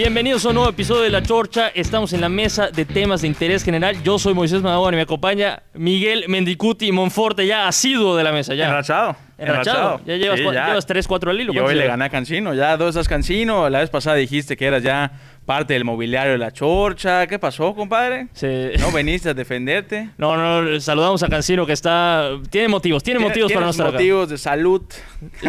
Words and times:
Bienvenidos 0.00 0.46
a 0.46 0.50
un 0.50 0.54
nuevo 0.54 0.70
episodio 0.70 1.02
de 1.02 1.10
La 1.10 1.24
Chorcha. 1.24 1.72
Estamos 1.74 2.12
en 2.12 2.20
la 2.20 2.28
mesa 2.28 2.68
de 2.68 2.84
temas 2.84 3.22
de 3.22 3.26
interés 3.26 3.64
general. 3.64 4.00
Yo 4.04 4.16
soy 4.20 4.32
Moisés 4.32 4.62
Madagón 4.62 4.94
y 4.94 4.96
me 4.96 5.02
acompaña 5.02 5.64
Miguel 5.74 6.26
Mendicuti 6.28 6.92
Monforte, 6.92 7.44
ya 7.48 7.66
asiduo 7.66 8.14
de 8.14 8.22
la 8.22 8.30
mesa. 8.30 8.54
Ya. 8.54 8.68
Enrachado. 9.38 10.00
Ya 10.04 10.16
llevas, 10.16 10.38
Sí, 10.40 10.44
ya. 10.52 10.66
llevas 10.66 10.86
3, 10.86 11.06
4 11.06 11.30
al 11.30 11.40
hilo. 11.40 11.52
Y 11.52 11.56
¿cuántos 11.56 11.72
hoy 11.72 11.78
le 11.78 11.86
gané 11.86 12.04
a 12.04 12.08
Cancino. 12.10 12.54
Ya 12.54 12.76
dos 12.76 12.90
estás 12.90 13.08
Cancino. 13.08 13.70
La 13.70 13.78
vez 13.80 13.88
pasada 13.90 14.16
dijiste 14.16 14.56
que 14.56 14.66
eras 14.66 14.82
ya 14.82 15.12
parte 15.46 15.72
del 15.74 15.84
mobiliario 15.84 16.32
de 16.32 16.38
la 16.38 16.50
chorcha. 16.52 17.26
¿Qué 17.26 17.38
pasó, 17.38 17.74
compadre? 17.74 18.26
Se- 18.32 18.72
¿No 18.80 18.90
veniste 18.92 19.30
a 19.30 19.34
defenderte? 19.34 20.10
No, 20.18 20.36
no, 20.36 20.80
saludamos 20.80 21.22
a 21.22 21.28
Cancino 21.28 21.64
que 21.64 21.72
está... 21.72 22.30
Tiene 22.50 22.68
motivos, 22.68 23.02
tiene 23.02 23.20
motivos 23.20 23.52
para 23.52 23.64
no 23.66 23.72
¿Tienes 23.72 23.76
estar 23.76 23.86
acá. 23.86 23.94
motivos 23.96 24.28
de 24.28 24.38
salud. 24.38 24.82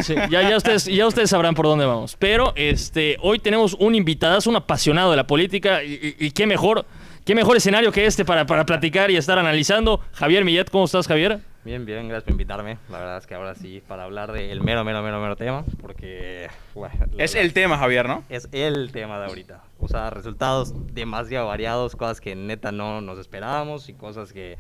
Sí, 0.01 0.15
ya, 0.29 0.47
ya, 0.47 0.55
ustedes, 0.57 0.85
ya 0.85 1.07
ustedes 1.07 1.29
sabrán 1.31 1.55
por 1.55 1.65
dónde 1.65 1.85
vamos. 1.85 2.15
Pero 2.17 2.53
este, 2.55 3.17
hoy 3.21 3.39
tenemos 3.39 3.73
un 3.79 3.95
invitadazo, 3.95 4.49
un 4.51 4.55
apasionado 4.55 5.11
de 5.11 5.17
la 5.17 5.25
política. 5.27 5.83
Y, 5.83 5.93
y- 6.19 6.27
y 6.27 6.31
qué 6.31 6.45
mejor, 6.45 6.85
qué 7.25 7.35
mejor 7.35 7.57
escenario 7.57 7.91
que 7.91 8.05
este 8.05 8.25
para, 8.25 8.45
para 8.45 8.65
platicar 8.65 9.11
y 9.11 9.17
estar 9.17 9.37
analizando. 9.39 9.99
Javier 10.13 10.43
Millet, 10.45 10.69
¿cómo 10.69 10.85
estás, 10.85 11.07
Javier? 11.07 11.39
Bien, 11.65 11.85
bien, 11.85 12.07
gracias 12.07 12.23
por 12.23 12.31
invitarme. 12.31 12.77
La 12.89 12.99
verdad 12.99 13.17
es 13.17 13.27
que 13.27 13.35
ahora 13.35 13.53
sí, 13.53 13.83
para 13.87 14.03
hablar 14.05 14.31
del 14.31 14.61
mero, 14.61 14.83
mero, 14.85 15.03
mero, 15.03 15.19
mero 15.21 15.35
tema, 15.35 15.65
porque 15.81 16.47
bueno, 16.73 16.95
Es 17.17 17.33
verdad, 17.33 17.45
el 17.45 17.53
tema, 17.53 17.77
Javier, 17.77 18.07
¿no? 18.07 18.23
es 18.29 18.47
el 18.51 18.91
tema 18.91 19.19
de 19.19 19.25
ahorita. 19.25 19.61
O 19.79 19.87
sea, 19.87 20.09
resultados 20.09 20.73
demasiado 20.93 21.47
variados, 21.47 21.95
cosas 21.95 22.21
que 22.21 22.35
neta 22.35 22.71
no 22.71 23.01
nos 23.01 23.19
esperábamos 23.19 23.89
y 23.89 23.93
cosas 23.93 24.31
que, 24.33 24.57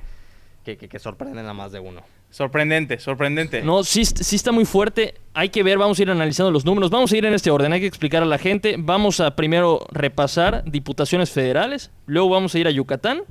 que, 0.65 0.77
que- 0.77 0.89
que 0.89 0.99
sorprenden 0.99 1.47
a 1.47 1.53
más 1.53 1.71
de 1.71 1.79
uno. 1.79 2.01
Sorprendente, 2.31 2.99
sorprendente. 2.99 3.63
No, 3.63 3.83
sí, 3.83 4.05
sí 4.05 4.35
está 4.35 4.51
muy 4.51 4.65
fuerte. 4.65 5.15
Hay 5.33 5.49
que 5.49 5.63
ver, 5.63 5.77
vamos 5.79 5.97
a 5.97 6.01
ir 6.03 6.11
analizando 6.11 6.51
los 6.51 6.63
números. 6.63 6.91
Vamos 6.91 7.11
a 7.11 7.17
ir 7.17 7.25
en 7.25 7.33
este 7.33 7.49
orden, 7.49 7.73
hay 7.73 7.79
que 7.79 7.87
explicar 7.87 8.21
a 8.21 8.25
la 8.27 8.37
gente. 8.37 8.75
Vamos 8.77 9.19
a 9.19 9.35
primero 9.35 9.85
repasar 9.91 10.63
diputaciones 10.65 11.31
federales, 11.31 11.91
luego 12.05 12.29
vamos 12.29 12.53
a 12.53 12.59
ir 12.59 12.67
a 12.67 12.71
Yucatán 12.71 13.21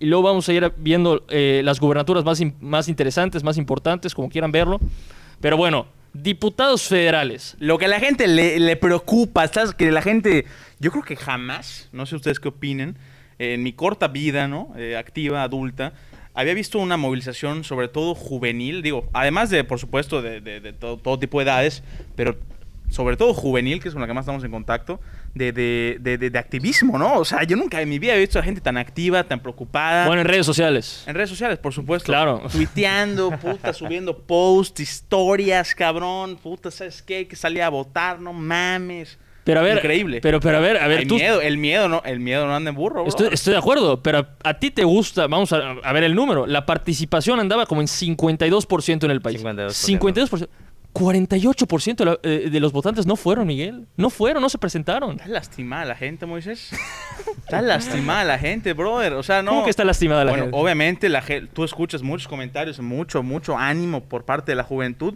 y 0.00 0.06
luego 0.06 0.24
vamos 0.24 0.48
a 0.48 0.52
ir 0.52 0.72
viendo 0.76 1.24
eh, 1.28 1.60
las 1.64 1.78
gubernaturas 1.78 2.24
más, 2.24 2.40
in- 2.40 2.54
más 2.60 2.88
interesantes, 2.88 3.44
más 3.44 3.58
importantes, 3.58 4.14
como 4.14 4.28
quieran 4.28 4.50
verlo. 4.50 4.80
Pero 5.40 5.56
bueno, 5.56 5.86
diputados 6.12 6.82
federales. 6.82 7.56
Lo 7.60 7.78
que 7.78 7.84
a 7.84 7.88
la 7.88 8.00
gente 8.00 8.26
le, 8.26 8.58
le 8.58 8.76
preocupa, 8.76 9.46
¿sabes? 9.48 9.72
Que 9.72 9.92
la 9.92 10.02
gente, 10.02 10.46
yo 10.80 10.90
creo 10.90 11.04
que 11.04 11.14
jamás, 11.16 11.88
no 11.92 12.06
sé 12.06 12.16
ustedes 12.16 12.40
qué 12.40 12.48
opinen, 12.48 12.96
eh, 13.38 13.54
en 13.54 13.62
mi 13.62 13.72
corta 13.72 14.08
vida, 14.08 14.48
¿no? 14.48 14.72
Eh, 14.76 14.96
activa, 14.96 15.42
adulta, 15.44 15.92
había 16.40 16.54
visto 16.54 16.78
una 16.78 16.96
movilización, 16.96 17.64
sobre 17.64 17.88
todo 17.88 18.14
juvenil, 18.14 18.82
digo, 18.82 19.08
además 19.12 19.50
de, 19.50 19.64
por 19.64 19.78
supuesto, 19.78 20.22
de, 20.22 20.40
de- 20.40 20.60
de 20.60 20.72
todo, 20.72 20.96
todo 20.96 21.18
tipo 21.18 21.38
de 21.38 21.44
edades, 21.44 21.82
pero 22.16 22.36
sobre 22.90 23.16
todo 23.18 23.34
juvenil, 23.34 23.80
que 23.82 23.88
es 23.88 23.94
con 23.94 24.00
la 24.00 24.06
que 24.06 24.14
más 24.14 24.22
estamos 24.22 24.42
en 24.44 24.50
contacto, 24.50 24.98
de, 25.34 25.52
de- 25.52 25.98
de- 26.00 26.16
de- 26.16 26.30
de 26.30 26.38
activismo, 26.38 26.96
¿no? 26.98 27.18
O 27.18 27.24
sea, 27.24 27.42
yo 27.42 27.54
nunca 27.56 27.82
en 27.82 27.88
mi 27.88 27.98
vida 27.98 28.14
he 28.14 28.18
visto 28.18 28.38
a 28.38 28.42
gente 28.42 28.60
tan 28.62 28.78
activa, 28.78 29.24
tan 29.24 29.40
preocupada. 29.40 30.06
Bueno, 30.06 30.22
en 30.22 30.28
redes 30.28 30.46
sociales. 30.46 31.04
En 31.06 31.14
redes 31.14 31.28
sociales, 31.28 31.58
por 31.58 31.74
supuesto. 31.74 32.06
Claro. 32.06 32.42
Tuiteando, 32.52 33.30
puta, 33.32 33.72
subiendo 33.74 34.16
posts, 34.18 34.80
historias, 34.80 35.74
cabrón. 35.74 36.36
Puta, 36.42 36.70
¿sabes 36.70 37.02
qué? 37.02 37.28
Que 37.28 37.36
salía 37.36 37.66
a 37.66 37.68
votar, 37.68 38.20
no 38.20 38.32
mames. 38.32 39.18
Pero 39.48 39.60
a 39.60 39.62
ver, 39.62 39.78
Increíble. 39.78 40.20
Pero, 40.20 40.40
pero 40.40 40.58
a 40.58 40.60
ver, 40.60 40.76
a 40.76 40.86
ver, 40.88 40.98
Hay 40.98 41.06
tú, 41.06 41.14
miedo, 41.14 41.40
el 41.40 41.56
miedo 41.56 41.88
no, 41.88 42.02
el 42.04 42.20
miedo 42.20 42.46
no 42.46 42.54
anda 42.54 42.68
en 42.68 42.76
burro, 42.76 42.96
bro. 43.00 43.08
Estoy, 43.08 43.28
estoy 43.32 43.54
de 43.54 43.58
acuerdo, 43.58 44.02
pero 44.02 44.18
a, 44.18 44.28
a 44.44 44.58
ti 44.58 44.70
te 44.70 44.84
gusta, 44.84 45.26
vamos 45.26 45.54
a, 45.54 45.70
a 45.82 45.92
ver 45.94 46.04
el 46.04 46.14
número, 46.14 46.46
la 46.46 46.66
participación 46.66 47.40
andaba 47.40 47.64
como 47.64 47.80
en 47.80 47.86
52% 47.86 49.04
en 49.04 49.10
el 49.10 49.22
país. 49.22 49.42
52%. 49.42 50.28
52%. 50.28 50.48
48% 50.92 51.96
de, 51.96 52.04
la- 52.04 52.18
eh, 52.22 52.48
de 52.50 52.60
los 52.60 52.72
votantes 52.72 53.06
no 53.06 53.16
fueron, 53.16 53.46
Miguel. 53.46 53.86
No 53.96 54.10
fueron, 54.10 54.42
no 54.42 54.48
se 54.48 54.58
presentaron. 54.58 55.12
Está 55.12 55.28
lastimada 55.28 55.84
la 55.86 55.94
gente, 55.94 56.26
Moisés. 56.26 56.70
Está 57.38 57.62
lastimada 57.62 58.24
la 58.24 58.38
gente, 58.38 58.72
brother. 58.74 59.12
O 59.14 59.22
sea, 59.22 59.42
no. 59.42 59.52
¿Cómo 59.52 59.64
que 59.64 59.70
está 59.70 59.84
lastimada 59.84 60.24
la 60.24 60.30
bueno, 60.32 60.44
gente? 60.44 60.58
obviamente 60.58 61.08
la 61.08 61.22
tú 61.52 61.64
escuchas 61.64 62.02
muchos 62.02 62.26
comentarios, 62.28 62.80
mucho, 62.80 63.22
mucho 63.22 63.56
ánimo 63.56 64.04
por 64.04 64.24
parte 64.24 64.52
de 64.52 64.56
la 64.56 64.64
juventud. 64.64 65.14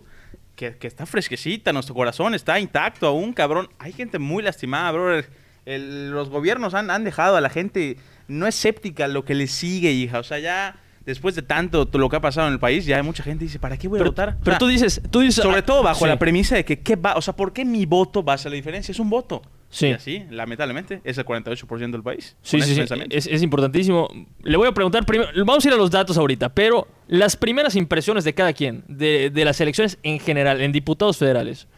Que, 0.56 0.76
que 0.76 0.86
está 0.86 1.06
fresquecita, 1.06 1.72
nuestro 1.72 1.94
corazón 1.94 2.34
está 2.34 2.60
intacto 2.60 3.06
aún, 3.06 3.32
cabrón. 3.32 3.68
Hay 3.78 3.92
gente 3.92 4.18
muy 4.18 4.42
lastimada, 4.42 4.90
brother. 4.92 5.30
El- 5.64 6.10
los 6.10 6.28
gobiernos 6.28 6.74
han, 6.74 6.90
han 6.90 7.04
dejado 7.04 7.36
a 7.36 7.40
la 7.40 7.48
gente 7.48 7.96
no 8.28 8.46
escéptica 8.46 9.08
lo 9.08 9.24
que 9.24 9.34
le 9.34 9.46
sigue, 9.46 9.92
hija. 9.92 10.18
O 10.18 10.22
sea, 10.22 10.38
ya 10.38 10.76
después 11.06 11.34
de 11.34 11.42
tanto 11.42 11.88
lo 11.92 12.08
que 12.08 12.16
ha 12.16 12.20
pasado 12.20 12.46
en 12.48 12.52
el 12.52 12.60
país, 12.60 12.84
ya 12.86 12.96
hay 12.96 13.02
mucha 13.02 13.22
gente 13.22 13.40
que 13.40 13.46
dice, 13.46 13.58
¿para 13.58 13.76
qué 13.76 13.88
voy 13.88 13.98
a 13.98 14.00
Pero, 14.00 14.10
votar? 14.10 14.36
O 14.40 14.44
pero 14.44 14.58
tú 14.58 14.66
dices, 14.66 15.00
tú 15.10 15.20
dices... 15.20 15.42
sobre 15.42 15.58
ah, 15.58 15.64
todo 15.64 15.82
bajo 15.82 16.04
sí. 16.04 16.06
la 16.06 16.18
premisa 16.18 16.54
de 16.54 16.64
que, 16.64 16.80
¿qué 16.80 16.96
va? 16.96 17.14
O 17.16 17.22
sea, 17.22 17.34
¿por 17.34 17.52
qué 17.52 17.64
mi 17.64 17.86
voto 17.86 18.22
va 18.22 18.32
a 18.32 18.34
hacer 18.36 18.52
la 18.52 18.56
diferencia? 18.56 18.92
Es 18.92 19.00
un 19.00 19.10
voto. 19.10 19.42
Sí. 19.72 19.86
Y 19.86 19.92
así, 19.92 20.24
lamentablemente, 20.28 21.00
es 21.02 21.16
el 21.16 21.24
48% 21.24 21.90
del 21.90 22.02
país. 22.02 22.36
Sí, 22.42 22.60
sí, 22.60 22.74
sí. 22.74 22.82
es 23.08 23.42
importantísimo. 23.42 24.06
Le 24.42 24.58
voy 24.58 24.68
a 24.68 24.72
preguntar 24.72 25.06
primero. 25.06 25.30
Vamos 25.46 25.64
a 25.64 25.68
ir 25.68 25.74
a 25.74 25.78
los 25.78 25.90
datos 25.90 26.18
ahorita, 26.18 26.50
pero 26.50 26.86
las 27.08 27.36
primeras 27.36 27.74
impresiones 27.74 28.22
de 28.24 28.34
cada 28.34 28.52
quien, 28.52 28.84
de, 28.86 29.30
de 29.30 29.44
las 29.46 29.58
elecciones 29.62 29.98
en 30.02 30.20
general, 30.20 30.60
en 30.60 30.72
diputados 30.72 31.16
federales. 31.16 31.68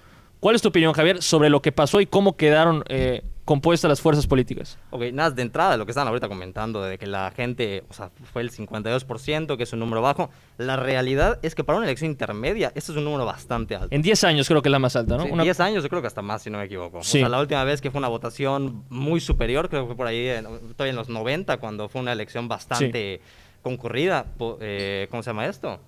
¿Cuál 0.40 0.56
es 0.56 0.62
tu 0.62 0.68
opinión, 0.68 0.92
Javier, 0.92 1.22
sobre 1.22 1.50
lo 1.50 1.62
que 1.62 1.70
pasó 1.70 2.00
y 2.00 2.06
cómo 2.06 2.36
quedaron 2.36 2.82
eh, 2.88 3.22
compuestas 3.44 3.88
las 3.90 4.00
fuerzas 4.00 4.26
políticas? 4.26 4.78
Ok, 4.90 5.02
nada, 5.12 5.30
de 5.30 5.42
entrada, 5.42 5.76
lo 5.76 5.84
que 5.84 5.90
estaban 5.92 6.08
ahorita 6.08 6.28
comentando, 6.28 6.82
de 6.82 6.96
que 6.98 7.06
la 7.06 7.30
gente, 7.30 7.84
o 7.90 7.92
sea, 7.92 8.10
fue 8.32 8.42
el 8.42 8.50
52%, 8.50 9.56
que 9.56 9.62
es 9.62 9.72
un 9.72 9.80
número 9.80 10.00
bajo. 10.00 10.30
La 10.56 10.76
realidad 10.76 11.38
es 11.42 11.54
que 11.54 11.62
para 11.64 11.76
una 11.78 11.86
elección 11.86 12.10
intermedia, 12.10 12.68
este 12.74 12.92
es 12.92 12.98
un 12.98 13.04
número 13.04 13.26
bastante 13.26 13.74
alto. 13.76 13.88
En 13.94 14.02
10 14.02 14.24
años 14.24 14.48
creo 14.48 14.62
que 14.62 14.68
es 14.68 14.72
la 14.72 14.78
más 14.78 14.96
alta, 14.96 15.16
¿no? 15.16 15.24
Sí, 15.24 15.30
Una- 15.30 15.42
10 15.42 15.60
años, 15.60 15.82
yo 15.82 15.88
creo 15.88 16.00
que 16.00 16.06
hasta 16.08 16.22
más, 16.22 16.42
si 16.42 16.50
no 16.50 16.58
me 16.58 16.64
equivoco. 16.64 17.02
Sí. 17.02 17.18
O 17.18 17.20
sea, 17.20 17.28
la 17.28 17.40
última 17.40 17.64
vez 17.64 17.80
que 17.80 17.90
fue 17.90 17.98
una 17.98 18.08
votación 18.08 18.84
muy 18.88 19.20
superior, 19.20 19.68
creo 19.68 19.82
que 19.82 19.86
fue 19.88 19.96
por 19.96 20.06
ahí, 20.06 20.26
en, 20.28 20.44
todavía 20.74 20.90
en 20.90 20.96
los 20.96 21.08
90, 21.08 21.58
cuando 21.58 21.88
fue 21.88 22.00
una 22.00 22.12
elección 22.12 22.48
bastante 22.48 23.20
concurrida. 23.62 24.24
po- 24.38 24.58
eh, 24.60 25.06
¿Cómo 25.10 25.22
se 25.22 25.30
llama 25.30 25.46
esto? 25.46 25.80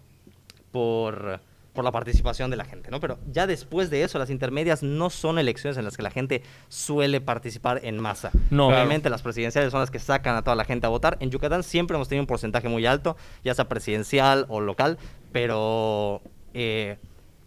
Por, 0.72 1.41
por 1.76 1.84
la 1.84 1.92
participación 1.92 2.50
de 2.50 2.56
la 2.56 2.64
gente, 2.64 2.91
¿no? 2.91 2.98
Pero 2.98 3.19
ya 3.31 3.47
después 3.47 3.91
de 3.91 4.03
eso, 4.03 4.19
las 4.19 4.31
intermedias 4.31 4.82
no 4.82 5.10
son 5.10 5.38
elecciones 5.38 5.78
en 5.78 5.84
las 5.84 5.97
que 5.97 6.03
la 6.03 6.10
gente 6.10 6.42
suele 6.69 7.20
participar 7.20 7.81
en 7.84 8.00
masa. 8.00 8.32
No. 8.50 8.66
Obviamente 8.66 9.09
las 9.10 9.22
presidenciales 9.22 9.70
son 9.70 9.81
las 9.81 9.92
que 9.92 10.00
sacan 10.00 10.34
a 10.34 10.42
toda 10.42 10.56
la 10.56 10.65
gente 10.65 10.86
a 10.86 10.88
votar. 10.88 11.16
En 11.20 11.31
Yucatán 11.31 11.62
siempre 11.62 11.94
hemos 11.94 12.09
tenido 12.09 12.22
un 12.22 12.26
porcentaje 12.26 12.69
muy 12.69 12.84
alto, 12.86 13.16
ya 13.44 13.54
sea 13.54 13.69
presidencial 13.69 14.47
o 14.48 14.60
local, 14.60 14.98
pero 15.31 16.22
eh, 16.54 16.97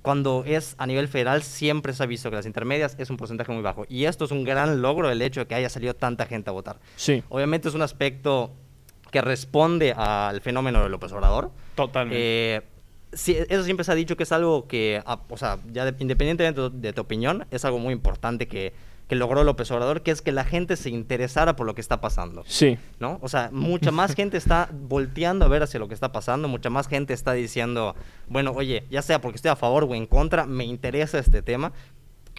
cuando 0.01 0.43
es 0.45 0.75
a 0.77 0.87
nivel 0.87 1.07
federal 1.07 1.43
siempre 1.43 1.91
se 1.93 2.03
ha 2.03 2.05
visto 2.05 2.29
que 2.29 2.37
las 2.37 2.45
intermedias 2.45 2.95
es 2.99 3.09
un 3.09 3.17
porcentaje 3.17 3.51
muy 3.51 3.61
bajo. 3.61 3.85
Y 3.89 4.05
esto 4.05 4.25
es 4.25 4.31
un 4.31 4.45
gran 4.45 4.81
logro 4.81 5.09
el 5.11 5.21
hecho 5.21 5.41
de 5.41 5.47
que 5.47 5.55
haya 5.55 5.69
salido 5.69 5.95
tanta 5.95 6.25
gente 6.25 6.49
a 6.49 6.53
votar. 6.53 6.79
Sí. 6.95 7.23
Obviamente 7.29 7.67
es 7.67 7.73
un 7.73 7.81
aspecto 7.81 8.53
que 9.11 9.21
responde 9.21 9.93
al 9.93 10.39
fenómeno 10.41 10.83
de 10.83 10.89
López 10.89 11.11
Obrador. 11.11 11.51
Totalmente. 11.75 12.55
Eh, 12.55 12.61
sí, 13.13 13.37
eso 13.49 13.63
siempre 13.63 13.83
se 13.83 13.91
ha 13.91 13.95
dicho 13.95 14.15
que 14.17 14.23
es 14.23 14.31
algo 14.31 14.67
que, 14.67 15.01
ah, 15.05 15.19
o 15.29 15.37
sea, 15.37 15.59
ya 15.71 15.85
de- 15.85 15.95
independientemente 16.01 16.61
de 16.61 16.69
tu, 16.69 16.79
de 16.81 16.93
tu 16.93 17.01
opinión, 17.01 17.45
es 17.51 17.65
algo 17.65 17.79
muy 17.79 17.93
importante 17.93 18.47
que, 18.47 18.73
que 19.07 19.15
logró 19.15 19.43
López 19.43 19.71
Obrador, 19.71 20.03
que 20.03 20.11
es 20.11 20.21
que 20.21 20.31
la 20.31 20.43
gente 20.43 20.75
se 20.75 20.89
interesara 20.91 21.55
por 21.55 21.65
lo 21.65 21.73
que 21.73 21.81
está 21.81 21.99
pasando. 21.99 22.43
Sí. 22.45 22.77
¿no? 22.99 23.17
O 23.23 23.27
sea, 23.29 23.49
mucha 23.51 23.89
más 23.91 24.13
gente 24.13 24.37
está 24.37 24.69
volteando 24.71 25.45
a 25.45 25.47
ver 25.47 25.63
hacia 25.63 25.79
lo 25.79 25.87
que 25.87 25.95
está 25.95 26.11
pasando, 26.11 26.47
mucha 26.47 26.69
más 26.69 26.87
gente 26.87 27.13
está 27.13 27.33
diciendo, 27.33 27.95
bueno, 28.27 28.51
oye, 28.55 28.83
ya 28.91 29.01
sea 29.01 29.19
porque 29.19 29.37
estoy 29.37 29.49
a 29.49 29.55
favor 29.55 29.85
o 29.85 29.95
en 29.95 30.05
contra, 30.05 30.45
me 30.45 30.63
interesa 30.65 31.17
este 31.17 31.41
tema. 31.41 31.71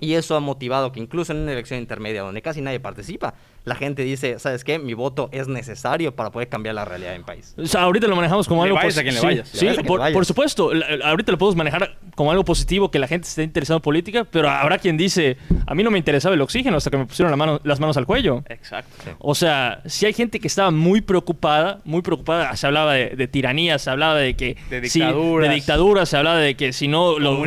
Y 0.03 0.14
eso 0.14 0.34
ha 0.34 0.41
motivado 0.41 0.92
que 0.92 1.00
incluso 1.00 1.32
en 1.32 1.41
una 1.41 1.53
elección 1.53 1.78
intermedia 1.78 2.22
donde 2.22 2.41
casi 2.41 2.62
nadie 2.62 2.80
participa, 2.80 3.34
la 3.65 3.75
gente 3.75 4.03
dice, 4.03 4.38
¿sabes 4.38 4.65
qué? 4.65 4.78
Mi 4.78 4.94
voto 4.94 5.28
es 5.32 5.47
necesario 5.48 6.15
para 6.16 6.31
poder 6.31 6.48
cambiar 6.48 6.75
la 6.75 6.84
realidad 6.84 7.15
en 7.15 7.25
país. 7.25 7.54
O 7.59 7.66
sea, 7.66 7.82
ahorita 7.82 8.06
lo 8.06 8.16
manejamos 8.16 8.48
como 8.48 8.62
Le 8.65 8.69
algo 8.71 8.76
vayas 8.76 8.97
a 8.97 9.00
posi- 9.03 9.03
quien 9.03 9.15
le 9.36 9.45
sí. 9.45 9.66
Le 9.66 9.74
Sí, 9.74 9.83
por, 9.83 9.98
le 9.98 10.03
vayas. 10.04 10.15
por 10.15 10.24
supuesto. 10.27 10.71
Ahorita 11.04 11.30
lo 11.33 11.39
podemos 11.39 11.57
manejar 11.57 11.97
como 12.15 12.30
algo 12.30 12.45
positivo, 12.45 12.91
que 12.91 12.98
la 12.98 13.07
gente 13.07 13.28
esté 13.28 13.42
interesada 13.42 13.77
en 13.77 13.83
política, 13.83 14.24
pero 14.30 14.48
habrá 14.48 14.78
quien 14.78 14.97
dice, 14.97 15.36
a 15.66 15.74
mí 15.74 15.83
no 15.83 15.91
me 15.91 15.98
interesaba 15.98 16.34
el 16.34 16.41
oxígeno 16.41 16.77
hasta 16.78 16.91
que 16.91 16.97
me 16.97 17.07
pusieron 17.07 17.30
la 17.30 17.36
mano- 17.36 17.60
las 17.65 17.80
manos 17.80 17.97
al 17.97 18.07
cuello. 18.07 18.42
Exacto. 18.48 18.91
O 19.18 19.34
sea, 19.34 19.83
si 19.86 20.06
hay 20.06 20.13
gente 20.15 20.41
que 20.41 20.47
estaba 20.48 20.71
muy 20.71 21.01
preocupada, 21.03 21.80
muy 21.84 22.03
preocupada, 22.03 22.56
se 22.56 22.66
hablaba 22.66 22.95
de, 22.95 23.10
de 23.10 23.28
tiranía, 23.28 23.78
se 23.78 23.91
hablaba 23.91 24.16
de 24.16 24.34
que... 24.36 24.56
De 24.71 24.89
si- 24.89 25.01
dictaduras. 25.01 25.48
de 25.48 25.54
dictaduras, 25.54 26.09
se 26.09 26.16
hablaba 26.16 26.39
de 26.39 26.54
que 26.56 26.72
si 26.72 26.89
no 26.89 27.18
lo, 27.18 27.45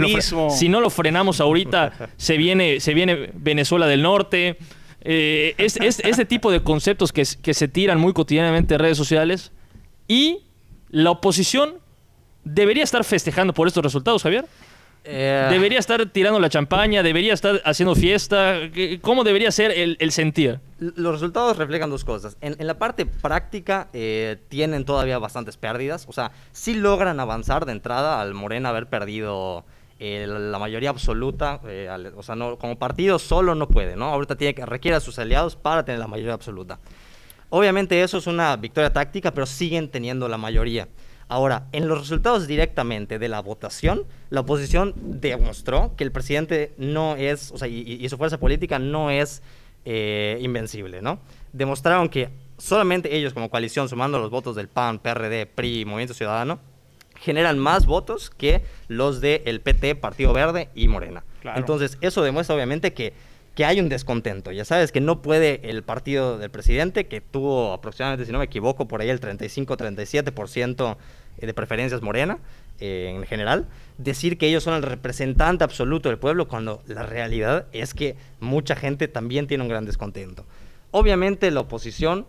si 0.51 0.69
no 0.69 0.80
lo 0.80 0.89
frenamos 0.89 1.42
ahorita, 1.42 1.92
se 2.18 2.38
viene, 2.38 2.80
se 2.80 2.94
viene 2.94 3.30
Venezuela 3.33 3.88
del 3.88 4.01
Norte. 4.04 4.57
Eh, 5.05 5.53
es, 5.57 5.75
es- 5.77 6.00
ese 6.00 6.25
tipo 6.25 6.51
de 6.51 6.63
conceptos 6.63 7.11
que, 7.11 7.25
se 7.25 7.67
tiran 7.67 8.00
muy 8.00 8.13
cotidianamente 8.13 8.73
en 8.75 8.79
redes 8.79 8.97
sociales. 8.97 9.51
Y 10.07 10.39
la 10.89 11.11
oposición 11.11 11.75
debería 12.44 12.83
estar 12.83 13.03
festejando 13.03 13.53
por 13.53 13.67
estos 13.67 13.83
resultados, 13.83 14.23
Javier. 14.23 14.45
Eh, 15.05 15.47
Debería 15.50 15.79
estar 15.79 16.05
tirando 16.05 16.39
la 16.39 16.47
champaña, 16.47 17.03
debería 17.03 17.33
estar 17.33 17.61
haciendo 17.65 17.94
fiesta. 17.94 18.69
¿Qué- 18.73 19.00
¿Cómo 19.01 19.25
debería 19.25 19.51
ser 19.51 19.71
el, 19.71 19.97
el 20.00 20.11
sentir? 20.13 20.61
Los 20.79 21.13
resultados 21.15 21.57
reflejan 21.57 21.89
dos 21.89 22.06
cosas. 22.06 22.38
En, 22.39 22.56
en 22.57 22.67
la 22.67 22.77
parte 22.79 23.06
práctica 23.06 23.89
eh, 23.91 24.38
tienen 24.47 24.85
todavía 24.85 25.17
bastantes 25.19 25.57
pérdidas. 25.57 26.06
O 26.07 26.13
sea, 26.13 26.31
sí 26.53 26.75
logran 26.75 27.19
avanzar 27.19 27.65
de 27.65 27.73
entrada 27.73 28.21
al 28.21 28.33
Morena 28.33 28.69
haber 28.69 28.88
perdido 28.88 29.65
eh, 30.05 30.27
la, 30.27 30.59
mayoría 30.59 30.89
absoluta, 30.89 31.61
eh, 31.65 31.89
o 32.17 32.23
sea, 32.23 32.35
no, 32.35 32.57
como 32.57 32.77
partido 32.77 33.19
solo 33.19 33.55
no 33.55 33.69
puede, 33.69 33.95
¿no? 33.95 34.07
Ahorita 34.07 34.35
tiene 34.35 34.53
que 34.53 34.65
requiere 34.65 34.97
a 34.97 35.00
sus 35.00 35.17
aliados 35.17 35.55
para 35.55 35.85
tener 35.85 35.97
la 35.97 36.07
mayoría 36.07 36.33
absoluta. 36.33 36.77
Obviamente 37.47 38.03
eso 38.03 38.17
es 38.17 38.27
una 38.27 38.53
victoria 38.57 38.91
táctica, 38.91 39.31
pero 39.31 39.45
siguen 39.45 39.88
teniendo 39.88 40.27
la 40.27 40.38
mayoría. 40.38 40.89
Ahora, 41.29 41.67
en 41.71 41.88
los 41.88 42.00
resultados 42.01 42.47
directamente 42.47 43.17
de 43.17 43.29
la 43.29 43.39
votación, 43.39 44.03
la 44.29 44.41
oposición 44.41 44.94
demostró 44.97 45.95
que 45.95 46.03
el 46.03 46.11
presidente 46.11 46.73
no 46.77 47.15
es, 47.15 47.53
o 47.53 47.57
sea, 47.57 47.69
y, 47.69 48.06
su 48.09 48.17
fuerza 48.17 48.38
política 48.38 48.79
no 48.79 49.09
es 49.09 49.41
eh, 49.85 50.38
invencible, 50.41 51.01
¿no? 51.01 51.19
Demostraron 51.53 52.09
que 52.09 52.27
solamente 52.57 53.15
ellos 53.15 53.33
como 53.33 53.49
coalición, 53.49 53.88
sumando 53.88 54.19
los 54.19 54.29
votos 54.29 54.57
del 54.57 54.67
PAN, 54.67 54.99
PRD, 54.99 55.45
PRI 55.45 55.85
Movimiento 55.85 56.13
Ciudadano, 56.13 56.59
generan 57.23 57.57
más 57.57 57.85
votos 57.85 58.29
que 58.29 58.63
los 58.89 59.21
del 59.21 59.61
PT, 59.61 59.95
Partido 59.95 60.33
Verde 60.33 60.69
y 60.75 60.89
Morena. 60.89 61.23
Claro. 61.41 61.57
Entonces, 61.57 61.97
eso 62.01 62.21
demuestra 62.21 62.55
obviamente 62.55 62.93
que, 62.93 63.13
que 63.55 63.63
hay 63.63 63.79
un 63.79 63.87
descontento. 63.87 64.51
Ya 64.51 64.65
sabes 64.65 64.91
que 64.91 64.99
no 64.99 65.21
puede 65.21 65.69
el 65.69 65.83
partido 65.83 66.37
del 66.37 66.51
presidente, 66.51 67.07
que 67.07 67.21
tuvo 67.21 67.71
aproximadamente, 67.71 68.25
si 68.25 68.31
no 68.33 68.39
me 68.39 68.45
equivoco, 68.45 68.87
por 68.87 68.99
ahí 68.99 69.09
el 69.09 69.21
35-37% 69.21 70.97
de 71.37 71.53
preferencias 71.53 72.01
Morena 72.01 72.39
eh, 72.79 73.13
en 73.15 73.25
general, 73.25 73.67
decir 73.97 74.37
que 74.37 74.47
ellos 74.47 74.63
son 74.63 74.73
el 74.73 74.83
representante 74.83 75.63
absoluto 75.63 76.09
del 76.09 76.17
pueblo, 76.17 76.49
cuando 76.49 76.83
la 76.87 77.03
realidad 77.03 77.67
es 77.71 77.93
que 77.93 78.17
mucha 78.41 78.75
gente 78.75 79.07
también 79.07 79.47
tiene 79.47 79.63
un 79.63 79.69
gran 79.69 79.85
descontento. 79.85 80.45
Obviamente 80.91 81.49
la 81.51 81.61
oposición, 81.61 82.25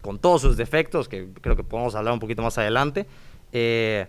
con 0.00 0.18
todos 0.18 0.42
sus 0.42 0.56
defectos, 0.56 1.08
que 1.08 1.28
creo 1.40 1.54
que 1.54 1.62
podemos 1.62 1.94
hablar 1.94 2.12
un 2.12 2.20
poquito 2.20 2.42
más 2.42 2.58
adelante, 2.58 3.06
eh, 3.52 4.08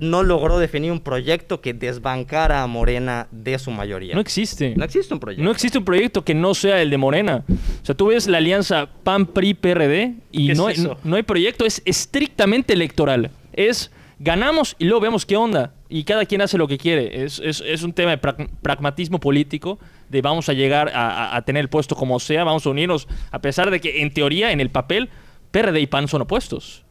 no 0.00 0.22
logró 0.22 0.58
definir 0.58 0.90
un 0.90 1.00
proyecto 1.00 1.60
que 1.60 1.74
desbancara 1.74 2.62
a 2.62 2.66
Morena 2.66 3.28
de 3.30 3.58
su 3.58 3.70
mayoría. 3.70 4.14
No 4.14 4.20
existe. 4.20 4.74
No 4.76 4.84
existe 4.84 5.12
un 5.14 5.20
proyecto. 5.20 5.44
No 5.44 5.50
existe 5.50 5.78
un 5.78 5.84
proyecto 5.84 6.24
que 6.24 6.34
no 6.34 6.54
sea 6.54 6.80
el 6.82 6.90
de 6.90 6.96
Morena. 6.98 7.44
O 7.48 7.84
sea, 7.84 7.94
tú 7.94 8.06
ves 8.06 8.26
la 8.26 8.38
alianza 8.38 8.88
PAN-PRI-PRD 9.04 10.14
y 10.30 10.48
¿Qué 10.48 10.54
no, 10.54 10.68
es 10.68 10.78
hay, 10.78 10.84
eso? 10.84 10.94
no, 11.04 11.10
no 11.10 11.16
hay 11.16 11.22
proyecto, 11.22 11.64
es 11.64 11.82
estrictamente 11.84 12.72
electoral. 12.72 13.30
Es 13.52 13.90
ganamos 14.18 14.76
y 14.78 14.84
luego 14.84 15.00
vemos 15.00 15.26
qué 15.26 15.36
onda. 15.36 15.74
Y 15.88 16.04
cada 16.04 16.24
quien 16.24 16.40
hace 16.40 16.56
lo 16.56 16.68
que 16.68 16.78
quiere. 16.78 17.24
Es, 17.24 17.38
es- 17.40 17.60
es 17.66 17.82
un 17.82 17.92
tema 17.92 18.12
de 18.12 18.20
prag- 18.20 18.48
pragmatismo 18.62 19.20
político, 19.20 19.78
de 20.08 20.22
vamos 20.22 20.48
a 20.48 20.52
llegar 20.54 20.88
a, 20.94 21.10
a- 21.32 21.36
a 21.36 21.42
tener 21.42 21.60
el 21.60 21.68
puesto 21.68 21.94
como 21.96 22.18
sea, 22.18 22.44
vamos 22.44 22.64
a 22.66 22.70
unirnos, 22.70 23.08
a 23.30 23.40
pesar 23.40 23.70
de 23.70 23.80
que 23.80 24.00
en 24.02 24.12
teoría, 24.12 24.52
en 24.52 24.60
el 24.60 24.70
papel, 24.70 25.10
PRD 25.50 25.80
y 25.80 25.86
PAN 25.86 26.08
son 26.08 26.22
opuestos. 26.22 26.81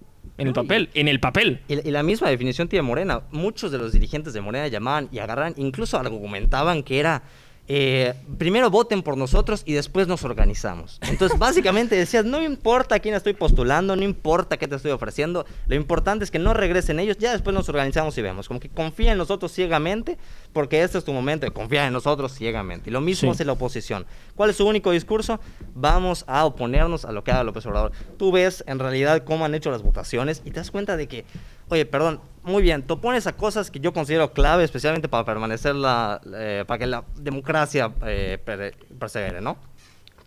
En 0.42 0.48
el 0.48 0.54
papel, 0.54 0.90
en 0.96 1.08
el 1.08 1.20
papel. 1.20 1.60
Y, 1.68 1.88
y 1.88 1.92
la 1.92 2.02
misma 2.02 2.30
definición 2.30 2.68
tiene 2.68 2.82
Morena. 2.82 3.22
Muchos 3.32 3.72
de 3.72 3.78
los 3.78 3.92
dirigentes 3.92 4.34
de 4.34 4.42
Morena 4.42 4.68
llamaban 4.68 5.08
y 5.12 5.20
agarran, 5.20 5.54
incluso 5.58 6.00
argumentaban 6.00 6.82
que 6.82 7.00
era, 7.00 7.24
eh, 7.74 8.16
primero 8.38 8.70
voten 8.70 9.02
por 9.02 9.16
nosotros 9.16 9.64
y 9.66 9.72
después 9.72 10.06
nos 10.06 10.26
organizamos. 10.26 11.00
Entonces, 11.08 11.40
básicamente 11.40 11.96
decías, 11.96 12.26
no 12.26 12.42
importa 12.44 12.96
a 12.96 13.00
quién 13.00 13.16
estoy 13.16 13.32
postulando, 13.32 13.96
no 13.96 14.04
importa 14.04 14.58
qué 14.58 14.68
te 14.68 14.76
estoy 14.76 14.92
ofreciendo, 14.92 15.46
lo 15.68 15.76
importante 15.76 16.26
es 16.26 16.32
que 16.32 16.38
no 16.40 16.54
regresen 16.54 17.00
ellos, 17.00 17.18
ya 17.18 17.32
después 17.32 17.54
nos 17.54 17.70
organizamos 17.70 18.18
y 18.18 18.22
vemos. 18.22 18.50
Como 18.50 18.60
que 18.60 18.68
confía 18.68 19.14
en 19.14 19.18
nosotros 19.18 19.54
ciegamente, 19.54 20.18
porque 20.52 20.84
este 20.84 20.98
es 20.98 21.06
tu 21.06 21.14
momento 21.14 21.46
de 21.46 21.54
confiar 21.54 21.88
en 21.88 21.94
nosotros 21.94 22.34
ciegamente. 22.34 22.90
Y 22.90 22.94
lo 22.94 23.00
mismo 23.00 23.30
Sí. 23.30 23.36
hace 23.36 23.46
la 23.46 23.54
oposición. 23.54 24.06
¿Cuál 24.36 24.50
es 24.50 24.58
su 24.58 24.68
único 24.68 24.92
discurso? 24.92 25.40
Vamos 25.74 26.26
a 26.28 26.44
oponernos 26.44 27.06
a 27.06 27.14
lo 27.14 27.24
que 27.24 27.32
haga 27.32 27.46
López 27.46 27.66
Obrador. 27.68 27.94
Tú 28.18 28.34
ves 28.34 28.66
en 28.68 28.80
realidad 28.80 29.24
cómo 29.24 29.46
han 29.46 29.56
hecho 29.56 29.72
las 29.72 29.82
votaciones 29.82 30.42
y 30.44 30.52
te 30.52 30.60
das 30.60 30.72
cuenta 30.72 30.98
de 30.98 31.08
que, 31.08 31.24
oye, 31.72 31.86
perdón, 31.86 32.20
muy 32.44 32.62
bien, 32.62 32.84
te 32.84 32.94
opones 32.94 33.28
a 33.28 33.34
cosas 33.34 33.72
que 33.72 33.80
yo 33.80 33.94
considero 33.94 34.34
clave, 34.34 34.64
especialmente 34.64 35.08
para 35.08 35.24
permanecer 35.26 35.76
la, 35.76 36.20
eh, 36.36 36.64
para 36.68 36.78
que 36.80 36.88
la 36.88 37.04
democracia 37.18 37.92
eh, 38.06 38.38
per- 38.44 38.76
persevere, 39.00 39.42
¿no? 39.42 39.58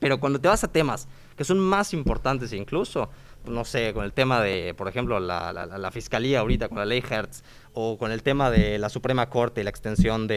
Pero 0.01 0.19
cuando 0.21 0.41
te 0.41 0.49
vas 0.49 0.65
a 0.65 0.69
temas 0.69 1.09
que 1.37 1.45
son 1.45 1.59
más 1.59 1.93
importantes 1.93 2.53
incluso, 2.53 3.09
no 3.47 3.65
sé, 3.65 3.93
con 3.93 4.05
el 4.05 4.13
tema 4.13 4.41
de, 4.41 4.75
por 4.75 4.89
ejemplo, 4.89 5.19
la, 5.21 5.53
la- 5.53 5.67
la- 5.67 5.91
fiscalía 5.91 6.41
ahorita 6.41 6.69
con 6.69 6.79
la 6.79 6.85
ley 6.85 7.03
Hertz, 7.09 7.43
o 7.75 7.99
con 7.99 8.11
el 8.13 8.23
tema 8.23 8.51
de 8.51 8.79
la 8.79 8.89
Suprema 8.89 9.29
Corte 9.29 9.61
y 9.61 9.65
la 9.65 9.71
extensión 9.71 10.27
de, 10.27 10.35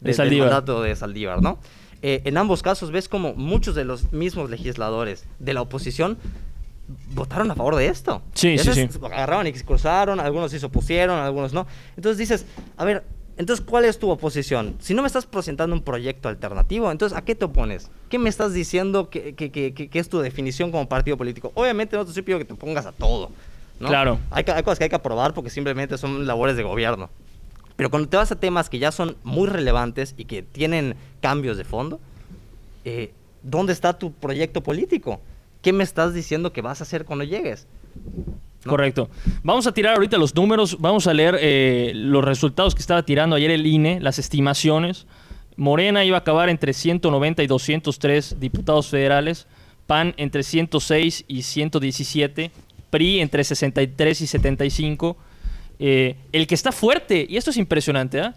De 0.00 0.10
de- 0.10 0.10
del 0.10 0.16
mandato 0.50 0.82
de 0.82 0.94
Saldívar, 0.96 1.40
¿no? 1.42 1.58
Eh, 2.02 2.20
en 2.26 2.36
ambos 2.36 2.62
casos 2.62 2.90
ves 2.90 3.08
como 3.08 3.32
muchos 3.34 3.74
de 3.74 3.84
los 3.84 4.12
mismos 4.12 4.50
legisladores 4.50 5.24
de 5.38 5.54
la 5.54 5.62
oposición 5.62 6.18
votaron 7.14 7.50
a 7.50 7.54
favor 7.54 7.76
de 7.76 7.86
esto. 7.86 8.22
Sí, 8.34 8.58
sí, 8.58 8.72
sí. 8.74 8.88
Agarraron 9.04 9.46
y 9.46 9.52
cruzaron, 9.52 10.20
algunos 10.20 10.50
sí 10.50 10.58
se 10.58 10.66
opusieron, 10.66 11.18
algunos 11.18 11.52
no. 11.52 11.66
Entonces 11.96 12.18
dices, 12.18 12.46
a 12.76 12.84
ver, 12.84 13.04
entonces, 13.36 13.64
¿cuál 13.66 13.84
es 13.84 13.98
tu 13.98 14.10
oposición? 14.10 14.76
Si 14.78 14.94
no 14.94 15.02
me 15.02 15.06
estás 15.08 15.26
presentando 15.26 15.74
un 15.74 15.82
proyecto 15.82 16.28
alternativo, 16.28 16.92
entonces, 16.92 17.18
¿a 17.18 17.22
qué 17.22 17.34
te 17.34 17.44
opones? 17.46 17.90
¿Qué 18.08 18.18
me 18.18 18.28
estás 18.28 18.52
diciendo 18.52 19.10
que, 19.10 19.34
que- 19.34 19.50
que- 19.50 19.72
que- 19.74 19.98
es 19.98 20.08
tu 20.08 20.20
definición 20.20 20.70
como 20.70 20.88
partido 20.88 21.16
político? 21.16 21.50
Obviamente 21.54 21.96
no 21.96 22.04
te 22.04 22.10
estoy 22.10 22.22
pidiendo 22.22 22.46
que 22.46 22.52
te 22.54 22.58
pongas 22.58 22.86
a 22.86 22.92
todo, 22.92 23.30
¿no? 23.80 23.88
Claro. 23.88 24.20
Hay, 24.30 24.44
hay 24.46 24.62
cosas 24.62 24.78
que 24.78 24.84
hay 24.84 24.90
que 24.90 24.96
aprobar 24.96 25.34
porque 25.34 25.50
simplemente 25.50 25.98
son 25.98 26.26
labores 26.28 26.56
de 26.56 26.62
gobierno. 26.62 27.10
Pero 27.74 27.90
cuando 27.90 28.08
te 28.08 28.16
vas 28.16 28.30
a 28.30 28.36
temas 28.38 28.70
que 28.70 28.78
ya 28.78 28.92
son 28.92 29.16
muy 29.24 29.48
relevantes 29.48 30.14
y 30.16 30.26
que 30.26 30.42
tienen 30.44 30.94
cambios 31.20 31.56
de 31.56 31.64
fondo, 31.64 31.98
eh, 32.84 33.12
¿dónde 33.42 33.72
está 33.72 33.98
tu 33.98 34.12
proyecto 34.12 34.62
político? 34.62 35.20
¿Qué 35.64 35.72
me 35.72 35.82
estás 35.82 36.12
diciendo 36.12 36.52
que 36.52 36.60
vas 36.60 36.82
a 36.82 36.84
hacer 36.84 37.06
cuando 37.06 37.24
llegues? 37.24 37.66
Correcto. 38.66 39.08
Vamos 39.42 39.66
a 39.66 39.72
tirar 39.72 39.94
ahorita 39.94 40.18
los 40.18 40.34
números, 40.34 40.76
vamos 40.78 41.06
a 41.06 41.14
leer 41.14 41.38
eh, 41.40 41.92
los 41.94 42.22
resultados 42.22 42.74
que 42.74 42.82
estaba 42.82 43.02
tirando 43.02 43.34
ayer 43.34 43.50
el 43.50 43.66
INE, 43.66 43.98
las 43.98 44.18
estimaciones. 44.18 45.06
Morena 45.56 46.04
iba 46.04 46.18
a 46.18 46.20
acabar 46.20 46.50
entre 46.50 46.74
190 46.74 47.42
y 47.42 47.46
203 47.46 48.40
diputados 48.40 48.88
federales, 48.88 49.46
PAN 49.86 50.12
entre 50.18 50.42
106 50.42 51.24
y 51.28 51.40
117, 51.40 52.50
PRI 52.90 53.20
entre 53.20 53.42
63 53.42 54.20
y 54.20 54.26
75. 54.26 55.16
Eh, 55.78 56.16
el 56.32 56.46
que 56.46 56.54
está 56.54 56.72
fuerte, 56.72 57.26
y 57.26 57.38
esto 57.38 57.50
es 57.50 57.56
impresionante, 57.56 58.20
¿ah? 58.20 58.34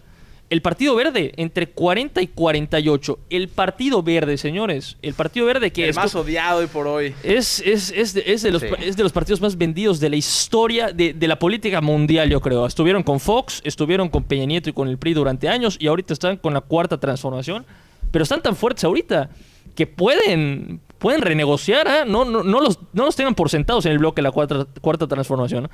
El 0.50 0.62
Partido 0.62 0.94
Verde 0.94 1.34
entre 1.36 1.66
40 1.68 2.22
y 2.22 2.26
48. 2.28 3.18
El 3.28 3.48
Partido 3.48 4.02
Verde, 4.02 4.38
señores. 4.38 4.96
El 5.02 5.12
Partido 5.12 5.44
Verde 5.44 5.70
que 5.70 5.84
el 5.84 5.90
esto- 5.90 6.00
más 6.00 6.14
odiado 6.14 6.60
hoy 6.60 6.66
por 6.68 6.86
hoy. 6.86 7.14
es, 7.22 7.60
es, 7.60 7.90
es, 7.90 8.14
de, 8.14 8.22
es 8.26 8.42
de 8.42 8.50
los, 8.50 8.62
Sí. 8.62 8.68
es 8.80 8.96
de 8.96 9.02
los 9.02 9.12
partidos 9.12 9.42
más 9.42 9.58
vendidos 9.58 10.00
de 10.00 10.08
la 10.08 10.16
historia 10.16 10.90
de, 10.92 11.12
de 11.12 11.28
la 11.28 11.38
política 11.38 11.82
mundial, 11.82 12.30
yo 12.30 12.40
creo. 12.40 12.64
Estuvieron 12.64 13.02
con 13.02 13.20
Fox, 13.20 13.60
estuvieron 13.64 14.08
con 14.08 14.24
Peña 14.24 14.46
Nieto 14.46 14.70
y 14.70 14.72
con 14.72 14.88
el 14.88 14.96
PRI 14.96 15.12
durante 15.12 15.48
años 15.50 15.76
y 15.78 15.86
ahorita 15.86 16.14
están 16.14 16.38
con 16.38 16.54
la 16.54 16.62
cuarta 16.62 16.98
transformación. 16.98 17.66
Pero 18.10 18.22
están 18.22 18.40
tan 18.40 18.56
fuertes 18.56 18.84
ahorita 18.84 19.28
que 19.74 19.86
pueden, 19.86 20.80
pueden 20.98 21.20
renegociar, 21.20 21.86
¿ah? 21.88 22.04
no, 22.06 22.24
no, 22.24 22.42
no, 22.42 22.60
los, 22.60 22.78
no 22.94 23.04
los 23.04 23.14
tengan 23.14 23.34
por 23.34 23.50
sentados 23.50 23.84
en 23.84 23.92
el 23.92 23.98
bloque 23.98 24.20
de 24.20 24.22
la 24.22 24.30
cuarta, 24.32 24.66
cuarta 24.80 25.06
transformación. 25.06 25.68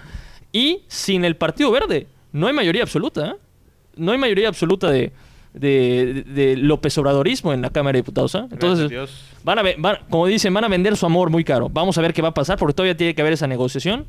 Y 0.52 0.82
sin 0.88 1.24
el 1.24 1.36
Partido 1.36 1.70
Verde 1.70 2.08
no 2.32 2.48
hay 2.48 2.52
mayoría 2.52 2.82
absoluta. 2.82 3.24
¿ah? 3.24 3.36
No 3.96 4.12
hay 4.12 4.18
mayoría 4.18 4.48
absoluta 4.48 4.90
de, 4.90 5.12
de, 5.52 6.24
de- 6.26 6.56
López 6.56 6.96
Obradorismo 6.98 7.52
en 7.52 7.62
la 7.62 7.70
Cámara 7.70 7.94
de 7.96 8.00
Diputados. 8.00 8.34
¿ah? 8.34 8.48
Entonces, 8.50 8.90
Dios. 8.90 9.10
Van 9.44 9.58
a, 9.58 9.62
van- 9.78 9.98
como 10.10 10.26
dicen, 10.26 10.52
van 10.54 10.64
a 10.64 10.68
vender 10.68 10.96
su 10.96 11.06
amor 11.06 11.30
muy 11.30 11.44
caro. 11.44 11.68
Vamos 11.68 11.96
a 11.98 12.00
ver 12.02 12.12
qué 12.12 12.22
va 12.22 12.28
a 12.28 12.34
pasar 12.34 12.58
porque 12.58 12.74
todavía 12.74 12.96
tiene 12.96 13.14
que 13.14 13.20
haber 13.22 13.32
esa 13.34 13.46
negociación. 13.46 14.06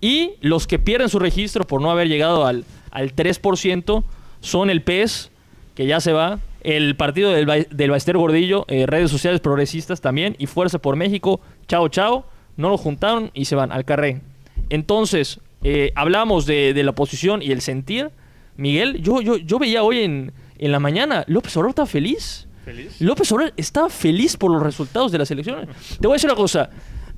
Y 0.00 0.32
los 0.40 0.66
que 0.66 0.78
pierden 0.78 1.08
su 1.08 1.18
registro 1.18 1.66
por 1.66 1.80
no 1.80 1.90
haber 1.90 2.08
llegado 2.08 2.46
al, 2.46 2.64
al 2.90 3.14
3% 3.14 4.04
son 4.40 4.68
el 4.70 4.82
PES, 4.82 5.30
que 5.74 5.86
ya 5.86 6.00
se 6.00 6.12
va, 6.12 6.40
el 6.62 6.96
partido 6.96 7.30
del, 7.30 7.46
Ba- 7.46 7.56
del 7.70 7.90
Baester 7.90 8.16
Gordillo, 8.16 8.64
eh, 8.68 8.86
redes 8.86 9.10
sociales 9.10 9.40
progresistas 9.40 10.00
también, 10.00 10.34
y 10.38 10.46
Fuerza 10.46 10.78
por 10.78 10.96
México, 10.96 11.40
chao, 11.68 11.88
chao, 11.88 12.26
no 12.56 12.68
lo 12.68 12.76
juntaron 12.76 13.30
y 13.34 13.46
se 13.46 13.54
van 13.54 13.72
al 13.72 13.84
carré. 13.84 14.20
Entonces, 14.70 15.40
eh, 15.62 15.92
hablamos 15.94 16.46
de, 16.46 16.74
de 16.74 16.82
la 16.82 16.90
oposición 16.90 17.42
y 17.42 17.52
el 17.52 17.60
sentir. 17.60 18.10
Miguel, 18.56 19.00
yo, 19.02 19.20
yo, 19.20 19.36
yo 19.36 19.58
veía 19.58 19.82
hoy 19.82 20.00
en, 20.00 20.32
en 20.58 20.72
la 20.72 20.78
mañana, 20.80 21.24
López 21.26 21.56
Obrador 21.56 21.70
está 21.70 21.86
feliz. 21.86 22.46
¿Feliz? 22.64 23.00
López 23.00 23.30
Obrador 23.32 23.52
estaba 23.56 23.88
feliz 23.90 24.36
por 24.36 24.50
los 24.50 24.62
resultados 24.62 25.12
de 25.12 25.18
las 25.18 25.30
elecciones. 25.30 25.68
Te 26.00 26.06
voy 26.06 26.14
a 26.14 26.16
decir 26.16 26.30
una 26.30 26.36
cosa. 26.36 26.70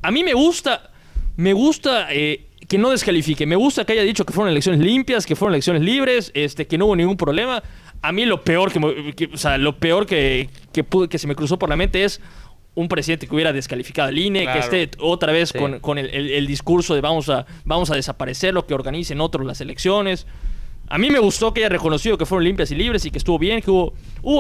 A 0.02 0.10
mí 0.10 0.24
me 0.24 0.34
gusta, 0.34 0.90
me 1.36 1.52
gusta 1.52 2.08
eh, 2.12 2.46
que 2.68 2.78
no 2.78 2.90
descalifique. 2.90 3.46
Me 3.46 3.56
gusta 3.56 3.84
que 3.84 3.92
haya 3.92 4.02
dicho 4.02 4.24
que 4.24 4.32
fueron 4.32 4.50
elecciones 4.50 4.80
limpias, 4.80 5.24
que 5.26 5.36
fueron 5.36 5.54
elecciones 5.54 5.82
libres, 5.82 6.32
este, 6.34 6.66
que 6.66 6.78
no 6.78 6.86
hubo 6.86 6.96
ningún 6.96 7.16
problema. 7.16 7.62
A 8.02 8.12
mí 8.12 8.24
lo 8.24 8.42
peor 8.42 8.72
que, 8.72 8.80
me- 8.80 9.12
que- 9.14 9.30
o 9.32 9.36
sea, 9.36 9.56
lo 9.58 9.78
peor 9.78 10.06
que, 10.06 10.48
que, 10.72 10.84
pude- 10.84 11.08
que 11.08 11.18
se 11.18 11.26
me 11.26 11.34
cruzó 11.34 11.58
por 11.58 11.68
la 11.68 11.76
mente 11.76 12.04
es 12.04 12.20
un 12.74 12.88
presidente 12.88 13.26
que 13.26 13.34
hubiera 13.34 13.52
descalificado 13.52 14.08
al 14.08 14.18
INE, 14.18 14.42
Claro. 14.42 14.60
que 14.68 14.82
esté 14.82 14.98
otra 15.00 15.32
vez 15.32 15.48
Sí. 15.50 15.58
con, 15.58 15.80
con 15.80 15.96
el, 15.98 16.10
el- 16.10 16.30
el 16.30 16.46
discurso 16.46 16.94
de 16.94 17.00
vamos 17.00 17.28
a, 17.30 17.46
vamos 17.64 17.90
a 17.90 17.94
desaparecerlo, 17.94 18.66
que 18.66 18.74
organicen 18.74 19.20
otros 19.20 19.46
las 19.46 19.60
elecciones. 19.60 20.26
A 20.88 20.98
mí 20.98 21.10
me 21.10 21.18
gustó 21.18 21.52
que 21.52 21.60
haya 21.60 21.68
reconocido 21.68 22.16
que 22.16 22.26
fueron 22.26 22.44
limpias 22.44 22.70
y 22.70 22.74
libres 22.74 23.04
y 23.04 23.10
que 23.10 23.18
estuvo 23.18 23.38
bien, 23.38 23.60
que 23.60 23.70
hubo, 23.70 23.92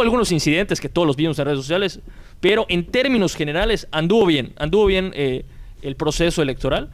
algunos 0.02 0.30
incidentes 0.32 0.80
que 0.80 0.88
todos 0.88 1.06
los 1.06 1.16
vimos 1.16 1.38
en 1.38 1.46
redes 1.46 1.58
sociales, 1.58 2.00
pero 2.40 2.66
en 2.68 2.86
términos 2.86 3.34
generales 3.34 3.88
anduvo 3.90 4.26
bien, 4.26 4.52
anduvo 4.56 4.86
bien 4.86 5.12
eh, 5.14 5.44
el 5.82 5.96
proceso 5.96 6.42
electoral. 6.42 6.90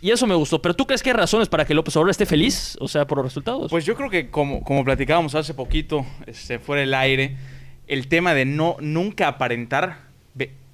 Y 0.00 0.10
eso 0.10 0.26
me 0.26 0.34
gustó. 0.34 0.60
Pero 0.60 0.74
¿tú 0.74 0.84
crees 0.84 1.00
que 1.00 1.10
hay 1.10 1.16
razones 1.16 1.48
para 1.48 1.64
que 1.64 1.74
López 1.74 1.94
Obrador 1.96 2.10
esté 2.10 2.26
feliz? 2.26 2.76
O 2.80 2.88
sea, 2.88 3.06
por 3.06 3.18
los 3.18 3.26
resultados. 3.26 3.70
Pues 3.70 3.86
yo 3.86 3.94
creo 3.94 4.10
que 4.10 4.30
como, 4.30 4.64
como 4.64 4.84
platicábamos 4.84 5.36
hace 5.36 5.54
poquito, 5.54 6.04
este, 6.26 6.58
fuera 6.58 6.80
del 6.80 6.92
aire, 6.94 7.36
el 7.86 8.08
tema 8.08 8.34
de 8.34 8.44
no 8.44 8.76
nunca 8.80 9.28
aparentar, 9.28 10.12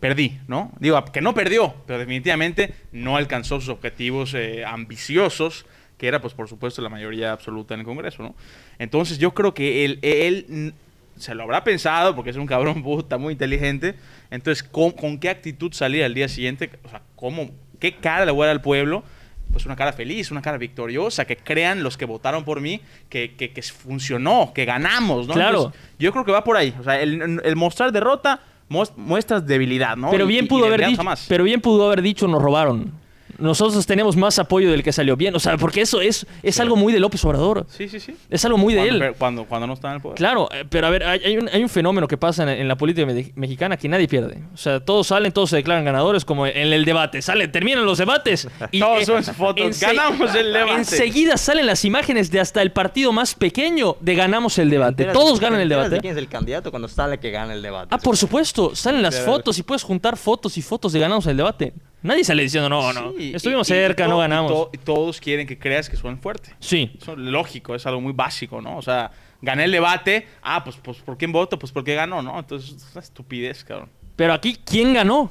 perdí, 0.01 0.39
¿no? 0.47 0.73
Digo, 0.79 1.03
que 1.07 1.21
no 1.21 1.35
perdió, 1.35 1.75
pero 1.87 1.99
definitivamente 1.99 2.73
no 2.93 3.17
alcanzó 3.17 3.61
sus 3.61 3.69
objetivos 3.69 4.35
eh, 4.35 4.65
ambiciosos, 4.65 5.67
que 5.99 6.09
era, 6.09 6.21
pues, 6.21 6.33
por 6.33 6.49
supuesto, 6.49 6.81
la 6.81 6.89
mayoría 6.89 7.33
absoluta 7.33 7.75
en 7.75 7.81
el 7.81 7.87
Congreso, 7.87 8.23
¿no? 8.23 8.35
Entonces 8.79 9.19
yo 9.19 9.35
creo 9.35 9.53
que 9.53 9.85
él, 9.85 9.99
él 10.03 10.73
se 11.17 11.35
lo 11.35 11.43
habrá 11.43 11.65
pensado, 11.65 12.15
porque 12.15 12.31
es 12.31 12.37
un 12.37 12.47
cabrón 12.47 12.83
puta 12.83 13.19
muy 13.19 13.33
inteligente, 13.33 13.97
entonces, 14.31 14.63
¿con, 14.63 14.93
con 14.93 15.19
qué 15.19 15.29
actitud 15.29 15.73
salir 15.73 16.05
al 16.05 16.15
día 16.15 16.29
siguiente? 16.29 16.71
O 16.85 16.89
sea, 16.89 17.03
¿cómo, 17.17 17.51
¿qué 17.81 17.97
cara 17.97 18.25
le 18.25 18.31
voy 18.33 18.45
a 18.45 18.47
dar 18.47 18.57
al 18.57 18.63
pueblo? 18.63 19.03
pues 19.51 19.65
una 19.65 19.77
cara 19.77 19.95
feliz, 19.95 20.31
una 20.31 20.43
cara 20.43 20.59
victoriosa, 20.59 21.25
que 21.25 21.35
crean 21.35 21.83
los 21.83 21.97
que 21.97 22.05
votaron 22.05 22.45
por 22.45 22.61
mí 22.61 22.83
que, 23.09 23.35
que, 23.35 23.51
que 23.51 23.63
funcionó, 23.63 24.53
que 24.55 24.67
ganamos, 24.67 25.27
¿no? 25.27 25.33
Claro. 25.33 25.57
Entonces, 25.69 25.81
yo 25.99 26.13
creo 26.13 26.23
que 26.27 26.33
va 26.33 26.45
por 26.45 26.59
ahí. 26.59 26.75
O 26.79 26.85
sea, 26.85 27.01
el, 27.01 27.41
el 27.43 27.57
mostrar 27.57 27.91
derrota 27.91 28.41
muest- 28.69 28.93
muestras 28.97 29.47
debilidad, 29.47 29.97
¿no? 29.97 30.11
pero 30.11 30.27
bien 30.27 30.45
y- 30.45 30.49
pudo 30.49 30.65
y 30.67 30.69
haber 30.69 30.87
dicho, 30.87 31.03
pero 31.29 31.45
bien 31.45 31.63
pudo 31.63 31.87
haber 31.87 32.03
dicho 32.03 32.29
nos 32.29 32.43
robaron. 32.43 32.93
Nosotros 33.39 33.87
tenemos 33.87 34.17
más 34.17 34.39
apoyo 34.39 34.71
del 34.71 34.83
que 34.83 34.93
salió 34.93 35.17
bien. 35.17 35.35
O 35.35 35.39
sea, 35.39 35.57
porque 35.57 35.81
eso 35.81 36.01
es, 36.01 36.27
es 36.43 36.55
Sí. 36.57 36.61
algo 36.63 36.77
muy 36.77 36.93
de 36.93 37.01
López 37.01 37.25
Obrador. 37.25 37.67
Sí, 37.69 37.89
sí, 37.89 38.01
sí. 38.01 38.15
Es 38.29 38.45
algo 38.45 38.59
muy 38.59 38.75
de 38.75 38.89
él. 38.89 38.99
pero 38.99 39.15
Cuando, 39.15 39.45
cuando 39.45 39.67
no 39.67 39.75
está 39.75 39.89
en 39.89 39.95
el 39.95 40.01
poder. 40.01 40.17
Claro, 40.19 40.49
eh, 40.53 40.65
pero 40.69 40.87
a 40.87 40.91
ver, 40.91 41.05
hay, 41.05 41.21
hay 41.25 41.39
un, 41.39 41.49
hay 41.53 41.63
un 41.63 41.69
fenómeno 41.69 42.09
que 42.09 42.17
pasa 42.17 42.43
en, 42.43 42.49
en 42.49 42.69
la 42.69 42.77
política 42.77 43.07
me- 43.07 43.33
mexicana 43.37 43.77
que 43.77 43.89
nadie 43.89 44.09
pierde. 44.09 44.43
O 44.53 44.57
sea, 44.57 44.81
todos 44.81 45.07
salen, 45.09 45.31
todos 45.33 45.51
se 45.51 45.57
declaran 45.57 45.85
ganadores, 45.85 46.25
como 46.25 46.47
en 46.47 46.73
el 46.73 46.85
debate. 46.85 47.23
Salen, 47.23 47.51
terminan 47.53 47.85
los 47.87 47.99
debates. 47.99 48.49
Y, 48.73 48.81
Todos 48.81 49.09
eh, 49.09 49.23
sus 49.23 49.37
fotos. 49.37 49.81
Ganamos 49.81 50.35
el 50.35 50.53
debate. 50.53 50.75
Enseguida 50.79 51.37
salen 51.37 51.67
las 51.67 51.85
imágenes 51.85 52.31
de 52.31 52.41
hasta 52.41 52.61
el 52.61 52.73
partido 52.73 53.13
más 53.13 53.35
pequeño 53.35 53.97
de 54.01 54.15
ganamos 54.15 54.59
el 54.59 54.69
debate. 54.69 55.05
¿Enteras- 55.05 55.13
Todos 55.15 55.41
ganan 55.41 55.61
el 55.61 55.69
debate. 55.69 55.91
de 55.91 56.01
quién 56.01 56.13
es 56.13 56.19
el 56.19 56.29
candidato 56.29 56.71
cuando 56.71 56.89
sale 56.89 57.19
que 57.19 57.31
gana 57.31 57.55
el 57.55 57.63
debate? 57.63 57.89
Ah, 57.95 57.99
por 57.99 58.17
supuesto, 58.17 58.75
salen 58.75 59.01
las 59.03 59.21
fotos 59.21 59.59
y 59.59 59.63
puedes 59.63 59.83
juntar 59.83 60.17
fotos 60.17 60.59
y 60.59 60.63
fotos 60.63 60.93
de 60.93 60.99
ganamos 61.01 61.27
el 61.27 61.37
debate. 61.37 61.73
Nadie 62.03 62.23
sale 62.25 62.43
diciendo, 62.45 62.69
no, 62.69 62.93
no, 62.93 63.13
Sí, 63.19 63.33
estuvimos 63.35 63.69
y- 63.69 63.73
y- 63.73 63.77
y 63.77 63.81
cerca, 63.81 64.07
no 64.07 64.17
y 64.17 64.21
ganamos. 64.21 64.53
to- 64.53 64.71
Y, 64.73 64.79
todos 64.79 65.21
quieren 65.21 65.47
que 65.47 65.59
creas 65.59 65.89
que 65.91 65.97
son 65.97 66.19
fuertes. 66.21 66.55
Sí, 66.61 66.93
Eso 67.01 67.13
es 67.13 67.19
lógico, 67.19 67.75
es 67.75 67.85
algo 67.87 68.01
muy 68.01 68.13
básico, 68.13 68.61
¿no? 68.63 68.77
O 68.79 68.83
sea, 68.83 69.11
gané 69.43 69.65
el 69.65 69.73
debate. 69.73 70.27
Ah, 70.43 70.63
pues, 70.63 70.77
pues 70.77 70.99
¿por 70.99 71.17
quién 71.19 71.33
voto? 71.33 71.59
Pues 71.59 71.73
porque 71.73 71.95
ganó, 71.95 72.23
¿no? 72.23 72.39
Entonces, 72.39 72.71
es 72.77 72.93
una 72.93 73.01
estupidez, 73.03 73.65
cabrón. 73.65 73.89
pero 74.17 74.33
aquí, 74.33 74.57
¿quién 74.65 74.95
ganó? 74.95 75.31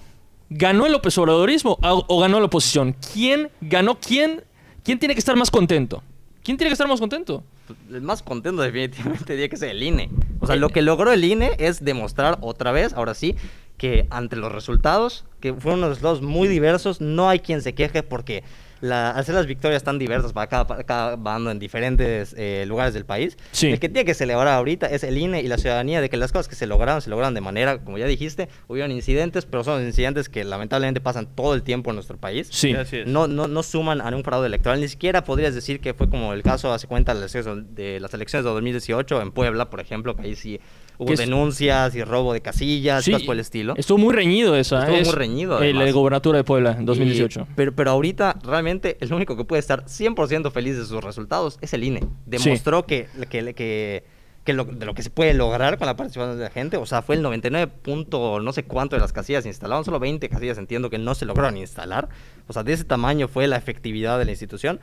¿Ganó 0.50 0.86
el 0.86 0.94
López 0.94 1.18
Obradorismo 1.18 1.78
o 1.82 2.06
o 2.08 2.20
ganó 2.22 2.40
la 2.40 2.46
oposición? 2.46 2.96
¿Quién 3.14 3.50
ganó? 3.60 4.00
¿Quién, 4.00 4.44
¿Quién 4.84 4.98
tiene 4.98 5.14
que 5.14 5.20
estar 5.20 5.36
más 5.36 5.52
contento? 5.52 6.02
¿Quién 6.44 6.56
tiene 6.56 6.70
que 6.70 6.74
estar 6.74 6.88
más 6.88 7.00
contento? 7.02 7.44
El 7.92 8.02
más 8.02 8.24
contento 8.24 8.62
definitivamente 8.62 9.34
diría 9.34 9.50
que 9.50 9.56
es 9.58 9.62
el 9.62 9.84
INE. 9.84 10.10
O 10.40 10.48
sea, 10.48 10.56
lo 10.56 10.70
que 10.70 10.82
logró 10.82 11.12
el 11.12 11.24
INE 11.24 11.52
es 11.58 11.84
demostrar 11.84 12.38
otra 12.42 12.72
vez, 12.72 12.94
ahora 12.94 13.14
sí, 13.14 13.36
que 13.78 14.08
ante 14.10 14.36
los 14.36 14.52
resultados, 14.52 15.26
que 15.40 15.54
fueron 15.54 15.80
unos 15.80 15.90
resultados 15.90 16.22
muy 16.22 16.48
diversos, 16.48 17.02
no 17.02 17.30
hay 17.30 17.40
quien 17.40 17.62
se 17.62 17.76
queje 17.76 18.04
porque 18.04 18.44
la, 18.82 19.12
al 19.12 19.26
ser 19.26 19.36
las 19.36 19.46
victorias 19.48 19.84
tan 19.84 20.00
diversas 20.00 20.34
para 20.34 20.48
cada, 20.48 20.68
para 20.68 20.84
cada 20.84 21.16
bando 21.16 21.52
en 21.52 21.60
diferentes 21.60 22.34
eh, 22.38 22.66
lugares 22.68 22.94
del 22.94 23.06
país, 23.06 23.38
Sí. 23.52 23.68
el 23.72 23.80
que 23.80 23.90
tiene 23.90 24.06
que 24.06 24.14
celebrar 24.14 24.48
ahorita 24.50 24.88
es 24.88 25.04
el 25.04 25.18
INE 25.18 25.42
y 25.42 25.48
la 25.48 25.58
ciudadanía 25.58 26.02
de 26.02 26.10
que 26.10 26.18
las 26.18 26.32
cosas 26.32 26.48
que 26.48 26.56
se 26.56 26.68
lograron, 26.68 27.02
se 27.02 27.10
lograron 27.10 27.34
de 27.34 27.42
manera, 27.42 27.80
como 27.80 27.98
ya 27.98 28.06
dijiste, 28.06 28.50
hubieron 28.68 28.92
incidentes, 28.92 29.46
pero 29.46 29.64
son 29.64 29.84
incidentes 29.84 30.30
que 30.30 30.44
lamentablemente 30.44 31.02
pasan 31.02 31.28
todo 31.36 31.54
el 31.54 31.64
tiempo 31.64 31.90
en 31.92 31.96
nuestro 31.96 32.18
país 32.18 32.48
Sí. 32.52 32.74
No, 33.06 33.28
no, 33.28 33.48
no 33.48 33.64
suman 33.64 34.02
a 34.02 34.08
un 34.16 34.24
fraude 34.24 34.48
electoral. 34.48 34.80
Ni 34.80 34.88
siquiera 34.88 35.24
podrías 35.24 35.54
decir 35.56 35.80
que 35.80 35.94
fue 35.94 36.10
como 36.10 36.34
el 36.34 36.44
caso, 36.44 36.72
hace 36.74 36.88
cuenta, 36.88 37.14
de 37.14 37.22
las 37.22 37.34
elecciones 37.36 37.66
de 37.76 38.00
las 38.00 38.14
elecciones 38.14 38.44
de 38.46 38.52
2018 38.52 39.22
en 39.22 39.32
Puebla, 39.32 39.70
por 39.70 39.80
ejemplo, 39.80 40.16
que 40.16 40.24
ahí 40.24 40.36
sí 40.36 40.60
hubo 40.98 41.14
denuncias 41.16 41.96
y 41.96 42.04
robo 42.04 42.34
de 42.34 42.42
casillas, 42.42 43.04
Sí, 43.04 43.12
cosas 43.12 43.26
por 43.26 43.36
el 43.36 43.40
estilo. 43.42 43.74
Estuvo 43.78 43.98
muy 43.98 44.14
reñido 44.14 44.56
esa. 44.56 44.80
Estuvo 44.82 44.98
es 44.98 45.08
muy 45.08 45.16
reñido, 45.16 45.62
El, 45.62 45.76
además. 45.78 45.94
gobernatura 45.94 46.38
de 46.38 46.44
Puebla 46.44 46.72
en 46.78 46.86
2018. 46.86 47.42
Y- 47.50 47.54
pero, 47.56 47.76
pero 47.76 47.92
ahorita, 47.92 48.38
realmente, 48.44 48.98
el 49.00 49.14
único 49.14 49.38
que 49.38 49.44
puede 49.44 49.60
estar 49.60 49.86
100% 49.86 50.52
feliz 50.52 50.78
de 50.78 50.86
sus 50.86 51.04
resultados 51.04 51.58
es 51.62 51.74
el 51.74 51.84
INE. 51.84 52.02
Demostró 52.26 52.86
que, 52.86 53.08
que, 53.30 53.54
que, 53.54 54.04
que 54.44 54.54
lo, 54.54 54.66
de 54.66 54.86
lo 54.86 54.94
que 54.94 55.04
se 55.04 55.10
puede 55.10 55.34
lograr 55.34 55.78
con 55.78 55.86
la 55.88 55.96
participación 55.96 56.38
de 56.38 56.44
la 56.46 56.50
gente. 56.50 56.78
O 56.78 56.86
sea, 56.86 57.02
fue 57.02 57.16
el 57.16 57.22
99 57.22 57.72
punto 57.84 58.40
no 58.40 58.54
sé 58.54 58.64
cuánto 58.64 58.96
de 58.96 59.02
las 59.02 59.14
casillas 59.14 59.46
instaladas. 59.46 59.86
Solo 59.86 60.00
20 60.00 60.28
casillas 60.30 60.58
entiendo 60.58 60.90
que 60.90 60.98
no 60.98 61.14
se 61.16 61.26
lograron 61.26 61.58
instalar. 61.58 62.10
O 62.48 62.54
sea, 62.54 62.64
de 62.64 62.74
ese 62.74 62.86
tamaño 62.86 63.28
fue 63.28 63.48
la 63.48 63.58
efectividad 63.58 64.18
de 64.18 64.26
la 64.26 64.32
institución. 64.32 64.80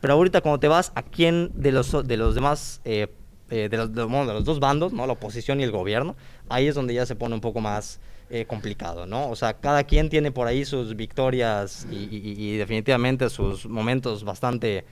Pero 0.00 0.14
ahorita 0.14 0.40
cuando 0.40 0.58
te 0.58 0.66
vas 0.66 0.90
a 0.96 1.02
quién 1.02 1.50
de 1.54 1.70
los, 1.72 1.92
de 2.06 2.16
los 2.16 2.34
demás... 2.34 2.80
eh, 2.84 3.06
eh, 3.52 3.68
de, 3.70 3.76
los, 3.76 3.94
de, 3.94 4.02
bueno, 4.04 4.26
de 4.26 4.32
los 4.32 4.44
dos 4.44 4.58
bandos, 4.58 4.92
¿no? 4.92 5.06
La 5.06 5.12
oposición 5.12 5.60
y 5.60 5.62
el 5.62 5.70
gobierno, 5.70 6.16
ahí 6.48 6.66
es 6.66 6.74
donde 6.74 6.94
ya 6.94 7.06
se 7.06 7.14
pone 7.14 7.34
un 7.34 7.40
poco 7.40 7.60
más 7.60 8.00
eh, 8.30 8.46
complicado, 8.48 9.06
¿no? 9.06 9.28
O 9.28 9.36
sea, 9.36 9.52
cada 9.54 9.84
quien 9.84 10.08
tiene 10.08 10.32
por 10.32 10.46
ahí 10.46 10.64
sus 10.64 10.96
victorias 10.96 11.86
y, 11.90 11.96
y- 11.96 12.34
y 12.38 12.56
definitivamente 12.56 13.28
sus 13.28 13.66
momentos 13.66 14.24
bastante 14.24 14.84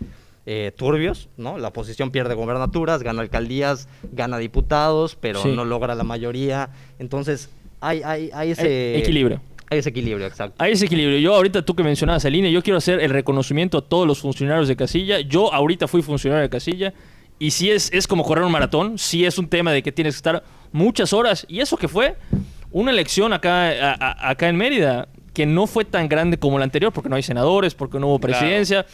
eh, 0.46 0.72
turbios, 0.76 1.28
¿no? 1.36 1.58
La 1.58 1.68
oposición 1.68 2.10
pierde 2.10 2.34
gobernaturas, 2.34 3.02
gana 3.02 3.22
alcaldías, 3.22 3.88
gana 4.12 4.36
diputados, 4.38 5.16
pero 5.20 5.42
Sí. 5.42 5.52
no 5.54 5.64
logra 5.64 5.94
la 5.94 6.04
mayoría. 6.04 6.70
Entonces, 6.98 7.50
hay, 7.80 8.02
hay, 8.02 8.30
hay 8.34 8.50
ese... 8.50 8.98
Equilibrio. 8.98 9.40
Hay 9.70 9.78
ese 9.78 9.90
equilibrio, 9.90 10.26
exacto. 10.26 10.56
Hay 10.58 10.72
ese 10.72 10.86
equilibrio. 10.86 11.18
Yo 11.18 11.34
ahorita 11.34 11.62
tú 11.64 11.74
que 11.76 11.82
mencionabas 11.84 12.24
el 12.24 12.34
INE, 12.34 12.50
yo 12.50 12.62
quiero 12.62 12.78
hacer 12.78 13.00
el 13.00 13.10
reconocimiento 13.10 13.78
a 13.78 13.82
todos 13.82 14.06
los 14.06 14.18
funcionarios 14.18 14.66
de 14.66 14.74
casilla. 14.76 15.20
Yo 15.20 15.52
ahorita 15.54 15.86
fui 15.86 16.02
funcionario 16.02 16.42
de 16.42 16.50
casilla 16.50 16.92
y 17.40 17.50
sí 17.50 17.70
es, 17.72 17.90
es 17.92 18.06
como 18.06 18.22
correr 18.22 18.44
un 18.44 18.52
maratón, 18.52 18.96
sí 18.98 19.24
es 19.24 19.36
un 19.38 19.48
tema 19.48 19.72
de 19.72 19.82
que 19.82 19.90
tienes 19.90 20.14
que 20.14 20.18
estar 20.18 20.44
muchas 20.70 21.12
horas. 21.12 21.44
Y 21.48 21.58
eso 21.58 21.76
que 21.76 21.88
fue 21.88 22.16
una 22.70 22.92
elección 22.92 23.32
acá, 23.32 23.70
a- 23.70 23.96
a- 23.98 24.30
acá 24.30 24.48
en 24.48 24.54
Mérida, 24.56 25.08
que 25.34 25.46
no 25.46 25.66
fue 25.66 25.84
tan 25.84 26.08
grande 26.08 26.38
como 26.38 26.58
la 26.58 26.64
anterior, 26.64 26.92
porque 26.92 27.08
no 27.08 27.16
hay 27.16 27.22
senadores, 27.24 27.74
porque 27.74 27.98
no 27.98 28.06
hubo 28.06 28.20
Claro. 28.20 28.38
presidencia. 28.38 28.86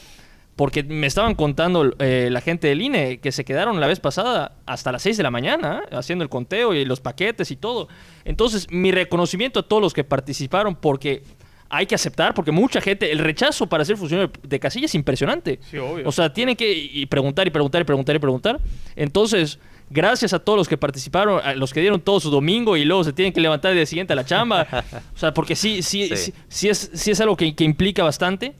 Porque 0.54 0.82
me 0.82 1.06
estaban 1.06 1.34
contando 1.34 1.92
eh, 1.98 2.28
la 2.32 2.40
gente 2.40 2.68
del 2.68 2.80
INE 2.80 3.18
que 3.20 3.30
se 3.30 3.44
quedaron 3.44 3.78
la 3.78 3.86
vez 3.86 4.00
pasada 4.00 4.52
hasta 4.64 4.90
las 4.90 5.02
6 5.02 5.18
de 5.18 5.22
la 5.22 5.30
mañana 5.30 5.82
¿eh? 5.84 5.94
haciendo 5.96 6.22
el 6.22 6.30
conteo 6.30 6.72
y 6.72 6.86
los 6.86 7.00
paquetes 7.00 7.50
y 7.50 7.56
todo. 7.56 7.88
Entonces, 8.24 8.66
mi 8.70 8.90
reconocimiento 8.90 9.60
a 9.60 9.62
todos 9.64 9.82
los 9.82 9.92
que 9.92 10.02
participaron 10.02 10.74
porque 10.74 11.22
hay 11.68 11.86
que 11.86 11.94
aceptar, 11.94 12.32
porque 12.34 12.52
mucha 12.52 12.80
gente, 12.80 13.10
el 13.10 13.18
rechazo 13.18 13.66
para 13.66 13.84
ser 13.84 13.96
funcionario 13.96 14.32
de 14.42 14.60
casilla 14.60 14.86
es 14.86 14.94
impresionante. 14.94 15.58
Sí, 15.70 15.78
obvio. 15.78 16.08
O 16.08 16.12
sea, 16.12 16.32
tienen 16.32 16.54
que 16.56 16.72
y 16.72 17.06
preguntar 17.06 17.46
y 17.46 17.50
preguntar 17.50 17.80
y 17.82 17.84
preguntar 17.84 18.16
y 18.16 18.18
preguntar. 18.18 18.60
Entonces, 18.94 19.58
gracias 19.90 20.32
a 20.32 20.38
todos 20.38 20.56
los 20.58 20.68
que 20.68 20.76
participaron, 20.76 21.40
a 21.44 21.54
los 21.54 21.72
que 21.72 21.80
dieron 21.80 22.00
todo 22.00 22.20
su 22.20 22.30
domingo 22.30 22.76
y 22.76 22.84
luego 22.84 23.04
se 23.04 23.12
tienen 23.12 23.32
que 23.32 23.40
levantar 23.40 23.72
el 23.72 23.78
día 23.78 23.86
siguiente 23.86 24.12
a 24.12 24.16
la 24.16 24.24
chamba. 24.24 24.66
o 25.14 25.18
sea, 25.18 25.34
porque 25.34 25.56
sí, 25.56 25.82
sí, 25.82 26.08
sí, 26.08 26.16
Sí. 26.16 26.34
sí 26.48 26.68
es, 26.68 26.90
sí 26.94 27.10
es 27.10 27.20
algo 27.20 27.36
que, 27.36 27.54
que 27.54 27.64
implica 27.64 28.02
bastante. 28.04 28.54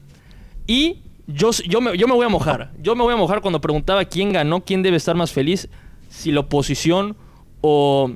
Y 0.65 0.97
yo, 1.27 1.51
yo, 1.67 1.81
me, 1.81 1.97
yo 1.97 2.07
me 2.07 2.13
voy 2.13 2.25
a 2.25 2.29
mojar. 2.29 2.71
Yo 2.81 2.95
me 2.95 3.03
voy 3.03 3.13
a 3.13 3.17
mojar 3.17 3.41
cuando 3.41 3.61
preguntaba 3.61 4.03
quién 4.05 4.31
ganó, 4.33 4.63
quién 4.63 4.83
debe 4.83 4.97
estar 4.97 5.15
más 5.15 5.31
feliz, 5.31 5.69
si 6.09 6.31
la 6.31 6.41
oposición 6.41 7.15
o, 7.61 8.11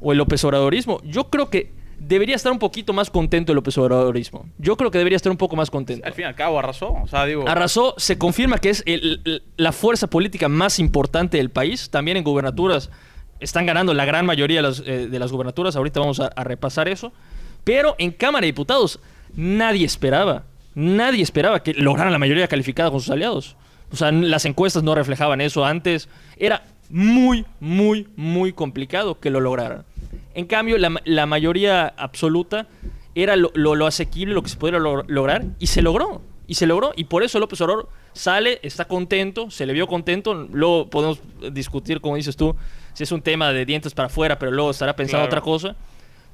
o 0.00 0.12
el 0.12 0.18
López 0.18 0.42
Obradorismo. 0.44 1.00
Yo 1.04 1.28
creo 1.30 1.50
que 1.50 1.72
debería 1.98 2.36
estar 2.36 2.52
un 2.52 2.58
poquito 2.58 2.92
más 2.92 3.10
contento 3.10 3.52
el 3.52 3.56
López 3.56 3.76
Obradorismo. 3.78 4.48
Yo 4.58 4.76
creo 4.76 4.90
que 4.90 4.98
debería 4.98 5.16
estar 5.16 5.30
un 5.30 5.38
poco 5.38 5.56
más 5.56 5.70
contento. 5.70 6.06
Al 6.06 6.12
fin 6.14 6.24
y 6.24 6.28
al 6.28 6.34
cabo 6.34 6.58
arrasó. 6.58 6.92
O 7.02 7.06
sea, 7.08 7.24
digo. 7.26 7.48
Arrasó, 7.48 7.94
se 7.98 8.18
confirma 8.18 8.58
que 8.58 8.70
es 8.70 8.82
el- 8.86 9.20
el- 9.24 9.42
la 9.56 9.72
fuerza 9.72 10.06
política 10.06 10.48
más 10.48 10.78
importante 10.78 11.36
del 11.38 11.50
país. 11.50 11.90
También 11.90 12.16
en 12.16 12.24
gubernaturas 12.24 12.90
están 13.40 13.66
ganando 13.66 13.94
la 13.94 14.04
gran 14.04 14.26
mayoría 14.26 14.58
de 14.58 14.62
las, 14.62 14.80
eh, 14.86 15.08
de 15.08 15.18
las 15.18 15.30
gubernaturas. 15.32 15.76
Ahorita 15.76 16.00
vamos 16.00 16.20
a, 16.20 16.26
a 16.26 16.44
repasar 16.44 16.88
eso. 16.88 17.12
Pero 17.64 17.94
en 17.98 18.12
Cámara 18.12 18.42
de 18.42 18.46
Diputados 18.52 19.00
nadie 19.34 19.84
esperaba, 19.84 20.44
nadie 20.74 21.22
esperaba 21.22 21.62
que 21.62 21.74
lograran 21.74 22.12
la 22.12 22.18
mayoría 22.18 22.48
calificada 22.48 22.90
con 22.90 23.00
sus 23.00 23.10
aliados. 23.10 23.56
O 23.92 23.96
sea, 23.96 24.10
las 24.12 24.44
encuestas 24.44 24.82
no 24.82 24.94
reflejaban 24.94 25.40
eso 25.40 25.64
antes. 25.64 26.08
Era 26.36 26.64
muy, 26.90 27.44
muy, 27.60 28.06
muy 28.16 28.52
complicado 28.52 29.18
que 29.20 29.30
lo 29.30 29.40
lograran. 29.40 29.84
En 30.34 30.46
cambio, 30.46 30.78
la, 30.78 30.94
la 31.04 31.26
mayoría 31.26 31.86
absoluta 31.96 32.66
era 33.14 33.34
lo, 33.36 33.50
lo- 33.54 33.74
lo 33.74 33.86
asequible, 33.86 34.34
lo 34.34 34.42
que 34.42 34.48
se 34.50 34.56
podría 34.56 34.78
lo- 34.78 35.02
lograr, 35.08 35.44
y 35.58 35.66
se 35.68 35.82
logró. 35.82 36.22
Y 36.46 36.54
se 36.54 36.66
logró. 36.66 36.92
Y 36.96 37.04
por 37.04 37.22
eso 37.22 37.38
López 37.38 37.60
Obrador 37.60 37.88
sale, 38.12 38.58
está 38.62 38.86
contento, 38.86 39.50
se 39.50 39.66
le 39.66 39.72
vio 39.72 39.86
contento. 39.86 40.34
Luego 40.34 40.88
podemos 40.88 41.20
discutir, 41.52 42.00
como 42.00 42.16
dices 42.16 42.36
tú, 42.36 42.56
si 42.94 43.02
es 43.02 43.12
un 43.12 43.20
tema 43.20 43.52
de 43.52 43.64
dientes 43.66 43.92
para 43.94 44.06
afuera, 44.06 44.38
pero 44.38 44.50
luego 44.52 44.70
estará 44.70 44.94
pensando 44.96 45.26
Claro. 45.26 45.28
otra 45.28 45.40
cosa. 45.42 45.76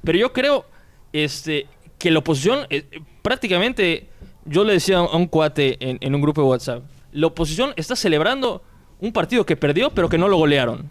Pero 0.03 0.17
yo 0.17 0.31
creo 0.31 0.65
este, 1.11 1.67
que 1.97 2.11
la 2.11 2.19
oposición, 2.19 2.65
eh, 2.69 2.85
prácticamente, 3.21 4.07
yo 4.45 4.63
le 4.63 4.73
decía 4.73 4.99
a 4.99 5.15
un 5.15 5.27
cuate 5.27 5.77
en, 5.79 5.97
en 6.01 6.15
un 6.15 6.21
grupo 6.21 6.41
de 6.41 6.47
WhatsApp, 6.47 6.83
la 7.11 7.27
oposición 7.27 7.73
está 7.75 7.95
celebrando 7.95 8.61
un 8.99 9.11
partido 9.11 9.45
que 9.45 9.55
perdió, 9.57 9.89
pero 9.89 10.07
que 10.07 10.17
no 10.17 10.27
lo 10.27 10.37
golearon. 10.37 10.89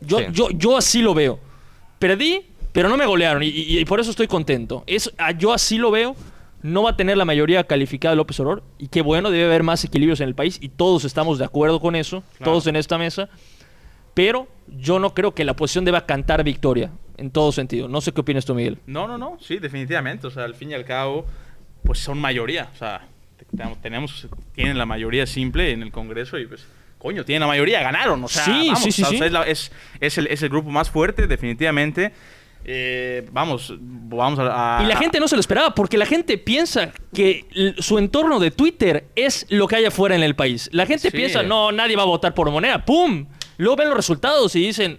Yo, 0.00 0.18
Sí. 0.20 0.24
yo, 0.32 0.48
yo 0.50 0.76
así 0.76 1.02
lo 1.02 1.12
veo. 1.14 1.38
Perdí, 1.98 2.42
pero 2.72 2.88
no 2.88 2.96
me 2.96 3.06
golearon 3.06 3.42
y, 3.42 3.46
y- 3.48 3.78
y 3.78 3.84
por 3.84 4.00
eso 4.00 4.10
estoy 4.10 4.26
contento. 4.28 4.84
Es, 4.86 5.12
ah, 5.18 5.32
yo 5.32 5.52
así 5.52 5.78
lo 5.78 5.90
veo 5.90 6.14
no 6.60 6.82
va 6.82 6.90
a 6.90 6.96
tener 6.96 7.16
la 7.16 7.24
mayoría 7.24 7.62
calificada 7.64 8.12
de 8.12 8.16
López 8.16 8.40
Obrador 8.40 8.64
y 8.78 8.88
qué 8.88 9.00
bueno, 9.00 9.30
debe 9.30 9.44
haber 9.44 9.62
más 9.62 9.84
equilibrios 9.84 10.20
en 10.20 10.26
el 10.28 10.34
país 10.34 10.58
y 10.60 10.68
todos 10.70 11.04
estamos 11.04 11.38
de 11.38 11.44
acuerdo 11.44 11.78
con 11.78 11.94
eso, 11.94 12.24
Claro. 12.36 12.50
todos 12.52 12.66
en 12.66 12.74
esta 12.74 12.98
mesa, 12.98 13.28
pero 14.12 14.48
yo 14.66 14.98
no 14.98 15.14
creo 15.14 15.34
que 15.34 15.44
la 15.44 15.52
oposición 15.52 15.84
deba 15.84 16.04
cantar 16.04 16.42
victoria 16.42 16.90
en 17.16 17.30
todo 17.30 17.52
sentido. 17.52 17.86
No 17.88 18.00
sé 18.00 18.10
qué 18.12 18.20
opinas 18.22 18.44
tú, 18.44 18.56
Miguel. 18.56 18.78
No, 18.86 19.06
no, 19.06 19.16
no, 19.18 19.38
sí, 19.40 19.58
definitivamente. 19.58 20.26
O 20.26 20.30
sea, 20.30 20.44
al 20.44 20.56
fin 20.56 20.72
y 20.72 20.74
al 20.74 20.84
cabo, 20.84 21.26
pues 21.84 22.00
son 22.00 22.18
mayoría. 22.18 22.68
O 22.74 22.76
sea, 22.76 23.06
te- 23.36 23.44
tenemos, 23.56 23.80
tenemos- 23.80 24.28
tienen 24.52 24.78
la 24.78 24.86
mayoría 24.86 25.26
simple 25.26 25.70
en 25.70 25.82
el 25.84 25.92
Congreso 25.92 26.38
y 26.40 26.46
pues, 26.46 26.66
coño, 26.98 27.24
tienen 27.24 27.40
la 27.40 27.46
mayoría, 27.46 27.80
ganaron. 27.80 28.22
O 28.24 28.28
sea, 28.28 28.44
Sí, 28.44 28.50
vamos, 28.68 28.82
sí, 28.82 28.92
sí, 28.92 29.02
o 29.02 29.06
sea, 29.06 29.18
sí. 29.18 29.24
Es, 29.24 29.32
la- 29.32 29.42
es- 29.44 29.72
es 30.00 30.18
el, 30.18 30.26
es 30.26 30.42
el 30.42 30.48
grupo 30.48 30.70
más 30.70 30.90
fuerte, 30.90 31.26
definitivamente. 31.26 32.12
Eh, 32.64 33.26
vamos, 33.32 33.72
vamos 33.80 34.38
a, 34.40 34.78
a- 34.78 34.82
Y 34.82 34.86
la 34.86 34.96
gente 34.96 35.20
no 35.20 35.28
se 35.28 35.36
lo 35.36 35.40
esperaba, 35.40 35.74
porque 35.74 35.96
la 35.96 36.04
gente 36.06 36.36
piensa 36.38 36.92
que 37.14 37.46
su 37.78 37.98
entorno 37.98 38.38
de 38.40 38.50
Twitter 38.50 39.06
es 39.16 39.46
lo 39.48 39.66
que 39.68 39.76
hay 39.76 39.84
afuera 39.86 40.14
en 40.16 40.22
el 40.22 40.34
país. 40.34 40.68
La 40.72 40.84
gente 40.84 41.10
Sí. 41.10 41.16
piensa, 41.16 41.42
no, 41.42 41.72
nadie 41.72 41.96
va 41.96 42.02
a 42.02 42.06
votar 42.06 42.34
por 42.34 42.50
Moneda. 42.50 42.84
¡Pum! 42.84 43.26
Luego 43.56 43.76
ven 43.76 43.88
los 43.88 43.96
resultados 43.96 44.54
y 44.56 44.60
dicen, 44.66 44.98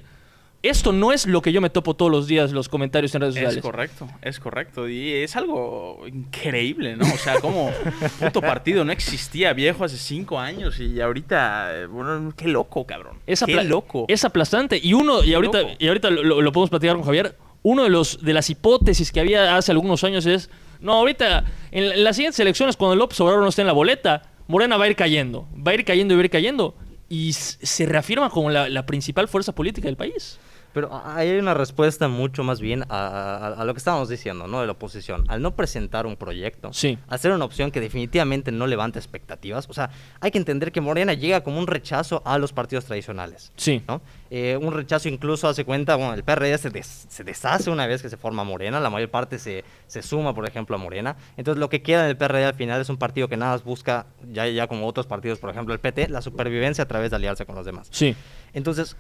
esto 0.62 0.92
no 0.92 1.12
es 1.14 1.26
lo 1.26 1.42
que 1.42 1.52
yo 1.54 1.62
me 1.62 1.70
topo 1.70 1.96
todos 1.96 2.12
los 2.12 2.28
días 2.28 2.52
los 2.52 2.68
comentarios 2.68 3.16
en 3.16 3.22
redes 3.22 3.36
Es 3.36 3.42
sociales. 3.42 3.64
correcto, 3.64 4.10
es 4.22 4.40
correcto. 4.40 4.90
Y 4.90 5.14
es 5.14 5.36
algo 5.36 6.06
increíble, 6.08 6.98
¿no? 6.98 7.06
O 7.06 7.18
sea, 7.18 7.40
como 7.40 7.72
puto 8.20 8.42
partido 8.42 8.84
no 8.84 8.92
existía 8.92 9.54
viejo 9.54 9.86
hace 9.86 9.98
cinco 9.98 10.38
años 10.40 10.80
y 10.80 11.00
ahorita, 11.00 11.82
eh, 11.82 11.86
bueno, 11.86 12.34
qué 12.36 12.48
loco, 12.48 12.86
cabrón. 12.86 13.18
Es, 13.26 13.44
qué 13.46 13.64
loco. 13.64 14.06
es 14.10 14.26
aplastante. 14.26 14.80
Y 14.82 14.94
uno, 14.94 15.24
y 15.24 15.34
ahorita, 15.34 15.60
y 15.80 15.88
ahorita 15.88 16.10
lo, 16.10 16.52
podemos 16.52 16.70
platicar 16.70 16.96
con 16.96 17.06
Javier, 17.06 17.38
uno 17.64 17.84
de 17.84 17.90
los 17.90 18.24
de 18.24 18.34
las 18.34 18.50
hipótesis 18.50 19.12
que 19.12 19.20
había 19.20 19.56
hace 19.56 19.72
algunos 19.72 20.04
años 20.04 20.26
es, 20.26 20.50
no, 20.82 20.94
ahorita, 20.94 21.46
en, 21.72 21.86
en 21.86 22.04
las 22.04 22.16
siguientes 22.16 22.40
elecciones, 22.40 22.76
cuando 22.76 22.96
López 22.96 23.20
Obrador 23.22 23.42
no 23.42 23.50
esté 23.50 23.62
en 23.62 23.68
la 23.68 23.74
boleta, 23.74 24.24
Morena 24.48 24.78
va 24.78 24.86
a 24.86 24.88
ir 24.88 24.96
cayendo, 24.96 25.48
va 25.56 25.72
a 25.72 25.76
ir 25.76 25.86
cayendo 25.86 26.14
y 26.14 26.18
va 26.18 26.22
a 26.22 26.26
ir 26.26 26.32
cayendo. 26.32 26.76
Y 27.10 27.34
se 27.34 27.86
reafirma 27.86 28.30
como 28.30 28.50
la, 28.50 28.70
la 28.70 28.86
principal 28.86 29.28
fuerza 29.28 29.54
política 29.54 29.88
del 29.88 29.98
país. 29.98 30.38
Pero 30.74 30.90
hay 31.04 31.32
una 31.40 31.54
respuesta 31.56 32.08
mucho 32.08 32.44
más 32.44 32.60
bien 32.62 32.84
a, 32.90 33.08
a- 33.08 33.48
a 33.62 33.66
lo 33.66 33.74
que 33.74 33.80
estábamos 33.80 34.08
diciendo, 34.10 34.48
¿no? 34.48 34.62
De 34.62 34.68
la 34.68 34.74
oposición. 34.74 35.24
Al 35.28 35.42
no 35.42 35.56
presentar 35.56 36.06
un 36.06 36.16
proyecto, 36.16 36.72
Sí. 36.74 36.98
hacer 37.08 37.32
una 37.32 37.44
opción 37.46 37.72
que 37.72 37.82
definitivamente 37.82 38.52
no 38.52 38.68
levanta 38.68 39.00
expectativas. 39.00 39.68
O 39.70 39.74
sea, 39.74 39.90
hay 40.22 40.30
que 40.32 40.38
entender 40.38 40.72
que 40.72 40.80
Morena 40.82 41.14
llega 41.14 41.42
como 41.44 41.58
un 41.60 41.66
rechazo 41.68 42.22
a 42.26 42.38
los 42.38 42.54
partidos 42.54 42.86
tradicionales. 42.86 43.52
Sí. 43.56 43.82
¿no? 43.88 44.02
Eh, 44.30 44.58
un 44.62 44.72
rechazo 44.74 45.10
incluso 45.10 45.48
hace 45.48 45.66
cuenta, 45.66 45.96
bueno, 45.96 46.14
el 46.14 46.24
PRD 46.24 46.56
se, 46.60 46.70
des- 46.70 47.08
se 47.10 47.24
deshace 47.24 47.72
una 47.72 47.88
vez 47.88 48.02
que 48.04 48.10
se 48.10 48.18
forma 48.18 48.44
Morena, 48.44 48.80
la 48.80 48.92
mayor 48.92 49.10
parte 49.10 49.40
se, 49.40 49.64
se 49.88 50.04
suma, 50.04 50.36
por 50.36 50.48
ejemplo, 50.48 50.76
a 50.76 50.80
Morena. 50.80 51.16
Entonces 51.36 51.60
lo 51.60 51.70
que 51.70 51.82
queda 51.82 52.04
en 52.04 52.10
el 52.12 52.18
PRD 52.18 52.46
al 52.46 52.54
final 52.54 52.80
es 52.80 52.90
un 52.90 52.98
partido 52.98 53.28
que 53.28 53.38
nada 53.38 53.54
más 53.54 53.64
busca, 53.64 54.06
ya, 54.32 54.48
ya 54.48 54.68
como 54.68 54.86
otros 54.86 55.08
partidos, 55.08 55.40
por 55.40 55.50
ejemplo 55.50 55.74
el 55.74 55.80
PT, 55.80 56.10
la 56.10 56.22
supervivencia 56.22 56.84
a 56.84 56.88
través 56.88 57.10
de 57.10 57.16
aliarse 57.16 57.46
con 57.48 57.56
los 57.56 57.66
demás. 57.66 57.88
Sí. 57.92 58.16
Entonces, 58.54 58.96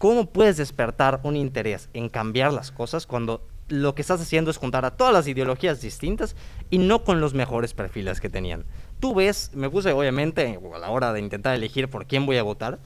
¿cómo 0.00 0.24
puedes 0.26 0.56
despertar 0.56 1.20
un 1.24 1.36
interés 1.36 1.88
en 1.92 2.08
cambiar 2.08 2.52
las 2.54 2.72
cosas 2.72 3.06
cuando 3.06 3.46
lo 3.68 3.94
que 3.94 4.00
estás 4.02 4.20
haciendo 4.20 4.50
es 4.50 4.56
juntar 4.56 4.84
a 4.84 4.92
todas 4.96 5.12
las 5.12 5.28
ideologías 5.28 5.80
distintas 5.82 6.34
y 6.70 6.78
no 6.78 7.04
con 7.04 7.20
los 7.20 7.34
mejores 7.34 7.74
perfiles 7.74 8.18
que 8.20 8.28
tenían? 8.30 8.64
Tú 8.98 9.14
ves, 9.14 9.50
me 9.54 9.68
puse 9.70 9.92
obviamente 9.92 10.58
a 10.74 10.78
la 10.78 10.88
hora 10.90 11.12
de 11.12 11.20
intentar 11.20 11.54
elegir 11.54 11.88
por 11.88 12.06
quién 12.06 12.24
voy 12.26 12.38
a 12.38 12.42
votar, 12.42 12.78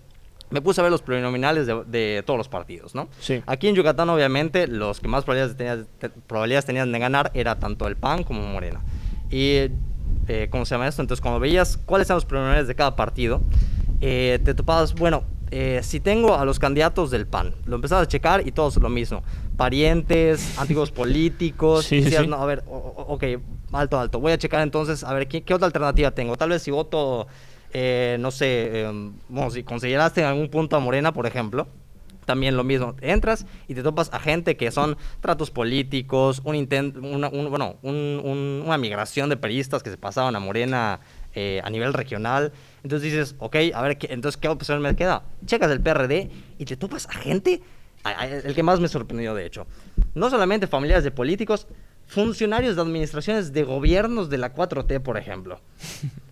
me 0.50 0.60
puse 0.60 0.80
a 0.80 0.82
ver 0.82 0.90
los 0.92 1.02
plurinominales 1.02 1.66
de, 1.66 1.84
de 1.84 2.22
todos 2.26 2.36
los 2.36 2.48
partidos, 2.48 2.94
¿no? 2.94 3.08
Sí. 3.20 3.42
Aquí 3.46 3.68
en 3.68 3.74
Yucatán, 3.76 4.10
obviamente, 4.10 4.66
los 4.66 5.00
que 5.00 5.06
más 5.08 5.24
probabilidades 5.24 5.56
tenían, 5.56 5.86
te- 5.98 6.10
probabilidades 6.10 6.66
tenían 6.66 6.90
de 6.92 6.98
ganar 6.98 7.30
era 7.34 7.58
tanto 7.58 7.86
el 7.88 7.96
PAN 7.96 8.24
como 8.24 8.42
Morena. 8.42 8.80
Y, 9.30 9.68
eh, 10.28 10.48
¿cómo 10.50 10.64
se 10.66 10.74
llama 10.74 10.86
esto? 10.88 11.00
Entonces, 11.00 11.22
cuando 11.22 11.40
veías 11.40 11.76
cuáles 11.78 12.08
eran 12.08 12.16
los 12.16 12.24
plurinominales 12.26 12.68
de 12.68 12.74
cada 12.74 12.94
partido, 12.94 13.40
eh, 14.00 14.38
te 14.44 14.52
topabas, 14.54 14.94
bueno, 14.94 15.24
eh, 15.56 15.80
si 15.84 16.00
tengo 16.00 16.34
a 16.34 16.44
los 16.44 16.58
candidatos 16.58 17.12
del 17.12 17.28
PAN, 17.28 17.54
lo 17.64 17.76
empezabas 17.76 18.02
a 18.04 18.08
checar 18.08 18.44
y 18.44 18.50
todos 18.50 18.76
lo 18.78 18.88
mismo. 18.88 19.22
Parientes, 19.56 20.54
antiguos 20.58 20.90
políticos. 20.90 21.84
Sí, 21.84 22.00
decías, 22.00 22.22
sí. 22.22 22.28
no, 22.28 22.36
a 22.36 22.44
ver, 22.46 22.64
ok, 22.66 23.24
alto, 23.72 24.00
alto. 24.00 24.18
Voy 24.18 24.32
a 24.32 24.38
checar 24.38 24.62
entonces, 24.62 25.04
a 25.04 25.14
ver, 25.14 25.28
¿qué, 25.28 25.42
qué 25.44 25.54
otra 25.54 25.66
alternativa 25.66 26.10
tengo? 26.10 26.36
Tal 26.36 26.50
vez 26.50 26.62
si 26.62 26.70
voto, 26.72 27.28
eh, 27.72 28.16
no 28.18 28.30
sé, 28.32 28.46
eh, 28.82 29.10
bueno, 29.28 29.50
si 29.50 29.62
consideraste 29.62 30.22
en 30.22 30.26
algún 30.26 30.48
punto 30.48 30.76
a 30.76 30.80
Morena, 30.80 31.12
por 31.12 31.24
ejemplo, 31.26 31.68
también 32.24 32.56
lo 32.56 32.64
mismo. 32.64 32.94
Entras 33.00 33.46
y 33.68 33.74
te 33.74 33.82
topas 33.82 34.10
a 34.12 34.18
gente 34.18 34.56
que 34.56 34.70
son 34.70 34.96
tratos 35.20 35.50
políticos, 35.52 36.40
un 36.44 36.56
intento, 36.56 36.98
una, 37.00 37.28
un- 37.28 37.48
bueno, 37.50 37.76
un- 37.82 38.20
un- 38.24 38.62
una 38.66 38.78
migración 38.78 39.28
de 39.28 39.36
periodistas 39.36 39.82
que 39.82 39.90
se 39.90 39.98
pasaban 39.98 40.34
a 40.34 40.40
Morena 40.40 41.00
eh, 41.34 41.60
a 41.64 41.70
nivel 41.70 41.92
regional. 41.92 42.52
Entonces 42.84 43.10
dices, 43.10 43.34
ok, 43.38 43.56
a 43.74 43.82
ver, 43.82 43.98
¿qué, 43.98 44.08
entonces, 44.10 44.36
¿qué 44.40 44.46
opción 44.48 44.80
me 44.82 44.94
queda? 44.94 45.24
Checas 45.46 45.70
el 45.72 45.80
PRD 45.80 46.30
y 46.58 46.64
te 46.66 46.76
topas 46.76 47.08
a 47.08 47.14
gente, 47.14 47.62
a- 48.04 48.10
a- 48.10 48.26
el 48.28 48.54
que 48.54 48.62
más 48.62 48.78
me 48.78 48.88
sorprendió, 48.88 49.34
de 49.34 49.46
hecho. 49.46 49.66
No 50.14 50.30
solamente 50.30 50.66
familiares 50.66 51.02
de 51.02 51.10
políticos, 51.10 51.66
funcionarios 52.06 52.76
de 52.76 52.82
administraciones 52.82 53.54
de 53.54 53.62
gobiernos 53.64 54.28
de 54.28 54.36
la 54.36 54.52
4T, 54.52 55.00
por 55.00 55.16
ejemplo. 55.16 55.60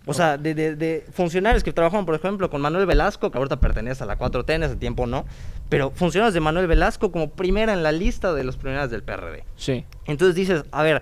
O 0.05 0.13
sea, 0.13 0.37
de, 0.37 0.53
de- 0.53 0.75
de 0.75 1.05
funcionarios 1.11 1.63
que 1.63 1.73
trabajaban, 1.73 2.05
por 2.05 2.13
ejemplo, 2.13 2.49
con 2.51 2.61
Manuel 2.61 2.85
Velasco, 2.85 3.31
que 3.31 3.37
ahorita 3.39 3.59
pertenece 3.59 4.03
a 4.03 4.05
la 4.05 4.17
4T, 4.19 4.53
en 4.53 4.61
ese 4.63 4.75
tiempo 4.75 5.07
no, 5.07 5.25
pero 5.69 5.89
funcionarios 5.89 6.35
de 6.35 6.39
Manuel 6.41 6.67
Velasco 6.67 7.11
como 7.11 7.31
primera 7.31 7.73
en 7.73 7.81
la 7.81 7.91
lista 7.91 8.33
de 8.35 8.43
los 8.43 8.57
primeros 8.57 8.91
del 8.91 9.01
PRD. 9.01 9.43
Sí. 9.55 9.85
Entonces 10.05 10.35
dices, 10.35 10.65
a 10.71 10.83
ver, 10.83 11.01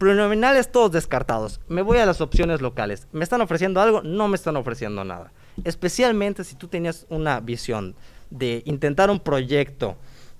plurinominales 0.00 0.72
todos 0.72 0.90
descartados. 0.92 1.60
Me 1.68 1.82
voy 1.82 1.98
a 1.98 2.06
las 2.06 2.22
opciones 2.22 2.62
locales. 2.62 3.06
¿Me 3.12 3.22
están 3.22 3.42
ofreciendo 3.42 3.82
algo? 3.82 4.00
No 4.02 4.28
me 4.28 4.36
están 4.36 4.56
ofreciendo 4.56 5.04
nada. 5.04 5.30
Especialmente 5.62 6.42
si 6.42 6.54
tú 6.56 6.68
tenías 6.68 7.04
una 7.10 7.38
visión 7.40 7.94
de 8.30 8.62
intentar 8.64 9.10
un 9.10 9.20
proyecto 9.20 9.96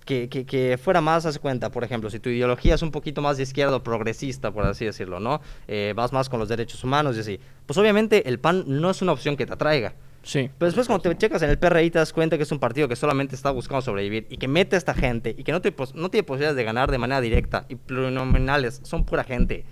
que, 0.06 0.30
que- 0.30 0.46
que 0.46 0.78
fuera 0.82 1.02
más, 1.02 1.26
haz 1.26 1.38
cuenta, 1.38 1.70
por 1.70 1.84
ejemplo, 1.84 2.08
si 2.08 2.18
tu 2.18 2.30
ideología 2.30 2.74
es 2.74 2.80
un 2.80 2.90
poquito 2.90 3.20
más 3.20 3.36
de 3.36 3.42
izquierda 3.42 3.76
o 3.76 3.82
progresista, 3.82 4.50
por 4.50 4.64
así 4.64 4.86
decirlo, 4.86 5.20
¿no? 5.20 5.42
Eh, 5.68 5.92
vas 5.94 6.10
más 6.14 6.30
con 6.30 6.40
los 6.40 6.48
derechos 6.48 6.82
humanos 6.82 7.18
y 7.18 7.20
así. 7.20 7.38
Pues 7.66 7.76
obviamente 7.76 8.30
el 8.30 8.38
PAN 8.40 8.64
no 8.66 8.88
es 8.88 9.02
una 9.02 9.12
opción 9.12 9.36
que 9.36 9.44
te 9.44 9.52
atraiga. 9.52 9.92
Sí. 10.22 10.50
Pero 10.58 10.66
después 10.66 10.86
cuando 10.86 11.02
te 11.02 11.16
checas 11.16 11.42
en 11.42 11.50
el 11.50 11.58
PRI 11.58 11.90
te 11.90 11.98
das 11.98 12.12
cuenta 12.12 12.36
que 12.36 12.42
es 12.42 12.52
un 12.52 12.58
partido 12.58 12.88
que 12.88 12.96
solamente 12.96 13.34
está 13.34 13.50
buscando 13.50 13.80
sobrevivir 13.82 14.26
y 14.30 14.36
que 14.36 14.48
mete 14.48 14.76
a 14.76 14.78
esta 14.78 14.92
gente 14.94 15.34
y 15.36 15.44
que 15.44 15.52
no, 15.52 15.60
te 15.62 15.74
no 15.94 16.10
tiene 16.10 16.24
posibilidades 16.24 16.56
de 16.56 16.64
ganar 16.64 16.90
de 16.90 16.98
manera 16.98 17.20
directa 17.20 17.64
y 17.68 17.76
plurinominales 17.76 18.80
son 18.84 19.04
pura 19.04 19.24
gente 19.24 19.64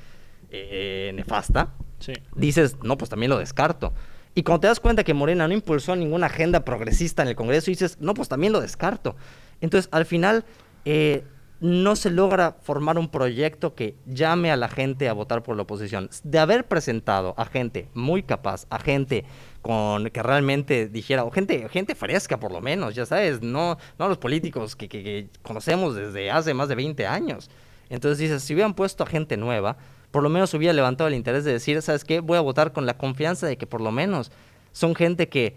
eh, 0.50 1.12
nefasta, 1.14 1.74
Sí. 1.98 2.12
dices, 2.34 2.76
no, 2.82 2.96
pues 2.96 3.10
también 3.10 3.30
lo 3.30 3.38
descarto. 3.38 3.92
Y 4.34 4.44
cuando 4.44 4.60
te 4.60 4.66
das 4.68 4.78
cuenta 4.80 5.02
que 5.04 5.14
Morena 5.14 5.48
no 5.48 5.54
impulsó 5.54 5.96
ninguna 5.96 6.26
agenda 6.26 6.64
progresista 6.64 7.22
en 7.22 7.28
el 7.28 7.36
Congreso, 7.36 7.70
dices, 7.70 7.98
no, 8.00 8.14
pues 8.14 8.28
también 8.28 8.52
lo 8.52 8.60
descarto. 8.60 9.16
Entonces, 9.60 9.88
al 9.92 10.06
final, 10.06 10.44
eh, 10.84 11.24
no 11.60 11.96
se 11.96 12.10
logra 12.10 12.56
formar 12.62 12.98
un 12.98 13.08
proyecto 13.08 13.74
que 13.74 13.96
llame 14.06 14.52
a 14.52 14.56
la 14.56 14.68
gente 14.68 15.08
a 15.08 15.12
votar 15.12 15.42
por 15.42 15.56
la 15.56 15.62
oposición. 15.62 16.08
De 16.22 16.38
haber 16.38 16.68
presentado 16.68 17.34
a 17.36 17.46
gente 17.46 17.88
muy 17.94 18.22
capaz, 18.22 18.66
a 18.70 18.78
gente 18.78 19.24
con 19.62 20.08
que 20.10 20.22
realmente 20.22 20.88
dijera, 20.88 21.24
o 21.24 21.30
gente, 21.30 21.68
gente 21.68 21.94
fresca 21.94 22.38
por 22.38 22.52
lo 22.52 22.60
menos, 22.60 22.94
ya 22.94 23.04
sabes, 23.06 23.42
no, 23.42 23.76
no 23.98 24.08
los 24.08 24.18
políticos 24.18 24.76
que, 24.76 24.88
que- 24.88 25.02
que 25.02 25.26
conocemos 25.42 25.94
desde 25.96 26.30
hace 26.30 26.54
más 26.54 26.68
de 26.68 26.74
20 26.76 27.06
años. 27.06 27.50
Entonces 27.90 28.18
dices, 28.18 28.42
si 28.42 28.54
hubieran 28.54 28.74
puesto 28.74 29.02
a 29.02 29.06
gente 29.06 29.36
nueva, 29.36 29.76
por 30.10 30.22
lo 30.22 30.28
menos 30.28 30.54
hubiera 30.54 30.72
levantado 30.72 31.08
el 31.08 31.14
interés 31.14 31.44
de 31.44 31.52
decir, 31.52 31.80
¿sabes 31.82 32.04
qué? 32.04 32.20
Voy 32.20 32.38
a 32.38 32.40
votar 32.40 32.72
con 32.72 32.86
la 32.86 32.96
confianza 32.96 33.46
de 33.46 33.56
que 33.58 33.66
por 33.66 33.80
lo 33.80 33.90
menos 33.90 34.30
son 34.72 34.94
gente 34.94 35.28
que, 35.28 35.54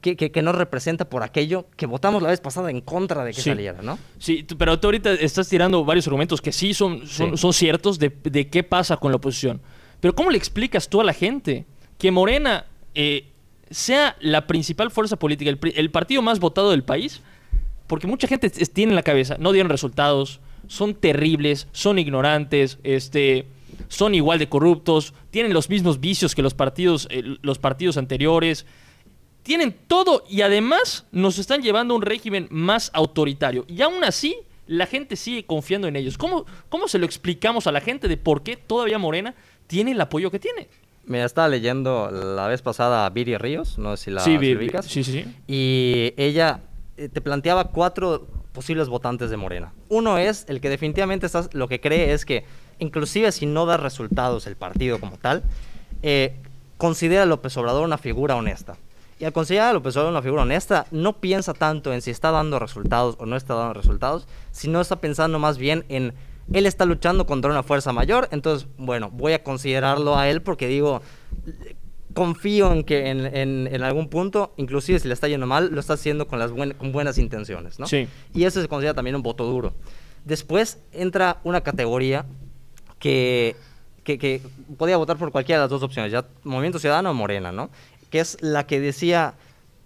que, 0.00 0.16
que, 0.16 0.30
que 0.30 0.42
nos 0.42 0.54
representa 0.54 1.04
por 1.08 1.22
aquello 1.22 1.66
que 1.76 1.86
votamos 1.86 2.22
la 2.22 2.28
vez 2.30 2.40
pasada 2.40 2.70
en 2.70 2.80
contra 2.80 3.24
de 3.24 3.32
que 3.32 3.40
Sí. 3.40 3.50
saliera, 3.50 3.82
¿no? 3.82 3.98
Sí, 4.18 4.46
pero 4.58 4.78
tú 4.78 4.88
ahorita 4.88 5.12
estás 5.12 5.48
tirando 5.48 5.84
varios 5.84 6.06
argumentos 6.06 6.40
que 6.40 6.52
sí 6.52 6.72
son, 6.74 7.06
son, 7.06 7.30
Sí. 7.32 7.36
son 7.38 7.52
ciertos 7.52 7.98
de, 7.98 8.10
de 8.24 8.48
qué 8.48 8.62
pasa 8.62 8.96
con 8.96 9.10
la 9.12 9.16
oposición. 9.16 9.60
Pero 10.00 10.14
¿cómo 10.14 10.30
le 10.30 10.38
explicas 10.38 10.88
tú 10.88 11.00
a 11.00 11.04
la 11.04 11.12
gente 11.12 11.66
que 11.98 12.10
Morena 12.10 12.64
eh, 12.94 13.26
sea 13.70 14.16
la 14.20 14.46
principal 14.46 14.90
fuerza 14.90 15.16
política, 15.16 15.50
el, 15.50 15.90
partido 15.90 16.22
más 16.22 16.40
votado 16.40 16.70
del 16.70 16.82
país? 16.82 17.20
Porque 17.86 18.06
mucha 18.06 18.28
gente 18.28 18.50
tiene 18.50 18.92
en 18.92 18.96
la 18.96 19.02
cabeza, 19.02 19.36
no 19.38 19.52
dieron 19.52 19.70
resultados, 19.70 20.40
son 20.68 20.94
terribles, 20.94 21.68
son 21.72 21.98
ignorantes, 21.98 22.78
este, 22.84 23.46
son 23.88 24.14
igual 24.14 24.38
de 24.38 24.48
corruptos, 24.48 25.14
tienen 25.30 25.52
los 25.52 25.68
mismos 25.68 26.00
vicios 26.00 26.34
que 26.34 26.42
los 26.42 26.54
partidos, 26.54 27.08
eh, 27.10 27.22
los 27.42 27.58
partidos 27.58 27.96
anteriores 27.96 28.66
tienen 29.42 29.74
todo 29.86 30.24
y 30.28 30.42
además 30.42 31.06
nos 31.12 31.38
están 31.38 31.62
llevando 31.62 31.94
a 31.94 31.96
un 31.96 32.02
régimen 32.02 32.46
más 32.50 32.90
autoritario. 32.94 33.64
Y 33.68 33.82
aún 33.82 34.04
así, 34.04 34.36
la 34.66 34.86
gente 34.86 35.16
sigue 35.16 35.44
confiando 35.44 35.88
en 35.88 35.96
ellos. 35.96 36.18
¿Cómo, 36.18 36.46
¿Cómo 36.68 36.88
se 36.88 36.98
lo 36.98 37.06
explicamos 37.06 37.66
a 37.66 37.72
la 37.72 37.80
gente 37.80 38.06
de 38.06 38.16
por 38.16 38.42
qué 38.42 38.56
todavía 38.56 38.98
Morena 38.98 39.34
tiene 39.66 39.92
el 39.92 40.00
apoyo 40.00 40.30
que 40.30 40.38
tiene? 40.38 40.68
Me 41.04 41.24
estaba 41.24 41.48
leyendo 41.48 42.10
la 42.10 42.46
vez 42.46 42.62
pasada 42.62 43.06
a 43.06 43.10
Viri 43.10 43.36
Ríos, 43.36 43.78
no 43.78 43.96
sé 43.96 44.04
si 44.04 44.10
la 44.10 44.20
sí, 44.20 44.36
ubicas. 44.36 44.86
sí, 44.86 45.02
sí. 45.02 45.24
Y 45.48 46.14
ella 46.16 46.60
eh, 46.96 47.08
te 47.08 47.20
planteaba 47.20 47.64
cuatro 47.64 48.28
posibles 48.52 48.88
votantes 48.88 49.30
de 49.30 49.36
Morena. 49.36 49.72
Uno 49.88 50.18
es 50.18 50.44
el 50.48 50.60
que 50.60 50.68
definitivamente 50.68 51.26
estás, 51.26 51.52
lo 51.54 51.68
que 51.68 51.80
cree 51.80 52.12
es 52.12 52.24
que, 52.24 52.44
inclusive 52.78 53.32
si 53.32 53.46
no 53.46 53.66
da 53.66 53.76
resultados 53.76 54.46
el 54.46 54.56
partido 54.56 55.00
como 55.00 55.16
tal, 55.16 55.42
eh, 56.02 56.36
considera 56.76 57.22
a 57.22 57.26
López 57.26 57.56
Obrador 57.56 57.84
una 57.84 57.98
figura 57.98 58.36
honesta. 58.36 58.76
Y 59.18 59.24
al 59.24 59.32
considerar 59.32 59.70
a 59.70 59.72
López 59.74 59.96
Obrador 59.96 60.12
una 60.12 60.22
figura 60.22 60.42
honesta, 60.42 60.86
no 60.90 61.14
piensa 61.14 61.52
tanto 61.54 61.92
en 61.92 62.02
si 62.02 62.10
está 62.10 62.30
dando 62.30 62.58
resultados 62.58 63.16
o 63.18 63.26
no 63.26 63.36
está 63.36 63.54
dando 63.54 63.74
resultados, 63.74 64.26
sino 64.50 64.80
está 64.80 64.96
pensando 64.96 65.38
más 65.38 65.58
bien 65.58 65.84
en 65.88 66.14
él 66.52 66.66
está 66.66 66.84
luchando 66.84 67.26
contra 67.26 67.50
una 67.50 67.62
fuerza 67.62 67.92
mayor, 67.92 68.28
entonces, 68.32 68.68
bueno, 68.76 69.10
voy 69.10 69.32
a 69.34 69.42
considerarlo 69.42 70.16
a 70.18 70.28
él 70.28 70.42
porque 70.42 70.66
digo, 70.66 71.02
confío 72.14 72.72
en 72.72 72.82
que 72.84 73.08
en, 73.10 73.24
en- 73.34 73.68
en 73.72 73.82
algún 73.82 74.08
punto, 74.08 74.52
inclusive 74.56 74.98
si 74.98 75.06
le 75.08 75.14
está 75.14 75.28
yendo 75.28 75.46
mal, 75.46 75.70
lo 75.72 75.78
está 75.80 75.92
haciendo 75.94 76.26
con, 76.26 76.38
las 76.38 76.50
buen- 76.50 76.74
con 76.74 76.90
buenas 76.92 77.18
intenciones, 77.18 77.78
¿no? 77.78 77.86
Sí. 77.86 78.08
Y 78.34 78.44
eso 78.44 78.60
se 78.60 78.68
considera 78.68 78.94
también 78.94 79.14
un 79.16 79.22
voto 79.22 79.44
duro. 79.44 79.72
Después 80.24 80.78
entra 80.92 81.38
una 81.44 81.60
categoría 81.62 82.26
que, 82.98 83.54
que, 84.02 84.18
que 84.18 84.42
podía 84.76 84.96
votar 84.96 85.16
por 85.16 85.30
cualquiera 85.30 85.60
de 85.60 85.64
las 85.64 85.70
dos 85.70 85.82
opciones, 85.82 86.10
ya 86.12 86.26
Movimiento 86.42 86.78
Ciudadano 86.78 87.10
o 87.10 87.14
Morena, 87.14 87.52
¿no? 87.52 87.70
Que 88.10 88.18
es 88.20 88.36
la 88.40 88.66
que 88.66 88.80
decía, 88.80 89.34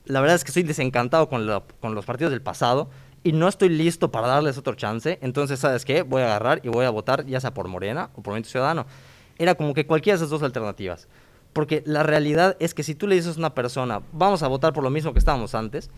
la 0.06 0.20
verdad 0.20 0.36
es 0.36 0.44
que 0.44 0.48
estoy 0.48 0.62
desencantado 0.62 1.28
con, 1.28 1.46
la- 1.46 1.62
con 1.80 1.94
los 1.94 2.06
partidos 2.06 2.30
del 2.32 2.40
pasado 2.42 2.88
y 3.24 3.32
no 3.32 3.48
estoy 3.48 3.70
listo 3.70 4.12
para 4.12 4.28
darles 4.28 4.56
otro 4.58 4.74
chance, 4.74 5.18
entonces, 5.22 5.58
¿sabes 5.58 5.84
qué? 5.84 6.02
Voy 6.02 6.22
a 6.22 6.26
agarrar 6.26 6.60
y 6.62 6.68
voy 6.68 6.84
a 6.84 6.90
votar 6.90 7.26
ya 7.26 7.40
sea 7.40 7.52
por 7.52 7.66
Morena 7.66 8.10
o 8.14 8.22
por 8.22 8.32
Movimiento 8.32 8.50
Ciudadano. 8.50 8.86
Era 9.38 9.56
como 9.56 9.74
que 9.74 9.86
cualquiera 9.86 10.14
de 10.16 10.18
esas 10.24 10.30
dos 10.30 10.42
alternativas. 10.44 11.08
Porque 11.52 11.82
la 11.86 12.02
realidad 12.02 12.56
es 12.58 12.74
que 12.74 12.82
si 12.82 12.96
tú 12.96 13.06
le 13.06 13.14
dices 13.14 13.36
a 13.36 13.38
una 13.38 13.54
persona, 13.54 14.02
vamos 14.12 14.42
a 14.42 14.48
votar 14.48 14.72
por 14.72 14.82
lo 14.82 14.90
mismo 14.90 15.12
que 15.12 15.20
estábamos 15.20 15.54
antes, 15.54 15.88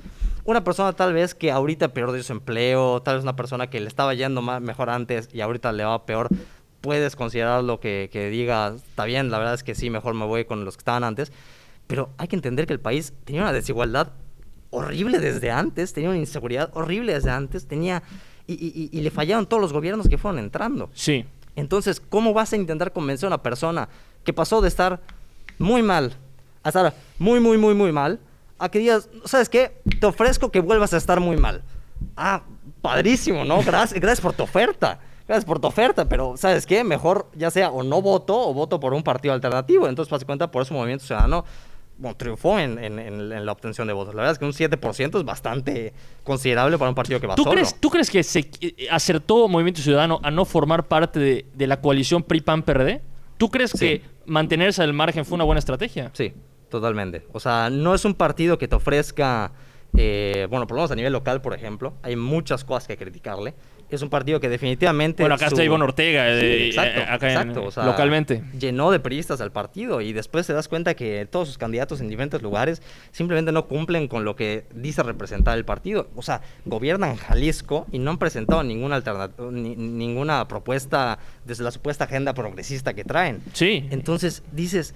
una 0.45 0.63
persona 0.63 0.93
tal 0.93 1.15
vez 1.15 1.35
que 1.35 1.51
ahorita 1.51 1.89
perdió 1.95 2.23
su 2.23 2.33
empleo, 2.33 3.01
tal 3.01 3.17
vez 3.17 3.23
una 3.23 3.37
persona 3.37 3.69
que 3.69 3.81
le 3.81 3.89
estaba 3.89 4.13
yendo 4.13 4.43
ma- 4.43 4.61
mejor 4.61 4.91
antes 4.91 5.31
y 5.33 5.41
ahorita 5.41 5.73
le 5.73 5.85
va 5.85 6.05
peor, 6.05 6.29
puedes 6.83 7.17
considerarlo 7.17 7.81
que, 7.81 8.11
que 8.13 8.29
diga, 8.29 8.75
está 8.77 9.07
bien, 9.07 9.31
la 9.31 9.39
verdad 9.39 9.55
es 9.55 9.63
que 9.65 9.75
sí, 9.75 9.89
mejor 9.89 10.13
me 10.13 10.27
voy 10.27 10.45
con 10.45 10.65
los 10.67 10.77
que 10.77 10.83
estaban 10.83 11.05
antes. 11.05 11.33
Pero 11.87 12.11
hay 12.19 12.29
que 12.29 12.37
entender 12.37 12.67
que 12.67 12.75
el 12.75 12.81
país 12.81 13.15
tenía 13.25 13.41
una 13.41 13.53
desigualdad 13.55 14.13
horrible 14.77 15.19
desde 15.19 15.51
antes, 15.51 15.93
tenía 15.93 16.11
una 16.11 16.19
inseguridad 16.19 16.71
horrible 16.75 17.15
desde 17.15 17.31
antes, 17.31 17.67
tenía... 17.67 18.03
Y, 18.49 18.53
y- 18.55 18.91
y- 18.93 18.99
y 18.99 19.01
le 19.03 19.11
fallaron 19.11 19.47
todos 19.47 19.61
los 19.61 19.73
gobiernos 19.73 20.09
que 20.09 20.19
fueron 20.19 20.39
entrando. 20.39 20.89
Sí. 20.95 21.25
Entonces, 21.57 22.01
¿cómo 22.01 22.33
vas 22.33 22.53
a 22.53 22.57
intentar 22.57 22.93
convencer 22.93 23.27
a 23.27 23.29
una 23.31 23.43
persona 23.43 23.89
que 24.25 24.33
pasó 24.33 24.61
de 24.61 24.69
estar 24.69 25.01
muy 25.59 25.83
mal 25.83 26.15
a 26.63 26.69
estar 26.69 26.95
muy, 27.19 27.39
muy, 27.41 27.59
muy, 27.59 27.75
muy 27.75 27.93
mal 27.93 28.19
a 28.59 28.69
que 28.69 28.79
digas, 28.81 29.09
¿sabes 29.25 29.49
qué? 29.49 29.81
Te 30.01 30.07
ofrezco 30.07 30.51
que 30.51 30.61
vuelvas 30.61 30.93
a 30.95 30.97
estar 30.97 31.21
muy 31.21 31.37
mal. 31.37 31.63
Ah, 32.17 32.43
padrísimo, 32.83 33.45
¿no? 33.45 33.63
Gracias, 33.65 34.01
gracias 34.01 34.21
por 34.21 34.33
tu 34.33 34.43
oferta. 34.43 34.99
Gracias 35.29 35.45
por 35.45 35.59
tu 35.61 35.67
oferta, 35.69 36.09
pero 36.09 36.37
¿sabes 36.37 36.67
qué? 36.67 36.83
Mejor 36.85 37.29
ya 37.35 37.51
sea 37.51 37.71
o 37.71 37.83
no 37.83 38.01
voto 38.03 38.37
o 38.49 38.55
voto 38.55 38.79
por 38.81 38.95
un 38.95 39.03
partido 39.03 39.35
alternativo. 39.35 39.89
Entonces, 39.89 40.09
para 40.11 40.25
cuenta, 40.25 40.51
por 40.51 40.63
eso 40.63 40.75
Movimiento 40.75 41.05
Ciudadano 41.05 41.45
bueno, 41.99 42.17
triunfó 42.17 42.59
en, 42.59 42.79
en- 42.79 43.47
la 43.47 43.53
obtención 43.53 43.87
de 43.87 43.93
votos. 43.95 44.15
La 44.15 44.23
verdad 44.23 44.33
es 44.33 44.39
que 44.39 44.45
un 44.45 44.53
7% 44.53 45.19
es 45.19 45.25
bastante 45.25 45.93
considerable 46.25 46.77
para 46.79 46.89
un 46.91 46.95
partido 46.95 47.21
que 47.21 47.27
va 47.27 47.35
¿Tú 47.35 47.45
solo. 47.45 47.55
crees, 47.55 47.75
¿Tú 47.81 47.89
crees 47.91 48.11
que 48.11 48.23
se 48.23 48.49
acertó 48.91 49.49
Movimiento 49.49 49.81
Ciudadano 49.81 50.21
a 50.23 50.31
no 50.31 50.45
formar 50.45 50.87
parte 50.89 51.19
de, 51.19 51.47
de 51.55 51.67
la 51.67 51.81
coalición 51.81 52.23
PRI-PAN-PRD? 52.23 53.01
¿Tú 53.39 53.51
crees 53.51 53.71
Sí. 53.71 53.79
que 53.79 54.03
mantenerse 54.27 54.83
al 54.83 54.93
margen 54.93 55.25
fue 55.25 55.37
una 55.37 55.45
buena 55.45 55.59
estrategia? 55.59 56.11
Sí, 56.15 56.33
totalmente. 56.71 57.27
O 57.33 57.41
sea, 57.41 57.71
no 57.71 57.95
es 57.95 58.05
un 58.05 58.15
partido 58.15 58.59
que 58.59 58.69
te 58.69 58.77
ofrezca, 58.77 59.53
eh, 59.97 60.47
bueno, 60.51 60.67
por 60.67 60.77
lo 60.77 60.81
menos 60.83 60.91
a 60.91 60.97
nivel 60.97 61.13
local, 61.13 61.41
por 61.41 61.55
ejemplo, 61.55 61.95
hay 62.03 62.17
muchas 62.17 62.65
cosas 62.65 62.87
que 62.89 62.97
criticarle. 62.97 63.55
Es 63.89 64.03
un 64.03 64.11
partido 64.11 64.41
que 64.41 64.49
definitivamente... 64.49 65.23
Bueno, 65.23 65.37
acá 65.37 65.49
su- 65.49 65.55
está 65.55 65.65
Ivonne 65.65 65.85
Ortega, 65.85 66.25
Sí, 66.25 66.45
eh, 66.45 66.67
exacto, 66.67 67.01
eh, 67.01 67.07
acá 67.09 67.27
en- 67.31 67.37
exacto, 67.39 67.65
o 67.65 67.71
sea, 67.71 67.87
localmente. 67.87 68.43
Llenó 68.59 68.91
de 68.91 68.99
periodistas 68.99 69.41
al 69.41 69.53
partido 69.53 70.01
y 70.01 70.13
después 70.13 70.45
te 70.47 70.53
das 70.53 70.67
cuenta 70.67 70.95
que 70.95 71.27
todos 71.31 71.47
sus 71.47 71.57
candidatos 71.59 72.01
en 72.01 72.09
diferentes 72.09 72.43
lugares 72.43 72.83
simplemente 73.13 73.53
no 73.53 73.67
cumplen 73.67 74.09
con 74.09 74.25
lo 74.25 74.35
que 74.35 74.65
dice 74.75 75.03
representar 75.05 75.57
el 75.57 75.65
partido. 75.65 76.09
O 76.17 76.23
sea, 76.23 76.41
gobiernan 76.65 77.15
Jalisco 77.17 77.87
y 77.93 78.01
no 78.01 78.11
han 78.11 78.19
presentado 78.19 78.65
ninguna, 78.65 78.97
alterna- 78.97 79.31
ni- 79.53 79.77
ninguna 79.77 80.49
propuesta 80.49 81.19
desde 81.45 81.63
la 81.63 81.71
supuesta 81.71 82.05
agenda 82.05 82.35
progresista 82.35 82.93
que 82.95 83.05
traen. 83.05 83.41
Sí. 83.53 83.87
Entonces 83.91 84.43
dices, 84.51 84.95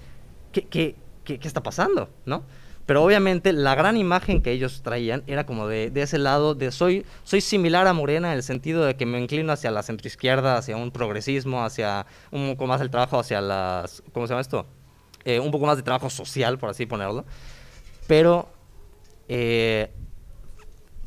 ¿qué, 0.51 0.63
qué, 0.65 0.95
qué, 1.23 1.39
qué 1.39 1.47
está 1.47 1.63
pasando? 1.63 2.09
¿No? 2.25 2.43
Pero 2.85 3.03
obviamente 3.03 3.53
la 3.53 3.75
gran 3.75 3.95
imagen 3.97 4.41
que 4.41 4.51
ellos 4.51 4.81
traían 4.81 5.23
era 5.27 5.45
como 5.45 5.67
de, 5.67 5.91
de 5.91 6.01
ese 6.01 6.17
lado 6.17 6.55
de 6.55 6.71
soy, 6.71 7.05
soy 7.23 7.41
similar 7.41 7.87
a 7.87 7.93
Morena 7.93 8.31
en 8.31 8.37
el 8.37 8.43
sentido 8.43 8.83
de 8.83 8.95
que 8.95 9.05
me 9.05 9.19
inclino 9.19 9.53
hacia 9.53 9.71
la 9.71 9.83
centroizquierda, 9.83 10.57
hacia 10.57 10.75
un 10.77 10.91
progresismo, 10.91 11.63
hacia 11.63 12.05
un 12.31 12.51
poco 12.51 12.67
más 12.67 12.81
el 12.81 12.89
trabajo 12.89 13.19
hacia 13.19 13.41
las... 13.41 14.03
¿Cómo 14.11 14.27
se 14.27 14.31
llama 14.31 14.41
esto? 14.41 14.65
Eh, 15.23 15.39
un 15.39 15.51
poco 15.51 15.65
más 15.65 15.77
de 15.77 15.83
trabajo 15.83 16.09
social, 16.09 16.57
por 16.57 16.69
así 16.69 16.85
ponerlo. 16.85 17.25
Pero 18.07 18.49
eh, 19.29 19.91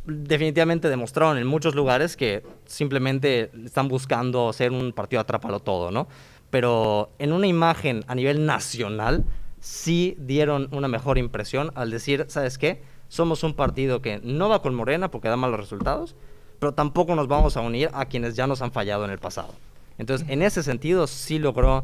definitivamente 0.07 0.89
demostraron 0.89 1.39
en 1.39 1.47
muchos 1.47 1.75
lugares 1.75 2.17
que 2.17 2.43
simplemente 2.67 3.51
están 3.65 3.89
buscando 3.89 4.53
ser 4.53 4.71
un 4.71 4.93
partido 4.93 5.21
atrápalo 5.21 5.61
todo, 5.61 5.91
¿no? 5.91 6.09
Pero 6.51 7.11
en 7.19 7.33
una 7.33 7.47
imagen 7.47 8.05
a 8.07 8.15
nivel 8.15 8.47
nacional 8.47 9.25
sí 9.65 10.15
dieron 10.19 10.69
una 10.73 10.89
mejor 10.89 11.17
impresión 11.17 11.73
al 11.75 11.91
decir, 11.91 12.27
¿sabes 12.29 12.59
qué? 12.59 12.83
Somos 13.09 13.43
un 13.45 13.55
partido 13.55 14.03
que 14.03 14.21
no 14.23 14.51
va 14.51 14.61
con 14.61 14.75
Morena 14.75 15.11
porque 15.11 15.29
da 15.29 15.37
malos 15.37 15.59
resultados, 15.59 16.15
pero 16.59 16.75
tampoco 16.75 17.15
nos 17.15 17.29
vamos 17.29 17.57
a 17.57 17.63
unir 17.63 17.89
a 17.95 18.05
quienes 18.05 18.37
ya 18.37 18.47
nos 18.47 18.61
han 18.61 18.73
fallado 18.73 19.07
en 19.07 19.11
el 19.11 19.19
pasado. 19.19 19.55
Entonces, 19.97 20.29
en 20.29 20.43
ese 20.43 20.63
sentido 20.63 21.07
sí 21.07 21.39
logró, 21.39 21.83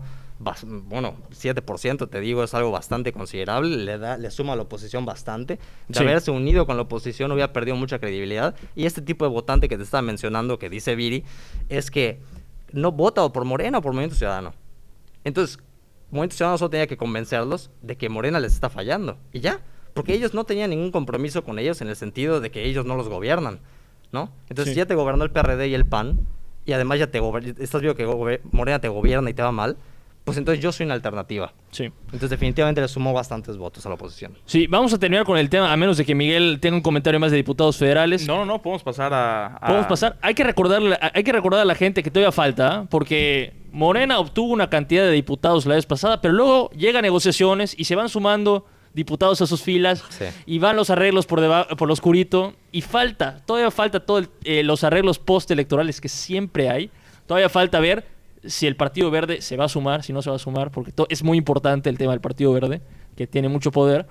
bueno, 0.63 1.15
7%, 1.33 2.11
te 2.11 2.21
digo, 2.21 2.45
es 2.45 2.53
algo 2.53 2.71
bastante 2.71 3.13
considerable, 3.15 3.79
le, 3.79 3.97
da, 3.97 4.19
le 4.19 4.31
suma 4.31 4.53
a 4.53 4.57
la 4.57 4.63
oposición 4.63 5.07
bastante. 5.07 5.59
De 5.89 5.95
Sí. 5.99 6.03
haberse 6.05 6.31
unido 6.31 6.67
con 6.67 6.77
la 6.77 6.83
oposición 6.83 7.33
hubiera 7.33 7.53
perdido 7.55 7.77
mucha 7.77 7.99
credibilidad. 7.99 8.55
Y 8.77 8.85
este 8.85 9.01
tipo 9.01 9.25
de 9.25 9.31
votante 9.31 9.71
que 9.71 9.79
te 9.79 9.85
estaba 9.85 10.03
mencionando, 10.03 10.59
que 10.59 10.69
dice 10.69 10.95
Viri, 10.97 11.25
es 11.71 11.91
que 11.91 12.21
no 12.73 12.93
vota 12.93 13.23
o 13.25 13.33
por 13.33 13.47
Morena 13.47 13.79
o 13.79 13.83
por 13.83 13.93
Movimiento 13.93 14.17
Ciudadano. 14.17 14.53
Entonces, 15.25 15.59
Movimiento 16.11 16.37
Ciudadano 16.37 16.59
solo 16.59 16.71
tenía 16.71 16.87
que 16.87 16.97
convencerlos 16.97 17.71
de 17.83 17.97
que 17.97 18.09
Morena 18.09 18.41
les 18.41 18.53
está 18.53 18.69
fallando. 18.71 19.17
Y 19.33 19.41
ya, 19.41 19.61
porque 19.95 20.15
ellos 20.15 20.35
no 20.35 20.45
tenían 20.45 20.71
ningún 20.71 20.91
compromiso 20.91 21.45
con 21.45 21.59
ellos 21.59 21.81
en 21.81 21.89
el 21.89 21.97
sentido 21.97 22.41
de 22.41 22.51
que 22.51 22.65
ellos 22.65 22.85
no 22.87 22.97
los 22.97 23.09
gobiernan, 23.09 23.61
¿no? 24.13 24.31
Entonces, 24.49 24.67
Sí. 24.67 24.75
si 24.75 24.79
ya 24.79 24.87
te 24.87 24.95
gobernó 24.95 25.25
el 25.25 25.31
PRD 25.31 25.69
y 25.69 25.75
el 25.75 25.85
PAN, 25.87 26.21
y 26.67 26.73
además 26.73 26.99
ya 26.99 27.07
te 27.09 27.21
estás 27.63 27.81
viendo 27.81 27.97
que 27.97 28.41
Morena 28.53 28.79
te 28.81 28.89
gobierna 28.89 29.31
y 29.31 29.35
te 29.35 29.43
va 29.43 29.51
mal, 29.53 29.77
pues 30.25 30.37
entonces 30.37 30.63
yo 30.63 30.71
soy 30.71 30.85
una 30.85 30.95
alternativa. 30.95 31.53
Sí. 31.71 31.85
Entonces, 32.05 32.29
definitivamente 32.31 32.81
le 32.81 32.89
sumó 32.89 33.13
bastantes 33.13 33.57
votos 33.57 33.85
a 33.87 33.89
la 33.89 33.95
oposición. 33.95 34.37
Sí, 34.45 34.67
vamos 34.67 34.93
a 34.93 34.99
terminar 34.99 35.25
con 35.25 35.39
el 35.39 35.49
tema, 35.49 35.73
a 35.73 35.77
menos 35.77 35.97
de 35.97 36.05
que 36.05 36.15
Miguel 36.15 36.59
tenga 36.61 36.77
un 36.77 36.83
comentario 36.83 37.19
más 37.19 37.31
de 37.31 37.39
diputados 37.39 37.79
federales. 37.79 38.27
No, 38.29 38.37
no, 38.39 38.45
no, 38.45 38.63
podemos 38.63 38.83
pasar 38.83 39.13
a. 39.15 39.47
a- 39.57 39.61
Podemos 39.67 39.87
pasar. 39.87 40.19
Hay 40.21 40.35
que, 40.35 40.45
recordarle, 40.45 40.97
hay 41.01 41.25
que 41.25 41.33
recordar 41.33 41.61
a 41.61 41.65
la 41.65 41.75
gente 41.75 42.03
que 42.03 42.11
todavía 42.11 42.31
falta, 42.33 42.87
porque 42.91 43.55
Morena 43.73 44.19
obtuvo 44.19 44.53
una 44.53 44.69
cantidad 44.71 45.05
de 45.05 45.11
diputados 45.13 45.67
la 45.67 45.75
vez 45.77 45.87
pasada, 45.87 46.21
pero 46.21 46.35
luego 46.35 46.71
llegan 46.71 47.03
negociaciones 47.03 47.75
y 47.79 47.85
se 47.85 47.95
van 47.97 48.09
sumando 48.09 48.67
diputados 48.93 49.41
a 49.41 49.47
sus 49.47 49.63
filas 49.63 50.03
Sí. 50.09 50.25
y 50.47 50.59
van 50.59 50.75
los 50.77 50.91
arreglos 50.91 51.25
por, 51.27 51.41
por 51.77 51.87
lo 51.89 51.93
oscurito 51.93 52.55
y 52.73 52.81
falta, 52.83 53.41
todavía 53.47 53.71
falta 53.71 54.01
todos 54.01 54.29
los 54.45 54.83
arreglos 54.85 55.19
postelectorales 55.19 56.01
que 56.01 56.09
siempre 56.09 56.69
hay. 56.69 56.91
Todavía 57.27 57.49
falta 57.49 57.79
ver 57.79 58.05
si 58.45 58.67
el 58.67 58.75
Partido 58.75 59.11
Verde 59.11 59.43
se 59.43 59.57
va 59.57 59.67
a 59.67 59.69
sumar, 59.69 60.03
si 60.03 60.13
no 60.13 60.23
se 60.23 60.31
va 60.31 60.37
a 60.37 60.41
sumar, 60.41 60.71
porque 60.73 60.93
es 61.09 61.23
muy 61.23 61.39
importante 61.39 61.89
el 61.89 61.99
tema 61.99 62.13
del 62.13 62.21
Partido 62.21 62.53
Verde, 62.53 62.81
que 63.17 63.27
tiene 63.29 63.49
mucho 63.49 63.71
poder. 63.71 64.07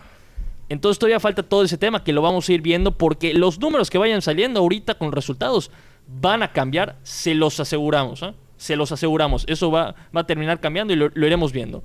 Entonces 0.70 1.00
todavía 1.00 1.20
falta 1.20 1.44
todo 1.44 1.64
ese 1.64 1.78
tema 1.78 2.04
que 2.04 2.14
lo 2.14 2.22
vamos 2.22 2.48
a 2.48 2.54
ir 2.54 2.62
viendo 2.62 2.96
porque 2.98 3.34
los 3.34 3.60
números 3.60 3.90
que 3.90 3.98
vayan 3.98 4.22
saliendo 4.22 4.60
ahorita 4.62 4.96
con 4.96 5.12
resultados 5.12 5.72
van 6.08 6.44
a 6.44 6.54
cambiar, 6.54 6.96
se 7.04 7.34
los 7.34 7.60
aseguramos, 7.60 8.24
¿ah? 8.24 8.34
Se 8.60 8.76
los 8.76 8.92
aseguramos. 8.92 9.46
Eso 9.48 9.72
va, 9.72 9.96
va 10.16 10.22
a 10.22 10.28
terminar 10.28 10.60
cambiando 10.60 10.94
y 10.94 10.96
lo, 10.96 11.10
lo 11.12 11.26
iremos 11.26 11.52
viendo. 11.52 11.84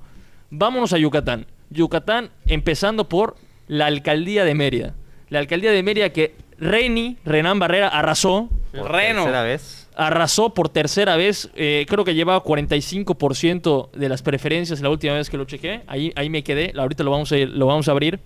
Vámonos 0.51 0.93
a 0.93 0.99
Yucatán. 0.99 1.47
Yucatán 1.71 2.29
empezando 2.45 3.09
por 3.09 3.35
la 3.67 3.87
alcaldía 3.87 4.45
de 4.45 4.53
Mérida. 4.53 4.93
La 5.29 5.39
alcaldía 5.39 5.71
de 5.71 5.81
Mérida 5.81 6.09
que 6.11 6.35
Reni, 6.59 7.17
Renan 7.25 7.57
Barrera, 7.57 7.87
arrasó. 7.87 8.49
Por 8.71 8.91
Reno. 8.91 9.23
tercera 9.23 9.43
vez. 9.43 9.89
Arrasó 9.95 10.53
por 10.53 10.69
tercera 10.69 11.15
vez. 11.15 11.49
eh, 11.55 11.85
creo 11.89 12.03
que 12.05 12.13
llevaba 12.13 12.43
45% 12.43 13.91
de 13.91 14.09
las 14.09 14.21
preferencias 14.21 14.81
la 14.81 14.89
última 14.89 15.13
vez 15.13 15.29
que 15.29 15.37
lo 15.37 15.45
chequé. 15.45 15.81
Ahí, 15.87 16.11
ahí 16.15 16.29
me 16.29 16.43
quedé. 16.43 16.73
Ahorita 16.77 17.03
lo 17.03 17.11
vamos 17.11 17.31
a, 17.31 17.37
lo 17.37 17.65
vamos 17.65 17.87
a 17.87 17.91
abrir. 17.91 18.19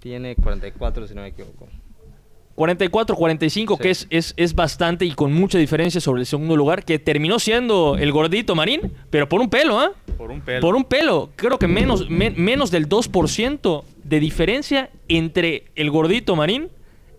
Tiene 0.00 0.34
44, 0.34 1.06
si 1.06 1.14
no 1.14 1.22
me 1.22 1.28
equivoco. 1.28 1.68
44-45, 2.60 3.76
Sí. 3.76 3.82
que 3.82 3.90
es, 3.90 4.06
es, 4.10 4.34
es 4.36 4.54
bastante 4.54 5.04
y 5.06 5.12
con 5.12 5.32
mucha 5.32 5.58
diferencia 5.58 6.00
sobre 6.00 6.20
el 6.20 6.26
segundo 6.26 6.56
lugar, 6.56 6.84
que 6.84 6.98
terminó 6.98 7.38
siendo 7.38 7.96
el 7.98 8.12
gordito 8.12 8.54
Marín, 8.54 8.92
pero 9.10 9.28
por 9.28 9.40
un 9.40 9.48
pelo, 9.48 9.78
¿ah? 9.80 9.92
Por 10.18 10.30
un 10.30 10.40
pelo. 10.42 10.60
Por 10.60 10.74
un 10.76 10.84
pelo. 10.84 11.30
Creo 11.36 11.58
que 11.58 11.66
menos, 11.68 12.08
men- 12.10 12.34
menos 12.36 12.70
del 12.70 12.88
2% 12.88 13.84
de 14.04 14.20
diferencia 14.20 14.90
entre 15.08 15.64
el 15.74 15.90
gordito 15.90 16.36
Marín 16.36 16.68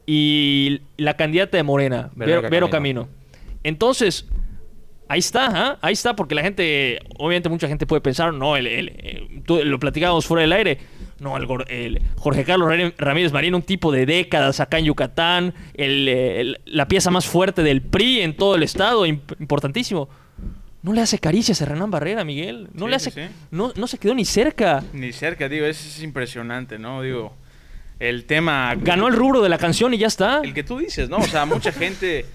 y 0.06 0.82
la 0.98 1.16
candidata 1.16 1.58
de 1.58 1.64
Morena, 1.64 2.12
Vero, 2.16 2.42
Camino. 2.42 2.70
Camino. 2.70 3.08
Entonces, 3.64 4.28
ahí 5.08 5.20
está, 5.20 5.48
¿ah? 5.54 5.80
ahí 5.82 5.94
está, 5.94 6.16
porque 6.16 6.36
la 6.36 6.42
gente, 6.42 7.00
obviamente 7.18 7.50
mucha 7.50 7.68
gente 7.68 7.86
puede 7.86 8.02
pensar, 8.02 8.34
no, 8.34 8.56
el, 8.58 8.68
el- 8.68 8.88
eh, 8.98 9.28
lo 9.66 9.80
platicábamos 9.80 10.26
fuera 10.26 10.42
del 10.42 10.54
aire, 10.54 10.78
no, 11.22 11.38
el, 11.38 11.48
el 11.70 12.02
Jorge 12.18 12.44
Carlos 12.44 12.68
Ra- 12.68 12.94
Ramírez 12.98 13.32
Marín, 13.32 13.56
un 13.56 13.62
tipo 13.62 13.92
de 13.94 14.06
décadas 14.06 14.60
acá 14.60 14.80
en 14.80 14.86
Yucatán, 14.86 15.54
el, 15.76 16.08
el- 16.10 16.60
la 16.66 16.88
pieza 16.90 17.10
más 17.12 17.26
fuerte 17.28 17.64
del 17.64 17.82
PRI 17.82 18.20
en 18.22 18.36
todo 18.36 18.56
el 18.56 18.64
estado, 18.64 19.06
imp- 19.06 19.40
importantísimo. 19.40 20.10
No 20.84 20.94
le 20.94 21.02
hace 21.02 21.20
caricias 21.20 21.62
a 21.62 21.66
Hernán 21.66 21.92
Barrera, 21.92 22.24
Miguel. 22.26 22.68
No 22.74 22.86
Sí, 22.86 22.90
le 22.90 22.96
hace. 22.96 23.12
sí. 23.12 23.22
No, 23.52 23.72
no 23.76 23.86
se 23.88 24.00
quedó 24.00 24.16
ni 24.16 24.26
cerca. 24.26 24.84
Ni 24.94 25.14
cerca, 25.14 25.48
digo, 25.48 25.66
es, 25.68 25.86
es 25.86 26.02
impresionante, 26.02 26.80
¿no? 26.80 27.04
Digo, 27.04 27.36
el 28.00 28.26
tema... 28.26 28.74
Ganó 28.82 29.08
el 29.08 29.14
rubro 29.16 29.42
de 29.44 29.50
la 29.50 29.60
canción 29.60 29.94
y 29.94 30.00
ya 30.00 30.08
está. 30.08 30.42
El 30.44 30.56
que 30.56 30.64
tú 30.64 30.80
dices, 30.80 31.08
¿no? 31.08 31.18
O 31.18 31.24
sea, 31.24 31.46
mucha 31.46 31.72
gente 31.72 32.26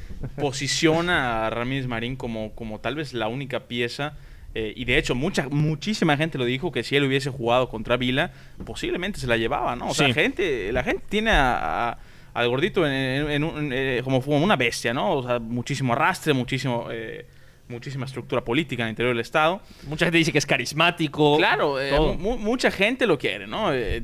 posiciona 0.40 1.46
a 1.46 1.51
Ramírez 1.51 1.88
Marín 1.88 2.14
como, 2.14 2.53
como 2.55 2.79
tal 2.79 2.94
vez 2.94 3.12
la 3.14 3.27
única 3.27 3.61
pieza. 3.66 4.14
Eh, 4.59 4.73
y 4.75 4.85
de 4.87 4.97
hecho, 4.97 5.14
mucha, 5.14 5.49
muchísima 5.51 6.16
gente 6.16 6.38
lo 6.38 6.45
dijo 6.47 6.73
que 6.73 6.83
si 6.83 6.97
él 6.97 7.05
hubiese 7.05 7.29
jugado 7.31 7.69
contra 7.69 7.97
Vila, 7.99 8.33
posiblemente 8.64 9.21
se 9.21 9.27
la 9.27 9.37
llevaba, 9.37 9.77
¿no? 9.77 9.88
O 9.88 9.95
sea, 9.95 10.07
Sí. 10.07 10.14
gente, 10.14 10.73
la 10.73 10.83
gente 10.83 11.05
tiene 11.11 11.31
a- 11.31 11.90
a- 11.90 11.99
al 12.33 12.49
gordito 12.49 12.87
en, 12.87 12.92
en- 12.92 13.31
en 13.31 13.45
un- 13.45 13.71
eh, 13.73 14.01
como, 14.03 14.23
como 14.23 14.38
una 14.42 14.57
bestia, 14.57 14.95
¿no? 14.95 15.12
O 15.12 15.23
sea, 15.27 15.38
muchísimo 15.38 15.92
arrastre, 15.92 16.33
muchísimo, 16.33 16.88
eh, 16.90 17.27
muchísima 17.69 18.07
estructura 18.07 18.42
política 18.45 18.83
en 18.85 18.88
el 18.88 18.92
interior 18.92 19.14
del 19.14 19.21
Estado. 19.21 19.61
Mucha 19.88 20.07
gente 20.07 20.19
dice 20.19 20.33
que 20.33 20.38
es 20.38 20.47
carismático. 20.47 21.37
Claro, 21.37 21.81
eh, 21.81 21.99
mu- 22.19 22.38
mucha 22.38 22.71
gente 22.71 23.07
lo 23.07 23.19
quiere, 23.19 23.47
¿no? 23.47 23.73
Eh, 23.75 24.01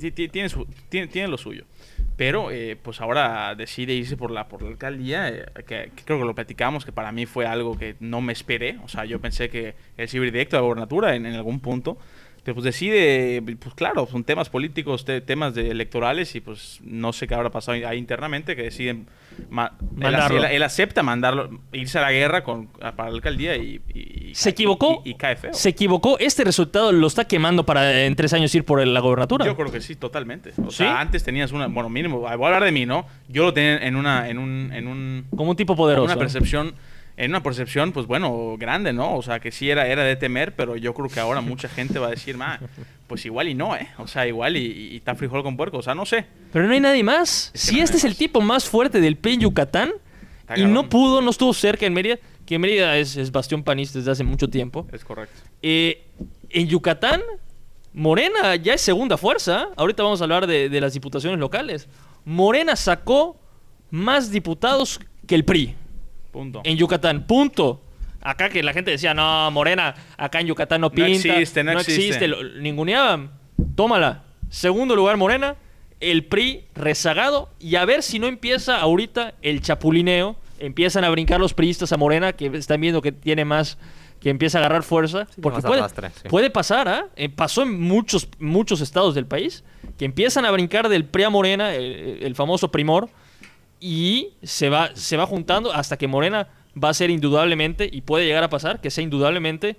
su- 0.49 0.67
tiene, 0.89 1.07
tiene 1.07 1.29
lo 1.29 1.39
suyo. 1.39 1.65
Pero, 2.17 2.51
eh, 2.51 2.77
pues 2.81 3.01
ahora 3.01 3.55
decide 3.55 3.95
irse 3.95 4.17
por 4.17 4.31
la, 4.31 4.49
por 4.49 4.63
la 4.63 4.69
alcaldía, 4.69 5.29
eh, 5.29 5.47
que, 5.67 5.91
creo 6.05 6.19
que 6.19 6.25
lo 6.25 6.35
platicamos, 6.35 6.85
que 6.85 6.93
para 6.93 7.11
mí 7.11 7.27
fue 7.27 7.47
algo 7.47 7.79
que 7.79 7.97
no 8.01 8.21
me 8.21 8.33
esperé. 8.33 8.79
O 8.85 8.89
sea, 8.89 9.05
yo 9.05 9.21
pensé 9.21 9.49
que 9.49 9.75
él 9.97 10.09
se 10.09 10.19
iba 10.19 10.27
directo 10.27 10.57
a 10.57 10.61
la 10.61 10.65
gobernatura 10.65 11.15
en 11.15 11.27
algún 11.27 11.61
punto. 11.61 11.99
Pero 12.45 12.57
pues 12.57 12.65
decide, 12.65 13.41
pues 13.61 13.73
claro, 13.77 14.09
son 14.11 14.25
temas 14.25 14.49
políticos, 14.51 15.05
te- 15.05 15.21
temas 15.21 15.55
de 15.55 15.71
electorales 15.71 16.35
y 16.35 16.41
pues 16.41 16.81
no 16.83 17.13
sé 17.13 17.29
qué 17.29 17.35
habrá 17.37 17.51
pasado 17.51 17.79
ahí 17.87 17.97
internamente, 17.99 18.57
que 18.57 18.63
deciden... 18.65 19.07
ma- 19.49 19.73
él, 19.81 19.99
Mandarlo. 20.03 20.39
él- 20.45 20.51
él 20.51 20.63
acepta 20.65 21.05
mandarlo, 21.05 21.51
irse 21.73 21.99
a 21.99 22.03
la 22.03 22.11
guerra 22.11 22.43
con, 22.43 22.67
para 22.67 23.11
la 23.11 23.15
alcaldía 23.15 23.57
y... 23.57 23.81
y- 23.95 24.35
Se 24.35 24.51
equivocó. 24.51 25.03
Y, 25.05 25.11
y 25.11 25.15
cae 25.15 25.37
feo. 25.37 25.53
Se 25.55 25.69
equivocó. 25.69 26.19
Este 26.19 26.43
resultado 26.43 26.91
lo 26.91 27.07
está 27.07 27.27
quemando 27.27 27.65
para 27.65 28.03
en 28.07 28.17
tres 28.17 28.33
años 28.33 28.53
ir 28.57 28.65
por 28.65 28.85
la 28.85 28.99
gobernatura. 28.99 29.47
Yo 29.47 29.55
creo 29.55 29.71
que 29.71 29.81
sí, 29.81 29.95
totalmente. 29.95 30.51
O 30.67 30.71
¿Sí? 30.73 30.79
sea, 30.79 30.99
antes 31.01 31.23
tenías 31.23 31.53
una, 31.53 31.69
bueno, 31.69 31.89
mínimo, 31.91 32.19
voy 32.19 32.29
a 32.29 32.33
hablar 32.33 32.65
de 32.65 32.73
mí, 32.73 32.87
¿no? 32.87 33.07
Yo 33.29 33.45
lo 33.45 33.53
tenía 33.55 33.77
en 33.87 33.95
una, 33.95 34.29
en 34.29 34.39
un, 34.39 34.71
en 34.73 34.89
un, 34.89 35.27
Como 35.37 35.51
un 35.51 35.57
tipo 35.57 35.77
poderoso. 35.77 36.07
una 36.07 36.17
percepción, 36.17 36.75
en 37.17 37.31
una 37.31 37.43
percepción, 37.43 37.93
pues 37.93 38.07
bueno, 38.07 38.57
grande, 38.59 38.93
¿no? 38.93 39.17
O 39.17 39.23
sea, 39.23 39.41
que 39.41 39.53
sí 39.53 39.71
era, 39.71 39.87
era 39.87 40.03
de 40.03 40.17
temer, 40.17 40.55
pero 40.55 40.77
yo 40.77 40.95
creo 40.95 41.09
que 41.09 41.21
ahora 41.21 41.41
mucha 41.41 41.69
gente 41.69 41.99
va 41.99 42.07
a 42.07 42.11
decir, 42.11 42.37
ma, 42.37 42.59
pues 43.07 43.27
igual 43.27 43.49
y 43.49 43.55
no, 43.55 43.77
¿eh? 43.77 43.89
O 43.99 44.07
sea, 44.07 44.27
igual 44.27 44.57
y, 44.57 44.97
está 44.97 45.15
frijol 45.15 45.43
con 45.43 45.57
puerco, 45.57 45.79
o 45.79 45.83
sea, 45.83 45.95
no 45.95 46.07
sé. 46.07 46.27
Pero 46.53 46.67
no 46.67 46.73
hay 46.73 46.81
nadie 46.81 47.03
más. 47.03 47.51
Es 47.55 47.61
si 47.61 47.81
este 47.81 47.99
es 47.99 48.05
el 48.05 48.17
tipo 48.17 48.41
más 48.41 48.69
fuerte 48.69 49.01
del 49.01 49.17
PRI 49.17 49.35
en 49.35 49.41
Yucatán 49.41 49.93
Está 50.41 50.55
y 50.55 50.63
cabrón. 50.63 50.73
no 50.73 50.89
pudo, 50.89 51.21
no 51.21 51.31
estuvo 51.31 51.53
cerca 51.53 51.87
en 51.87 51.93
Mérida, 51.93 52.19
que 52.47 52.59
Mérida 52.59 52.97
es, 52.97 53.17
es 53.17 53.31
bastión 53.31 53.63
panista 53.63 53.99
desde 53.99 54.11
hace 54.11 54.25
mucho 54.25 54.49
tiempo. 54.49 54.87
Es 54.93 55.05
correcto. 55.05 55.41
Eh, 55.61 56.07
en 56.49 56.69
Yucatán, 56.69 57.21
Morena 57.93 58.57
ya 58.57 58.75
es 58.75 58.81
segunda 58.81 59.19
fuerza. 59.19 59.69
Ahorita 59.77 60.03
vamos 60.03 60.21
a 60.23 60.25
hablar 60.25 60.47
de, 60.47 60.71
de 60.71 60.81
las 60.81 60.95
diputaciones 60.95 61.39
locales. 61.39 61.89
Morena 62.25 62.75
sacó 62.77 63.39
más 63.91 64.31
diputados 64.31 64.99
que 65.27 65.35
el 65.35 65.45
PRI 65.45 65.77
Punto. 66.33 66.61
en 66.65 66.77
Yucatán. 66.77 67.27
Punto. 67.27 67.83
Acá 68.21 68.49
que 68.49 68.63
la 68.63 68.73
gente 68.73 68.91
decía, 68.91 69.15
no, 69.15 69.51
Morena, 69.51 69.95
acá 70.17 70.41
en 70.41 70.47
Yucatán 70.47 70.81
no 70.81 70.89
No 70.89 70.95
pinta. 70.95 71.11
existe, 71.13 71.63
no 71.65 71.73
existe". 71.79 72.27
lo- 72.29 72.43
ninguneaban. 72.61 73.31
Tómala. 73.75 74.23
Segundo 74.49 74.95
lugar, 74.97 75.17
Morena. 75.17 75.57
El 76.01 76.25
PRI 76.25 76.65
rezagado. 76.75 77.49
Y 77.61 77.77
a 77.77 77.85
ver 77.85 78.03
si 78.03 78.19
no 78.19 78.27
empieza 78.27 78.81
ahorita 78.81 79.35
el 79.43 79.61
chapulineo. 79.61 80.37
Empiezan 80.59 81.05
a 81.05 81.11
brincar 81.11 81.41
los 81.41 81.55
priistas 81.55 81.93
a 81.93 81.97
Morena, 81.97 82.33
que 82.33 82.47
están 82.47 82.81
viendo 82.81 83.03
que 83.03 83.11
tiene 83.11 83.45
más, 83.45 83.79
que 84.21 84.31
empieza 84.31 84.59
a 84.59 84.61
agarrar 84.61 84.85
fuerza. 84.85 85.27
Sí, 85.35 85.41
porque 85.41 85.61
puede, 85.61 85.81
arrastre, 85.81 86.11
sí. 86.11 86.29
puede 86.29 86.51
pasar, 86.51 86.87
¿ah? 86.89 87.07
Eh, 87.17 87.29
pasó 87.29 87.63
en 87.63 87.81
muchos, 87.81 88.29
muchos 88.39 88.81
estados 88.81 89.17
del 89.17 89.27
país, 89.27 89.65
que 89.99 90.05
empiezan 90.05 90.45
a 90.45 90.51
brincar 90.53 90.89
del 90.89 91.05
PRI 91.05 91.25
a 91.25 91.31
Morena, 91.31 91.75
el, 91.75 92.19
el 92.23 92.35
famoso 92.37 92.71
primor, 92.71 93.09
y 93.83 94.35
se 94.45 94.69
va, 94.71 94.91
se 94.95 95.17
va 95.17 95.27
juntando 95.27 95.73
hasta 95.73 95.97
que 95.99 96.07
Morena 96.07 96.49
va 96.83 96.89
a 96.91 96.95
ser 96.95 97.11
indudablemente, 97.11 97.91
y 97.93 98.01
puede 98.03 98.25
llegar 98.25 98.45
a 98.45 98.49
pasar, 98.49 98.81
que 98.81 98.91
sea 98.91 99.03
indudablemente 99.05 99.77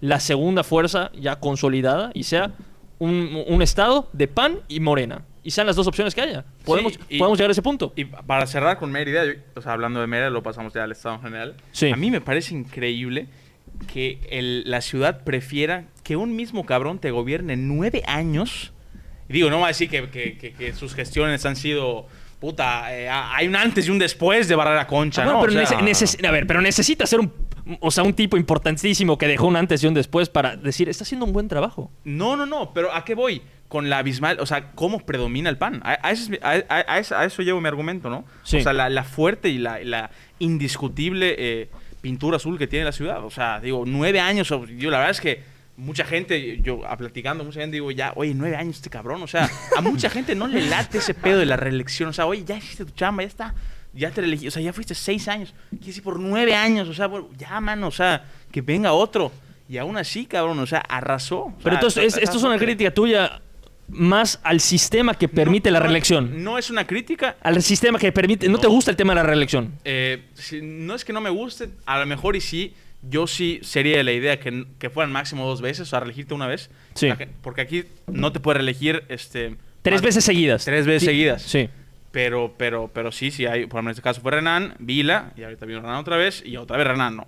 la 0.00 0.20
segunda 0.20 0.62
fuerza 0.62 1.10
ya 1.18 1.40
consolidada 1.40 2.10
y 2.14 2.24
sea 2.24 2.52
un, 2.98 3.42
un 3.48 3.62
estado 3.62 4.08
de 4.12 4.28
PAN 4.28 4.60
y 4.68 4.78
Morena. 4.80 5.24
Y 5.42 5.52
sean 5.52 5.66
las 5.66 5.76
dos 5.76 5.86
opciones 5.86 6.14
que 6.14 6.20
haya. 6.20 6.44
Podemos, 6.64 6.92
Sí, 6.94 6.98
y- 7.08 7.18
podemos 7.18 7.38
llegar 7.38 7.50
a 7.50 7.52
ese 7.52 7.62
punto. 7.62 7.92
Y 7.96 8.04
para 8.04 8.46
cerrar 8.46 8.78
con 8.78 8.90
Mérida, 8.92 9.24
yo- 9.24 9.32
o 9.54 9.60
sea, 9.62 9.72
hablando 9.72 10.00
de 10.00 10.06
Mérida, 10.06 10.28
lo 10.28 10.42
pasamos 10.42 10.74
ya 10.74 10.84
al 10.84 10.92
Estado 10.92 11.14
en 11.16 11.22
general. 11.22 11.54
Sí. 11.72 11.90
A 11.90 11.96
mí 11.96 12.10
me 12.10 12.20
parece 12.20 12.54
increíble 12.54 13.28
que 13.92 14.18
el- 14.30 14.68
la 14.70 14.80
ciudad 14.80 15.22
prefiera 15.24 15.84
que 16.02 16.16
un 16.16 16.34
mismo 16.36 16.66
cabrón 16.66 16.98
te 16.98 17.10
gobierne 17.10 17.56
nueve 17.56 18.02
años. 18.06 18.72
Y 19.28 19.34
digo, 19.34 19.48
no 19.50 19.60
va 19.60 19.66
a 19.66 19.68
decir 19.68 19.88
que, 19.88 20.08
que- 20.10 20.36
que- 20.36 20.52
que 20.52 20.72
sus 20.74 20.94
gestiones 20.94 21.44
han 21.46 21.56
sido. 21.56 22.06
Puta, 22.46 22.96
eh, 22.96 23.08
hay 23.10 23.48
un 23.48 23.56
antes 23.56 23.88
y 23.88 23.90
un 23.90 23.98
después 23.98 24.46
de 24.46 24.54
Barrera 24.54 24.86
Concha, 24.86 25.22
Ah, 25.22 25.24
bueno, 25.24 25.40
¿no? 25.40 25.46
pero, 25.46 25.60
O 25.60 25.66
sea, 25.66 25.80
nece- 25.80 26.16
neces- 26.16 26.24
a 26.28 26.30
ver, 26.30 26.46
pero 26.46 26.60
necesita 26.60 27.04
ser 27.04 27.18
un, 27.18 27.32
o 27.80 27.90
sea, 27.90 28.04
un 28.04 28.14
tipo 28.14 28.36
importantísimo 28.36 29.18
que 29.18 29.26
dejó 29.26 29.48
un 29.48 29.56
antes 29.56 29.82
y 29.82 29.88
un 29.88 29.94
después 29.94 30.28
para 30.28 30.54
decir, 30.56 30.88
está 30.88 31.02
haciendo 31.02 31.26
un 31.26 31.32
buen 31.32 31.48
trabajo. 31.48 31.90
No, 32.04 32.36
no, 32.36 32.46
no, 32.46 32.72
pero 32.72 32.94
¿a 32.94 33.04
qué 33.04 33.16
voy? 33.16 33.42
Con 33.66 33.90
la 33.90 33.98
abismal, 33.98 34.38
o 34.38 34.46
sea, 34.46 34.70
¿cómo 34.76 35.00
predomina 35.00 35.50
el 35.50 35.58
pan? 35.58 35.80
A, 35.84 35.98
a 36.06 36.12
eso, 36.12 36.30
a- 36.40 36.62
a- 36.68 37.26
llevo 37.42 37.60
mi 37.60 37.66
argumento, 37.66 38.08
¿no? 38.10 38.24
Sí. 38.44 38.58
O 38.58 38.60
sea, 38.60 38.72
la, 38.72 38.88
la 38.90 39.02
fuerte 39.02 39.48
y 39.48 39.58
la, 39.58 39.80
la 39.82 40.12
indiscutible 40.38 41.34
eh, 41.36 41.68
pintura 42.00 42.36
azul 42.36 42.58
que 42.58 42.68
tiene 42.68 42.84
la 42.84 42.92
ciudad. 42.92 43.24
O 43.24 43.30
sea, 43.30 43.58
digo, 43.58 43.82
nueve 43.84 44.20
años, 44.20 44.48
yo 44.48 44.90
la 44.90 44.98
verdad 44.98 45.10
es 45.10 45.20
que 45.20 45.42
mucha 45.76 46.04
gente, 46.04 46.60
yo 46.62 46.86
a 46.86 46.96
platicando, 46.96 47.44
mucha 47.44 47.60
gente 47.60 47.74
digo, 47.74 47.90
ya, 47.90 48.12
oye, 48.16 48.32
nueve 48.34 48.56
años 48.56 48.76
este 48.76 48.90
cabrón, 48.90 49.22
o 49.22 49.26
sea, 49.26 49.50
a 49.76 49.80
mucha 49.80 50.08
gente 50.10 50.34
no 50.34 50.46
le 50.46 50.66
late 50.66 50.98
ese 50.98 51.14
pedo 51.14 51.38
de 51.38 51.46
la 51.46 51.56
reelección, 51.56 52.08
o 52.08 52.12
sea, 52.12 52.26
oye, 52.26 52.44
ya 52.44 52.56
hiciste 52.56 52.84
tu 52.84 52.92
chamba, 52.92 53.22
ya 53.22 53.28
está, 53.28 53.54
ya 53.92 54.10
te 54.10 54.20
elegí, 54.22 54.48
o 54.48 54.50
sea, 54.50 54.62
ya 54.62 54.72
fuiste 54.72 54.94
seis 54.94 55.28
años, 55.28 55.54
quieres 55.70 55.86
decir 55.86 56.02
por 56.02 56.18
nueve 56.18 56.54
años, 56.54 56.88
o 56.88 56.94
sea, 56.94 57.10
ya, 57.36 57.60
mano, 57.60 57.88
o 57.88 57.92
sea, 57.92 58.24
que 58.50 58.62
venga 58.62 58.92
otro. 58.92 59.32
Y 59.68 59.78
aún 59.78 59.96
así, 59.96 60.26
cabrón, 60.26 60.58
o 60.60 60.66
sea, 60.66 60.78
arrasó. 60.78 61.38
O 61.46 61.54
Pero 61.62 61.74
entonces, 61.74 62.14
es- 62.16 62.22
esto 62.22 62.36
es 62.38 62.42
una 62.44 62.56
crítica 62.56 62.92
tuya 62.92 63.40
más 63.88 64.38
al 64.44 64.60
sistema 64.60 65.12
que 65.14 65.28
permite 65.28 65.70
No, 65.70 65.74
la 65.74 65.80
reelección. 65.80 66.44
No 66.44 66.56
es 66.56 66.70
una 66.70 66.86
crítica. 66.86 67.36
Al 67.42 67.60
sistema 67.62 67.98
que 67.98 68.12
permite... 68.12 68.48
¿No, 68.48 68.58
te 68.58 68.68
gusta 68.68 68.92
el 68.92 68.96
tema 68.96 69.12
de 69.12 69.16
la 69.16 69.22
reelección? 69.24 69.72
Eh, 69.84 70.24
si- 70.34 70.60
no 70.62 70.94
es 70.94 71.04
que 71.04 71.12
no 71.12 71.20
me 71.20 71.30
guste, 71.30 71.68
a 71.84 71.98
lo 71.98 72.06
mejor 72.06 72.36
y 72.36 72.40
sí. 72.40 72.74
Yo 73.02 73.26
sí 73.26 73.60
sería 73.62 73.98
de 73.98 74.04
la 74.04 74.12
idea 74.12 74.40
que, 74.40 74.66
que 74.78 74.90
fueran 74.90 75.12
máximo 75.12 75.46
dos 75.46 75.60
veces, 75.60 75.82
o 75.82 75.84
sea, 75.86 76.00
reelegirte 76.00 76.34
una 76.34 76.46
vez. 76.46 76.70
Sí. 76.94 77.08
Porque- 77.42 77.60
aquí 77.60 77.84
no 78.06 78.32
te 78.32 78.40
puedes 78.40 78.56
reelegir 78.56 79.04
este, 79.08 79.56
Tres 79.82 80.02
veces 80.02 80.24
seguidas. 80.24 80.64
Tres 80.64 80.86
veces 80.86 81.02
Sí, 81.02 81.06
seguidas. 81.06 81.42
Sí. 81.42 81.68
Pero, 82.10 82.54
pero, 82.56 82.90
pero 82.92 83.12
sí, 83.12 83.30
sí 83.30 83.46
hay. 83.46 83.66
Por 83.66 83.78
ejemplo, 83.78 83.90
en 83.90 83.92
este 83.92 84.02
caso 84.02 84.20
fue 84.20 84.32
Renan, 84.32 84.74
Vila, 84.78 85.32
y 85.36 85.42
ahorita 85.44 85.66
vino 85.66 85.80
Renan 85.80 85.96
otra 85.96 86.16
vez, 86.16 86.42
y 86.44 86.56
otra 86.56 86.76
vez 86.78 86.86
Renan, 86.86 87.16
no. 87.16 87.26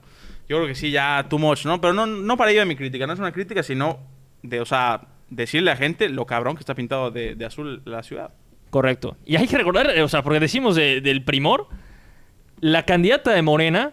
Yo 0.48 0.56
creo 0.56 0.66
que 0.66 0.74
sí, 0.74 0.90
ya 0.90 1.26
too 1.28 1.38
much, 1.38 1.66
¿no? 1.66 1.80
Pero 1.80 1.92
no, 1.92 2.06
no 2.06 2.36
para 2.38 2.50
ello 2.50 2.60
de 2.60 2.66
mi 2.66 2.74
crítica, 2.74 3.06
no 3.06 3.12
es 3.12 3.18
una 3.18 3.32
crítica, 3.32 3.62
sino 3.62 3.98
de, 4.42 4.60
o 4.60 4.64
sea, 4.64 5.02
decirle 5.28 5.70
a 5.70 5.74
la 5.74 5.78
gente 5.78 6.08
lo 6.08 6.24
cabrón 6.24 6.56
que 6.56 6.60
está 6.60 6.74
pintado 6.74 7.10
de, 7.10 7.34
de 7.34 7.44
azul 7.44 7.82
la 7.84 8.02
ciudad. 8.02 8.30
Correcto. 8.70 9.16
Y 9.26 9.36
hay 9.36 9.46
que 9.46 9.58
recordar, 9.58 9.90
eh, 9.90 10.02
o 10.02 10.08
sea, 10.08 10.22
porque 10.22 10.40
decimos 10.40 10.74
de- 10.74 11.00
del 11.02 11.22
primor, 11.22 11.68
la 12.60 12.84
candidata 12.86 13.30
de 13.32 13.42
Morena 13.42 13.92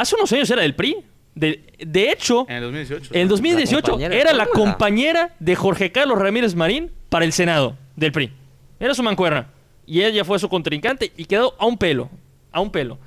hace 0.00 0.14
unos 0.16 0.32
años 0.32 0.50
era 0.50 0.62
del 0.62 0.74
PRI. 0.74 0.96
De, 1.34 1.62
de 1.78 2.10
hecho, 2.10 2.46
En 2.48 2.56
el 2.56 2.62
2018. 2.64 3.10
en 3.14 3.28
2018 3.28 3.82
compañera 3.92 4.14
de 4.14 4.20
era 4.20 4.32
la 4.32 4.46
fórmula. 4.46 4.72
compañera 4.72 5.36
de 5.38 5.54
Jorge 5.54 5.92
Carlos 5.92 6.18
Ramírez 6.18 6.54
Marín 6.56 6.90
para 7.08 7.24
el 7.24 7.32
Senado 7.32 7.76
del 7.94 8.10
PRI. 8.12 8.32
Era 8.80 8.94
su 8.94 9.02
mancuerna. 9.04 9.48
Y 9.86 10.02
ella 10.02 10.24
fue 10.24 10.38
su 10.38 10.48
contrincante 10.48 11.12
y 11.16 11.24
quedó 11.26 11.54
a 11.58 11.66
un 11.66 11.78
pelo. 11.78 12.10
A 12.50 12.60
un 12.60 12.70
pelo. 12.72 12.98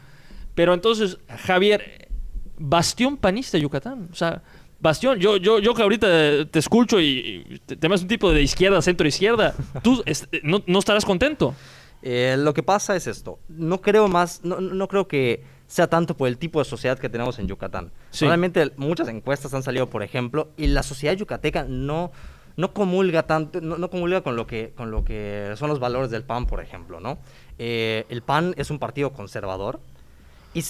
Pero 0.56 0.74
entonces, 0.74 1.18
Javier, 1.46 2.08
bastión 2.58 3.18
panista 3.18 3.58
de 3.58 3.64
Yucatán. 3.64 4.08
O 4.12 4.16
sea, 4.16 4.42
bastión. 4.80 5.20
Yo, 5.20 5.38
yo, 5.38 5.60
yo 5.60 5.74
que 5.74 5.82
ahorita 5.82 6.46
te 6.46 6.60
escucho 6.60 7.00
y, 7.02 7.60
te, 7.66 7.76
te 7.76 7.88
ves 7.88 8.02
un 8.02 8.08
tipo 8.08 8.32
de 8.32 8.42
izquierda, 8.42 8.82
centro 8.82 9.08
izquierda, 9.08 9.54
tú 9.84 10.02
es- 10.06 10.28
no, 10.44 10.64
no 10.68 10.80
estarás 10.80 11.06
contento. 11.06 11.54
Eh, 12.04 12.36
lo 12.40 12.54
que 12.54 12.64
pasa 12.64 12.96
es 12.96 13.08
esto. 13.08 13.40
No 13.50 13.82
creo 13.82 14.08
más, 14.08 14.44
no, 14.44 14.60
no 14.60 14.88
creo 14.88 15.08
que 15.08 15.44
sea 15.72 15.88
tanto 15.88 16.18
por 16.18 16.28
el 16.28 16.38
tipo 16.38 16.60
de 16.60 16.66
sociedad 16.66 17.00
que 17.00 17.08
tenemos 17.08 17.40
en 17.40 17.48
Yucatán. 17.48 17.92
Sí. 18.10 18.26
Realmente 18.26 18.72
muchas 18.76 19.08
encuestas 19.08 19.54
han 19.54 19.64
salido, 19.64 19.90
por 19.90 20.04
ejemplo, 20.04 20.50
y 20.58 20.68
la 20.68 20.84
sociedad 20.84 21.16
yucateca 21.16 21.64
no, 21.64 22.12
no 22.58 22.74
comulga 22.74 23.24
tanto, 23.24 23.62
no, 23.62 23.78
no 23.78 23.90
comulga 23.90 24.20
con 24.20 24.36
lo 24.36 24.46
que 24.46 24.74
con 24.76 24.92
lo 24.92 25.06
que 25.06 25.54
son 25.56 25.70
los 25.70 25.80
valores 25.80 26.12
del 26.12 26.24
PAN, 26.24 26.46
por 26.46 26.60
ejemplo, 26.62 27.00
¿no? 27.00 27.20
Eh, 27.58 28.06
el 28.10 28.22
PAN 28.22 28.54
es 28.58 28.70
un 28.70 28.80
partido 28.80 29.14
conservador. 29.14 29.80
Y 30.54 30.62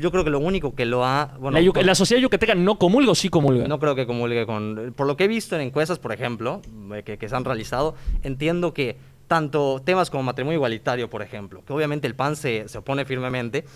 yo 0.00 0.10
creo 0.10 0.24
que 0.24 0.30
lo 0.30 0.38
único 0.38 0.74
que 0.74 0.86
lo 0.86 1.04
ha. 1.04 1.36
Bueno, 1.38 1.60
la, 1.60 1.70
con- 1.72 1.84
la 1.84 1.94
sociedad 1.94 2.22
yucateca 2.22 2.54
no 2.54 2.78
comulga 2.78 3.12
o 3.12 3.14
sí 3.14 3.28
comulga. 3.28 3.68
no 3.68 3.78
creo 3.78 3.94
que 3.94 4.06
comulgue 4.06 4.46
con... 4.46 4.94
Por 4.96 5.06
lo 5.06 5.18
que 5.18 5.24
he 5.24 5.28
visto 5.28 5.54
en 5.56 5.60
encuestas, 5.60 5.98
por 5.98 6.12
ejemplo, 6.12 6.62
eh, 6.94 7.02
que, 7.04 7.18
que 7.18 7.28
se 7.28 7.36
han 7.36 7.44
realizado, 7.44 7.94
entiendo 8.22 8.72
que 8.72 8.96
tanto 9.28 9.82
temas 9.84 10.08
como 10.08 10.22
matrimonio 10.22 10.56
igualitario, 10.56 11.10
por 11.10 11.20
ejemplo, 11.20 11.62
que 11.66 11.72
obviamente 11.74 12.06
el 12.06 12.14
PAN 12.14 12.34
se, 12.34 12.66
se 12.68 12.78
opone 12.78 13.04
firmemente, 13.04 13.66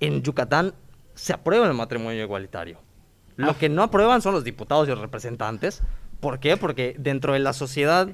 en 0.00 0.22
Yucatán 0.22 0.74
se 1.14 1.32
aprueba 1.32 1.66
el 1.66 1.74
matrimonio 1.74 2.22
igualitario. 2.22 2.78
Lo 3.36 3.50
Ah. 3.52 3.56
que 3.58 3.68
no 3.68 3.82
aprueban 3.82 4.22
son 4.22 4.34
los 4.34 4.44
diputados 4.44 4.86
y 4.86 4.90
los 4.90 5.00
representantes. 5.00 5.82
¿Por 6.20 6.40
qué? 6.40 6.56
Porque 6.56 6.94
dentro 6.98 7.32
de 7.32 7.38
la 7.38 7.52
sociedad, 7.52 8.08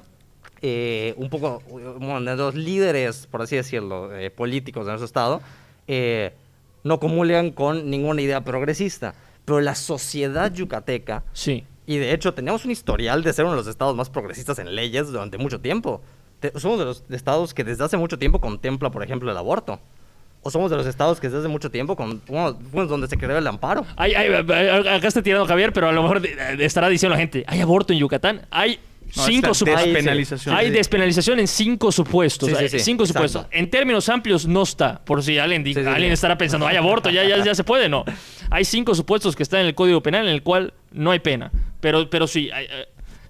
eh, 0.61 1.13
un 1.17 1.29
poco, 1.29 1.61
bueno, 1.69 2.21
de 2.21 2.35
los 2.35 2.55
líderes, 2.55 3.27
por 3.27 3.41
así 3.41 3.55
decirlo, 3.55 4.15
eh, 4.15 4.29
políticos 4.31 4.85
de 4.85 4.91
nuestro 4.91 5.05
estado, 5.05 5.41
eh, 5.87 6.33
no 6.83 6.99
comulgan 6.99 7.51
con 7.51 7.89
ninguna 7.89 8.21
idea 8.21 8.41
progresista. 8.43 9.13
Pero 9.45 9.59
la 9.61 9.75
sociedad 9.75 10.51
yucateca, 10.53 11.23
Sí. 11.33 11.65
y 11.85 11.97
de 11.97 12.13
hecho 12.13 12.33
tenemos 12.33 12.65
un 12.65 12.71
historial 12.71 13.23
de 13.23 13.31
ser 13.33 13.45
uno 13.45 13.53
de 13.53 13.57
los 13.59 13.67
estados 13.67 13.95
más 13.95 14.09
progresistas 14.09 14.59
en 14.59 14.75
leyes 14.75 15.07
durante 15.11 15.37
mucho 15.37 15.59
tiempo. 15.61 16.01
Te- 16.39 16.57
somos 16.59 16.79
de 16.79 16.85
los 16.85 17.03
estados 17.09 17.53
que 17.53 17.63
desde 17.63 17.83
hace 17.83 17.97
mucho 17.97 18.17
tiempo 18.19 18.39
contempla, 18.41 18.91
por 18.91 19.03
ejemplo, 19.03 19.31
el 19.31 19.37
aborto. 19.37 19.79
O 20.43 20.49
somos 20.51 20.71
de 20.71 20.77
los 20.77 20.85
estados 20.87 21.19
que 21.19 21.27
desde 21.27 21.39
hace 21.39 21.47
mucho 21.49 21.69
tiempo, 21.69 21.95
con, 21.95 22.21
bueno, 22.27 22.53
donde 22.87 23.07
se 23.07 23.17
creó 23.17 23.37
el 23.37 23.47
amparo. 23.47 23.85
Ay, 23.97 24.13
ay, 24.13 24.31
ay, 24.47 24.87
acá 24.87 25.07
está 25.07 25.21
tirando 25.21 25.45
Javier, 25.45 25.73
pero 25.73 25.89
a 25.89 25.91
lo 25.91 26.01
mejor 26.01 26.21
estará 26.59 26.87
diciendo 26.89 27.15
la 27.15 27.19
gente, 27.19 27.43
¿hay 27.47 27.59
aborto 27.59 27.91
en 27.91 27.99
Yucatán? 27.99 28.43
Hay 28.49 28.79
No, 29.15 29.23
cinco 29.23 29.47
despenalización. 29.65 30.55
Hay 30.55 30.67
Sí. 30.67 30.73
despenalización 30.73 31.39
en 31.39 31.47
cinco 31.47 31.91
supuestos. 31.91 32.49
Sí, 32.49 32.55
sí, 32.55 32.61
hay 32.63 32.69
sí, 32.69 32.79
cinco 32.79 33.03
exacto. 33.03 33.27
supuestos. 33.29 33.57
En 33.57 33.69
términos 33.69 34.07
amplios 34.09 34.45
no 34.45 34.63
está. 34.63 34.99
Por 35.03 35.23
si 35.23 35.37
alguien, 35.37 35.63
di- 35.63 35.73
Sí, 35.73 35.81
sí, 35.81 35.87
alguien 35.87 36.09
sí. 36.09 36.13
estará 36.13 36.37
pensando, 36.37 36.67
hay 36.67 36.75
aborto, 36.77 37.09
ya, 37.09 37.23
ya, 37.25 37.43
ya 37.43 37.55
se 37.55 37.63
puede. 37.63 37.89
No. 37.89 38.05
Hay 38.49 38.63
cinco 38.65 38.95
supuestos 38.95 39.35
que 39.35 39.43
están 39.43 39.61
en 39.61 39.67
el 39.67 39.75
Código 39.75 40.01
Penal 40.03 40.27
en 40.27 40.33
el 40.33 40.43
cual 40.43 40.73
no 40.91 41.11
hay 41.11 41.19
pena. 41.19 41.51
Pero, 41.81 42.09
pero 42.09 42.27
sí. 42.27 42.49
hay- 42.51 42.65
hay- 42.67 42.85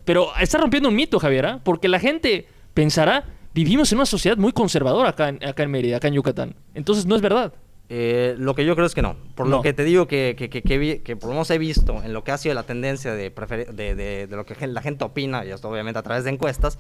pero 0.06 0.32
está 0.40 0.58
rompiendo 0.58 0.90
un 0.90 0.96
mito, 0.96 1.20
Javier, 1.20 1.46
¿ah? 1.46 1.60
porque 1.64 1.88
la 1.88 2.00
gente 2.00 2.48
pensará, 2.74 3.24
vivimos 3.58 3.92
en 3.92 3.98
una 3.98 4.06
sociedad 4.06 4.38
muy 4.38 4.52
conservadora 4.52 5.10
acá 5.10 5.30
en, 5.30 5.44
acá 5.44 5.64
en 5.64 5.72
Mérida, 5.72 5.98
acá 5.98 6.08
en 6.10 6.14
Yucatán. 6.14 6.54
Entonces 6.76 7.08
no 7.08 7.16
es 7.16 7.22
verdad. 7.24 7.54
Eh, 7.90 8.36
lo 8.38 8.54
que 8.54 8.64
yo 8.66 8.76
creo 8.76 8.86
es 8.86 8.94
que 8.94 9.02
no. 9.02 9.16
Por 9.34 9.48
No. 9.48 9.58
lo 9.58 9.62
que 9.64 9.74
te 9.74 9.84
digo 9.84 10.08
que, 10.08 10.36
que, 10.38 10.48
que, 10.52 10.62
que 10.62 11.02
que 11.04 11.16
por 11.16 11.30
lo 11.30 11.34
menos 11.34 11.50
he 11.50 11.58
visto 11.58 12.04
en 12.04 12.14
lo 12.14 12.24
que 12.24 12.32
ha 12.32 12.38
sido 12.38 12.54
la 12.54 12.62
tendencia 12.64 13.14
de, 13.16 13.32
de, 13.74 13.96
de- 13.96 14.28
de 14.28 14.36
lo 14.36 14.46
que 14.46 14.68
la 14.68 14.82
gente 14.84 15.04
opina, 15.06 15.44
y 15.44 15.50
esto 15.50 15.70
obviamente 15.70 15.98
a 15.98 16.04
través 16.04 16.24
de 16.24 16.30
encuestas, 16.30 16.78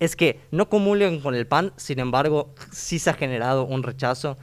es 0.00 0.16
que 0.16 0.38
no 0.50 0.68
comulgan 0.68 1.20
con 1.20 1.34
el 1.34 1.46
PAN, 1.46 1.72
sin 1.76 1.98
embargo, 1.98 2.50
sí 2.72 2.98
se 2.98 3.08
ha 3.08 3.14
generado 3.14 3.64
un 3.64 3.82
rechazo 3.82 4.36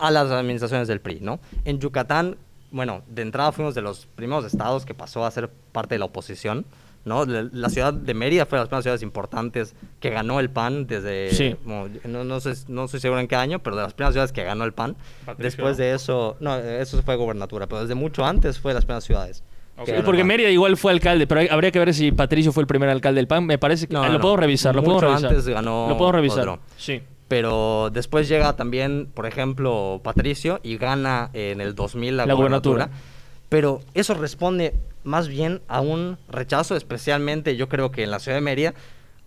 a 0.00 0.10
las 0.10 0.30
administraciones 0.32 0.88
del 0.88 1.00
PRI, 1.00 1.20
¿no? 1.20 1.38
En 1.64 1.78
Yucatán, 1.78 2.36
bueno, 2.72 3.02
de 3.08 3.22
entrada 3.22 3.52
fuimos 3.52 3.74
de 3.76 3.82
los 3.82 4.06
primeros 4.16 4.44
estados 4.46 4.84
que 4.84 4.94
pasó 4.94 5.24
a 5.24 5.30
ser 5.30 5.48
parte 5.72 5.94
de 5.94 6.00
la 6.00 6.06
oposición, 6.06 6.64
¿no? 7.04 7.24
La, 7.24 7.48
la 7.52 7.68
ciudad 7.70 7.92
de 7.94 8.14
Mérida 8.14 8.46
fue 8.46 8.58
de 8.58 8.62
las 8.62 8.68
primeras 8.68 8.84
ciudades 8.84 9.02
importantes 9.02 9.74
que 10.00 10.10
ganó 10.10 10.38
el 10.40 10.50
PAN 10.50 10.86
desde... 10.86 11.30
Sí. 11.32 11.56
no, 11.64 12.24
no, 12.24 12.40
sé, 12.40 12.54
no 12.68 12.84
estoy 12.84 13.00
seguro 13.00 13.20
en 13.20 13.28
qué 13.28 13.36
año, 13.36 13.58
pero 13.60 13.76
de 13.76 13.82
las 13.82 13.94
primeras 13.94 14.14
ciudades 14.14 14.32
que 14.32 14.44
ganó 14.44 14.64
el 14.64 14.72
PAN. 14.72 14.96
Patricio, 15.24 15.44
Después 15.64 15.76
de 15.76 15.94
eso, 15.94 16.36
no, 16.40 16.56
eso 16.56 17.02
fue 17.02 17.16
gobernatura, 17.16 17.66
pero 17.66 17.80
desde 17.82 17.94
mucho 17.94 18.24
antes 18.24 18.58
fue 18.58 18.72
de 18.72 18.74
las 18.74 18.84
primeras 18.84 19.04
ciudades. 19.04 19.42
Sí, 19.86 19.92
porque. 20.04 20.24
Mérida 20.24 20.50
igual 20.50 20.76
fue 20.76 20.92
alcalde, 20.92 21.26
pero 21.26 21.40
hay- 21.40 21.48
habría 21.48 21.70
que 21.70 21.78
ver 21.78 21.94
si 21.94 22.12
Patricio 22.12 22.52
fue 22.52 22.62
el 22.62 22.66
primer 22.66 22.90
alcalde 22.90 23.16
del 23.18 23.26
PAN. 23.26 23.46
Me 23.46 23.56
parece 23.56 23.86
que 23.88 23.94
No, 23.94 24.02
ah, 24.02 24.08
lo 24.08 24.14
no. 24.14 24.20
puedo 24.20 24.36
revisar, 24.36 24.76
lo 24.76 24.82
puedo 24.84 25.00
revisar. 25.00 25.30
antes 25.30 25.48
ganó 25.48 25.86
lo 25.88 25.96
puedo 25.96 26.12
revisar. 26.12 26.40
otro. 26.40 26.60
Sí. 26.76 27.00
Pero 27.28 27.88
después 27.90 28.28
llega 28.28 28.56
también, 28.56 29.08
por 29.14 29.24
ejemplo, 29.24 30.02
Patricio 30.04 30.60
y 30.62 30.76
gana 30.76 31.30
en 31.32 31.62
el 31.62 31.74
2000 31.74 32.16
la, 32.18 32.26
La 32.26 32.34
gobernatura. 32.34 32.86
gubernatura. 32.86 33.04
Pero 33.48 33.80
eso 33.94 34.12
responde 34.14 34.74
más 35.04 35.28
bien 35.28 35.60
a 35.68 35.80
un 35.80 36.18
rechazo, 36.28 36.76
especialmente 36.76 37.56
yo 37.56 37.68
creo 37.68 37.90
que 37.90 38.02
en 38.04 38.10
la 38.10 38.18
ciudad 38.20 38.36
de 38.38 38.42
Mérida, 38.42 38.74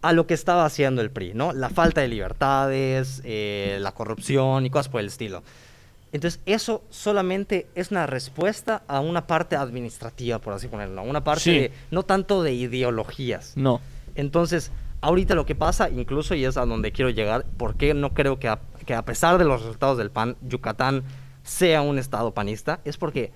a 0.01 0.11
lo 0.13 0.27
que 0.27 0.33
estaba 0.33 0.65
haciendo 0.65 1.01
el 1.01 1.11
PRI, 1.11 1.33
¿no? 1.33 1.53
La 1.53 1.69
falta 1.69 2.01
de 2.01 2.09
libertades, 2.09 3.21
eh, 3.23 3.77
la 3.81 3.93
corrupción 3.93 4.65
y 4.65 4.69
cosas 4.69 4.89
por 4.89 4.99
el 5.01 5.07
estilo. 5.07 5.43
Entonces, 6.11 6.41
eso 6.45 6.83
solamente 6.89 7.67
es 7.73 7.89
una 7.89 8.05
respuesta 8.05 8.83
a 8.87 8.99
una 8.99 9.25
parte 9.25 9.55
administrativa, 9.55 10.39
por 10.39 10.53
así 10.53 10.67
ponerlo, 10.67 11.01
una 11.03 11.23
parte 11.23 11.41
Sí. 11.41 11.51
de, 11.51 11.71
no 11.89 12.03
tanto 12.03 12.43
de 12.43 12.53
ideologías. 12.53 13.53
No. 13.55 13.81
Entonces, 14.15 14.71
ahorita 15.01 15.33
lo 15.35 15.45
que 15.45 15.55
pasa, 15.55 15.89
incluso, 15.89 16.35
y 16.35 16.45
es 16.45 16.57
a 16.57 16.65
donde 16.65 16.91
quiero 16.91 17.09
llegar, 17.09 17.45
porque 17.57 17.93
no 17.95 18.13
creo 18.13 18.37
que 18.39 18.47
a, 18.47 18.59
que 18.85 18.93
a 18.93 19.03
pesar 19.05 19.37
de 19.39 19.45
los 19.45 19.61
resultados 19.61 19.97
del 19.97 20.11
PAN, 20.11 20.35
Yucatán 20.47 21.03
sea 21.43 21.81
un 21.81 21.97
estado 21.97 22.31
panista, 22.33 22.79
es 22.85 22.97
porque 22.97 23.31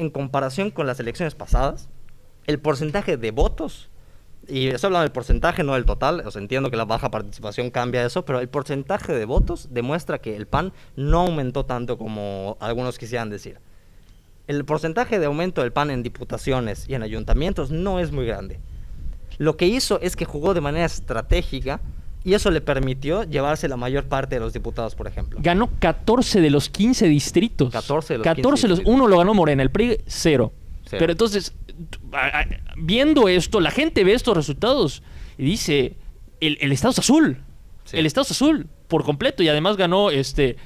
en 0.00 0.08
comparación 0.08 0.70
con 0.70 0.86
las 0.86 0.98
elecciones 0.98 1.34
pasadas, 1.34 1.90
el 2.46 2.58
porcentaje 2.58 3.18
de 3.18 3.30
votos, 3.32 3.90
y 4.48 4.68
estoy 4.68 4.88
hablando 4.88 5.02
del 5.02 5.12
porcentaje, 5.12 5.62
no 5.62 5.74
del 5.74 5.84
total, 5.84 6.22
o 6.26 6.30
sea, 6.30 6.40
entiendo 6.40 6.70
que 6.70 6.78
la 6.78 6.86
baja 6.86 7.10
participación 7.10 7.70
cambia 7.70 8.04
eso, 8.04 8.24
pero 8.24 8.40
el 8.40 8.48
porcentaje 8.48 9.12
de 9.12 9.26
votos 9.26 9.68
demuestra 9.70 10.18
que 10.18 10.36
el 10.36 10.46
PAN 10.46 10.72
no 10.96 11.20
aumentó 11.20 11.66
tanto 11.66 11.98
como 11.98 12.56
algunos 12.60 12.96
quisieran 12.98 13.28
decir. 13.28 13.60
El 14.46 14.64
porcentaje 14.64 15.18
de 15.18 15.26
aumento 15.26 15.60
del 15.60 15.72
PAN 15.72 15.90
en 15.90 16.02
diputaciones 16.02 16.88
y 16.88 16.94
en 16.94 17.02
ayuntamientos 17.02 17.70
no 17.70 18.00
es 18.00 18.10
muy 18.10 18.24
grande. 18.24 18.58
Lo 19.36 19.58
que 19.58 19.66
hizo 19.66 20.00
es 20.00 20.16
que 20.16 20.24
jugó 20.24 20.54
de 20.54 20.62
manera 20.62 20.86
estratégica 20.86 21.82
y 22.24 22.34
eso 22.34 22.50
le 22.50 22.60
permitió 22.60 23.24
llevarse 23.24 23.66
la 23.68 23.76
mayor 23.76 24.04
parte 24.04 24.34
de 24.36 24.40
los 24.40 24.52
diputados, 24.52 24.94
por 24.94 25.06
ejemplo. 25.06 25.38
Ganó 25.42 25.70
14 25.78 26.40
de 26.40 26.50
los 26.50 26.68
15 26.68 27.06
distritos. 27.08 27.70
14 27.72 28.14
de 28.14 28.18
los 28.18 28.24
14 28.24 28.42
15 28.42 28.68
los- 28.68 28.78
distritos. 28.78 28.94
uno 28.94 29.08
lo 29.08 29.18
ganó 29.18 29.34
Morena, 29.34 29.62
el 29.62 29.70
PRI 29.70 29.98
cero. 30.06 30.52
Cero. 30.84 30.98
Pero 30.98 31.12
entonces, 31.12 31.54
viendo 32.76 33.28
esto, 33.28 33.60
la 33.60 33.70
gente 33.70 34.04
ve 34.04 34.12
estos 34.12 34.36
resultados 34.36 35.02
y 35.38 35.44
dice, 35.44 35.96
el, 36.40 36.58
el 36.60 36.72
Estado 36.72 36.92
es 36.92 36.98
azul. 36.98 37.38
Sí. 37.84 37.96
El 37.96 38.06
Estado 38.06 38.22
es 38.24 38.30
azul 38.32 38.68
por 38.88 39.04
completo 39.04 39.42
y 39.42 39.48
además 39.48 39.76
ganó 39.76 40.10
este 40.10 40.56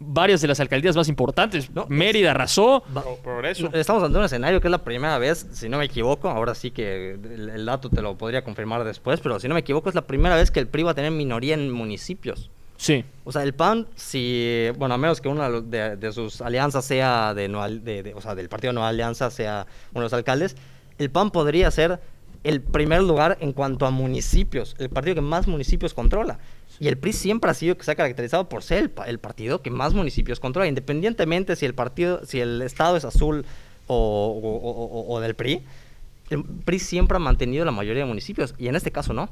varias 0.00 0.40
de 0.40 0.48
las 0.48 0.58
alcaldías 0.60 0.96
más 0.96 1.08
importantes. 1.08 1.70
No, 1.74 1.86
Mérida 1.88 2.30
arrasó. 2.30 2.82
Va- 2.96 3.02
Por- 3.02 3.18
por 3.18 3.46
eso. 3.46 3.70
Estamos 3.74 4.02
ante 4.02 4.18
un 4.18 4.24
escenario 4.24 4.60
que 4.60 4.66
es 4.68 4.70
la 4.72 4.82
primera 4.82 5.18
vez, 5.18 5.46
si 5.52 5.68
no 5.68 5.78
me 5.78 5.84
equivoco, 5.84 6.28
ahora 6.30 6.54
sí 6.54 6.70
que 6.70 7.12
el, 7.12 7.50
el 7.50 7.66
dato 7.66 7.90
te 7.90 8.00
lo 8.02 8.16
podría 8.16 8.42
confirmar 8.42 8.82
después, 8.84 9.20
pero 9.20 9.38
si 9.38 9.46
no 9.46 9.54
me 9.54 9.60
equivoco 9.60 9.88
es 9.90 9.94
la 9.94 10.06
primera 10.06 10.34
vez 10.36 10.50
que 10.50 10.58
el 10.60 10.66
PRI 10.68 10.82
va 10.84 10.90
a 10.92 10.94
tener 10.94 11.10
minoría 11.12 11.54
en 11.54 11.70
municipios. 11.70 12.50
Sí. 12.76 13.04
O 13.24 13.32
sea, 13.32 13.42
el 13.42 13.52
PAN, 13.52 13.86
si, 13.94 14.68
bueno, 14.78 14.94
a 14.94 14.98
menos 14.98 15.20
que 15.20 15.28
una 15.28 15.50
de, 15.50 16.12
sus 16.12 16.40
alianzas 16.40 16.82
sea 16.84 17.34
de- 17.34 17.48
de- 18.02 18.14
o 18.14 18.22
sea, 18.22 18.34
del 18.34 18.48
partido 18.48 18.72
Nueva 18.72 18.88
Alianza 18.88 19.30
sea 19.30 19.66
uno 19.92 20.00
de 20.00 20.04
los 20.06 20.12
alcaldes, 20.14 20.56
el 20.96 21.10
PAN 21.10 21.30
podría 21.30 21.70
ser 21.70 22.00
el 22.44 22.60
primer 22.62 23.02
lugar 23.02 23.36
en 23.40 23.52
cuanto 23.52 23.84
a 23.86 23.90
municipios, 23.90 24.74
el 24.78 24.88
partido 24.88 25.14
que 25.16 25.20
más 25.20 25.46
municipios 25.46 25.92
controla. 25.94 26.38
Y 26.78 26.88
el 26.88 26.96
PRI 26.96 27.12
siempre 27.12 27.50
ha 27.50 27.54
sido 27.54 27.76
que 27.76 27.84
se 27.84 27.90
ha 27.90 27.94
caracterizado 27.94 28.48
por 28.48 28.62
ser 28.62 28.78
el, 28.78 28.90
pa- 28.90 29.06
el 29.06 29.18
partido 29.18 29.60
que 29.60 29.70
más 29.70 29.92
municipios 29.92 30.40
controla, 30.40 30.66
independientemente 30.66 31.54
si 31.56 31.66
el 31.66 31.74
partido, 31.74 32.24
si 32.24 32.40
el 32.40 32.62
estado 32.62 32.96
es 32.96 33.04
azul 33.04 33.44
o 33.86 35.18
del 35.20 35.34
PRI. 35.34 35.62
El 36.30 36.44
PRI 36.44 36.78
siempre 36.78 37.16
ha 37.16 37.20
mantenido 37.20 37.64
la 37.64 37.72
mayoría 37.72 38.02
de 38.04 38.08
municipios 38.08 38.54
y 38.58 38.68
en 38.68 38.76
este 38.76 38.90
caso 38.90 39.12
no. 39.12 39.28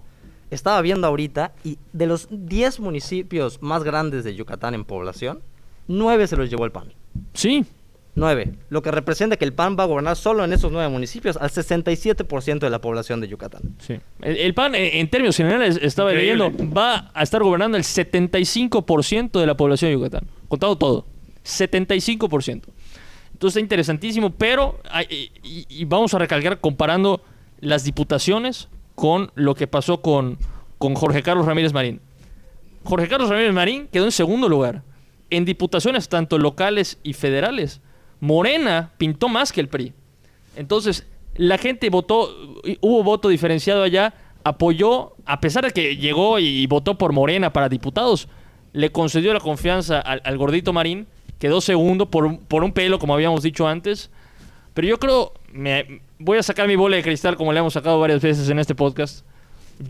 Estaba 0.50 0.80
viendo 0.82 1.06
ahorita 1.06 1.52
y 1.62 1.78
de 1.92 2.06
los 2.06 2.26
10 2.30 2.80
municipios 2.80 3.62
más 3.62 3.84
grandes 3.84 4.24
de 4.24 4.34
Yucatán 4.34 4.74
en 4.74 4.84
población, 4.84 5.40
9 5.88 6.26
se 6.26 6.36
los 6.36 6.50
llevó 6.50 6.64
el 6.64 6.72
PAN. 6.72 6.92
Sí. 7.34 7.64
9. 8.18 8.52
Lo 8.68 8.82
que 8.82 8.90
representa 8.90 9.36
que 9.36 9.44
el 9.44 9.52
PAN 9.54 9.76
va 9.78 9.84
a 9.84 9.86
gobernar 9.86 10.16
solo 10.16 10.44
en 10.44 10.52
esos 10.52 10.70
9 10.72 10.88
municipios 10.90 11.36
al 11.36 11.50
67% 11.50 12.58
de 12.58 12.70
la 12.70 12.80
población 12.80 13.20
de 13.20 13.28
Yucatán. 13.28 13.62
Sí. 13.78 13.94
El, 14.22 14.36
el 14.36 14.54
PAN, 14.54 14.74
en, 14.74 14.98
en 14.98 15.08
términos 15.08 15.36
generales, 15.36 15.78
estaba 15.80 16.10
Increíble. 16.12 16.48
leyendo, 16.50 16.74
va 16.74 17.10
a 17.14 17.22
estar 17.22 17.42
gobernando 17.42 17.76
el 17.78 17.84
75% 17.84 19.38
de 19.40 19.46
la 19.46 19.56
población 19.56 19.90
de 19.90 19.96
Yucatán. 19.96 20.22
Contado 20.48 20.76
todo. 20.76 21.06
75%. 21.44 22.62
Entonces 23.32 23.50
está 23.56 23.60
interesantísimo, 23.60 24.30
pero 24.30 24.80
hay- 24.90 25.30
y, 25.42 25.64
y 25.68 25.84
vamos 25.84 26.12
a 26.14 26.18
recalcar 26.18 26.60
comparando 26.60 27.22
las 27.60 27.84
diputaciones 27.84 28.68
con 28.94 29.30
lo 29.34 29.54
que 29.54 29.66
pasó 29.66 30.02
con, 30.02 30.38
con 30.78 30.94
Jorge 30.94 31.22
Carlos 31.22 31.46
Ramírez 31.46 31.72
Marín. 31.72 32.00
Jorge 32.84 33.08
Carlos 33.08 33.28
Ramírez 33.30 33.52
Marín 33.52 33.88
quedó 33.92 34.04
en 34.04 34.12
segundo 34.12 34.48
lugar. 34.48 34.82
En 35.30 35.44
diputaciones 35.44 36.08
tanto 36.08 36.38
locales 36.38 36.98
y 37.02 37.12
federales, 37.12 37.80
Morena 38.20 38.92
pintó 38.98 39.28
más 39.28 39.52
que 39.52 39.60
el 39.60 39.68
PRI. 39.68 39.92
Entonces, 40.56 41.06
la 41.36 41.58
gente 41.58 41.88
votó, 41.90 42.34
hubo 42.80 43.02
voto 43.04 43.28
diferenciado 43.28 43.82
allá, 43.82 44.14
apoyó, 44.44 45.12
a 45.24 45.40
pesar 45.40 45.64
de 45.64 45.70
que 45.72 45.96
llegó 45.96 46.38
y 46.38 46.66
votó 46.66 46.96
por 46.98 47.12
Morena 47.12 47.52
para 47.52 47.68
diputados, 47.68 48.28
le 48.72 48.90
concedió 48.90 49.32
la 49.32 49.40
confianza 49.40 50.00
al, 50.00 50.36
gordito 50.38 50.72
Marín, 50.72 51.06
quedó 51.38 51.60
segundo 51.60 52.10
por, 52.10 52.24
un- 52.26 52.38
por 52.38 52.64
un 52.64 52.72
pelo, 52.72 52.98
como 52.98 53.14
habíamos 53.14 53.42
dicho 53.42 53.68
antes. 53.68 54.10
Pero 54.74 54.88
yo 54.88 54.98
creo, 54.98 55.32
me, 55.52 56.00
voy 56.18 56.38
a 56.38 56.42
sacar 56.42 56.66
mi 56.68 56.76
bola 56.76 56.96
de 56.96 57.02
cristal 57.02 57.36
como 57.36 57.52
le 57.52 57.60
hemos 57.60 57.72
sacado 57.72 57.98
varias 58.00 58.20
veces 58.20 58.48
en 58.50 58.58
este 58.58 58.74
podcast. 58.74 59.24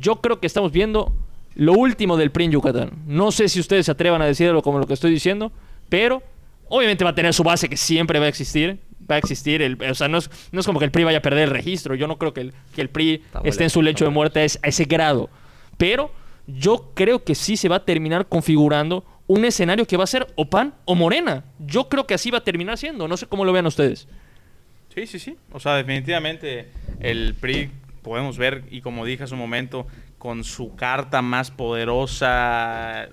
Yo 0.01 0.16
creo 0.16 0.39
que 0.41 0.47
estamos 0.47 0.70
viendo 0.72 1.12
lo 1.55 1.72
último 1.72 2.16
del 2.16 2.31
PRI 2.31 2.45
en 2.47 2.51
Yucatán. 2.53 2.91
No 3.07 3.33
sé 3.33 3.49
si 3.49 3.59
ustedes 3.61 3.87
se 3.87 3.93
atrevan 3.93 4.20
a 4.22 4.26
decirlo 4.26 4.62
como 4.62 4.79
lo 4.79 4.87
que 4.87 4.95
estoy 4.95 5.11
diciendo, 5.11 5.51
pero 5.89 6.22
obviamente 6.68 7.04
va 7.04 7.10
a 7.10 7.14
tener 7.14 7.34
su 7.34 7.42
base 7.42 7.68
que 7.68 7.76
siempre 7.76 8.18
va 8.18 8.26
a 8.26 8.28
existir. 8.28 8.80
Va 9.10 9.14
a 9.14 9.18
existir, 9.18 9.62
el, 9.62 9.82
o 9.82 9.94
sea, 9.94 10.06
no 10.06 10.18
es, 10.18 10.30
no 10.52 10.60
es 10.60 10.66
como 10.66 10.78
que 10.78 10.84
el 10.84 10.90
PRI 10.90 11.04
vaya 11.04 11.18
a 11.18 11.22
perder 11.22 11.44
el 11.44 11.50
registro. 11.50 11.94
Yo 11.94 12.06
no 12.06 12.18
creo 12.18 12.34
que 12.34 12.42
el, 12.42 12.52
que 12.74 12.82
el 12.82 12.90
PRI 12.90 13.22
Está 13.24 13.40
esté 13.42 13.64
en 13.64 13.70
su 13.70 13.80
lecho 13.80 14.04
de 14.04 14.10
muerte 14.10 14.40
a 14.40 14.44
ese, 14.44 14.58
a 14.62 14.68
ese 14.68 14.84
grado. 14.84 15.30
Pero 15.78 16.12
yo 16.46 16.90
creo 16.94 17.24
que 17.24 17.34
sí 17.34 17.56
se 17.56 17.70
va 17.70 17.76
a 17.76 17.84
terminar 17.86 18.26
configurando 18.28 19.06
un 19.26 19.44
escenario 19.44 19.86
que 19.86 19.96
va 19.96 20.04
a 20.04 20.06
ser 20.06 20.26
o 20.36 20.50
PAN 20.50 20.74
o 20.84 20.94
Morena. 20.94 21.44
Yo 21.58 21.88
creo 21.88 22.06
que 22.06 22.14
así 22.14 22.30
va 22.30 22.38
a 22.38 22.44
terminar 22.44 22.76
siendo. 22.76 23.08
No 23.08 23.16
sé 23.16 23.26
cómo 23.26 23.46
lo 23.46 23.52
vean 23.52 23.66
ustedes. 23.66 24.08
Sí, 24.94 25.06
sí, 25.06 25.18
sí. 25.18 25.36
O 25.52 25.60
sea, 25.60 25.74
definitivamente 25.76 26.70
el 27.00 27.34
PRI 27.34 27.70
podemos 28.02 28.38
ver, 28.38 28.64
y 28.70 28.80
como 28.80 29.04
dije 29.04 29.24
hace 29.24 29.34
un 29.34 29.40
momento, 29.40 29.86
con 30.18 30.44
su 30.44 30.74
carta 30.74 31.22
más 31.22 31.50
poderosa. 31.50 33.08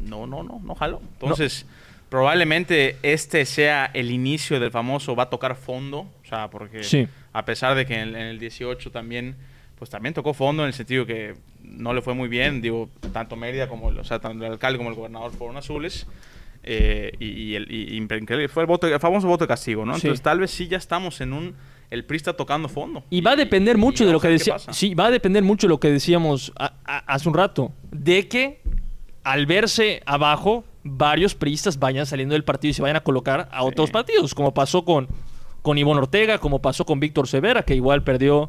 No, 0.00 0.26
no, 0.26 0.42
no, 0.42 0.60
no 0.64 0.74
jaló. 0.74 1.00
Entonces, 1.20 1.66
probablemente 2.08 2.96
este 3.02 3.44
sea 3.44 3.90
el 3.94 4.10
inicio 4.10 4.58
del 4.60 4.70
famoso 4.70 5.14
va 5.14 5.24
a 5.24 5.30
tocar 5.30 5.56
fondo. 5.56 6.00
O 6.22 6.26
sea, 6.28 6.48
porque 6.50 6.82
Sí. 6.82 7.06
a 7.32 7.44
pesar 7.44 7.74
de 7.74 7.86
que 7.86 7.94
en, 7.94 8.10
en 8.10 8.26
el 8.26 8.38
18 8.38 8.90
también, 8.90 9.36
pues 9.76 9.90
también 9.90 10.14
tocó 10.14 10.34
fondo 10.34 10.62
en 10.62 10.68
el 10.68 10.72
sentido 10.74 11.06
que 11.06 11.34
no 11.62 11.92
le 11.92 12.02
fue 12.02 12.14
muy 12.14 12.28
bien. 12.28 12.60
Digo, 12.60 12.88
tanto 13.12 13.36
Mérida 13.36 13.68
como, 13.68 13.90
el- 13.90 13.98
o 13.98 14.04
sea, 14.04 14.18
tanto 14.18 14.44
el 14.44 14.52
alcalde 14.52 14.78
como 14.78 14.90
el 14.90 14.96
gobernador 14.96 15.32
fueron 15.32 15.56
azules. 15.56 16.06
eh, 16.64 17.12
y, 17.20 17.26
y 17.28 17.54
el, 17.54 17.70
y- 17.70 17.96
increíble, 17.96 18.48
fue 18.48 18.64
el, 18.64 18.66
voto, 18.66 18.88
el 18.88 18.98
famoso 19.00 19.26
voto 19.28 19.44
de 19.44 19.48
castigo, 19.48 19.86
¿no? 19.86 19.94
Sí. 19.94 20.00
Entonces, 20.02 20.22
tal 20.22 20.40
vez 20.40 20.50
sí 20.50 20.66
ya 20.66 20.76
estamos 20.76 21.20
en 21.20 21.32
un. 21.32 21.54
El 21.88 22.04
PRI 22.04 22.16
está 22.16 22.32
tocando 22.34 22.68
fondo. 22.68 23.04
Y 23.08 23.20
va 23.22 23.30
a 23.30 23.36
depender 23.36 23.78
mucho 23.78 24.04
de 24.04 24.12
lo 24.12 24.20
que 24.20 24.28
decía, 24.28 24.58
sí, 24.58 24.92
va 24.92 25.06
a 25.06 25.10
depender 25.10 25.42
mucho 25.44 25.66
de 25.66 25.70
lo 25.70 25.80
que 25.80 25.90
decíamos 25.90 26.52
a- 26.58 26.74
a- 26.84 26.98
hace 27.14 27.28
un 27.28 27.34
rato, 27.36 27.72
de 27.92 28.28
que 28.28 28.60
al 29.22 29.46
verse 29.46 30.02
abajo 30.04 30.64
varios 30.84 31.34
priistas 31.34 31.78
vayan 31.78 32.06
saliendo 32.06 32.34
del 32.34 32.44
partido 32.44 32.70
y 32.70 32.74
se 32.74 32.82
vayan 32.82 32.96
a 32.96 33.00
colocar 33.00 33.48
a 33.52 33.62
otros 33.64 33.88
Sí. 33.88 33.92
partidos, 33.92 34.34
como 34.34 34.54
pasó 34.54 34.84
con 34.84 35.08
con 35.60 35.76
Ivonne 35.76 36.00
Ortega, 36.00 36.38
como 36.38 36.60
pasó 36.62 36.86
con 36.86 37.00
Víctor 37.00 37.26
Severa, 37.26 37.62
que 37.64 37.74
igual 37.74 38.02
perdió 38.04 38.48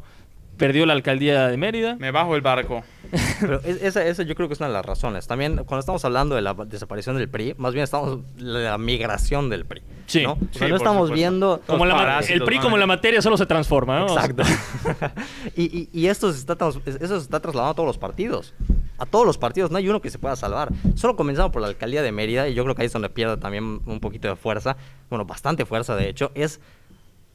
perdió 0.60 0.86
la 0.86 0.92
alcaldía 0.92 1.48
de 1.48 1.56
Mérida. 1.56 1.96
Me 1.98 2.12
bajo 2.12 2.36
el 2.36 2.42
barco. 2.42 2.84
Pero 3.40 3.60
es- 3.64 3.82
esa, 3.82 4.06
esa 4.06 4.22
yo 4.22 4.36
creo 4.36 4.46
que 4.46 4.54
es 4.54 4.60
una 4.60 4.68
de 4.68 4.74
las 4.74 4.84
razones. 4.84 5.26
También 5.26 5.56
cuando 5.64 5.80
estamos 5.80 6.04
hablando 6.04 6.36
de 6.36 6.42
la 6.42 6.54
desaparición 6.54 7.16
del 7.16 7.28
PRI, 7.28 7.54
más 7.58 7.72
bien 7.74 7.82
estamos 7.82 8.20
de 8.36 8.42
la 8.44 8.78
migración 8.78 9.48
del 9.50 9.64
PRI. 9.64 9.82
Sí. 10.06 10.22
¿no? 10.22 10.32
O 10.34 10.38
sea, 10.52 10.66
Sí, 10.66 10.70
no 10.70 10.76
estamos 10.76 11.08
supuesto. 11.08 11.14
viendo... 11.14 11.60
Como 11.66 11.86
la 11.86 12.20
el 12.20 12.42
PRI 12.44 12.56
¿no? 12.58 12.62
como 12.62 12.76
la 12.76 12.86
materia 12.86 13.20
solo 13.22 13.36
se 13.36 13.46
transforma, 13.46 13.98
¿no? 14.00 14.06
Exacto. 14.06 14.42
y, 15.56 15.62
y- 15.64 15.88
y 15.92 16.06
esto, 16.06 16.32
se 16.32 16.38
está, 16.38 16.56
eso 16.60 16.80
se 16.84 17.16
está 17.16 17.40
trasladando 17.40 17.72
a 17.72 17.74
todos 17.74 17.86
los 17.88 17.98
partidos. 17.98 18.54
A 18.98 19.06
todos 19.06 19.24
los 19.24 19.38
partidos, 19.38 19.70
no 19.70 19.78
hay 19.78 19.88
uno 19.88 20.00
que 20.02 20.10
se 20.10 20.18
pueda 20.18 20.36
salvar. 20.36 20.68
Solo 20.94 21.16
comenzando 21.16 21.50
por 21.50 21.62
la 21.62 21.68
alcaldía 21.68 22.02
de 22.02 22.12
Mérida, 22.12 22.48
y 22.48 22.54
yo 22.54 22.64
creo 22.64 22.74
que 22.74 22.82
ahí 22.82 22.86
es 22.86 22.92
donde 22.92 23.08
pierde 23.08 23.38
también 23.38 23.80
un 23.86 23.98
poquito 24.00 24.28
de 24.28 24.36
fuerza, 24.36 24.76
bueno, 25.08 25.24
bastante 25.24 25.64
fuerza 25.64 25.96
de 25.96 26.08
hecho, 26.10 26.32
es 26.34 26.60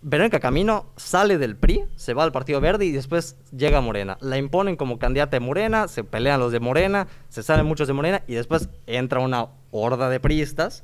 Verónica 0.07 0.39
Camino 0.39 0.85
sale 0.97 1.39
del 1.39 1.55
PRI, 1.55 1.83
se 1.95 2.13
va 2.13 2.23
al 2.23 2.31
Partido 2.31 2.61
Verde 2.61 2.85
y 2.85 2.91
después 2.91 3.37
llega 3.51 3.79
a 3.79 3.81
Morena. 3.81 4.19
La 4.21 4.37
imponen 4.37 4.75
como 4.75 4.99
candidata 4.99 5.31
de 5.37 5.39
Morena, 5.39 5.87
se 5.87 6.03
pelean 6.03 6.39
los 6.39 6.51
de 6.51 6.59
Morena, 6.59 7.07
se 7.29 7.41
salen 7.41 7.65
muchos 7.65 7.87
de 7.87 7.93
Morena 7.95 8.21
y 8.27 8.35
después 8.35 8.69
entra 8.85 9.19
una 9.19 9.47
horda 9.71 10.07
de 10.11 10.19
priistas. 10.19 10.83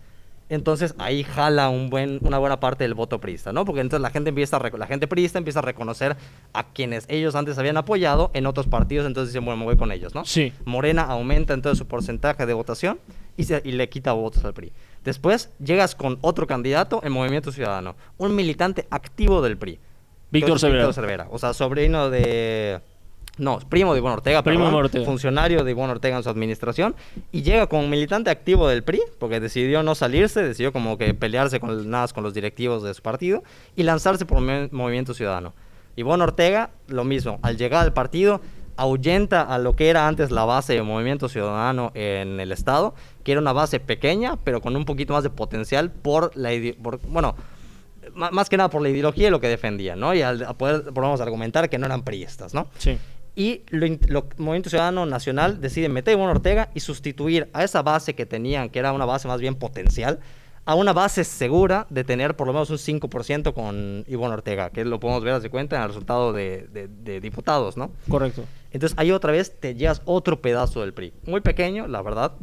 Entonces 0.50 0.96
ahí 0.98 1.24
jala 1.24 1.70
un 1.70 1.92
buen, 1.92 2.18
una 2.24 2.40
buena 2.40 2.60
parte 2.60 2.84
del 2.84 2.96
voto 2.96 3.22
priista, 3.22 3.54
¿no? 3.54 3.64
Porque 3.64 3.82
entonces 3.82 4.02
la 4.02 4.10
gente 4.10 4.30
empieza 4.30 4.58
a 4.58 4.70
la 4.78 4.88
gente 4.88 5.08
priista 5.08 5.38
empieza 5.38 5.60
a 5.60 5.62
reconocer 5.62 6.18
a 6.54 6.64
quienes 6.74 7.06
ellos 7.08 7.36
antes 7.36 7.60
habían 7.60 7.78
apoyado 7.78 8.32
en 8.34 8.48
otros 8.48 8.66
partidos, 8.68 9.06
entonces 9.06 9.32
dicen, 9.32 9.46
bueno, 9.46 9.60
me 9.60 9.66
voy 9.66 9.78
con 9.78 9.92
ellos, 9.92 10.16
¿no? 10.16 10.26
Sí. 10.26 10.52
Morena 10.66 11.04
aumenta 11.04 11.54
entonces 11.54 11.78
su 11.78 11.86
porcentaje 11.88 12.48
de 12.48 12.54
votación 12.54 13.00
y, 13.38 13.44
se- 13.44 13.62
y 13.64 13.72
le 13.74 13.88
quita 13.88 14.14
votos 14.14 14.44
al 14.44 14.54
PRI. 14.56 14.74
Después 15.04 15.50
llegas 15.64 15.96
con 15.96 16.18
otro 16.22 16.46
candidato 16.48 17.02
en 17.04 17.12
Movimiento 17.12 17.52
Ciudadano, 17.52 17.96
un 18.18 18.36
militante 18.36 18.88
activo 18.90 19.42
del 19.42 19.58
PRI. 19.58 19.80
Víctor 20.32 20.60
Cervera. 20.60 20.86
Víctor 20.86 20.94
Cervera, 20.94 21.28
o 21.32 21.40
sea, 21.40 21.54
sobrino 21.54 22.10
de... 22.10 22.80
No, 23.38 23.60
primo 23.60 23.94
de 23.94 24.00
Ivonne 24.00 24.16
Ortega, 24.16 24.44
Primo 24.44 24.66
perdón, 24.66 24.84
Ortega. 24.86 25.06
funcionario 25.06 25.64
de 25.64 25.72
Ivonne 25.72 25.94
Ortega 25.94 26.18
en 26.18 26.24
su 26.24 26.30
administración, 26.30 26.96
y 27.32 27.42
llega 27.42 27.68
como 27.68 27.88
militante 27.88 28.30
activo 28.30 28.68
del 28.68 28.84
PRI, 28.84 29.02
porque 29.20 29.40
decidió 29.40 29.82
no 29.84 29.96
salirse, 29.96 30.44
decidió 30.44 30.72
como 30.72 30.98
que 30.98 31.14
pelearse 31.14 31.60
con, 31.60 31.90
nada 31.90 32.08
con 32.10 32.24
los 32.24 32.34
directivos 32.34 32.84
de 32.84 32.94
su 32.94 33.02
partido, 33.02 33.42
y 33.76 33.84
lanzarse 33.84 34.26
por 34.26 34.40
Movi- 34.40 34.70
Movimiento 34.72 35.14
Ciudadano. 35.14 35.54
Ivonne 35.96 36.24
Ortega, 36.24 36.72
lo 36.88 37.04
mismo, 37.04 37.40
al 37.42 37.58
llegar 37.58 37.84
al 37.84 37.94
partido, 37.94 38.42
ahuyenta 38.76 39.42
a 39.42 39.58
lo 39.60 39.76
que 39.76 39.90
era 39.90 40.08
antes 40.08 40.30
la 40.32 40.46
base 40.46 40.74
de 40.74 40.82
Movimiento 40.82 41.30
Ciudadano 41.30 41.92
en 41.94 42.40
el 42.40 42.52
Estado, 42.52 42.94
que 43.24 43.32
era 43.34 43.42
una 43.42 43.54
base 43.54 43.80
pequeña, 43.80 44.38
pero 44.44 44.62
con 44.62 44.76
un 44.76 44.86
poquito 44.86 45.14
más 45.14 45.24
de 45.24 45.30
potencial 45.30 45.92
por 45.92 46.36
la 46.36 46.50
por- 46.82 47.00
bueno, 47.08 47.36
más 48.16 48.50
que 48.50 48.58
nada 48.58 48.70
por 48.70 48.82
la 48.82 48.90
ideología 48.90 49.28
y 49.28 49.32
lo 49.32 49.40
que 49.40 49.48
defendían, 49.48 50.00
¿no? 50.00 50.14
Y 50.14 50.22
al 50.22 50.44
a 50.44 50.54
poder, 50.54 50.86
podemos 50.94 51.22
argumentar 51.22 51.70
que 51.70 51.78
no 51.78 51.86
eran 51.86 52.02
priistas, 52.04 52.54
¿no? 52.54 52.68
Sí. 52.78 52.98
Y 53.36 53.62
lo, 53.70 53.88
lo- 54.08 54.28
Movimiento 54.38 54.70
Ciudadano 54.70 55.06
Nacional 55.06 55.62
decide 55.62 55.88
meter 55.88 56.14
a 56.14 56.18
Ivonne 56.18 56.32
Ortega 56.32 56.70
y 56.74 56.80
sustituir 56.82 57.50
a 57.54 57.64
esa 57.64 57.82
base 57.82 58.14
que 58.16 58.26
tenían, 58.26 58.70
que 58.70 58.80
era 58.80 58.92
una 58.92 59.06
base 59.06 59.28
más 59.28 59.40
bien 59.40 59.56
potencial, 59.56 60.20
a 60.66 60.76
una 60.76 60.94
base 60.94 61.24
segura 61.24 61.88
de 61.90 62.04
tener 62.04 62.36
por 62.36 62.46
lo 62.48 62.54
menos 62.54 62.70
un 62.70 62.78
5% 62.78 63.54
con 63.54 64.04
Ivonne 64.08 64.34
Ortega, 64.34 64.70
que 64.70 64.84
lo 64.84 65.00
podemos 65.00 65.24
ver, 65.24 65.40
de 65.40 65.50
cuenta, 65.50 65.78
en 65.78 65.82
el 65.84 65.88
resultado 65.88 66.34
de, 66.34 66.68
de- 66.72 66.88
de 66.88 67.20
diputados, 67.22 67.78
¿no? 67.78 67.92
Correcto. 68.10 68.44
Entonces 68.72 68.98
ahí 69.00 69.12
otra 69.12 69.32
vez 69.32 69.60
te 69.60 69.76
llevas 69.76 70.02
otro 70.06 70.42
pedazo 70.42 70.82
del 70.82 70.94
PRI. 70.94 71.14
Muy 71.26 71.42
pequeño, 71.42 71.88
la 71.88 72.02
verdad. 72.02 72.34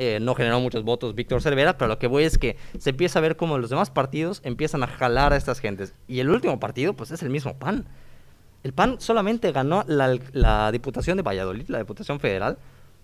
Eh, 0.00 0.18
no 0.20 0.34
generó 0.36 0.60
muchos 0.60 0.84
votos 0.84 1.14
Víctor 1.16 1.42
Cervera, 1.42 1.76
pero 1.76 1.88
lo 1.88 1.98
que 1.98 2.06
voy 2.06 2.22
es 2.24 2.38
que 2.38 2.56
se 2.78 2.90
empieza 2.90 3.18
a 3.18 3.22
ver 3.22 3.36
cómo 3.36 3.58
los 3.58 3.68
demás 3.68 3.90
partidos 3.90 4.40
empiezan 4.44 4.82
a 4.84 4.86
jalar 4.86 5.32
a 5.32 5.36
estas 5.36 5.58
gentes. 5.60 5.92
Y 6.06 6.20
el 6.20 6.30
último 6.30 6.60
partido, 6.60 6.94
pues 6.94 7.10
es 7.10 7.22
el 7.22 7.30
mismo 7.30 7.58
PAN. 7.58 7.84
El 8.62 8.72
PAN 8.72 8.96
solamente 9.00 9.50
ganó 9.52 9.84
la, 9.88 10.16
la 10.32 10.70
Diputación 10.72 11.16
de 11.16 11.22
Valladolid, 11.24 11.64
la 11.68 11.78
Diputación 11.78 12.20
Federal, 12.20 12.58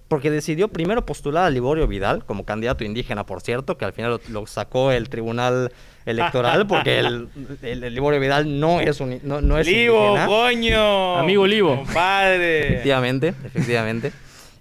porque 0.08 0.30
decidió 0.30 0.68
primero 0.68 1.04
postular 1.06 1.44
a 1.46 1.50
Liborio 1.50 1.86
Vidal 1.88 2.24
como 2.24 2.44
candidato 2.44 2.84
indígena, 2.84 3.24
por 3.26 3.40
cierto, 3.40 3.76
que 3.78 3.84
al 3.86 3.92
final 3.92 4.10
lo, 4.12 4.20
lo 4.40 4.46
sacó 4.46 4.92
el 4.92 5.08
Tribunal 5.08 5.72
Electoral, 6.06 6.66
porque 6.68 6.98
el, 7.00 7.28
el- 7.62 7.84
el 7.84 7.94
Liborio 7.94 8.20
Vidal 8.20 8.60
no 8.60 8.80
es, 8.80 9.00
un, 9.00 9.18
no, 9.24 9.40
no 9.40 9.58
es 9.58 9.66
Livo, 9.66 9.98
indígena. 10.10 10.26
coño. 10.26 11.16
Amigo 11.18 11.46
Livo. 11.46 11.76
Compadre. 11.76 12.66
Efectivamente, 12.68 13.28
efectivamente. 13.44 14.12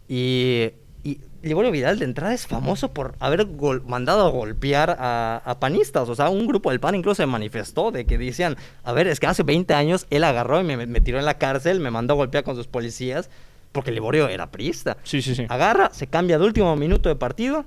Y 0.08 0.70
Liborio 1.44 1.72
Vidal 1.72 2.00
de 2.00 2.06
entrada 2.06 2.34
es 2.34 2.48
famoso 2.48 2.94
por 2.94 3.16
haber 3.20 3.48
mandado 3.86 4.26
a 4.26 4.30
golpear 4.30 4.96
a, 4.98 5.42
a 5.46 5.60
panistas. 5.60 6.08
O 6.08 6.16
sea, 6.16 6.30
un 6.30 6.48
grupo 6.48 6.70
del 6.70 6.80
PAN 6.80 6.96
incluso 6.96 7.16
se 7.16 7.26
manifestó 7.26 7.92
de 7.92 8.06
que 8.06 8.18
decían, 8.18 8.56
a 8.84 8.94
ver, 8.94 9.08
es 9.08 9.20
que 9.20 9.28
hace 9.28 9.44
20 9.44 9.74
años 9.74 10.08
él 10.10 10.24
agarró 10.24 10.62
y 10.62 10.64
me, 10.64 10.88
me 10.88 11.02
tiró 11.02 11.20
en 11.20 11.26
la 11.26 11.38
cárcel, 11.38 11.82
me 11.82 11.92
mandó 11.92 12.14
a 12.14 12.18
golpear 12.18 12.46
con 12.46 12.56
sus 12.56 12.68
policías, 12.68 13.30
porque 13.74 13.92
Liborio 13.92 14.30
era 14.30 14.52
priista. 14.52 14.96
Sí, 15.04 15.22
sí, 15.22 15.36
sí. 15.36 15.46
Agarra, 15.50 15.90
se 15.94 16.08
cambia 16.08 16.40
de 16.40 16.46
último 16.46 16.76
minuto 16.78 17.10
de 17.10 17.16
partido, 17.16 17.66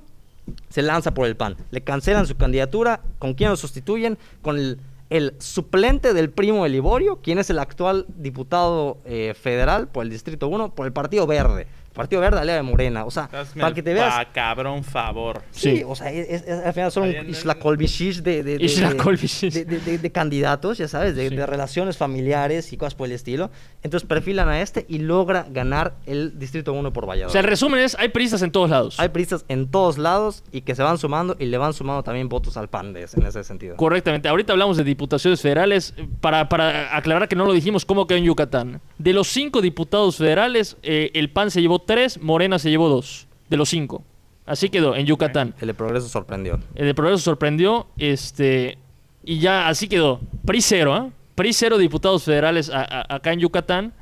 se 0.69 0.81
lanza 0.81 1.13
por 1.13 1.27
el 1.27 1.35
PAN. 1.35 1.55
Le 1.69 1.81
cancelan 1.81 2.25
su 2.25 2.35
candidatura. 2.35 3.01
¿Con 3.19 3.35
quién 3.35 3.51
lo 3.51 3.57
sustituyen? 3.57 4.17
Con 4.41 4.57
el, 4.57 4.79
el 5.09 5.35
suplente 5.37 6.13
del 6.13 6.31
primo 6.31 6.63
de 6.63 6.69
Liborio, 6.69 7.17
quien 7.21 7.37
es 7.37 7.49
el 7.49 7.59
actual 7.59 8.05
diputado 8.17 8.97
eh, 9.05 9.35
federal 9.39 9.87
por 9.87 10.03
el 10.03 10.09
Distrito 10.09 10.47
1, 10.47 10.73
por 10.73 10.85
el 10.87 10.93
Partido 10.93 11.27
Verde. 11.27 11.67
Partido 11.97 12.21
Verde, 12.21 12.39
aliado 12.39 12.57
de 12.57 12.63
Morena. 12.63 13.03
O 13.05 13.11
sea, 13.11 13.23
Hazme 13.31 13.61
para 13.61 13.73
que 13.73 13.83
te 13.83 13.93
veas. 13.93 14.13
pa- 14.13 14.31
cabrón 14.31 14.83
favor. 14.83 15.41
Sí, 15.51 15.77
Sí. 15.77 15.83
o 15.85 15.95
sea, 15.95 16.11
es, 16.11 16.43
es- 16.43 16.65
al 16.65 16.73
final 16.73 16.91
son 16.91 17.09
un 17.09 17.29
Islakolvishish 17.29 18.21
de, 18.21 18.43
de, 18.43 18.57
de, 18.59 18.65
Islakolvishish. 18.65 19.53
de, 19.53 19.65
de- 19.65 19.79
de- 19.79 19.97
de 19.97 20.11
candidatos, 20.11 20.77
ya 20.77 20.87
sabes, 20.87 21.15
de, 21.15 21.29
Sí. 21.29 21.35
de 21.35 21.45
relaciones 21.45 21.97
familiares 21.97 22.71
y 22.73 22.77
cosas 22.77 22.95
por 22.95 23.07
el 23.07 23.13
estilo. 23.13 23.49
Entonces 23.83 24.07
perfilan 24.07 24.47
a 24.49 24.61
este 24.61 24.85
y 24.87 24.99
logra 24.99 25.45
ganar 25.49 25.95
el 26.05 26.37
Distrito 26.39 26.73
1 26.73 26.93
por 26.93 27.05
Valladolid. 27.07 27.29
O 27.29 27.31
sea, 27.31 27.41
el 27.41 27.47
resumen 27.47 27.79
es, 27.81 27.95
hay 27.99 28.09
priistas 28.09 28.41
en 28.41 28.51
todos 28.51 28.69
lados. 28.69 28.99
Hay 28.99 29.09
priistas 29.09 29.45
en 29.47 29.69
todos 29.69 29.97
lados 29.97 30.43
y 30.51 30.61
que 30.61 30.75
se 30.75 30.83
van 30.83 30.97
sumando 30.97 31.35
y 31.39 31.45
le 31.45 31.57
van 31.57 31.73
sumando 31.73 32.03
también 32.03 32.29
votos 32.29 32.57
al 32.57 32.69
PAN 32.69 32.93
de 32.93 33.03
ese- 33.03 33.19
en 33.19 33.25
ese 33.25 33.43
sentido. 33.43 33.75
Correctamente. 33.75 34.29
Ahorita 34.29 34.53
hablamos 34.53 34.77
de 34.77 34.83
diputaciones 34.83 35.41
federales. 35.41 35.93
Para, 36.21 36.47
para 36.49 36.95
aclarar 36.95 37.27
que 37.27 37.35
no 37.35 37.45
lo 37.45 37.53
dijimos, 37.53 37.85
¿cómo 37.85 38.05
quedó 38.07 38.17
en 38.17 38.25
Yucatán? 38.25 38.81
De 38.97 39.13
los 39.13 39.27
cinco 39.27 39.61
diputados 39.61 40.17
federales, 40.17 40.77
eh, 40.83 41.11
el 41.13 41.29
PAN 41.31 41.51
se 41.51 41.61
llevó 41.61 41.79
tres, 41.87 42.21
Morena 42.21 42.59
se 42.59 42.69
llevó 42.69 42.87
dos. 42.89 43.25
De 43.49 43.57
los 43.57 43.69
cinco. 43.69 44.03
Así 44.45 44.69
quedó 44.69 44.95
en 44.95 45.05
Yucatán. 45.07 45.55
El 45.59 45.67
de 45.67 45.73
Progreso 45.73 46.07
sorprendió. 46.07 46.59
El 46.75 46.85
de 46.85 46.93
Progreso 46.93 47.23
sorprendió. 47.23 47.87
Este. 47.97 48.77
Y 49.23 49.39
ya 49.39 49.67
así 49.67 49.87
quedó. 49.87 50.19
PRI 50.45 50.61
cero, 50.61 50.93
¿ah? 50.93 51.09
PRI 51.35 51.51
cero 51.53 51.77
diputados 51.77 52.23
federales 52.23 52.69
a- 52.69 52.83
a- 52.83 53.15
acá 53.15 53.33
en 53.33 53.39
Yucatán. 53.39 53.93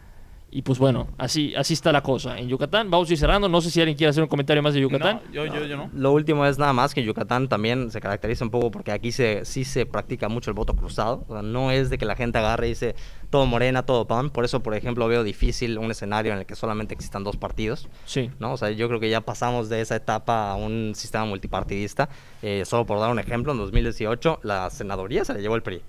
Y 0.56 0.62
pues 0.62 0.80
bueno, 0.80 1.10
así, 1.18 1.53
así 1.53 1.74
está 1.74 1.91
la 1.91 2.01
cosa. 2.01 2.39
En 2.39 2.47
Yucatán, 2.47 2.89
vamos 2.89 3.10
a 3.10 3.12
ir 3.12 3.20
cerrando. 3.20 3.49
No 3.49 3.60
sé 3.60 3.70
si 3.70 3.82
alguien 3.82 3.97
quiere 3.97 4.12
hacer 4.12 4.24
un 4.24 4.30
comentario 4.30 4.64
más 4.64 4.74
de 4.74 4.80
Yucatán. 4.80 5.20
No, 5.26 5.34
yo, 5.34 5.45
yo, 5.47 5.66
yo 5.66 5.76
no. 5.76 5.89
Lo 5.93 6.14
último 6.14 6.45
es 6.45 6.58
nada 6.58 6.72
más 6.72 6.93
que 6.93 7.01
en 7.01 7.08
Yucatán 7.08 7.49
también 7.49 7.91
se 7.91 7.99
caracteriza 7.99 8.45
un 8.45 8.51
poco 8.51 8.72
porque 8.72 8.93
aquí 8.93 9.12
se, 9.12 9.43
sí 9.43 9.66
se 9.66 9.86
practica 9.86 10.30
mucho 10.30 10.51
el 10.51 10.53
voto 10.53 10.74
cruzado. 10.74 11.26
O 11.28 11.34
sea, 11.34 11.41
no 11.41 11.72
es 11.72 11.89
de 11.89 11.97
que 11.97 12.06
la 12.06 12.16
gente 12.16 12.38
agarre 12.38 12.68
y 12.68 12.70
dice 12.70 12.95
todo 13.30 13.45
morena, 13.45 13.84
todo 13.84 14.08
pan. 14.08 14.30
Por 14.30 14.45
eso, 14.45 14.64
por 14.64 14.76
ejemplo, 14.76 15.10
veo 15.10 15.26
difícil 15.26 15.78
un 15.78 15.91
escenario 15.91 16.32
en 16.32 16.39
el 16.39 16.45
que 16.45 16.56
solamente 16.56 16.93
existan 16.93 17.26
dos 17.26 17.36
partidos. 17.36 17.89
Sí. 18.06 18.32
¿no? 18.39 18.53
O 18.53 18.58
sea, 18.58 18.72
yo 18.72 18.88
creo 18.88 19.01
que 19.01 19.10
ya 19.10 19.20
pasamos 19.20 19.68
de 19.68 19.82
esa 19.82 19.97
etapa 19.97 20.51
a 20.51 20.56
un 20.56 20.93
sistema 20.95 21.26
multipartidista. 21.26 22.08
Eh, 22.41 22.64
solo 22.64 22.86
por 22.86 22.97
dar 23.01 23.12
un 23.12 23.20
ejemplo, 23.20 23.51
en 23.51 23.58
2018 23.58 24.39
la 24.43 24.70
senaduría 24.70 25.26
se 25.26 25.34
la 25.34 25.41
llevó 25.41 25.58
el 25.58 25.64
PRI. 25.64 25.82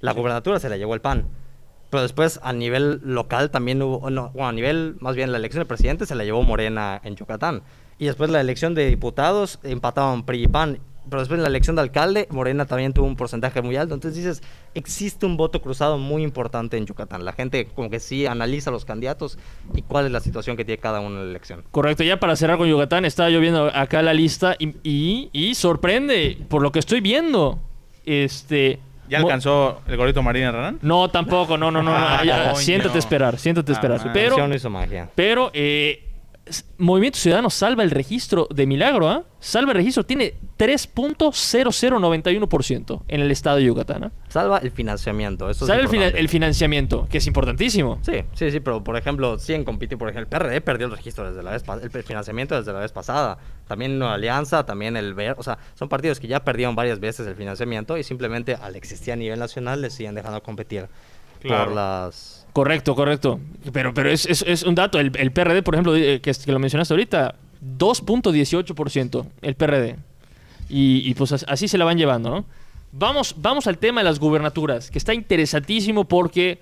La 0.00 0.12
gubernatura 0.12 0.60
se 0.60 0.68
la 0.68 0.76
llevó 0.76 0.92
el 0.92 1.00
PAN. 1.00 1.24
Pero 1.90 2.02
después 2.02 2.38
a 2.42 2.52
nivel 2.52 3.00
local 3.04 3.50
también 3.50 3.82
hubo, 3.82 4.08
no, 4.10 4.30
bueno, 4.30 4.48
a 4.48 4.52
nivel, 4.52 4.96
más 5.00 5.16
bien 5.16 5.32
la 5.32 5.38
elección 5.38 5.60
del 5.60 5.66
presidente 5.66 6.06
se 6.06 6.14
la 6.14 6.24
llevó 6.24 6.42
Morena 6.42 7.00
en 7.04 7.16
Yucatán. 7.16 7.62
Y 7.98 8.06
después 8.06 8.30
la 8.30 8.40
elección 8.40 8.74
de 8.74 8.86
diputados 8.86 9.58
empataban 9.62 10.24
PRI 10.24 10.44
y 10.44 10.48
PAN. 10.48 10.78
Pero 11.08 11.20
después 11.20 11.40
la 11.40 11.48
elección 11.48 11.74
de 11.74 11.82
alcalde, 11.82 12.28
Morena 12.30 12.66
también 12.66 12.92
tuvo 12.92 13.06
un 13.06 13.16
porcentaje 13.16 13.60
muy 13.62 13.74
alto. 13.74 13.94
Entonces 13.94 14.16
dices, 14.16 14.42
existe 14.74 15.26
un 15.26 15.36
voto 15.36 15.60
cruzado 15.60 15.98
muy 15.98 16.22
importante 16.22 16.76
en 16.76 16.86
Yucatán. 16.86 17.24
La 17.24 17.32
gente 17.32 17.66
como 17.66 17.90
que 17.90 17.98
sí 17.98 18.26
analiza 18.26 18.70
los 18.70 18.84
candidatos 18.84 19.36
y 19.74 19.82
cuál 19.82 20.06
es 20.06 20.12
la 20.12 20.20
situación 20.20 20.56
que 20.56 20.64
tiene 20.64 20.80
cada 20.80 21.00
uno 21.00 21.18
en 21.18 21.24
la 21.24 21.30
elección. 21.30 21.64
Correcto, 21.72 22.04
ya 22.04 22.20
para 22.20 22.36
cerrar 22.36 22.58
con 22.58 22.68
Yucatán, 22.68 23.04
estaba 23.04 23.28
yo 23.28 23.40
viendo 23.40 23.66
acá 23.74 24.02
la 24.02 24.14
lista 24.14 24.54
y, 24.58 24.76
y, 24.84 25.30
y 25.32 25.54
sorprende 25.56 26.38
por 26.48 26.62
lo 26.62 26.70
que 26.70 26.78
estoy 26.78 27.00
viendo. 27.00 27.58
Este. 28.04 28.78
¿Ya 29.10 29.18
alcanzó 29.18 29.80
el 29.88 29.96
gorrito 29.96 30.22
Marina 30.22 30.50
Ranán? 30.52 30.78
No, 30.82 31.08
tampoco, 31.10 31.58
no, 31.58 31.70
no, 31.70 31.82
no. 31.82 31.90
no, 31.90 31.96
Ah, 31.96 32.22
ya, 32.24 32.44
coño. 32.52 32.56
siéntate 32.56 32.96
a 32.96 32.98
esperar, 32.98 33.38
siéntate 33.38 33.72
a 33.72 33.74
Ah, 33.74 33.78
esperar. 33.78 34.00
ah. 34.02 34.10
pero, 34.12 34.54
hizo 34.54 34.70
magia. 34.70 35.08
pero, 35.14 35.50
eh, 35.52 36.04
Movimiento 36.78 37.18
Ciudadano 37.18 37.50
salva 37.50 37.82
el 37.82 37.90
registro 37.90 38.46
de 38.54 38.66
milagro, 38.66 39.08
¿ah? 39.08 39.24
Salva 39.40 39.72
el 39.72 39.78
registro, 39.78 40.04
tiene 40.04 40.34
3.0091% 40.58 43.02
en 43.08 43.20
el 43.20 43.30
estado 43.30 43.56
de 43.58 43.64
Yucatán. 43.64 44.04
¿ah? 44.04 44.12
Salva 44.28 44.58
el 44.58 44.70
financiamiento. 44.70 45.48
Eso 45.50 45.64
es 45.64 45.68
Salva 45.68 45.82
el, 45.82 45.88
fina- 45.88 46.04
importante. 46.04 46.20
el 46.20 46.28
financiamiento, 46.28 47.06
que 47.10 47.18
es 47.18 47.26
importantísimo. 47.26 47.98
Sí, 48.02 48.22
sí, 48.34 48.50
sí, 48.50 48.60
pero 48.60 48.82
por 48.84 48.96
ejemplo, 48.96 49.38
siguen 49.38 49.64
compitiendo. 49.64 49.98
Por 49.98 50.08
ejemplo, 50.10 50.22
el 50.22 50.28
PRD 50.42 50.60
perdió 50.60 50.86
el 50.86 50.92
registro 50.92 51.28
desde 51.28 51.42
la 51.42 51.52
vez 51.52 51.64
el 51.94 52.02
financiamiento 52.02 52.56
desde 52.56 52.72
la 52.72 52.80
vez 52.80 52.92
pasada. 52.92 53.38
También 53.66 53.98
Nueva 53.98 54.14
Alianza, 54.14 54.64
también 54.66 54.96
el 54.96 55.14
VER. 55.14 55.36
O 55.38 55.42
sea, 55.42 55.58
son 55.74 55.88
partidos 55.88 56.20
que 56.20 56.28
ya 56.28 56.44
perdieron 56.44 56.74
varias 56.74 57.00
veces 57.00 57.26
el 57.26 57.34
financiamiento 57.36 57.96
y 57.96 58.04
simplemente 58.04 58.54
al 58.54 58.76
existir 58.76 59.12
a 59.12 59.16
nivel 59.16 59.38
nacional 59.38 59.80
les 59.82 59.94
siguen 59.94 60.14
dejando 60.14 60.42
competir 60.42 60.88
Claro. 61.40 61.66
por 61.66 61.74
las. 61.74 62.39
Correcto, 62.52 62.94
correcto. 62.94 63.40
Pero, 63.72 63.94
pero 63.94 64.10
es, 64.10 64.26
es- 64.26 64.62
un 64.64 64.74
dato. 64.74 64.98
El, 64.98 65.12
el 65.16 65.30
PRD, 65.32 65.62
por 65.62 65.74
ejemplo, 65.74 65.94
eh, 65.96 66.20
que, 66.20 66.32
que 66.32 66.52
lo 66.52 66.58
mencionaste 66.58 66.92
ahorita, 66.94 67.34
2.18% 67.78 69.26
el 69.42 69.54
PRD. 69.54 69.96
Y, 70.68 71.02
y 71.08 71.14
pues 71.14 71.32
as- 71.32 71.44
así 71.48 71.68
se 71.68 71.78
la 71.78 71.84
van 71.84 71.98
llevando, 71.98 72.30
¿no? 72.30 72.44
Vamos, 72.92 73.34
vamos 73.38 73.66
al 73.66 73.78
tema 73.78 74.00
de 74.00 74.04
las 74.04 74.18
gubernaturas, 74.18 74.90
que 74.90 74.98
está 74.98 75.14
interesantísimo 75.14 76.04
porque 76.04 76.58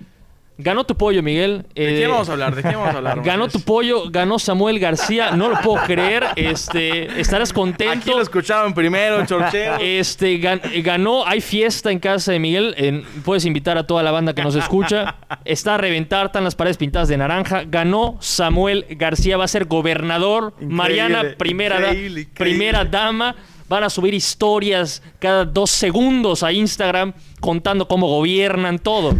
ganó 0.61 0.83
tu 0.83 0.95
pollo, 0.95 1.23
Miguel. 1.23 1.65
¿De 1.73 1.93
Eh, 1.95 1.97
quién 1.99 2.11
vamos 2.11 2.27
a 2.29 2.33
hablar? 2.33 2.53
¿De 2.53 2.61
quién 2.61 2.75
vamos 2.75 2.93
a 2.93 2.97
hablar? 2.97 3.21
Ganó 3.23 3.47
tu 3.47 3.61
pollo, 3.61 4.09
ganó 4.11 4.37
Samuel 4.37 4.77
García, 4.77 5.31
no 5.31 5.49
lo 5.49 5.59
puedo 5.61 5.83
creer. 5.85 6.25
Este, 6.35 7.19
estarás 7.19 7.49
Aquí 7.51 7.55
contento. 7.59 8.11
lo 8.15 8.21
escucharon 8.21 8.73
primero, 8.73 9.25
Chorcheo. 9.25 9.77
Este 9.79 10.39
gan- 10.39 10.61
ganó, 10.83 11.25
hay 11.25 11.41
fiesta 11.41 11.91
en 11.91 11.99
casa 11.99 12.31
de 12.33 12.39
Miguel. 12.39 12.75
en- 12.77 13.03
puedes 13.23 13.45
invitar 13.45 13.77
a 13.77 13.87
toda 13.87 14.03
la 14.03 14.11
banda 14.11 14.33
que 14.35 14.43
nos 14.43 14.55
escucha. 14.55 15.15
Está 15.45 15.75
a 15.75 15.77
reventar, 15.77 16.27
están 16.27 16.43
las 16.43 16.55
paredes 16.55 16.77
pintadas 16.77 17.07
de 17.07 17.17
naranja. 17.17 17.63
Ganó 17.65 18.17
Samuel 18.19 18.85
García, 18.91 19.37
va 19.37 19.45
a 19.45 19.47
ser 19.47 19.65
gobernador. 19.65 20.53
Increíble, 20.55 20.75
Mariana, 20.75 21.23
primera, 21.37 21.79
da- 21.79 21.87
increíble, 21.89 22.21
increíble. 22.21 22.55
primera 22.57 22.83
dama. 22.85 23.35
Van 23.69 23.83
a 23.83 23.89
subir 23.91 24.15
historias 24.15 25.03
cada 25.19 25.45
dos 25.45 25.69
segundos 25.69 26.41
a 26.41 26.51
Instagram 26.51 27.13
contando 27.39 27.87
cómo 27.87 28.07
gobiernan 28.07 28.79
todo. 28.79 29.13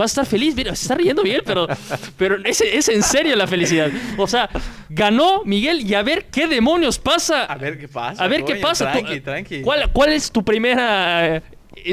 Va 0.00 0.04
a 0.04 0.06
estar 0.06 0.24
feliz, 0.24 0.54
mira, 0.54 0.74
se 0.74 0.84
está 0.84 0.94
riendo 0.94 1.22
Miguel, 1.22 1.42
pero, 1.44 1.68
pero 2.16 2.36
es, 2.44 2.62
es 2.62 2.88
en 2.88 3.02
serio 3.02 3.36
la 3.36 3.46
felicidad. 3.46 3.90
O 4.16 4.26
sea, 4.26 4.48
ganó 4.88 5.42
Miguel 5.44 5.82
y 5.82 5.92
a 5.92 6.02
ver 6.02 6.26
qué 6.30 6.46
demonios 6.46 6.98
pasa. 6.98 7.44
A 7.44 7.58
ver 7.58 7.78
qué 7.78 7.86
pasa. 7.86 8.24
A 8.24 8.26
ver 8.26 8.44
qué 8.44 8.54
pasa. 8.56 8.92
Tranqui, 8.92 9.20
tranqui. 9.20 9.60
¿Cuál, 9.60 9.92
cuál 9.92 10.12
es 10.12 10.32
tu 10.32 10.42
primera 10.42 11.42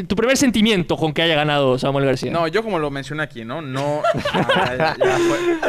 tu 0.08 0.16
primer 0.16 0.38
sentimiento 0.38 0.98
con 0.98 1.14
que 1.14 1.22
haya 1.22 1.36
ganado 1.36 1.78
Samuel 1.80 2.06
García? 2.06 2.32
No, 2.32 2.48
yo 2.48 2.64
como 2.64 2.80
lo 2.80 2.90
mencioné 2.92 3.24
aquí, 3.24 3.44
¿no? 3.46 3.62
No. 3.62 4.02
ya, 4.78 4.96
ya, 4.98 5.18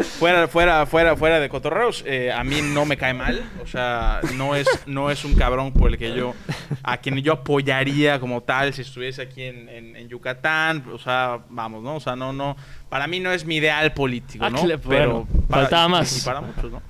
fuera, 0.02 0.48
fuera, 0.48 0.86
fuera, 0.86 1.16
fuera 1.16 1.40
de 1.40 1.48
cotorreos. 1.48 2.04
eh, 2.06 2.32
a 2.32 2.44
mí 2.44 2.60
no 2.62 2.84
me 2.84 2.96
cae 2.96 3.14
mal. 3.14 3.42
O 3.62 3.66
sea, 3.66 4.20
no 4.36 4.54
es, 4.54 4.66
no 4.86 5.10
es 5.10 5.24
un 5.24 5.34
cabrón 5.34 5.72
por 5.72 5.90
el 5.90 5.98
que 5.98 6.14
yo. 6.14 6.34
A 6.82 6.98
quien 6.98 7.16
yo 7.18 7.32
apoyaría 7.34 8.20
como 8.20 8.42
tal 8.42 8.72
si 8.74 8.82
estuviese 8.82 9.22
aquí 9.22 9.42
en, 9.42 9.68
en- 9.68 9.96
en 9.96 10.08
Yucatán. 10.08 10.84
O 10.92 10.98
sea, 10.98 11.40
vamos, 11.48 11.82
¿no? 11.82 11.96
O 11.96 12.00
sea, 12.00 12.16
no, 12.16 12.32
no. 12.32 12.56
Para 12.88 13.06
mí 13.06 13.20
no 13.20 13.32
es 13.32 13.44
mi 13.44 13.56
ideal 13.56 13.92
político, 13.92 14.44
Ah, 14.44 14.50
¿no? 14.50 14.62
cla- 14.62 14.80
bueno, 14.82 15.28
para, 15.48 15.62
faltaba 15.62 15.88
más. 15.88 16.22
y 16.22 16.24
para 16.24 16.40
muchos, 16.40 16.70
¿no? 16.72 16.82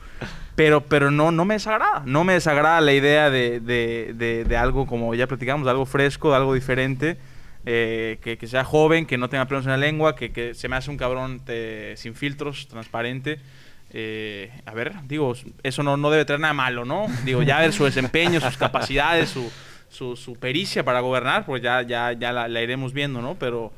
Pero, 0.58 0.80
pero 0.80 1.12
no, 1.12 1.30
no 1.30 1.44
me 1.44 1.54
desagrada. 1.54 2.02
No 2.04 2.24
me 2.24 2.32
desagrada 2.32 2.80
la 2.80 2.92
idea 2.92 3.30
de, 3.30 3.60
de, 3.60 4.44
de, 4.44 4.56
algo, 4.56 4.86
como 4.88 5.14
ya 5.14 5.28
platicamos, 5.28 5.64
de 5.64 5.70
algo 5.70 5.86
fresco, 5.86 6.30
de 6.30 6.36
algo 6.36 6.52
diferente. 6.52 7.16
eh, 7.64 8.18
que, 8.22 8.38
que 8.38 8.46
sea 8.46 8.64
joven, 8.64 9.06
que 9.06 9.18
no 9.18 9.28
tenga 9.28 9.44
pelos 9.44 9.64
en 9.66 9.72
la 9.72 9.76
lengua, 9.76 10.16
que, 10.16 10.32
que 10.32 10.54
se 10.54 10.68
me 10.68 10.76
hace 10.76 10.90
un 10.90 10.96
cabrón 10.96 11.42
eh, 11.48 11.94
sin 11.96 12.14
filtros, 12.14 12.66
transparente. 12.66 13.38
Eh, 13.92 14.50
a 14.66 14.72
ver, 14.72 14.94
digo, 15.04 15.34
eso 15.62 15.82
no, 15.82 15.96
no 15.96 16.10
debe 16.10 16.24
traer 16.24 16.40
nada 16.40 16.54
malo, 16.54 16.84
¿no? 16.84 17.06
Digo, 17.24 17.42
ya 17.42 17.60
ver 17.60 17.72
su 17.72 17.84
desempeño, 17.84 18.40
sus 18.40 18.56
capacidades, 18.56 19.28
su, 19.30 19.50
su, 19.90 20.16
su 20.16 20.34
pericia 20.36 20.82
para 20.84 21.00
gobernar, 21.00 21.44
pues 21.46 21.62
ya, 21.62 21.82
ya, 21.82 22.12
ya 22.12 22.32
la, 22.32 22.48
la 22.48 22.62
iremos 22.62 22.92
viendo, 22.92 23.20
¿no? 23.22 23.34
Pero, 23.36 23.70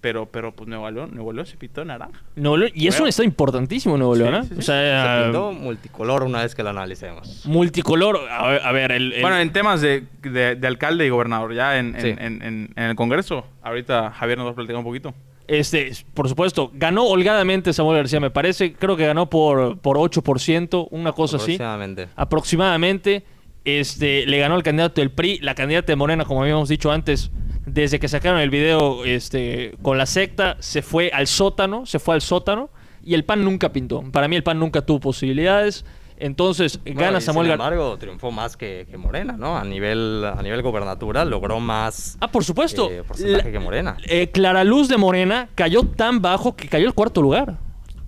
pero, 0.00 0.26
pero 0.26 0.52
pues 0.52 0.68
Nuevo 0.68 0.90
León, 0.90 1.10
Nuevo 1.12 1.32
León 1.32 1.46
se 1.46 1.56
pintó 1.56 1.80
de 1.80 1.86
naranja. 1.88 2.22
Nuevo 2.36 2.56
León- 2.56 2.70
y 2.74 2.86
es 2.86 2.94
Bueno. 2.94 3.04
un 3.04 3.08
estado 3.08 3.24
importantísimo 3.24 3.96
Nuevo 3.96 4.14
Sí, 4.14 4.22
León, 4.22 4.34
¿eh? 4.36 4.42
sí, 4.44 4.48
sí. 4.54 4.58
O 4.58 4.62
sea, 4.62 5.18
Se 5.18 5.22
pintó 5.24 5.52
multicolor 5.52 6.22
una 6.22 6.42
vez 6.42 6.54
que 6.54 6.62
lo 6.62 6.70
analicemos. 6.70 7.44
multicolor. 7.46 8.18
A 8.30 8.46
ver, 8.48 8.62
a 8.64 8.72
ver, 8.72 8.92
el, 8.92 9.12
el- 9.12 9.22
Bueno, 9.22 9.38
en 9.38 9.52
temas 9.52 9.80
de, 9.80 10.04
de- 10.22 10.54
de 10.56 10.66
alcalde 10.66 11.06
y 11.06 11.08
gobernador, 11.08 11.54
ya 11.54 11.78
en, 11.78 11.94
en- 11.96 12.00
Sí. 12.00 12.08
en- 12.08 12.42
en- 12.42 12.70
en 12.76 12.82
el 12.84 12.94
Congreso, 12.96 13.44
ahorita 13.62 14.10
Javier 14.12 14.38
nos 14.38 14.46
va 14.46 14.50
a 14.52 14.54
platicar 14.54 14.76
un 14.76 14.84
poquito. 14.84 15.14
este, 15.48 15.90
por 16.12 16.28
supuesto, 16.28 16.70
ganó 16.74 17.04
holgadamente 17.06 17.72
Samuel 17.72 17.96
García, 17.96 18.20
me 18.20 18.30
parece. 18.30 18.74
Creo 18.74 18.96
que 18.96 19.06
ganó 19.06 19.30
por, 19.30 19.78
por 19.78 19.96
8%, 19.96 20.88
una 20.90 21.12
cosa 21.12 21.38
así. 21.38 21.52
Aproximadamente. 21.54 22.08
aproximadamente. 22.16 23.24
Este, 23.64 24.24
le 24.26 24.38
ganó 24.38 24.56
el 24.56 24.62
candidato 24.62 25.00
del 25.00 25.10
PRI, 25.10 25.38
la 25.40 25.54
candidata 25.54 25.86
de 25.92 25.96
Morena, 25.96 26.24
como 26.24 26.42
habíamos 26.42 26.68
dicho 26.68 26.90
antes, 26.90 27.30
desde 27.68 27.98
que 27.98 28.08
sacaron 28.08 28.40
el 28.40 28.50
video 28.50 29.04
este, 29.04 29.74
con 29.82 29.98
la 29.98 30.06
secta, 30.06 30.56
se 30.60 30.82
fue 30.82 31.10
al 31.12 31.26
sótano, 31.26 31.86
se 31.86 31.98
fue 31.98 32.14
al 32.14 32.20
sótano, 32.22 32.70
y 33.04 33.14
el 33.14 33.24
PAN 33.24 33.44
nunca 33.44 33.72
pintó. 33.72 34.02
Para 34.12 34.28
mí 34.28 34.36
el 34.36 34.42
PAN 34.42 34.58
nunca 34.58 34.82
tuvo 34.82 35.00
posibilidades. 35.00 35.84
Entonces 36.20 36.80
Bueno, 36.82 37.00
gana 37.00 37.20
Samuel 37.20 37.46
Sin 37.46 37.50
García. 37.58 37.64
embargo, 37.76 37.96
triunfó 37.96 38.32
más 38.32 38.56
que, 38.56 38.86
que 38.90 38.96
Morena, 38.96 39.36
¿no? 39.38 39.56
A 39.56 39.62
nivel, 39.64 40.24
a 40.24 40.42
nivel 40.42 40.62
gobernatura 40.62 41.24
logró 41.24 41.60
más 41.60 42.18
Ah, 42.20 42.28
por 42.30 42.44
supuesto. 42.44 42.90
eh, 42.90 43.04
porcentaje 43.06 43.44
La- 43.44 43.52
que 43.52 43.58
Morena. 43.60 43.96
eh, 44.04 44.28
Clara 44.32 44.64
Luz 44.64 44.88
de 44.88 44.96
Morena 44.96 45.48
cayó 45.54 45.84
tan 45.84 46.20
bajo 46.20 46.56
que 46.56 46.66
cayó 46.68 46.86
el 46.88 46.94
cuarto 46.94 47.22
lugar. 47.22 47.56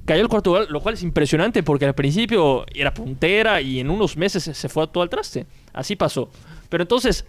Cayó 0.07 0.23
el 0.23 0.29
cuarto 0.29 0.51
lugar, 0.51 0.67
lo 0.71 0.81
cual 0.81 0.95
es 0.95 1.05
impresionante 1.05 1.63
porque 1.63 1.85
al 1.85 1.95
principio 1.95 2.67
era 2.75 2.93
puntera 2.93 3.61
y 3.61 3.79
en 3.79 3.91
unos 3.91 4.17
meses 4.17 4.43
se- 4.43 4.55
se 4.55 4.69
fue 4.69 4.89
todo 4.89 5.05
al 5.05 5.09
traste. 5.09 5.47
Así 5.73 5.95
pasó. 5.95 6.31
Pero 6.69 6.83
entonces, 6.83 7.25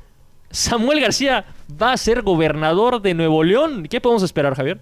Samuel 0.51 0.99
García 0.99 1.45
va 1.81 1.93
a 1.93 1.97
ser 1.97 2.21
gobernador 2.21 3.01
de 3.01 3.13
Nuevo 3.13 3.43
León. 3.43 3.87
¿Qué 3.89 4.01
podemos 4.01 4.23
esperar, 4.23 4.55
Javier? 4.55 4.81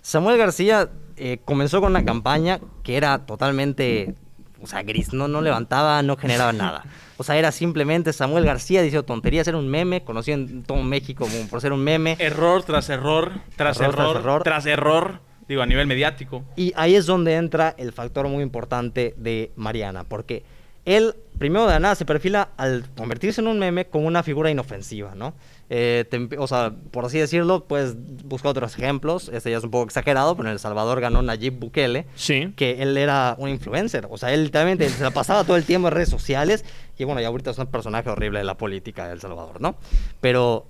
Samuel 0.00 0.38
García 0.38 0.90
eh, 1.16 1.38
comenzó 1.44 1.80
con 1.80 1.90
una 1.90 2.04
campaña 2.04 2.60
que 2.82 2.96
era 2.96 3.26
totalmente, 3.26 4.14
o 4.62 4.66
sea, 4.66 4.82
gris, 4.82 5.12
no, 5.12 5.28
no 5.28 5.40
levantaba, 5.42 6.02
no 6.02 6.16
generaba 6.16 6.52
nada. 6.54 6.84
O 7.18 7.24
sea, 7.24 7.36
era 7.36 7.52
simplemente 7.52 8.12
Samuel 8.12 8.44
García 8.44 8.82
diciendo 8.82 9.04
tonterías, 9.04 9.46
era 9.48 9.58
un 9.58 9.68
meme, 9.68 10.04
conocido 10.04 10.38
en 10.38 10.62
todo 10.62 10.82
México 10.82 11.26
como 11.30 11.48
por 11.48 11.60
ser 11.60 11.72
un 11.72 11.82
meme. 11.82 12.16
Error 12.18 12.62
tras 12.62 12.88
error, 12.88 13.32
tras 13.56 13.80
Error 13.80 13.94
tras 13.94 14.06
error, 14.06 14.16
error. 14.16 14.42
tras 14.42 14.66
error, 14.66 15.20
digo, 15.48 15.62
a 15.62 15.66
nivel 15.66 15.86
mediático. 15.86 16.44
Y 16.56 16.72
ahí 16.76 16.94
es 16.94 17.06
donde 17.06 17.34
entra 17.34 17.74
el 17.78 17.92
factor 17.92 18.28
muy 18.28 18.42
importante 18.42 19.14
de 19.16 19.52
Mariana, 19.56 20.04
porque 20.04 20.44
él, 20.86 21.14
primero 21.38 21.66
de 21.66 21.78
nada, 21.78 21.94
se 21.94 22.06
perfila 22.06 22.48
al 22.56 22.84
convertirse 22.96 23.42
en 23.42 23.48
un 23.48 23.58
meme 23.58 23.86
como 23.86 24.06
una 24.06 24.22
figura 24.22 24.50
inofensiva, 24.50 25.14
¿no? 25.14 25.34
Eh, 25.68 26.04
te 26.08 26.38
o 26.38 26.46
sea, 26.46 26.72
por 26.92 27.04
así 27.04 27.18
decirlo, 27.18 27.64
puedes 27.64 27.96
buscar 28.24 28.50
otros 28.52 28.78
ejemplos, 28.78 29.28
este 29.32 29.50
ya 29.50 29.58
es 29.58 29.64
un 29.64 29.70
poco 29.70 29.84
exagerado, 29.84 30.36
pero 30.36 30.48
en 30.48 30.52
El 30.54 30.58
Salvador 30.60 31.00
ganó 31.00 31.20
Nayib 31.22 31.58
Bukele, 31.58 32.06
Sí. 32.14 32.52
que 32.56 32.82
él 32.82 32.96
era 32.96 33.34
un 33.38 33.48
influencer, 33.48 34.06
o 34.08 34.16
sea, 34.16 34.32
él 34.32 34.44
literalmente 34.44 34.88
se 34.88 35.02
la 35.02 35.10
pasaba 35.10 35.44
todo 35.44 35.56
el 35.56 35.64
tiempo 35.64 35.88
en 35.88 35.94
redes 35.94 36.08
sociales, 36.08 36.64
y 36.96 37.04
bueno, 37.04 37.20
y 37.20 37.24
ahorita 37.24 37.50
es 37.50 37.58
un 37.58 37.66
personaje 37.66 38.08
horrible 38.08 38.38
de 38.38 38.44
la 38.44 38.56
política 38.56 39.06
de 39.08 39.12
El 39.14 39.20
Salvador, 39.20 39.60
¿no? 39.60 39.74
Pero... 40.20 40.68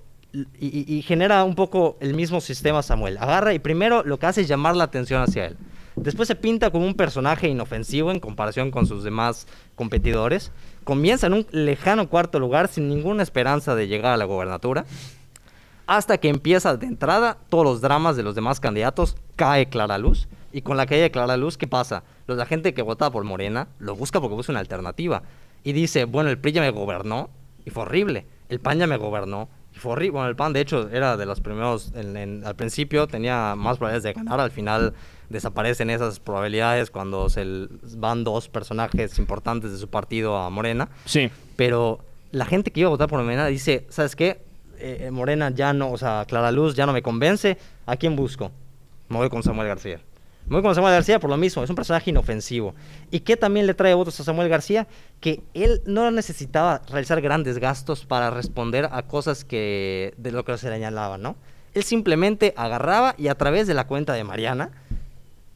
Y 0.59 1.01
genera 1.03 1.43
un 1.45 1.55
poco 1.55 1.97
el 2.01 2.13
mismo 2.13 2.41
sistema 2.41 2.83
Samuel. 2.83 3.17
Agarra 3.17 3.53
y 3.53 3.59
primero 3.59 4.03
lo 4.03 4.19
que 4.19 4.25
hace 4.25 4.41
es 4.41 4.47
llamar 4.47 4.75
la 4.75 4.83
atención 4.83 5.21
hacia 5.21 5.45
él. 5.45 5.57
Después 5.95 6.27
se 6.27 6.35
pinta 6.35 6.69
como 6.69 6.85
un 6.85 6.93
personaje 6.93 7.47
inofensivo 7.47 8.11
en 8.11 8.19
comparación 8.19 8.69
con 8.69 8.85
sus 8.85 9.03
demás 9.03 9.47
competidores. 9.77 10.51
Comienza 10.83 11.27
en 11.27 11.33
un 11.33 11.47
lejano 11.51 12.09
cuarto 12.09 12.39
lugar 12.39 12.67
sin 12.67 12.89
ninguna 12.89 13.23
esperanza 13.23 13.75
de 13.75 13.87
llegar 13.87 14.13
a 14.13 14.17
la 14.17 14.25
gobernatura. 14.25 14.85
Hasta 15.85 16.17
que 16.17 16.27
empieza 16.27 16.75
de 16.75 16.85
entrada 16.85 17.37
todos 17.47 17.63
los 17.63 17.79
dramas 17.79 18.17
de 18.17 18.23
los 18.23 18.35
demás 18.35 18.59
candidatos, 18.59 19.15
cae 19.37 19.69
Clara 19.69 19.97
Luz. 19.97 20.27
Y 20.51 20.61
con 20.61 20.75
la 20.75 20.85
caída 20.85 21.03
de 21.03 21.11
Clara 21.11 21.37
Luz, 21.37 21.57
¿qué 21.57 21.67
pasa? 21.67 22.03
La 22.25 22.45
gente 22.45 22.73
que 22.73 22.81
votaba 22.81 23.11
por 23.11 23.23
Morena 23.23 23.69
lo 23.79 23.95
busca 23.95 24.19
porque 24.19 24.35
busca 24.35 24.51
una 24.51 24.59
alternativa. 24.59 25.23
Y 25.63 25.71
dice, 25.71 26.03
bueno, 26.05 26.29
el 26.29 26.39
PRI 26.39 26.53
ya 26.53 26.61
me 26.61 26.71
gobernó 26.71 27.29
y 27.63 27.69
fue 27.69 27.83
horrible. 27.83 28.25
El 28.49 28.59
PAN 28.59 28.79
ya 28.79 28.87
me 28.87 28.97
gobernó 28.97 29.49
y 29.73 29.77
fue 29.77 29.93
horrible. 29.93 30.11
Bueno, 30.11 30.29
el 30.29 30.35
PAN 30.35 30.53
de 30.53 30.61
hecho 30.61 30.89
era 30.89 31.15
de 31.15 31.25
los 31.25 31.41
primeros, 31.41 31.93
al 31.93 32.55
principio 32.55 33.07
tenía 33.07 33.55
más 33.55 33.77
probabilidades 33.77 34.03
de 34.03 34.13
ganar, 34.13 34.39
al 34.39 34.51
final 34.51 34.93
desaparecen 35.29 35.89
esas 35.89 36.19
probabilidades 36.19 36.89
cuando 36.89 37.29
se 37.29 37.45
van 37.95 38.23
dos 38.23 38.49
personajes 38.49 39.17
importantes 39.19 39.71
de 39.71 39.77
su 39.77 39.89
partido 39.89 40.37
a 40.37 40.49
Morena. 40.49 40.89
Sí. 41.05 41.29
Pero 41.55 41.99
la 42.31 42.45
gente 42.45 42.71
que 42.71 42.81
iba 42.81 42.87
a 42.87 42.91
votar 42.91 43.09
por 43.09 43.21
Morena 43.21 43.47
dice, 43.47 43.85
¿sabes 43.89 44.15
qué? 44.15 44.41
Eh, 44.79 45.05
eh, 45.05 45.11
Morena 45.11 45.49
ya 45.49 45.73
no, 45.73 45.91
o 45.91 45.97
sea, 45.97 46.25
Clara 46.27 46.51
Luz 46.51 46.75
ya 46.75 46.85
no 46.85 46.93
me 46.93 47.01
convence. 47.01 47.57
¿A 47.85 47.95
quién 47.95 48.15
busco? 48.15 48.51
Me 49.09 49.17
voy 49.17 49.29
con 49.29 49.43
Samuel 49.43 49.67
García. 49.67 50.01
Me 50.47 50.55
voy 50.55 50.61
con 50.61 50.73
Samuel 50.75 50.93
García 50.93 51.19
por 51.19 51.29
lo 51.29 51.35
mismo, 51.35 51.61
es 51.61 51.69
un 51.69 51.75
personaje 51.75 52.09
inofensivo. 52.09 52.73
¿Y 53.11 53.19
qué 53.19 53.35
también 53.35 53.67
le 53.67 53.73
trae 53.73 53.93
votos 53.93 54.17
a 54.21 54.23
Samuel 54.23 54.47
García? 54.47 54.87
Que 55.19 55.41
él 55.53 55.81
no 55.85 56.09
necesitaba 56.09 56.81
realizar 56.89 57.19
grandes 57.19 57.57
gastos 57.57 58.05
para 58.05 58.29
responder 58.29 58.87
a 58.89 59.01
cosas 59.03 59.43
que 59.43 60.13
de 60.17 60.31
lo 60.31 60.45
que 60.45 60.57
se 60.57 60.69
le 60.69 60.75
señalaba, 60.75 61.17
¿no? 61.17 61.35
Él 61.73 61.83
simplemente 61.83 62.53
agarraba 62.55 63.13
y 63.17 63.27
a 63.27 63.35
través 63.35 63.67
de 63.67 63.73
la 63.73 63.87
cuenta 63.87 64.13
de 64.13 64.23
Mariana, 64.23 64.71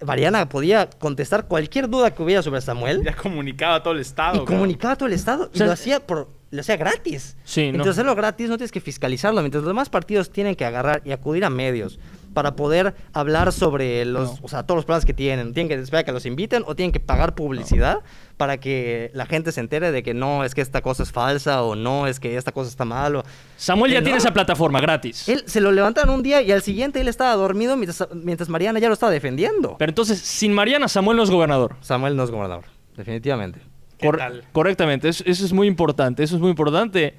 Mariana 0.06 0.50
podía 0.50 0.90
contestar 0.90 1.48
cualquier 1.48 1.90
duda 1.90 2.12
que 2.12 2.24
hubiera 2.24 2.42
sobre 2.42 2.62
Samuel 2.62 3.04
Ya 3.04 3.16
comunicaba 3.16 3.76
a 3.76 3.84
todo 3.84 3.94
el 3.94 4.00
estado. 4.00 4.44
y 4.44 4.46
comunicaba 4.46 4.94
a 4.94 4.98
todo 4.98 5.08
el 5.08 5.14
estado 5.14 5.50
y 5.54 5.58
sea, 5.58 5.68
lo 5.68 5.74
hacía 5.74 6.00
por 6.06 6.28
lo 6.52 6.60
hacía 6.60 6.76
gratis. 6.76 7.38
Sí, 7.46 7.62
no. 7.64 7.70
Entonces 7.70 7.92
hacerlo 7.94 8.14
gratis 8.16 8.50
no 8.50 8.58
tienes 8.58 8.72
que 8.74 8.82
fiscalizarlo, 8.82 9.40
mientras 9.42 9.64
los 9.64 9.70
demás 9.70 9.90
partidos 9.90 10.32
tienen 10.32 10.56
que 10.56 10.66
agarrar 10.66 11.02
y 11.06 11.12
acudir 11.14 11.46
a 11.46 11.50
medios 11.50 11.98
para 12.34 12.56
poder 12.56 12.96
hablar 13.14 13.52
sobre 13.52 14.06
los, 14.06 14.40
o 14.42 14.48
sea, 14.48 14.64
todos 14.64 14.78
los 14.78 14.86
planes 14.86 15.06
que 15.06 15.14
tienen. 15.14 15.54
Tienen 15.54 15.68
que 15.70 15.76
esperar 15.82 16.06
que 16.06 16.12
los 16.12 16.26
inviten 16.26 16.64
o 16.66 16.76
tienen 16.76 16.92
que 16.92 17.00
pagar 17.00 17.36
publicidad 17.36 18.00
para 18.38 18.58
que 18.60 19.12
la 19.14 19.26
gente 19.26 19.52
se 19.52 19.60
entere 19.60 19.92
de 19.92 20.02
que 20.04 20.14
no 20.14 20.44
es 20.44 20.56
que 20.56 20.62
esta 20.62 20.82
cosa 20.82 21.04
es 21.04 21.12
falsa 21.12 21.62
o 21.64 21.76
no 21.76 22.08
es 22.08 22.20
que 22.20 22.38
esta 22.38 22.52
cosa 22.52 22.70
está 22.70 22.86
mal. 22.86 23.18
o- 23.18 23.24
Samuel 23.58 23.92
ya 23.92 24.00
Que 24.00 24.04
tiene 24.06 24.18
no. 24.18 24.24
esa 24.24 24.34
plataforma 24.34 24.80
gratis. 24.82 25.28
Él 25.30 25.44
se 25.46 25.62
lo 25.62 25.72
levantaron 25.72 26.16
un 26.16 26.24
día 26.24 26.42
y 26.42 26.52
al 26.52 26.62
siguiente 26.62 27.02
él 27.02 27.08
estaba 27.08 27.36
dormido 27.36 27.76
mientras, 27.78 28.08
mientras 28.14 28.50
Mariana 28.50 28.80
ya 28.80 28.88
lo 28.88 28.94
estaba 28.94 29.12
defendiendo. 29.12 29.76
Pero 29.78 29.90
entonces, 29.92 30.20
sin 30.20 30.54
Mariana, 30.54 30.88
Samuel 30.88 31.18
no 31.18 31.24
es 31.24 31.30
gobernador. 31.30 31.76
Samuel 31.82 32.16
no 32.16 32.24
es 32.24 32.32
gobernador, 32.32 32.64
definitivamente. 32.98 33.60
¿Qué 33.98 34.08
Cor- 34.08 34.18
tal? 34.18 34.44
Correctamente, 34.52 35.10
eso, 35.10 35.24
eso 35.28 35.46
es 35.46 35.54
muy 35.54 35.68
importante, 35.68 36.24
eso 36.24 36.36
es 36.36 36.42
muy 36.42 36.50
importante. 36.50 37.14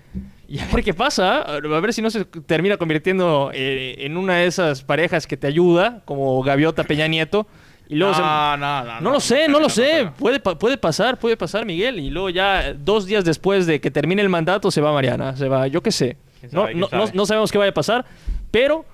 Y 0.48 0.58
a 0.58 0.66
ver 0.66 0.84
qué 0.84 0.92
pasa, 0.92 1.40
a 1.42 1.60
ver 1.60 1.92
si 1.94 2.02
no 2.02 2.10
se 2.10 2.24
termina 2.24 2.76
convirtiendo 2.76 3.50
eh, 3.54 3.94
en 4.00 4.16
una 4.16 4.36
de 4.36 4.46
esas 4.46 4.82
parejas 4.82 5.26
que 5.26 5.36
te 5.36 5.46
ayuda, 5.46 6.02
como 6.04 6.42
Gaviota 6.42 6.84
Peña 6.84 7.06
Nieto. 7.06 7.46
Y 7.88 7.94
luego 7.96 8.14
se- 8.14 8.20
no, 8.20 8.56
no, 8.56 8.84
no, 8.84 9.00
No 9.00 9.10
lo 9.12 9.20
sé, 9.20 9.48
no 9.48 9.60
lo 9.60 9.68
sé. 9.68 10.08
Puede, 10.18 10.40
puede 10.40 10.76
pasar, 10.78 11.18
puede 11.18 11.36
pasar, 11.36 11.64
Miguel. 11.66 11.98
Y 12.00 12.10
luego 12.10 12.28
ya 12.30 12.68
eh, 12.68 12.76
dos 12.78 13.06
días 13.06 13.24
después 13.24 13.66
de 13.66 13.80
que 13.80 13.90
termine 13.90 14.20
el 14.22 14.28
mandato 14.28 14.70
se 14.70 14.80
va 14.80 14.92
Mariana, 14.92 15.36
se 15.36 15.48
va, 15.48 15.66
yo 15.68 15.82
qué 15.82 15.90
sé. 15.92 16.16
¿Quién 16.40 16.52
No, 16.52 16.62
sabe, 16.62 16.74
no- 16.74 16.88
no 17.14 17.26
sabemos 17.26 17.50
qué 17.52 17.58
vaya 17.58 17.70
a 17.70 17.74
pasar, 17.74 18.04
pero 18.50 18.84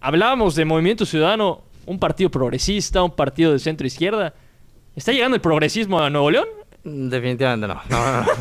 hablábamos 0.00 0.54
de 0.54 0.64
Movimiento 0.64 1.04
Ciudadano, 1.06 1.62
un 1.86 1.98
partido 1.98 2.30
progresista, 2.30 3.02
un 3.02 3.10
partido 3.10 3.52
de 3.52 3.58
centro 3.58 3.86
izquierda. 3.86 4.34
¿Está 4.94 5.12
llegando 5.12 5.34
el 5.36 5.40
progresismo 5.40 6.00
a 6.00 6.10
Nuevo 6.10 6.30
León? 6.30 6.46
Definitivamente 6.84 7.66
no. 7.68 7.80
No, 7.88 8.12
no, 8.12 8.20
no. 8.22 8.26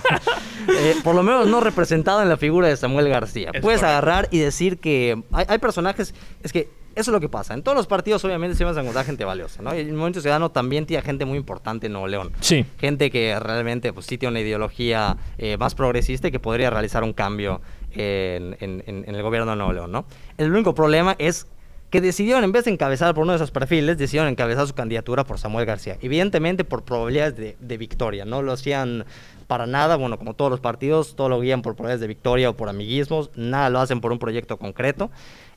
Eh, 0.70 0.96
por 1.02 1.16
lo 1.16 1.24
menos 1.24 1.48
no 1.48 1.62
representado 1.62 2.22
en 2.22 2.28
la 2.28 2.36
figura 2.36 2.68
de 2.68 2.76
Samuel 2.76 3.08
García. 3.08 3.52
Es 3.54 3.62
Puedes 3.62 3.80
correcto. 3.80 3.86
agarrar 3.98 4.28
y 4.32 4.40
decir 4.40 4.80
que 4.80 5.24
hay, 5.32 5.46
hay 5.48 5.58
personajes. 5.60 6.14
Es 6.44 6.52
que 6.52 6.70
eso 6.94 7.10
es 7.12 7.14
lo 7.14 7.22
que 7.22 7.30
pasa. 7.30 7.54
En 7.54 7.64
todos 7.64 7.78
los 7.78 7.88
partidos, 7.88 8.26
obviamente, 8.26 8.54
siempre 8.58 8.72
vas 8.74 8.78
a 8.78 8.82
encontrar 8.82 9.06
gente 9.06 9.24
valiosa. 9.24 9.62
¿no? 9.62 9.74
Y 9.74 9.80
el 9.80 9.94
Movimiento 9.94 10.20
Ciudadano 10.20 10.52
también 10.52 10.86
tiene 10.86 11.04
gente 11.04 11.24
muy 11.24 11.38
importante 11.38 11.86
en 11.88 11.94
Nuevo 11.94 12.08
León. 12.10 12.34
Sí. 12.42 12.66
Gente 12.80 13.10
que 13.10 13.40
realmente 13.40 13.94
pues, 13.94 14.08
sí 14.08 14.18
tiene 14.18 14.32
una 14.32 14.42
ideología 14.42 15.16
eh, 15.38 15.56
más 15.58 15.74
progresista 15.74 16.28
y 16.28 16.32
que 16.32 16.40
podría 16.40 16.70
realizar 16.70 17.02
un 17.04 17.14
cambio 17.14 17.62
en- 17.94 18.58
en 18.60 19.16
el 19.16 19.22
gobierno 19.24 19.52
de 19.52 19.58
Nuevo 19.58 19.72
León. 19.74 19.92
¿no? 19.94 20.06
El 20.38 20.52
único 20.52 20.76
problema 20.76 21.16
es 21.18 21.48
que 21.90 22.02
decidieron, 22.02 22.44
en 22.44 22.52
vez 22.52 22.66
de 22.66 22.72
encabezar 22.72 23.14
por 23.14 23.24
uno 23.24 23.32
de 23.32 23.38
esos 23.38 23.52
perfiles, 23.52 23.98
decidieron 23.98 24.30
encabezar 24.30 24.68
su 24.68 24.74
candidatura 24.74 25.24
por 25.24 25.40
Samuel 25.40 25.66
García. 25.66 25.98
Evidentemente 26.02 26.64
por 26.64 26.84
probabilidades 26.84 27.36
de, 27.38 27.58
de 27.60 27.78
victoria. 27.78 28.26
No 28.26 28.42
lo 28.42 28.52
hacían 28.52 29.06
para 29.48 29.66
nada, 29.66 29.96
bueno, 29.96 30.18
como 30.18 30.34
todos 30.34 30.52
los 30.52 30.60
partidos, 30.60 31.16
todo 31.16 31.30
lo 31.30 31.40
guían 31.40 31.62
por 31.62 31.76
probabilidades 31.76 32.02
de 32.02 32.08
victoria 32.08 32.50
o 32.50 32.58
por 32.58 32.68
amiguismos, 32.68 33.32
nada 33.36 33.70
lo 33.70 33.80
hacen 33.80 34.02
por 34.02 34.12
un 34.12 34.20
proyecto 34.20 34.58
concreto. 34.58 35.10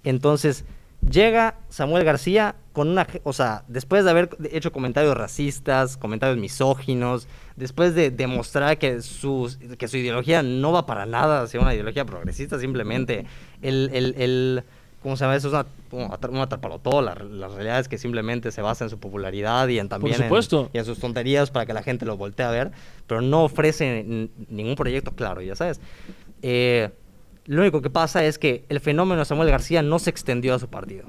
Entonces, 0.04 0.64
llega 1.08 1.56
Samuel 1.68 2.04
García 2.04 2.54
con 2.72 2.88
una, 2.88 3.06
o 3.24 3.32
sea, 3.32 3.64
después 3.66 4.04
de 4.04 4.10
haber 4.10 4.30
hecho 4.52 4.70
comentarios 4.70 5.16
racistas, 5.16 5.96
comentarios 5.96 6.38
misóginos, 6.38 7.26
después 7.56 7.96
de 7.96 8.12
demostrar 8.12 8.78
que 8.78 9.02
su, 9.02 9.52
que 9.76 9.88
su 9.88 9.96
ideología 9.96 10.42
no 10.44 10.70
va 10.70 10.86
para 10.86 11.06
nada 11.06 11.42
hacia 11.42 11.60
una 11.60 11.74
ideología 11.74 12.04
progresista, 12.04 12.60
simplemente 12.60 13.26
el, 13.60 13.90
el 13.92 14.64
¿cómo 15.02 15.16
se 15.16 15.24
llama 15.24 15.36
eso? 15.36 15.48
Es 15.48 15.54
una, 15.92 16.18
una, 16.30 16.42
atrapalotó, 16.42 17.02
la, 17.02 17.14
la 17.14 17.48
realidad 17.48 17.80
es 17.80 17.88
que 17.88 17.98
simplemente 17.98 18.52
se 18.52 18.62
basa 18.62 18.84
en 18.84 18.90
su 18.90 18.98
popularidad 18.98 19.66
y 19.68 19.78
en 19.78 19.88
también 19.88 20.14
en- 20.16 20.22
supuesto. 20.22 20.70
y 20.72 20.78
en 20.78 20.84
sus 20.84 20.98
tonterías 20.98 21.50
para 21.50 21.66
que 21.66 21.72
la 21.72 21.82
gente 21.82 22.04
lo 22.06 22.16
voltee 22.16 22.44
a 22.46 22.50
ver, 22.50 22.70
pero 23.06 23.20
no 23.20 23.44
ofrece 23.44 24.28
ningún 24.48 24.74
proyecto 24.76 25.12
claro, 25.12 25.40
ya 25.42 25.54
sabes. 25.56 25.80
Eh, 26.42 26.90
lo 27.46 27.62
único 27.62 27.82
que 27.82 27.90
pasa 27.90 28.24
es 28.24 28.38
que 28.38 28.64
el 28.68 28.80
fenómeno 28.80 29.18
de 29.20 29.24
Samuel 29.24 29.50
García 29.50 29.82
no 29.82 29.98
se 29.98 30.10
extendió 30.10 30.54
a 30.54 30.58
su 30.58 30.68
partido. 30.68 31.04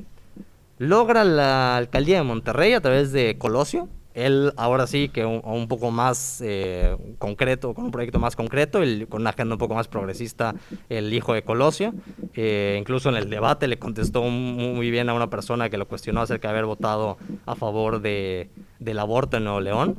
Logra 0.77 1.23
la 1.23 1.77
alcaldía 1.77 2.17
de 2.17 2.23
Monterrey 2.23 2.73
a 2.73 2.81
través 2.81 3.11
de 3.11 3.37
Colosio. 3.37 3.87
Él 4.14 4.51
ahora 4.57 4.88
sí 4.88 5.07
que 5.09 5.26
un, 5.26 5.41
un 5.43 5.68
poco 5.68 5.89
más 5.91 6.41
eh, 6.43 6.97
concreto, 7.18 7.74
con 7.74 7.86
un 7.86 7.91
proyecto 7.91 8.20
más 8.20 8.36
concreto, 8.36 8.84
el- 8.84 9.07
con 9.07 9.22
una 9.22 9.30
agenda 9.30 9.55
un 9.55 9.59
poco 9.59 9.74
más 9.76 9.88
progresista, 9.88 10.53
el 10.89 11.14
hijo 11.14 11.34
de 11.34 11.43
Colosio. 11.43 11.93
Eh, 12.36 12.76
incluso 12.80 13.09
en 13.09 13.16
el 13.16 13.30
debate 13.30 13.68
le 13.68 13.80
contestó 13.80 14.24
muy 14.24 14.91
bien 14.91 15.07
a 15.09 15.14
una 15.14 15.30
persona 15.30 15.70
que 15.70 15.78
lo 15.78 15.88
cuestionó 15.88 16.22
acerca 16.22 16.49
de 16.49 16.51
haber 16.53 16.66
votado 16.66 17.18
a 17.45 17.55
favor 17.55 18.01
de, 18.01 18.49
del 18.80 18.99
aborto 18.99 19.38
en 19.38 19.45
Nuevo 19.45 19.62
León. 19.62 19.95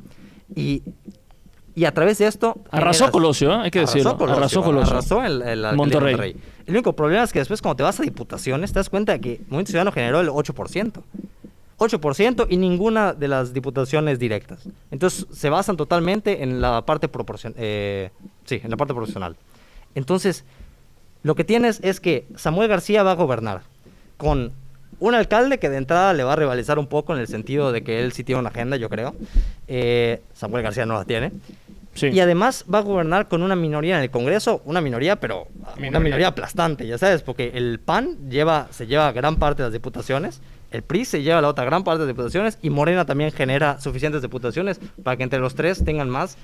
Y, 0.54 0.82
y 1.74 1.86
a 1.86 1.94
través 1.94 2.18
de 2.18 2.26
esto... 2.26 2.58
Arrasó 2.70 3.04
generas- 3.06 3.10
Colosio, 3.12 3.52
¿eh? 3.52 3.56
hay 3.64 3.70
que 3.70 3.80
decirlo. 3.80 4.10
Arrasó 4.10 4.18
Colosio. 4.18 4.36
Arrasó 4.36 4.62
Colosio. 4.62 4.92
Arrasó 5.22 5.24
el. 5.24 5.76
Monterrey. 5.76 6.36
El 6.66 6.74
único 6.74 6.92
problema 6.94 7.24
es 7.24 7.32
que 7.32 7.38
después 7.38 7.62
cuando 7.62 7.76
te 7.76 7.82
vas 7.82 7.98
a 7.98 8.02
diputaciones 8.02 8.72
te 8.72 8.78
das 8.78 8.90
cuenta 8.90 9.18
que 9.18 9.38
Movimiento 9.48 9.70
Ciudadano 9.70 9.90
generó 9.92 10.20
el 10.20 10.28
8%. 10.28 11.02
8% 11.82 12.46
y 12.48 12.56
ninguna 12.56 13.12
de 13.12 13.28
las 13.28 13.52
diputaciones 13.52 14.18
directas. 14.18 14.68
Entonces 14.90 15.26
se 15.32 15.50
basan 15.50 15.76
totalmente 15.76 16.42
en 16.42 16.60
la 16.60 16.84
parte 16.86 17.08
proporcion 17.08 17.54
eh, 17.56 18.10
sí, 18.44 18.60
en 18.62 18.70
la 18.70 18.76
parte 18.76 18.94
proporcional. 18.94 19.36
Entonces, 19.94 20.44
lo 21.22 21.34
que 21.34 21.44
tienes 21.44 21.80
es 21.82 22.00
que 22.00 22.26
Samuel 22.36 22.68
García 22.68 23.02
va 23.02 23.12
a 23.12 23.14
gobernar 23.14 23.62
con 24.16 24.52
un 25.00 25.14
alcalde 25.14 25.58
que 25.58 25.68
de 25.68 25.78
entrada 25.78 26.12
le 26.14 26.22
va 26.22 26.34
a 26.34 26.36
rivalizar 26.36 26.78
un 26.78 26.86
poco 26.86 27.12
en 27.12 27.20
el 27.20 27.26
sentido 27.26 27.72
de 27.72 27.82
que 27.82 28.00
él 28.00 28.12
sí 28.12 28.22
tiene 28.22 28.40
una 28.40 28.50
agenda, 28.50 28.76
yo 28.76 28.88
creo. 28.88 29.14
Eh, 29.66 30.22
Samuel 30.32 30.62
García 30.62 30.86
no 30.86 30.94
la 30.94 31.04
tiene. 31.04 31.32
Sí. 31.94 32.06
Y 32.06 32.20
además 32.20 32.64
va 32.72 32.78
a 32.78 32.82
gobernar 32.82 33.28
con 33.28 33.42
una 33.42 33.54
minoría 33.56 33.96
en 33.98 34.02
el 34.04 34.10
Congreso, 34.10 34.62
una 34.64 34.80
minoría, 34.80 35.16
pero 35.16 35.48
una 35.60 35.74
Minoría. 35.76 36.00
minoría 36.00 36.28
aplastante, 36.28 36.86
ya 36.86 36.96
sabes, 36.96 37.22
porque 37.22 37.50
el 37.54 37.80
PAN 37.80 38.30
lleva, 38.30 38.68
se 38.70 38.86
lleva 38.86 39.12
gran 39.12 39.36
parte 39.36 39.62
de 39.62 39.66
las 39.66 39.72
diputaciones, 39.74 40.40
el 40.72 40.82
PRI 40.82 41.04
se 41.04 41.22
lleva 41.22 41.40
la 41.40 41.48
otra 41.48 41.64
gran 41.64 41.84
parte 41.84 42.02
de 42.02 42.08
diputaciones 42.08 42.58
y 42.62 42.70
Morena 42.70 43.04
también 43.04 43.30
genera 43.32 43.80
suficientes 43.80 44.22
diputaciones 44.22 44.80
para 45.02 45.16
que 45.16 45.22
entre 45.22 45.38
los 45.38 45.54
tres 45.54 45.84
tengan 45.84 46.08
más, 46.10 46.36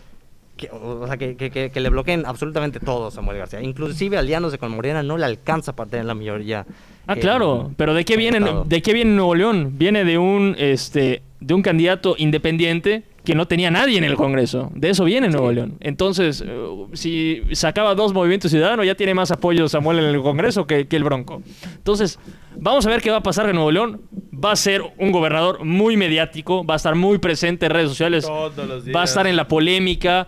que, 0.57 0.69
o 0.71 1.07
sea, 1.07 1.17
que, 1.17 1.37
que- 1.37 1.51
que- 1.51 1.71
que 1.71 1.81
le 1.81 1.89
bloqueen 1.89 2.25
absolutamente 2.27 2.81
todo 2.81 3.07
a 3.09 3.11
Samuel 3.11 3.39
García. 3.39 3.61
Inclusive 3.63 4.19
aliándose 4.19 4.59
con 4.59 4.73
Morena 4.73 5.03
no 5.03 5.17
le 5.17 5.25
alcanza 5.25 5.75
para 5.75 5.89
tener 5.91 6.05
la 6.07 6.15
mayoría. 6.15 6.67
Ah, 7.07 7.15
eh, 7.17 7.21
claro, 7.21 7.71
pero 7.77 7.95
¿de 7.95 8.05
qué 8.05 8.17
viene 8.17 8.41
de 8.67 8.83
qué 8.83 8.93
viene 8.93 9.13
Nuevo 9.13 9.35
León? 9.35 9.73
Viene 9.79 10.05
de 10.05 10.19
un 10.19 10.55
este 10.59 11.23
de 11.41 11.55
un 11.55 11.63
candidato 11.63 12.17
independiente 12.19 13.05
que 13.29 13.35
no 13.35 13.47
tenía 13.47 13.71
nadie 13.71 13.99
en 13.99 14.05
el 14.05 14.15
Congreso. 14.15 14.73
De 14.75 14.89
eso 14.89 15.05
viene 15.05 15.29
Nuevo 15.29 15.53
León. 15.53 15.77
Entonces, 15.81 16.43
eh, 16.43 16.67
si 16.95 17.43
sacaba 17.53 17.95
dos 17.95 18.15
movimientos 18.15 18.51
ciudadanos, 18.51 18.87
ya 18.87 18.95
tiene 18.95 19.13
más 19.13 19.31
apoyo 19.31 19.69
Samuel 19.69 19.99
en 19.99 20.07
el 20.07 20.23
Congreso 20.23 20.67
que, 20.67 20.89
que 20.89 20.97
el 20.97 21.05
Bronco. 21.05 21.43
Entonces, 21.77 22.19
vamos 22.57 22.87
a 22.87 22.89
ver 22.89 23.03
qué 23.03 23.11
va 23.11 23.19
a 23.19 23.23
pasar 23.23 23.47
en 23.51 23.57
Nuevo 23.57 23.71
León. 23.71 24.01
Va 24.33 24.53
a 24.53 24.57
ser 24.57 24.83
un 24.97 25.13
gobernador 25.13 25.63
muy 25.63 25.99
mediático, 25.99 26.65
va 26.65 26.73
a 26.73 26.77
estar 26.79 26.95
muy 26.95 27.19
presente 27.19 27.67
en 27.67 27.73
redes 27.73 27.91
sociales. 27.91 28.25
Todos 28.25 28.67
los 28.67 28.87
días. 28.87 28.97
Va 28.97 29.03
a 29.03 29.05
estar 29.05 29.27
en 29.27 29.37
la 29.37 29.47
polémica. 29.47 30.27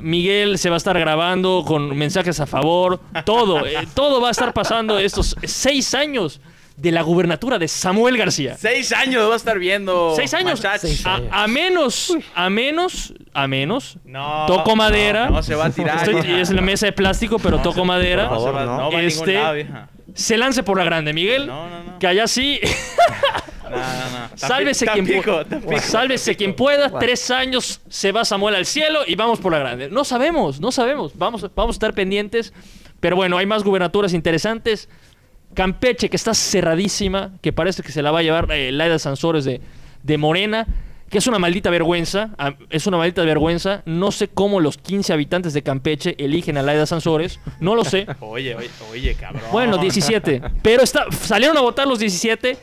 Miguel 0.00 0.56
se 0.58 0.70
va 0.70 0.76
a 0.76 0.78
estar 0.78 0.96
grabando 0.96 1.64
con 1.66 1.96
mensajes 1.96 2.38
a 2.38 2.46
favor. 2.46 3.00
Todo, 3.24 3.66
eh, 3.66 3.88
todo 3.92 4.20
va 4.20 4.28
a 4.28 4.30
estar 4.30 4.52
pasando 4.52 5.00
estos 5.00 5.34
seis 5.42 5.92
años. 5.96 6.40
De 6.76 6.90
la 6.90 7.02
gubernatura 7.02 7.58
de 7.58 7.68
Samuel 7.68 8.16
García. 8.16 8.56
Seis 8.58 8.92
años 8.92 9.28
va 9.28 9.34
a 9.34 9.36
estar 9.36 9.58
viendo. 9.58 10.12
Seis 10.16 10.34
años. 10.34 10.60
Seis 10.80 11.06
A, 11.06 11.14
años. 11.16 11.28
a 11.30 11.46
menos, 11.46 12.16
a 12.34 12.50
menos, 12.50 13.14
a 13.32 13.46
menos. 13.46 13.96
No. 14.04 14.44
Toco 14.46 14.74
madera. 14.74 15.26
No, 15.26 15.36
no 15.36 15.42
se 15.42 15.54
va 15.54 15.66
a 15.66 15.70
tirar. 15.70 16.08
Estoy- 16.08 16.40
es 16.40 16.50
la 16.50 16.62
mesa 16.62 16.86
de 16.86 16.92
plástico, 16.92 17.38
pero 17.38 17.58
No 17.58 17.62
toco 17.62 17.80
se- 17.80 17.86
madera. 17.86 18.24
No, 18.26 18.52
va, 18.52 18.64
no. 18.64 18.76
no 18.78 18.90
va 18.92 18.98
a 18.98 19.02
Este- 19.02 19.26
ningún 19.26 19.42
lado, 19.42 19.54
vieja. 19.54 19.88
Se 20.14 20.36
lance 20.36 20.62
por 20.62 20.78
la 20.78 20.84
grande, 20.84 21.12
Miguel. 21.12 21.46
No, 21.46 21.68
no, 21.68 21.82
no. 21.84 21.98
Que 21.98 22.06
allá 22.06 22.26
sí. 22.26 22.60
No, 23.64 23.70
no, 23.70 23.78
no. 24.28 24.28
Sálvese 24.36 24.86
quien, 24.86 25.06
pico, 25.06 25.42
pico, 25.48 25.80
sálvese 25.80 26.36
quien 26.36 26.54
pueda. 26.54 26.88
Bueno. 26.88 26.98
Tres 26.98 27.30
años 27.30 27.80
se 27.88 28.12
va 28.12 28.24
Samuel 28.24 28.54
al 28.56 28.66
cielo 28.66 29.00
y 29.06 29.14
vamos 29.16 29.40
por 29.40 29.52
la 29.52 29.58
grande. 29.58 29.88
No 29.88 30.04
sabemos, 30.04 30.60
no 30.60 30.70
sabemos. 30.70 31.16
Vamos, 31.16 31.42
vamos 31.54 31.74
a 31.74 31.76
estar 31.76 31.94
pendientes. 31.94 32.52
Pero 33.00 33.16
bueno, 33.16 33.36
hay 33.38 33.46
más 33.46 33.64
gubernaturas 33.64 34.12
interesantes. 34.12 34.88
Campeche, 35.54 36.08
que 36.10 36.16
está 36.16 36.34
cerradísima, 36.34 37.32
que 37.40 37.52
parece 37.52 37.82
que 37.82 37.92
se 37.92 38.02
la 38.02 38.10
va 38.10 38.18
a 38.18 38.22
llevar 38.22 38.50
eh, 38.52 38.72
Laida 38.72 38.98
Sansores 38.98 39.44
de, 39.44 39.60
de 40.02 40.18
Morena, 40.18 40.66
que 41.08 41.18
es 41.18 41.26
una 41.26 41.38
maldita 41.38 41.70
vergüenza. 41.70 42.30
ah, 42.38 42.54
Es 42.70 42.86
una 42.86 42.96
maldita 42.98 43.22
vergüenza. 43.24 43.82
No 43.86 44.10
sé 44.10 44.28
cómo 44.28 44.60
los 44.60 44.76
15 44.78 45.12
habitantes 45.12 45.52
de 45.54 45.62
Campeche 45.62 46.16
eligen 46.18 46.56
a 46.58 46.62
Laida 46.62 46.86
Sansores. 46.86 47.38
No 47.60 47.74
lo 47.76 47.84
sé. 47.84 48.06
Oye, 48.20 48.54
oye, 48.56 48.70
oye, 48.92 49.14
cabrón. 49.14 49.42
Bueno, 49.52 49.78
17. 49.78 50.42
Pero 50.62 50.82
está, 50.82 51.04
salieron 51.12 51.56
a 51.56 51.60
votar 51.60 51.86
los 51.86 51.98
17 52.00 52.56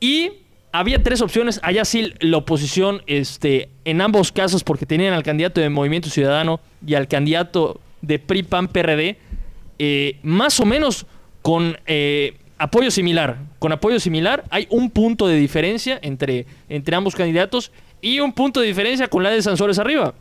y 0.00 0.30
había 0.72 1.02
tres 1.02 1.22
opciones. 1.22 1.58
Allá 1.62 1.86
sí 1.86 2.12
la 2.20 2.36
oposición, 2.36 3.02
este, 3.06 3.70
en 3.86 4.02
ambos 4.02 4.30
casos, 4.30 4.62
porque 4.62 4.84
tenían 4.84 5.14
al 5.14 5.22
candidato 5.22 5.60
de 5.62 5.70
Movimiento 5.70 6.10
Ciudadano 6.10 6.60
y 6.86 6.94
al 6.94 7.08
candidato 7.08 7.80
de 8.02 8.18
PRI, 8.18 8.42
PAN, 8.42 8.68
PRD, 8.68 9.16
eh, 9.78 10.18
más 10.22 10.60
o 10.60 10.66
menos 10.66 11.06
con 11.46 11.78
eh, 11.86 12.34
apoyo 12.58 12.90
similar. 12.90 13.38
Con 13.60 13.70
apoyo 13.70 14.00
similar 14.00 14.42
hay 14.50 14.66
un 14.68 14.90
punto 14.90 15.28
de 15.28 15.36
diferencia 15.36 15.96
entre, 16.02 16.44
entre 16.68 16.96
ambos 16.96 17.14
candidatos 17.14 17.70
y 18.02 18.18
un 18.18 18.32
punto 18.32 18.58
de 18.60 18.66
diferencia 18.66 19.06
con 19.06 19.22
la 19.22 19.30
de 19.30 19.40
Sansores 19.42 19.78
arriba. 19.78 20.14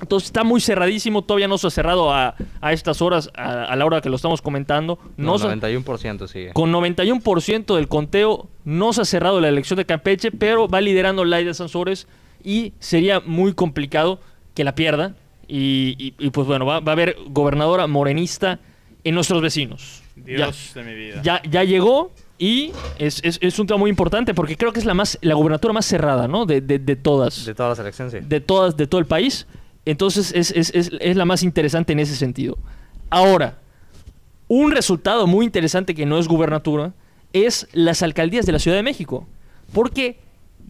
Entonces 0.00 0.28
está 0.28 0.44
muy 0.44 0.60
cerradísimo, 0.60 1.22
todavía 1.22 1.48
no 1.48 1.58
se 1.58 1.66
ha 1.66 1.70
cerrado 1.70 2.12
a, 2.12 2.36
a 2.60 2.72
estas 2.72 3.02
horas, 3.02 3.30
a, 3.34 3.64
a 3.64 3.74
la 3.74 3.84
hora 3.84 4.00
que 4.00 4.08
lo 4.08 4.14
estamos 4.16 4.40
comentando. 4.42 4.98
No, 5.16 5.32
No, 5.32 5.38
se- 5.38 5.46
91% 5.48 6.28
sigue. 6.28 6.52
con 6.52 6.72
91% 6.72 7.74
del 7.74 7.88
conteo 7.88 8.48
no 8.64 8.92
se 8.92 9.02
ha 9.02 9.04
cerrado 9.04 9.40
la 9.40 9.48
elección 9.48 9.76
de 9.76 9.86
Campeche, 9.86 10.30
pero 10.30 10.68
va 10.68 10.80
liderando 10.80 11.24
Laida 11.24 11.52
Sansores 11.52 12.06
y 12.44 12.72
sería 12.78 13.18
muy 13.20 13.52
complicado 13.54 14.20
que 14.54 14.62
la 14.64 14.74
pierda. 14.76 15.14
Y, 15.48 15.96
y- 15.98 16.14
y, 16.18 16.30
pues 16.30 16.46
bueno, 16.46 16.64
va, 16.64 16.78
va 16.78 16.92
a 16.92 16.94
haber 16.94 17.16
gobernadora 17.26 17.88
morenista 17.88 18.60
en 19.02 19.14
nuestros 19.16 19.42
vecinos. 19.42 19.99
Dios 20.24 20.72
de 20.74 20.82
mi 20.82 20.94
vida. 20.94 21.20
Ya, 21.22 21.42
ya 21.48 21.64
llegó 21.64 22.12
y 22.38 22.72
es, 22.98 23.20
es- 23.24 23.38
es 23.42 23.58
un 23.58 23.66
tema 23.66 23.78
muy 23.78 23.90
importante 23.90 24.32
porque 24.34 24.56
creo 24.56 24.72
que 24.72 24.78
es 24.80 24.84
la 24.86 24.94
más 24.94 25.18
la 25.22 25.34
gubernatura 25.34 25.72
más 25.74 25.86
cerrada, 25.86 26.26
¿no? 26.28 26.46
De, 26.46 26.60
de- 26.60 26.78
de 26.78 26.96
todas. 26.96 27.44
De 27.44 27.54
todas 27.54 27.70
las 27.70 27.78
elecciones, 27.80 28.12
sí. 28.12 28.18
de 28.26 28.40
todas, 28.40 28.76
de 28.76 28.86
todo 28.86 29.00
el 29.00 29.06
país. 29.06 29.46
Entonces 29.84 30.32
es, 30.34 30.50
es- 30.52 30.70
es- 30.74 30.90
es 31.00 31.16
la 31.16 31.24
más 31.24 31.42
interesante 31.42 31.92
en 31.92 32.00
ese 32.00 32.16
sentido. 32.16 32.56
Ahora, 33.10 33.58
un 34.48 34.72
resultado 34.72 35.26
muy 35.26 35.44
interesante 35.44 35.94
que 35.94 36.06
no 36.06 36.18
es 36.18 36.28
gubernatura 36.28 36.92
es 37.32 37.68
las 37.72 38.02
alcaldías 38.02 38.46
de 38.46 38.52
la 38.52 38.58
Ciudad 38.58 38.76
de 38.76 38.82
México. 38.82 39.26
Porque 39.72 40.18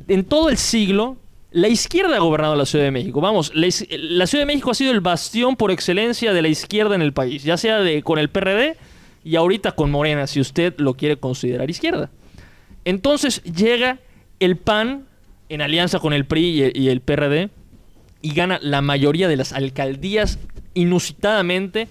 en 0.08 0.24
todo 0.24 0.50
el 0.50 0.58
siglo 0.58 1.16
la 1.52 1.68
izquierda 1.68 2.16
ha 2.16 2.20
gobernado 2.20 2.54
la 2.54 2.66
Ciudad 2.66 2.84
de 2.84 2.90
México. 2.90 3.20
Vamos, 3.20 3.50
la, 3.54 3.66
la 3.90 4.26
Ciudad 4.26 4.42
de 4.42 4.46
México 4.46 4.70
ha 4.70 4.74
sido 4.74 4.92
el 4.92 5.00
bastión 5.00 5.56
por 5.56 5.70
excelencia 5.70 6.32
de 6.32 6.42
la 6.42 6.48
izquierda 6.48 6.94
en 6.94 7.02
el 7.02 7.12
país, 7.12 7.42
ya 7.42 7.56
sea 7.56 7.80
de, 7.80 8.02
con 8.02 8.18
el 8.18 8.28
PRD 8.28 8.76
y 9.24 9.36
ahorita 9.36 9.72
con 9.72 9.90
Morena, 9.90 10.26
si 10.26 10.40
usted 10.40 10.74
lo 10.78 10.94
quiere 10.94 11.16
considerar 11.18 11.68
izquierda. 11.70 12.10
Entonces 12.84 13.42
llega 13.44 13.98
el 14.38 14.56
PAN 14.56 15.04
en 15.48 15.60
alianza 15.62 15.98
con 15.98 16.12
el 16.12 16.24
PRI 16.24 16.70
y 16.74 16.88
el, 16.88 17.00
PRD 17.00 17.50
y 18.22 18.32
gana 18.34 18.58
la 18.62 18.80
mayoría 18.80 19.28
de 19.28 19.36
las 19.36 19.52
alcaldías 19.52 20.38
inusitadamente. 20.74 21.88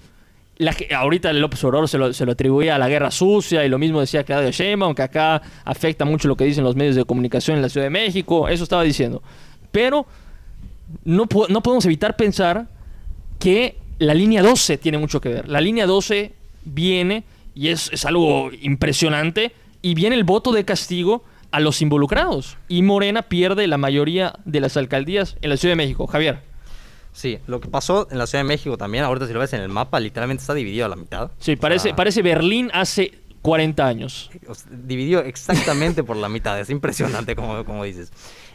La, 0.57 0.73
ge- 0.73 0.93
ahorita 0.93 1.32
López 1.34 1.63
Obrador 1.63 1.88
se 1.88 1.97
lo, 1.97 2.11
se 2.13 2.25
lo 2.25 2.32
atribuía 2.34 2.75
a 2.75 2.77
la 2.80 2.89
guerra 2.89 3.11
sucia 3.11 3.65
y 3.65 3.69
lo 3.69 3.77
mismo 3.77 3.99
decía 4.01 4.23
Claudio 4.23 4.51
Sheinbaum, 4.51 4.93
que 4.95 5.03
acá 5.03 5.41
afecta 5.63 6.05
mucho 6.05 6.27
lo 6.27 6.36
que 6.36 6.43
dicen 6.45 6.63
los 6.63 6.75
medios 6.75 6.95
de 6.95 7.05
comunicación 7.05 7.55
en 7.57 7.61
la 7.61 7.69
Ciudad 7.69 7.86
de 7.86 7.91
México, 7.91 8.49
eso 8.49 8.63
estaba 8.63 8.84
diciendo. 8.84 9.21
Pero 9.71 10.05
no, 11.05 11.27
no 11.49 11.61
podemos 11.63 11.86
evitar 11.86 12.15
pensar 12.17 12.67
que 13.39 13.77
la 13.99 14.13
línea 14.13 14.41
12 14.41 14.77
tiene 14.77 14.97
mucho 14.97 15.21
que 15.21 15.30
ver. 15.30 15.47
La 15.47 15.61
línea 15.61 15.86
12 15.86 16.34
viene, 16.64 17.24
y 17.55 17.70
es, 17.70 17.89
es 17.91 18.05
algo 18.05 18.51
impresionante, 18.62 19.53
y 19.82 19.93
viene 19.93 20.16
el 20.16 20.24
voto 20.24 20.51
de 20.51 20.66
castigo 20.66 21.24
a 21.51 21.60
los 21.60 21.82
involucrados. 21.82 22.57
Y 22.68 22.82
Morena 22.84 23.24
pierde 23.24 23.68
la 23.68 23.78
mayoría 23.78 24.34
de 24.45 24.60
las 24.60 24.78
alcaldías 24.78 25.38
en 25.41 25.49
la 25.49 25.57
Ciudad 25.57 25.74
de 25.74 25.78
México. 25.78 26.07
Javier. 26.07 26.41
Sí, 27.12 27.39
lo 27.47 27.60
que 27.60 27.68
pasó 27.68 28.07
en 28.12 28.18
la 28.18 28.28
Ciudad 28.28 28.43
de 28.43 28.47
México 28.47 28.78
también, 28.78 29.03
ahorita 29.03 29.28
si 29.28 29.34
lo 29.34 29.39
ves 29.39 29.53
en 29.53 29.62
el 29.62 29.70
mapa, 29.70 29.99
literalmente 29.99 30.41
está 30.41 30.53
dividido 30.53 30.86
a 30.86 30.89
la 30.89 30.95
mitad. 30.95 31.32
Sí, 31.39 31.55
parece, 31.55 31.93
parece 31.93 32.22
Berlín 32.22 32.70
hace 32.74 33.14
40 33.41 33.86
años. 33.86 34.30
dividido 34.70 35.22
exactamente 35.22 36.03
por 36.03 36.18
la 36.18 36.30
mitad. 36.30 36.60
Es 36.60 36.70
impresionante 36.70 37.36
como, 37.36 37.66
como 37.66 37.84
dices. 37.84 38.12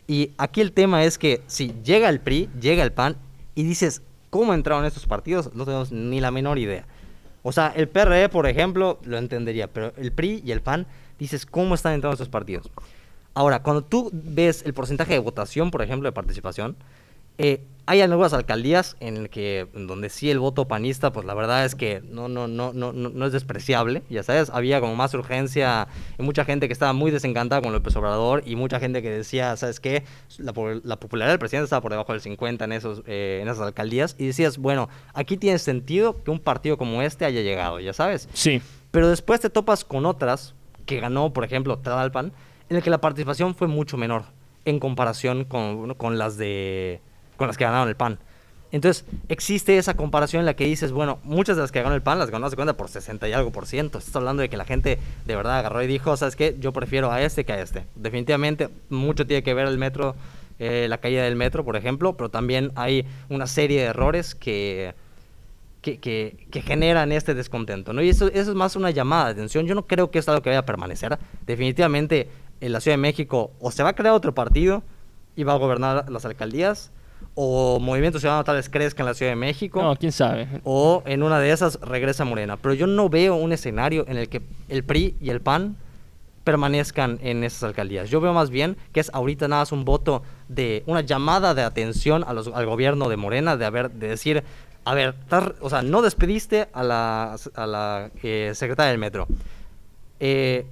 Y 0.07 0.31
aquí 0.39 0.61
el 0.61 0.73
tema 0.73 1.05
es 1.05 1.19
que 1.19 1.43
si 1.47 1.75
llega 1.83 2.09
el 2.09 2.21
PRI, 2.21 2.49
llega 2.61 2.83
el 2.83 2.93
PAN 2.93 3.17
y 3.55 3.65
dices, 3.65 4.03
¿cómo 4.31 4.55
entraron 4.55 4.85
estos 4.85 5.07
partidos? 5.07 5.55
No 5.55 5.65
tenemos 5.65 5.91
ni 5.93 6.21
la 6.21 6.31
menor 6.31 6.59
idea. 6.59 6.87
O 7.47 7.53
sea, 7.53 7.73
el 7.77 7.89
PRE, 7.89 8.31
por 8.31 8.47
ejemplo, 8.47 8.99
lo 9.05 9.19
entendería, 9.19 9.69
pero 9.69 9.93
el 9.99 10.13
PRI 10.13 10.43
y 10.47 10.51
el 10.51 10.63
PAN, 10.63 10.87
dices, 11.19 11.45
¿cómo 11.45 11.75
están 11.75 11.93
entrando 11.93 12.15
estos 12.15 12.31
partidos? 12.31 12.71
Ahora, 13.35 13.63
cuando 13.63 13.85
tú 13.85 14.11
ves 14.15 14.63
el 14.65 14.73
porcentaje 14.73 15.13
de 15.13 15.19
votación, 15.19 15.71
por 15.71 15.83
ejemplo, 15.83 16.09
de 16.09 16.13
participación, 16.13 16.75
eh, 17.39 17.66
hay 17.87 18.01
algunas 18.01 18.32
alcaldías 18.32 18.97
en 19.01 19.16
el 19.16 19.28
que 19.28 19.68
en 19.74 19.87
donde 19.87 20.09
sí 20.09 20.30
el 20.30 20.39
voto 20.39 20.66
panista, 20.66 21.12
pues 21.12 21.26
la 21.26 21.35
verdad 21.35 21.64
es 21.64 21.74
que 21.74 22.01
no, 22.01 22.28
no, 22.28 22.49
no, 22.49 22.72
no, 22.72 22.93
no, 22.93 23.11
no 23.11 23.26
es 23.26 23.32
despreciable, 23.32 24.03
ya 24.09 24.22
sabes, 24.22 24.49
había 24.51 24.80
como 24.80 24.97
más 24.97 25.12
urgencia 25.12 25.89
y 26.18 26.22
mucha 26.22 26.45
gente 26.45 26.66
que 26.66 26.72
estaba 26.72 26.95
muy 26.95 27.11
desencantada 27.11 27.61
con 27.61 27.72
López 27.72 27.95
Obrador 27.97 28.43
y 28.47 28.57
mucha 28.57 28.80
gente 28.80 29.03
que 29.03 29.11
decía, 29.11 29.57
¿sabes 29.57 29.80
qué? 29.80 30.05
La 30.39 30.55
popularidad 30.97 31.32
del 31.32 31.39
presidente 31.39 31.64
estaba 31.64 31.82
por 31.82 31.91
debajo 31.91 32.12
del 32.12 32.22
50 32.22 32.64
en, 32.64 32.72
esos, 32.72 33.03
eh, 33.07 33.41
en 33.43 33.49
esas 33.49 33.61
alcaldías 33.61 34.16
y 34.18 34.26
decías, 34.26 34.57
bueno, 34.57 34.89
aquí 35.12 35.37
tiene 35.37 35.59
sentido 35.59 36.22
que 36.22 36.30
un 36.30 36.39
partido 36.39 36.78
como 36.78 37.03
este 37.03 37.26
haya 37.26 37.43
llegado, 37.43 37.80
ya 37.80 37.93
sabes. 37.93 38.28
Sí. 38.32 38.62
Pero 38.93 39.09
después 39.09 39.41
te 39.41 39.51
topas 39.51 39.85
con 39.85 40.07
otras 40.07 40.55
que 40.87 41.01
ganó, 41.01 41.32
por 41.32 41.45
ejemplo, 41.45 41.78
Tlalpan, 41.78 42.32
en 42.70 42.76
el 42.76 42.82
que 42.82 42.91
la 42.91 43.01
participación 43.01 43.55
fue 43.55 43.68
mucho 43.68 43.99
menor 43.99 44.24
en 44.64 44.78
comparación 44.78 45.45
con, 45.45 45.93
con 45.95 46.16
las 46.16 46.39
de 46.39 47.03
con 47.37 47.47
las 47.49 47.57
que 47.57 47.64
ganaron 47.64 47.89
el 47.89 47.97
PAN. 47.97 48.18
Entonces, 48.72 49.05
existe 49.28 49.78
esa 49.78 49.95
comparación 49.95 50.41
en 50.41 50.47
la 50.47 50.55
que 50.55 50.64
dices, 50.64 50.91
bueno, 50.91 51.20
muchas 51.22 51.55
de 51.57 51.62
las 51.62 51.70
que 51.70 51.80
ganó 51.80 51.95
el 51.95 52.03
PAN 52.03 52.18
las 52.18 52.30
ganó, 52.30 52.51
se 52.51 52.57
cuenta, 52.57 52.76
por 52.76 52.89
60 52.89 53.28
y 53.28 53.32
algo 53.32 53.53
por 53.53 53.66
ciento. 53.66 53.99
Estás 53.99 54.16
hablando 54.16 54.41
de 54.43 54.49
que 54.49 54.57
la 54.57 54.64
gente 54.64 54.99
de 55.26 55.37
verdad 55.37 55.59
agarró 55.61 55.80
y 55.82 55.87
dijo, 55.87 56.16
¿sabes 56.16 56.35
qué? 56.35 56.57
Yo 56.59 56.72
prefiero 56.72 57.12
a 57.12 57.22
este 57.22 57.45
que 57.45 57.53
a 57.53 57.61
este. 57.62 57.85
Definitivamente, 57.95 58.68
mucho 58.89 59.26
tiene 59.26 59.45
que 59.45 59.55
ver 59.55 59.68
el 59.68 59.78
metro, 59.78 60.16
eh, 60.59 60.87
la 60.89 60.99
caída 60.99 61.22
del 61.22 61.37
metro, 61.37 61.64
por 61.64 61.76
ejemplo, 61.76 62.16
pero 62.16 62.30
también 62.30 62.72
hay 62.74 63.07
una 63.28 63.47
serie 63.47 63.80
de 63.80 63.87
errores 63.87 64.35
que, 64.35 64.95
que, 65.82 65.99
que- 66.01 66.62
generan 66.62 67.12
este 67.12 67.35
descontento, 67.35 67.93
¿no? 67.93 68.03
Y 68.03 68.09
eso, 68.09 68.28
eso 68.28 68.51
es 68.51 68.57
más 68.57 68.74
una 68.74 68.91
llamada 68.91 69.26
de 69.26 69.30
atención. 69.32 69.66
Yo 69.66 69.74
no 69.74 69.87
creo 69.87 70.11
que 70.11 70.18
es 70.18 70.28
algo 70.28 70.43
que 70.43 70.49
vaya 70.51 70.61
a 70.61 70.66
permanecer. 70.66 71.18
Definitivamente, 71.47 72.28
en 72.61 72.72
la 72.72 72.80
Ciudad 72.80 72.95
de 72.97 73.03
México 73.03 73.53
o 73.61 73.70
se 73.70 73.82
va 73.82 73.91
a 73.91 73.95
crear 73.95 74.14
otro 74.14 74.35
partido 74.35 74.82
y 75.37 75.43
va 75.45 75.53
a 75.53 75.57
gobernar 75.59 76.11
las 76.11 76.24
alcaldías, 76.24 76.91
o 77.35 77.80
Movimiento 77.80 78.18
Ciudadano 78.20 78.45
tal 78.45 78.57
vez 78.57 78.68
crezca 78.68 79.03
en 79.03 79.07
la 79.07 79.14
Ciudad 79.14 79.32
de 79.32 79.37
México, 79.37 79.82
No, 79.82 79.97
quién 79.97 80.12
sabe. 80.12 80.47
o 80.64 81.03
en 81.07 81.22
una 81.22 81.41
de 81.41 81.51
esas 81.51 81.80
regresa 81.80 82.24
Morena. 82.24 82.57
Pero 82.57 82.74
yo 82.74 82.87
no 82.87 83.09
veo 83.09 83.35
un 83.35 83.53
escenario 83.53 84.05
en 84.09 84.16
el 84.18 84.28
que 84.28 84.41
el 84.68 84.85
PRI 84.85 85.16
y 85.20 85.30
el 85.30 85.41
PAN 85.41 85.76
permanezcan 86.45 87.18
en 87.22 87.43
esas 87.43 87.62
alcaldías. 87.64 88.11
Yo 88.11 88.20
veo 88.20 88.32
más 88.35 88.51
bien 88.51 88.76
que 88.93 89.01
es 89.01 89.11
ahorita 89.14 89.49
nada 89.49 89.62
más 89.62 89.72
un 89.72 89.85
voto 89.85 90.22
de 90.49 90.82
una 90.87 91.01
llamada 91.01 91.55
de 91.55 91.62
atención 91.62 92.22
a 92.26 92.35
los- 92.35 92.49
al 92.49 92.66
gobierno 92.66 93.09
de 93.09 93.16
Morena, 93.16 93.57
de 93.57 93.64
haber, 93.64 93.91
de 93.91 94.09
decir, 94.09 94.45
a 94.85 94.93
ver, 94.95 95.14
o 95.61 95.70
sea, 95.70 95.80
no 95.82 96.03
despediste 96.03 96.68
a 96.74 96.82
la, 96.82 97.37
a 97.55 97.66
la 97.66 98.11
eh, 98.22 98.53
secretaria 98.55 98.91
del 98.91 98.99
metro. 99.01 99.26
Eh, 100.20 100.66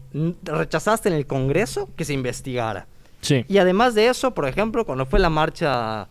rechazaste 0.45 1.09
en 1.09 1.15
el 1.15 1.27
Congreso 1.27 1.89
que 1.97 2.05
se 2.05 2.13
investigara. 2.13 2.87
Sí. 3.23 3.45
Y 3.49 3.59
además 3.59 3.95
de 3.95 4.09
eso, 4.09 4.33
por 4.33 4.47
ejemplo, 4.47 4.85
cuando 4.85 5.07
fue 5.07 5.19
la 5.21 5.31
marcha 5.31 6.07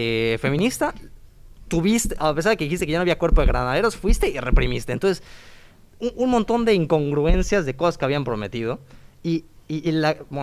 eh, 0.00 0.38
feminista, 0.38 0.94
tuviste, 1.66 2.14
a 2.20 2.32
pesar 2.32 2.50
de 2.50 2.56
que 2.56 2.64
dijiste 2.64 2.86
que 2.86 2.92
ya 2.92 2.98
no 2.98 3.02
había 3.02 3.18
cuerpo 3.18 3.40
de 3.40 3.48
granaderos, 3.48 3.96
fuiste 3.96 4.28
y 4.28 4.38
reprimiste. 4.38 4.92
Entonces, 4.92 5.24
un, 5.98 6.30
montón 6.30 6.64
de 6.64 6.72
incongruencias 6.74 7.66
de 7.66 7.74
cosas 7.74 7.98
que 7.98 8.04
habían 8.04 8.22
prometido. 8.22 8.78
Y, 9.24 9.44
y- 9.66 9.92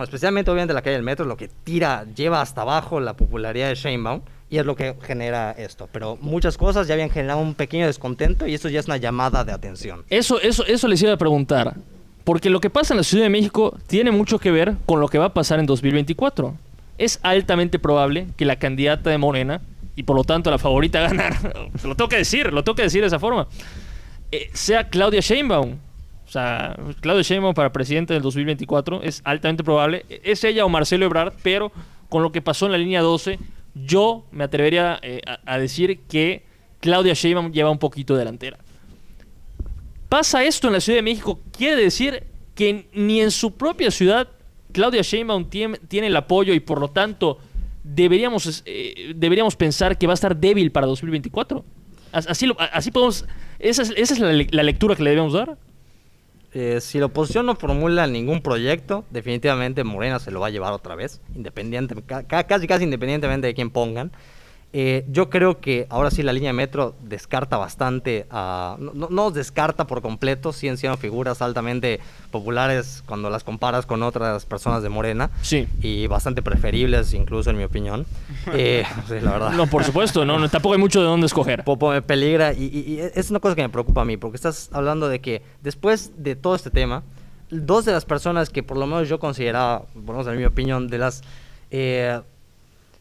especialmente 0.02 0.50
obviamente 0.50 0.74
la 0.74 0.82
calle 0.82 0.96
del 0.96 1.02
metro, 1.02 1.24
lo 1.24 1.38
que 1.38 1.48
tira, 1.64 2.04
lleva 2.14 2.42
hasta 2.42 2.60
abajo 2.60 3.00
la 3.00 3.16
popularidad 3.16 3.70
de 3.70 3.76
Sheinbaum. 3.76 4.20
Y 4.50 4.58
es 4.58 4.66
lo 4.66 4.76
que 4.76 4.94
genera 5.02 5.52
esto. 5.52 5.88
Pero 5.90 6.18
muchas 6.20 6.58
cosas 6.58 6.86
ya 6.86 6.92
habían 6.92 7.10
generado 7.10 7.40
un 7.40 7.54
pequeño 7.54 7.86
descontento 7.86 8.46
y 8.46 8.52
eso 8.52 8.68
ya 8.68 8.78
es 8.78 8.86
una 8.86 8.98
llamada 8.98 9.42
de 9.42 9.52
atención. 9.52 10.04
Eso, 10.10 10.38
eso, 10.38 10.66
eso 10.66 10.86
les 10.86 11.00
iba 11.02 11.14
a 11.14 11.16
preguntar. 11.16 11.74
Porque 12.24 12.50
lo 12.50 12.60
que 12.60 12.68
pasa 12.68 12.92
en 12.92 12.98
la 12.98 13.04
Ciudad 13.04 13.24
de 13.24 13.30
México 13.30 13.76
tiene 13.86 14.10
mucho 14.10 14.38
que 14.38 14.50
ver 14.50 14.76
con 14.84 15.00
lo 15.00 15.08
que 15.08 15.16
va 15.16 15.26
a 15.26 15.34
pasar 15.34 15.60
en 15.60 15.66
2024. 15.66 16.54
Es 16.98 17.20
altamente 17.22 17.78
probable 17.78 18.28
que 18.36 18.44
la 18.44 18.56
candidata 18.56 19.10
de 19.10 19.18
Morena, 19.18 19.60
y 19.94 20.02
por 20.02 20.16
lo 20.16 20.24
tanto 20.24 20.50
la 20.50 20.58
favorita 20.58 20.98
a 20.98 21.08
ganar, 21.08 21.70
lo 21.84 21.94
tengo 21.94 22.08
que 22.08 22.16
decir, 22.16 22.52
lo 22.52 22.64
tengo 22.64 22.76
que 22.76 22.82
decir 22.82 23.00
de 23.02 23.08
esa 23.08 23.18
forma, 23.18 23.48
eh, 24.32 24.50
sea 24.52 24.88
Claudia 24.88 25.20
Sheinbaum. 25.20 25.76
O 26.26 26.28
sea, 26.28 26.76
Claudia 27.00 27.22
Sheinbaum 27.22 27.54
para 27.54 27.72
presidente 27.72 28.12
del 28.12 28.22
2024 28.22 29.02
es 29.02 29.20
altamente 29.24 29.62
probable. 29.62 30.04
Es 30.08 30.42
ella 30.42 30.64
o 30.64 30.68
Marcelo 30.68 31.06
Ebrard, 31.06 31.34
pero 31.42 31.70
con 32.08 32.22
lo 32.22 32.32
que 32.32 32.42
pasó 32.42 32.66
en 32.66 32.72
la 32.72 32.78
línea 32.78 33.00
12, 33.00 33.38
yo 33.74 34.26
me 34.32 34.44
atrevería 34.44 34.98
eh, 35.02 35.20
a, 35.26 35.38
a 35.44 35.58
decir 35.58 36.00
que 36.08 36.44
Claudia 36.80 37.14
Sheinbaum 37.14 37.52
lleva 37.52 37.70
un 37.70 37.78
poquito 37.78 38.16
delantera. 38.16 38.58
Pasa 40.08 40.44
esto 40.44 40.68
en 40.68 40.74
la 40.74 40.80
Ciudad 40.80 40.98
de 40.98 41.02
México, 41.02 41.40
quiere 41.56 41.82
decir 41.82 42.24
que 42.54 42.88
ni 42.92 43.20
en 43.20 43.30
su 43.30 43.54
propia 43.54 43.90
ciudad 43.90 44.28
Claudia 44.76 45.00
Sheinbaum 45.00 45.48
tiene, 45.48 45.78
el 46.06 46.16
apoyo 46.16 46.52
y 46.52 46.60
por 46.60 46.78
lo 46.80 46.88
tanto 46.88 47.38
deberíamos, 47.82 48.62
eh, 48.66 49.14
deberíamos 49.16 49.56
pensar 49.56 49.96
que 49.96 50.06
va 50.06 50.12
a 50.12 50.20
estar 50.20 50.36
débil 50.36 50.70
para 50.70 50.86
2024. 50.86 51.64
As- 52.12 52.26
Así, 52.28 52.46
lo- 52.46 52.56
así 52.60 52.90
podemos... 52.90 53.24
Esa 53.58 53.80
es, 53.82 53.94
esa 53.96 54.12
es 54.12 54.20
la, 54.20 54.32
le- 54.32 54.48
la 54.50 54.62
lectura 54.62 54.94
que 54.94 55.02
le 55.02 55.10
debemos 55.10 55.32
dar. 55.32 55.56
Eh, 56.52 56.78
si 56.82 56.98
la 56.98 57.06
oposición 57.06 57.46
no 57.46 57.56
formula 57.56 58.06
ningún 58.06 58.42
proyecto, 58.42 59.06
definitivamente 59.10 59.82
Morena 59.82 60.18
se 60.18 60.30
lo 60.30 60.40
va 60.40 60.48
a 60.48 60.50
llevar 60.50 60.74
otra 60.74 60.94
vez, 60.94 61.22
independiente, 61.34 61.94
ca- 62.04 62.24
ca- 62.26 62.44
casi 62.46 62.66
casi 62.66 62.84
independientemente 62.84 63.46
de 63.46 63.54
quién 63.54 63.70
pongan. 63.70 64.12
Eh, 64.78 65.06
yo 65.08 65.30
creo 65.30 65.58
que 65.58 65.86
ahora 65.88 66.10
sí 66.10 66.22
la 66.22 66.34
línea 66.34 66.50
de 66.50 66.52
metro 66.52 66.94
descarta 67.02 67.56
bastante, 67.56 68.26
no, 68.30 68.76
no- 68.92 69.08
no 69.08 69.30
descarta 69.30 69.86
por 69.86 70.02
completo, 70.02 70.52
siguen 70.52 70.76
siendo 70.76 70.98
figuras 70.98 71.40
altamente 71.40 71.98
populares 72.30 73.02
cuando 73.06 73.30
las 73.30 73.42
comparas 73.42 73.86
con 73.86 74.02
otras 74.02 74.44
personas 74.44 74.82
de 74.82 74.90
Morena 74.90 75.30
Sí. 75.40 75.66
y 75.80 76.06
bastante 76.08 76.42
preferibles 76.42 77.14
incluso 77.14 77.48
en 77.48 77.56
mi 77.56 77.64
opinión. 77.64 78.04
Eh, 78.52 78.84
sí, 79.08 79.14
la 79.22 79.30
verdad. 79.32 79.52
No, 79.52 79.66
por 79.66 79.82
supuesto, 79.82 80.26
no, 80.26 80.38
no, 80.38 80.48
tampoco 80.50 80.74
hay 80.74 80.80
mucho 80.80 81.00
de 81.00 81.06
dónde 81.06 81.26
escoger. 81.26 81.64
Popo 81.64 81.90
me 81.90 82.02
peligra 82.02 82.52
y, 82.52 82.64
y- 82.64 82.92
y 82.96 83.00
es 83.14 83.30
una 83.30 83.40
cosa 83.40 83.54
que 83.54 83.62
me 83.62 83.70
preocupa 83.70 84.02
a 84.02 84.04
mí, 84.04 84.18
porque 84.18 84.36
estás 84.36 84.68
hablando 84.74 85.08
de 85.08 85.20
que 85.22 85.40
después 85.62 86.12
de 86.18 86.36
todo 86.36 86.54
este 86.54 86.68
tema, 86.70 87.02
dos 87.48 87.86
de 87.86 87.92
las 87.92 88.04
personas 88.04 88.50
que 88.50 88.62
por 88.62 88.76
lo 88.76 88.86
menos 88.86 89.08
yo 89.08 89.18
consideraba, 89.18 89.84
por 89.94 90.04
lo 90.04 90.12
menos 90.12 90.26
en 90.26 90.36
mi 90.36 90.44
opinión, 90.44 90.88
de 90.88 90.98
las... 90.98 91.22
eh, 91.70 92.20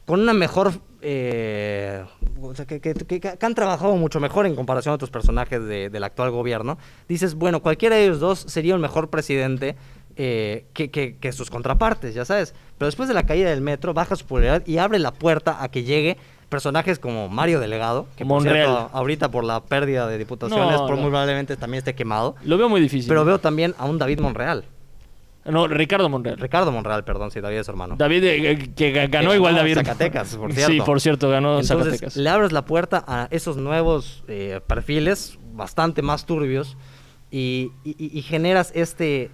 con 0.06 0.22
una 0.22 0.34
mejor... 0.34 0.72
eh, 1.08 2.04
o 2.42 2.56
sea, 2.56 2.66
que, 2.66 2.82
que- 2.82 2.94
que- 2.96 3.20
que 3.20 3.46
han 3.46 3.54
trabajado 3.54 3.96
mucho 3.96 4.20
mejor 4.20 4.46
en 4.48 4.56
comparación 4.56 4.92
a 4.94 4.96
otros 4.96 5.12
personajes 5.12 5.64
de- 5.64 5.90
del 5.92 6.04
actual 6.04 6.32
gobierno, 6.32 6.80
dices, 7.08 7.36
bueno, 7.36 7.62
cualquiera 7.62 7.96
de 7.96 8.06
ellos 8.06 8.20
dos 8.20 8.40
sería 8.40 8.74
un 8.74 8.82
mejor 8.82 9.10
presidente 9.10 9.76
eh, 10.18 10.66
que, 10.74 11.32
sus 11.34 11.50
contrapartes, 11.50 12.16
ya 12.16 12.24
sabes. 12.26 12.56
Pero 12.78 12.88
después 12.88 13.08
de 13.10 13.14
la 13.14 13.26
caída 13.26 13.50
del 13.50 13.60
metro, 13.62 13.94
baja 13.94 14.16
su 14.16 14.24
popularidad 14.24 14.64
y 14.66 14.78
abre 14.78 14.98
la 14.98 15.12
puerta 15.12 15.62
a 15.62 15.70
que 15.70 15.84
llegue 15.84 16.18
personajes 16.50 17.00
como 17.00 17.28
Mario 17.28 17.60
Delegado, 17.60 18.08
que 18.16 18.26
por 18.26 18.42
cierto, 18.42 18.90
ahorita 18.94 19.30
por 19.30 19.44
la 19.44 19.62
pérdida 19.66 20.08
de 20.08 20.18
diputaciones, 20.18 20.72
No, 20.80 20.88
por 20.88 20.96
no. 20.96 21.02
muy 21.02 21.10
probablemente 21.10 21.58
también 21.58 21.80
esté 21.80 21.96
quemado. 21.96 22.36
Lo 22.46 22.58
veo 22.58 22.70
muy 22.70 22.80
difícil. 22.80 23.10
Pero 23.10 23.26
veo 23.26 23.40
también 23.40 23.76
a 23.78 23.86
un 23.86 23.98
David 23.98 24.22
Monreal. 24.22 24.64
No, 25.46 25.68
Ricardo 25.68 26.10
Monreal. 26.10 26.38
Ricardo 26.38 26.72
Monreal, 26.72 27.04
perdón, 27.04 27.30
si 27.32 27.40
David 27.40 27.58
es 27.58 27.66
su 27.66 27.72
hermano. 27.72 27.96
David, 27.98 28.24
eh, 28.24 28.72
que 28.76 28.94
ga- 28.94 29.10
ganó 29.10 29.30
Que 29.30 29.36
igual 29.36 29.54
ganó 29.54 29.64
David. 29.64 29.76
Zacatecas, 29.76 30.36
por 30.36 30.52
Sí, 30.54 30.62
cierto. 30.62 30.86
por 30.86 31.00
cierto, 31.02 31.30
ganó 31.30 31.60
Entonces, 31.60 31.78
Zacatecas. 31.86 32.18
le 32.18 32.30
abres 32.30 32.52
la 32.52 32.66
puerta 32.66 33.04
a 33.08 33.28
esos 33.32 33.58
nuevos 33.58 34.24
eh, 34.28 34.60
perfiles, 34.66 35.38
bastante 35.54 36.02
más 36.02 36.26
turbios, 36.26 36.78
y, 37.32 37.72
y- 37.84 37.96
y 38.18 38.22
generas 38.24 38.72
este, 38.76 39.30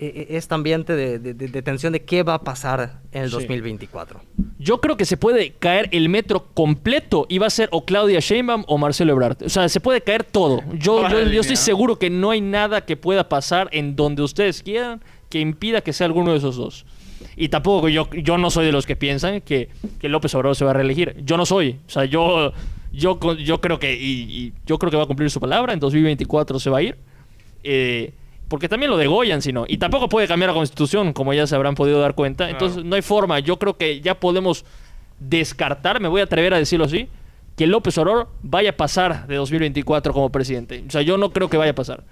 e- 0.00 0.26
e- 0.30 0.36
este 0.36 0.54
ambiente 0.54 0.94
de, 0.94 1.18
de- 1.18 1.34
de- 1.34 1.48
de 1.48 1.62
tensión 1.62 1.92
de 1.92 2.02
qué 2.04 2.22
va 2.22 2.34
a 2.34 2.40
pasar 2.42 3.00
en 3.12 3.22
el 3.24 3.28
Sí. 3.30 3.34
2024. 3.36 4.20
Yo 4.58 4.80
creo 4.80 4.96
que 4.96 5.04
se 5.04 5.16
puede 5.16 5.52
caer 5.52 5.88
el 5.92 6.08
metro 6.08 6.46
completo 6.54 7.26
y 7.28 7.38
va 7.38 7.48
a 7.48 7.50
ser 7.50 7.68
o 7.72 7.84
Claudia 7.84 8.20
Sheinbaum 8.20 8.64
o 8.66 8.78
Marcelo 8.78 9.12
Ebrard. 9.12 9.42
O 9.44 9.48
sea, 9.48 9.68
se 9.68 9.80
puede 9.80 10.00
caer 10.00 10.24
todo. 10.24 10.62
Yo, 10.74 11.06
yo, 11.08 11.40
estoy 11.40 11.56
seguro 11.56 11.98
que 11.98 12.08
no 12.08 12.30
hay 12.30 12.40
nada 12.40 12.84
que 12.84 12.96
pueda 12.96 13.28
pasar 13.28 13.68
en 13.72 13.94
donde 13.94 14.22
ustedes 14.22 14.62
quieran 14.62 15.02
que 15.34 15.40
impida 15.40 15.80
que 15.80 15.92
sea 15.92 16.06
alguno 16.06 16.30
de 16.30 16.38
esos 16.38 16.54
dos. 16.54 16.86
Y 17.36 17.48
tampoco 17.48 17.88
yo, 17.88 18.08
yo 18.12 18.38
no 18.38 18.50
soy 18.50 18.66
de 18.66 18.70
los 18.70 18.86
que 18.86 18.94
piensan 18.94 19.40
que, 19.40 19.68
que 19.98 20.08
López 20.08 20.32
Obrador 20.36 20.54
se 20.54 20.64
va 20.64 20.70
a 20.70 20.74
reelegir. 20.74 21.16
Yo 21.24 21.36
no 21.36 21.44
soy. 21.44 21.80
O 21.88 21.90
sea, 21.90 22.04
yo, 22.04 22.52
yo, 22.92 23.18
yo 23.34 23.60
creo 23.60 23.80
que 23.80 23.92
y, 23.94 24.20
y 24.30 24.52
yo 24.64 24.78
creo 24.78 24.92
que 24.92 24.96
va 24.96 25.02
a 25.02 25.06
cumplir 25.06 25.28
su 25.30 25.40
palabra. 25.40 25.72
En 25.72 25.80
2024 25.80 26.60
se 26.60 26.70
va 26.70 26.78
a 26.78 26.82
ir. 26.82 26.96
Eh, 27.64 28.12
porque 28.46 28.68
también 28.68 28.92
lo 28.92 28.96
degollan, 28.96 29.42
si 29.42 29.52
no. 29.52 29.64
Y 29.66 29.78
tampoco 29.78 30.08
puede 30.08 30.28
cambiar 30.28 30.50
la 30.50 30.54
constitución, 30.54 31.12
como 31.12 31.34
ya 31.34 31.48
se 31.48 31.56
habrán 31.56 31.74
podido 31.74 31.98
dar 31.98 32.14
cuenta. 32.14 32.48
Entonces, 32.48 32.76
Claro. 32.76 32.88
no 32.90 32.94
hay 32.94 33.02
forma. 33.02 33.40
Yo 33.40 33.58
creo 33.58 33.76
que 33.76 34.00
ya 34.00 34.20
podemos 34.20 34.64
descartar, 35.18 36.00
me 36.00 36.06
voy 36.06 36.20
a 36.20 36.24
atrever 36.24 36.54
a 36.54 36.58
decirlo 36.58 36.84
así, 36.84 37.08
que 37.56 37.66
López 37.66 37.98
Obrador 37.98 38.28
vaya 38.42 38.70
a 38.70 38.76
pasar 38.76 39.26
de 39.26 39.34
2024 39.34 40.12
como 40.12 40.30
presidente. 40.30 40.84
O 40.86 40.90
sea, 40.92 41.02
yo 41.02 41.18
no 41.18 41.32
creo 41.32 41.48
que 41.50 41.56
vaya 41.56 41.72
a 41.72 41.74
pasar. 41.74 42.04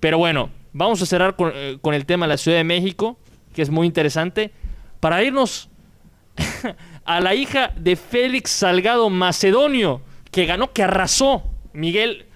Pero 0.00 0.18
bueno, 0.18 0.50
vamos 0.72 1.00
a 1.02 1.06
cerrar 1.06 1.36
con, 1.36 1.52
eh, 1.54 1.78
con 1.80 1.94
el 1.94 2.06
tema 2.06 2.26
de 2.26 2.30
la 2.30 2.36
Ciudad 2.36 2.58
de 2.58 2.64
México, 2.64 3.18
que 3.54 3.62
es 3.62 3.70
muy 3.70 3.86
interesante, 3.86 4.52
para 5.00 5.22
irnos 5.22 5.68
a 7.04 7.20
la 7.20 7.34
hija 7.34 7.72
de 7.76 7.96
Félix 7.96 8.50
Salgado 8.50 9.08
Macedonio, 9.10 10.00
que 10.30 10.46
ganó, 10.46 10.72
que 10.72 10.82
arrasó. 10.82 11.42
Miguel, 11.72 12.26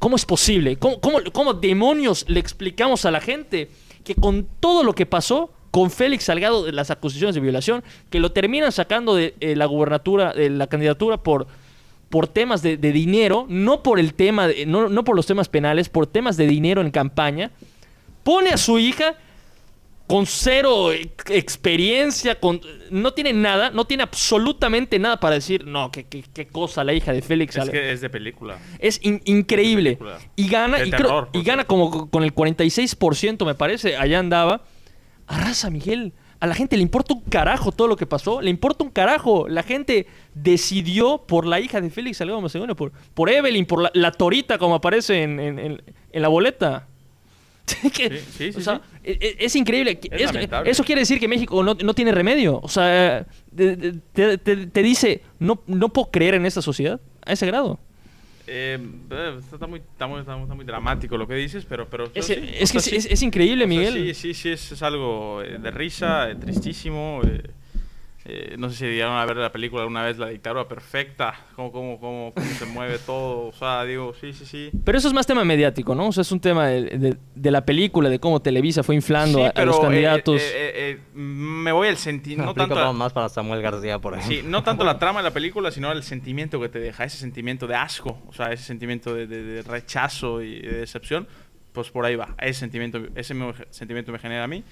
¿cómo 0.00 0.16
es 0.16 0.24
posible? 0.24 0.76
¿Cómo, 0.76 1.00
cómo, 1.00 1.18
cómo 1.32 1.54
demonios 1.54 2.24
le 2.28 2.40
explicamos 2.40 3.04
a 3.04 3.10
la 3.10 3.20
gente 3.20 3.70
que 4.04 4.14
con 4.14 4.46
todo 4.60 4.84
lo 4.84 4.94
que 4.94 5.06
pasó 5.06 5.50
con 5.74 5.90
Félix 5.90 6.24
Salgado 6.24 6.64
de 6.64 6.70
las 6.70 6.92
acusaciones 6.92 7.34
de 7.34 7.40
violación, 7.40 7.82
que 8.08 8.20
lo 8.20 8.30
terminan 8.30 8.70
sacando 8.70 9.16
de 9.16 9.34
eh, 9.40 9.56
la 9.56 9.66
gubernatura, 9.66 10.32
de 10.32 10.48
la 10.48 10.68
candidatura 10.68 11.16
por, 11.16 11.48
por 12.14 12.28
temas 12.28 12.62
de, 12.62 12.76
de 12.76 12.92
dinero, 12.92 13.44
no 13.48 13.82
por 13.82 13.98
el 13.98 14.14
tema, 14.14 14.46
de- 14.46 14.66
no, 14.66 14.88
no 14.88 15.02
por 15.02 15.16
los 15.16 15.26
temas 15.26 15.48
penales, 15.48 15.88
por 15.88 16.06
temas 16.06 16.36
de 16.36 16.46
dinero 16.46 16.80
en 16.80 16.92
campaña, 16.92 17.50
pone 18.22 18.50
a 18.50 18.56
su 18.56 18.78
hija 18.78 19.16
con 20.06 20.24
cero 20.24 20.92
ex- 20.92 21.28
experiencia, 21.30 22.38
con, 22.38 22.60
no 22.90 23.14
tiene 23.14 23.32
nada, 23.32 23.70
no 23.70 23.84
tiene 23.84 24.04
absolutamente 24.04 25.00
nada 25.00 25.18
para 25.18 25.34
decir, 25.34 25.66
no, 25.66 25.90
qué, 25.90 26.04
qué- 26.04 26.22
qué 26.32 26.46
cosa 26.46 26.84
la 26.84 26.92
hija 26.92 27.12
de 27.12 27.20
Félix 27.20 27.56
Es 27.56 27.68
que 27.68 27.90
es 27.90 28.00
de 28.00 28.10
película. 28.10 28.58
Es 28.78 29.00
in- 29.02 29.20
increíble. 29.24 29.96
Película. 29.96 30.18
Y 30.36 30.46
gana, 30.48 30.78
De 30.78 30.86
y, 30.86 30.90
creo- 30.92 31.06
terror, 31.08 31.28
por 31.32 31.40
y 31.42 31.44
gana 31.44 31.64
como 31.64 32.08
con 32.10 32.22
el 32.22 32.32
46%, 32.32 33.44
me 33.44 33.56
parece. 33.56 33.96
Allá 33.96 34.20
andaba. 34.20 34.62
Arrasa, 35.26 35.68
Miguel. 35.68 36.12
A 36.44 36.46
la 36.46 36.54
gente 36.54 36.76
le 36.76 36.82
importa 36.82 37.14
un 37.14 37.22
carajo 37.22 37.72
todo 37.72 37.88
lo 37.88 37.96
que 37.96 38.04
pasó. 38.04 38.42
Le 38.42 38.50
importa 38.50 38.84
un 38.84 38.90
carajo. 38.90 39.48
La 39.48 39.62
gente 39.62 40.06
decidió 40.34 41.22
por 41.26 41.46
la 41.46 41.58
hija 41.58 41.80
de 41.80 41.88
Félix 41.88 42.18
Salgado 42.18 42.38
Macedonio, 42.42 42.76
por, 42.76 42.92
por 43.14 43.30
Evelyn, 43.30 43.64
por 43.64 43.80
la, 43.80 43.90
la 43.94 44.12
torita 44.12 44.58
como 44.58 44.74
aparece 44.74 45.22
en, 45.22 45.40
en- 45.40 45.58
en- 45.58 45.82
en 46.12 46.22
la 46.22 46.28
boleta. 46.28 46.86
Que- 47.94 48.10
Sí, 48.10 48.24
sí, 48.36 48.52
sí, 48.52 48.58
o 48.58 48.60
sea, 48.60 48.82
e- 49.02 49.16
e- 49.18 49.36
Es, 49.46 49.56
increíble. 49.56 49.98
Es 50.10 50.30
Eso- 50.66 50.84
quiere 50.84 51.00
decir 51.00 51.18
que 51.18 51.28
México 51.28 51.62
no, 51.62 51.72
no 51.74 51.94
tiene 51.94 52.12
remedio. 52.12 52.60
O 52.62 52.68
sea, 52.68 53.26
te 54.12 54.82
dice, 54.82 55.22
no, 55.38 55.62
no 55.66 55.88
puedo 55.94 56.10
creer 56.10 56.34
en 56.34 56.44
esta 56.44 56.60
sociedad 56.60 57.00
a 57.24 57.32
ese 57.32 57.46
grado. 57.46 57.78
Eh, 58.46 58.78
eh, 59.10 59.38
está, 59.52 59.66
muy, 59.66 59.80
está, 59.80 60.06
muy, 60.06 60.20
está 60.20 60.36
muy- 60.36 60.64
dramático 60.64 61.16
lo 61.16 61.26
que 61.26 61.34
dices, 61.34 61.64
pero... 61.68 61.88
pero 61.88 62.10
Es, 62.14 62.26
sí, 62.26 62.34
es 62.34 62.72
que 62.72 62.80
sea, 62.80 62.96
es, 62.98 63.04
sí. 63.04 63.08
es 63.12 63.22
increíble, 63.22 63.66
Miguel. 63.66 63.94
sí, 63.94 64.14
sí, 64.14 64.34
sí, 64.34 64.48
es, 64.50 64.72
es 64.72 64.82
algo 64.82 65.42
eh, 65.42 65.58
de 65.58 65.70
risa, 65.70 66.30
eh, 66.30 66.34
tristísimo. 66.36 67.20
eh, 67.24 67.42
eh, 68.26 68.54
no 68.58 68.70
sé 68.70 68.76
si 68.76 68.84
llegaron 68.86 69.16
a 69.18 69.24
ver 69.26 69.36
la 69.36 69.52
película 69.52 69.82
alguna 69.82 70.02
vez, 70.02 70.16
La 70.16 70.28
dictadura 70.28 70.66
perfecta, 70.66 71.34
cómo, 71.54 71.70
cómo, 71.70 72.00
cómo, 72.00 72.32
cómo 72.34 72.46
se 72.58 72.64
mueve 72.64 72.98
todo. 72.98 73.48
O 73.48 73.52
sea, 73.52 73.84
digo, 73.84 74.14
sí, 74.18 74.32
sí, 74.32 74.46
sí. 74.46 74.70
Pero 74.84 74.96
eso 74.96 75.08
es 75.08 75.14
más 75.14 75.26
tema 75.26 75.44
mediático, 75.44 75.94
¿no? 75.94 76.08
O 76.08 76.12
sea, 76.12 76.22
es 76.22 76.32
un 76.32 76.40
tema 76.40 76.68
de, 76.68 76.84
de- 76.98 77.16
de 77.34 77.50
la 77.50 77.64
película, 77.66 78.08
de 78.08 78.18
cómo 78.18 78.40
Televisa 78.40 78.82
fue 78.82 78.94
inflando 78.94 79.38
Sí, 79.40 79.44
a, 79.44 79.48
a 79.48 79.64
los 79.66 79.76
pero, 79.76 79.78
eh, 79.78 79.80
candidatos. 79.82 80.40
eh, 80.40 80.44
eh, 80.54 80.72
eh, 80.92 81.00
me 81.18 81.70
voy 81.72 81.88
al 81.88 81.98
sentido, 81.98 82.44
no 82.46 82.54
tanto... 82.54 82.74
la- 82.74 82.92
más 82.92 83.12
para 83.12 83.28
Samuel 83.28 83.60
García, 83.60 83.98
por 83.98 84.14
ejemplo. 84.14 84.36
Sí, 84.40 84.42
no 84.46 84.62
tanto 84.62 84.84
la 84.84 84.98
trama 84.98 85.20
de 85.20 85.24
la 85.24 85.34
película, 85.34 85.70
sino 85.70 85.92
el 85.92 86.02
sentimiento 86.02 86.58
que 86.60 86.70
te 86.70 86.78
deja, 86.78 87.04
ese 87.04 87.18
sentimiento 87.18 87.66
de 87.66 87.74
asco, 87.74 88.18
o 88.26 88.32
sea, 88.32 88.52
ese 88.52 88.64
sentimiento 88.64 89.14
de, 89.14 89.26
de- 89.26 89.42
de 89.42 89.62
rechazo 89.62 90.40
y 90.42 90.60
de 90.60 90.78
decepción, 90.78 91.28
pues 91.72 91.90
por 91.90 92.06
ahí 92.06 92.16
va. 92.16 92.34
Ese 92.40 92.60
sentimiento, 92.60 93.02
ese 93.16 93.34
sentimiento 93.70 94.12
me 94.12 94.18
genera 94.18 94.44
a 94.44 94.48
mí. 94.48 94.64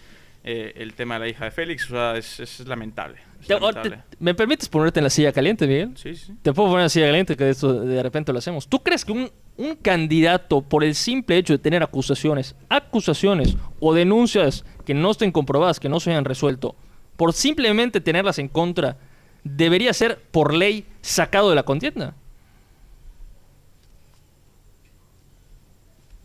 Eh, 0.45 0.73
el 0.77 0.95
tema 0.95 1.15
de 1.15 1.21
la 1.21 1.29
hija 1.29 1.45
de 1.45 1.51
Félix, 1.53 1.87
o 1.87 1.95
sea, 1.95 2.17
es, 2.17 2.41
es 2.41 2.61
lamentable. 2.67 3.19
es 3.41 3.47
Te- 3.47 3.55
ahora, 3.55 3.67
lamentable. 3.83 4.03
te- 4.11 4.17
¿Me 4.19 4.35
permites 4.35 4.69
ponerte 4.69 4.99
en 5.01 5.05
la 5.05 5.11
silla 5.11 5.33
caliente, 5.33 5.67
Miguel? 5.67 5.93
Sí, 5.97 6.15
sí. 6.17 6.35
Te 6.43 6.53
puedo 6.53 6.69
poner 6.69 6.81
en 6.81 6.85
la 6.87 6.89
silla 6.89 7.07
caliente, 7.07 7.37
que 7.37 7.49
esto 7.51 7.73
de 7.81 8.03
repente 8.03 8.33
lo 8.33 8.39
hacemos. 8.39 8.67
¿Tú 8.69 8.83
crees 8.83 9.05
que 9.05 9.13
un, 9.13 9.31
un 9.57 9.77
candidato, 9.77 10.61
por 10.63 10.83
el 10.85 10.95
simple 10.95 11.37
hecho 11.37 11.53
de 11.53 11.59
tener 11.59 11.83
acusaciones, 11.83 12.57
acusaciones 12.69 13.57
o 13.81 13.95
denuncias 13.95 14.65
que 14.85 14.95
no 14.95 15.11
estén 15.13 15.31
comprobadas, 15.33 15.79
que 15.79 15.89
no 15.89 16.01
se 16.01 16.11
hayan 16.11 16.25
resuelto, 16.25 16.75
por 17.17 17.33
simplemente 17.33 18.01
tenerlas 18.01 18.39
en 18.41 18.49
contra, 18.49 18.97
debería 19.45 19.93
ser 19.93 20.21
por 20.33 20.55
ley 20.55 20.87
sacado 21.03 21.51
de 21.51 21.55
la 21.57 21.63
contienda? 21.63 22.15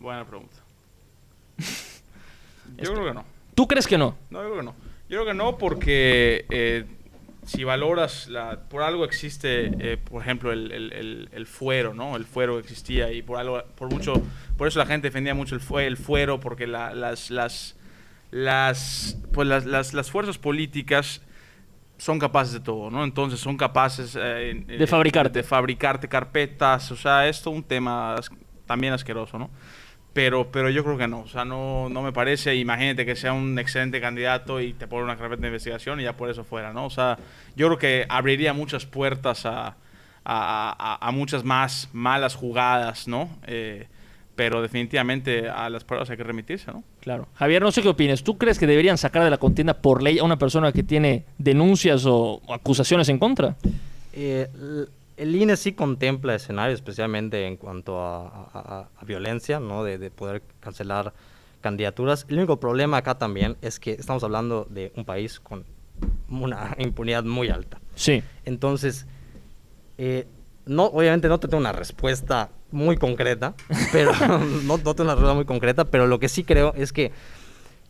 Buena 0.00 0.24
pregunta. 0.24 0.56
Yo 2.78 2.92
creo 2.94 3.04
que 3.06 3.14
no. 3.14 3.24
¿Tú 3.58 3.66
crees 3.66 3.88
que 3.88 3.98
no? 3.98 4.16
No, 4.30 4.40
yo 4.40 4.50
creo 4.50 4.56
que 4.58 4.62
no. 4.66 4.74
Yo 5.08 5.16
creo 5.20 5.24
que 5.24 5.34
no 5.34 5.58
porque 5.58 6.46
eh, 6.48 6.84
si 7.44 7.64
valoras, 7.64 8.28
la, 8.28 8.60
por 8.68 8.82
algo 8.82 9.04
existe, 9.04 9.72
eh, 9.80 9.96
por 9.96 10.22
ejemplo, 10.22 10.52
el, 10.52 10.70
el- 10.70 10.92
el- 10.92 11.28
el 11.32 11.46
fuero, 11.48 11.92
¿no? 11.92 12.14
El 12.14 12.24
fuero 12.24 12.60
existía 12.60 13.10
y 13.10 13.20
por 13.20 13.36
algo, 13.36 13.60
por 13.74 13.90
mucho, 13.90 14.22
por 14.56 14.68
eso 14.68 14.78
la 14.78 14.86
gente 14.86 15.08
defendía 15.08 15.34
mucho 15.34 15.56
el, 15.56 15.60
fue, 15.60 15.88
el 15.88 15.96
fuero 15.96 16.38
porque 16.38 16.68
la- 16.68 16.94
las, 16.94 17.30
las, 17.32 17.76
las, 18.30 19.18
pues 19.32 19.48
las, 19.48 19.66
las, 19.66 19.92
las 19.92 20.08
fuerzas 20.08 20.38
políticas 20.38 21.20
son 21.96 22.20
capaces 22.20 22.52
de 22.52 22.60
todo, 22.60 22.90
¿no? 22.92 23.02
Entonces 23.02 23.40
son 23.40 23.56
capaces 23.56 24.16
eh, 24.16 24.54
De 24.68 24.86
fabricarte. 24.86 25.40
de 25.40 25.42
fabricarte 25.42 26.08
carpetas, 26.08 26.92
o 26.92 26.96
sea, 26.96 27.26
es 27.26 27.42
todo 27.42 27.54
un 27.54 27.64
tema 27.64 28.14
también 28.66 28.92
asqueroso, 28.92 29.36
¿no? 29.36 29.50
Pero, 30.18 30.50
pero 30.50 30.68
yo 30.68 30.82
creo 30.82 30.98
que 30.98 31.06
no, 31.06 31.20
o 31.20 31.28
sea, 31.28 31.44
no, 31.44 31.88
no 31.88 32.02
me 32.02 32.10
parece, 32.12 32.56
imagínate 32.56 33.06
que 33.06 33.14
sea 33.14 33.32
un 33.32 33.56
excelente 33.56 34.00
candidato 34.00 34.60
y 34.60 34.72
te 34.72 34.88
pone 34.88 35.04
una 35.04 35.16
carpeta 35.16 35.42
de 35.42 35.46
investigación 35.46 36.00
y 36.00 36.02
ya 36.02 36.16
por 36.16 36.28
eso 36.28 36.42
fuera, 36.42 36.72
¿no? 36.72 36.86
O 36.86 36.90
sea, 36.90 37.18
yo 37.54 37.68
creo 37.68 37.78
que 37.78 38.04
abriría 38.08 38.52
muchas 38.52 38.84
puertas 38.84 39.46
a, 39.46 39.68
a, 39.68 39.74
a- 40.24 40.98
a 41.00 41.10
muchas 41.12 41.44
más 41.44 41.88
malas 41.92 42.34
jugadas, 42.34 43.06
¿no? 43.06 43.28
Eh, 43.46 43.86
pero 44.34 44.60
definitivamente 44.60 45.48
a 45.48 45.70
las 45.70 45.84
pruebas 45.84 46.10
hay 46.10 46.16
que 46.16 46.24
remitirse, 46.24 46.72
¿no? 46.72 46.82
Claro. 47.00 47.28
Javier, 47.34 47.62
no 47.62 47.70
sé 47.70 47.80
qué 47.82 47.88
opinas. 47.88 48.24
¿Tú 48.24 48.38
crees 48.38 48.58
que 48.58 48.66
deberían 48.66 48.98
sacar 48.98 49.22
de 49.22 49.30
la 49.30 49.38
contienda 49.38 49.74
por 49.74 50.02
ley 50.02 50.18
a 50.18 50.24
una 50.24 50.36
persona 50.36 50.72
que 50.72 50.82
tiene 50.82 51.26
denuncias 51.38 52.06
o, 52.06 52.42
o 52.44 52.54
acusaciones 52.54 53.08
en 53.08 53.20
contra? 53.20 53.54
Eh, 54.12 54.48
el 55.18 55.34
INE 55.36 55.56
sí 55.56 55.72
contempla 55.72 56.34
escenarios, 56.34 56.78
especialmente 56.78 57.46
en 57.46 57.56
cuanto 57.56 58.00
a, 58.00 58.26
a- 58.26 58.50
a- 58.54 58.88
a 58.96 59.04
violencia, 59.04 59.60
¿no? 59.60 59.84
De, 59.84 59.98
de 59.98 60.10
poder 60.10 60.42
cancelar 60.60 61.12
candidaturas. 61.60 62.24
El 62.28 62.38
único 62.38 62.58
problema 62.60 62.98
acá 62.98 63.18
también 63.18 63.56
es 63.62 63.80
que 63.80 63.92
estamos 63.92 64.22
hablando 64.24 64.66
de 64.70 64.92
un 64.96 65.04
país 65.04 65.40
con 65.40 65.64
una 66.30 66.74
impunidad 66.78 67.24
muy 67.24 67.48
alta. 67.48 67.80
Sí. 67.94 68.22
Entonces, 68.44 69.06
eh, 69.98 70.26
no, 70.66 70.84
obviamente 70.86 71.28
no 71.28 71.40
te 71.40 71.48
tengo 71.48 71.60
una 71.60 71.72
respuesta 71.72 72.50
muy 72.70 72.96
concreta, 72.96 73.54
pero 73.92 74.12
no, 74.64 74.78
no 74.78 74.94
tengo 74.94 75.02
una 75.04 75.14
respuesta 75.14 75.34
muy 75.34 75.44
concreta, 75.44 75.84
pero 75.86 76.06
lo 76.06 76.18
que 76.18 76.28
sí 76.28 76.44
creo 76.44 76.72
es 76.76 76.92
que 76.92 77.10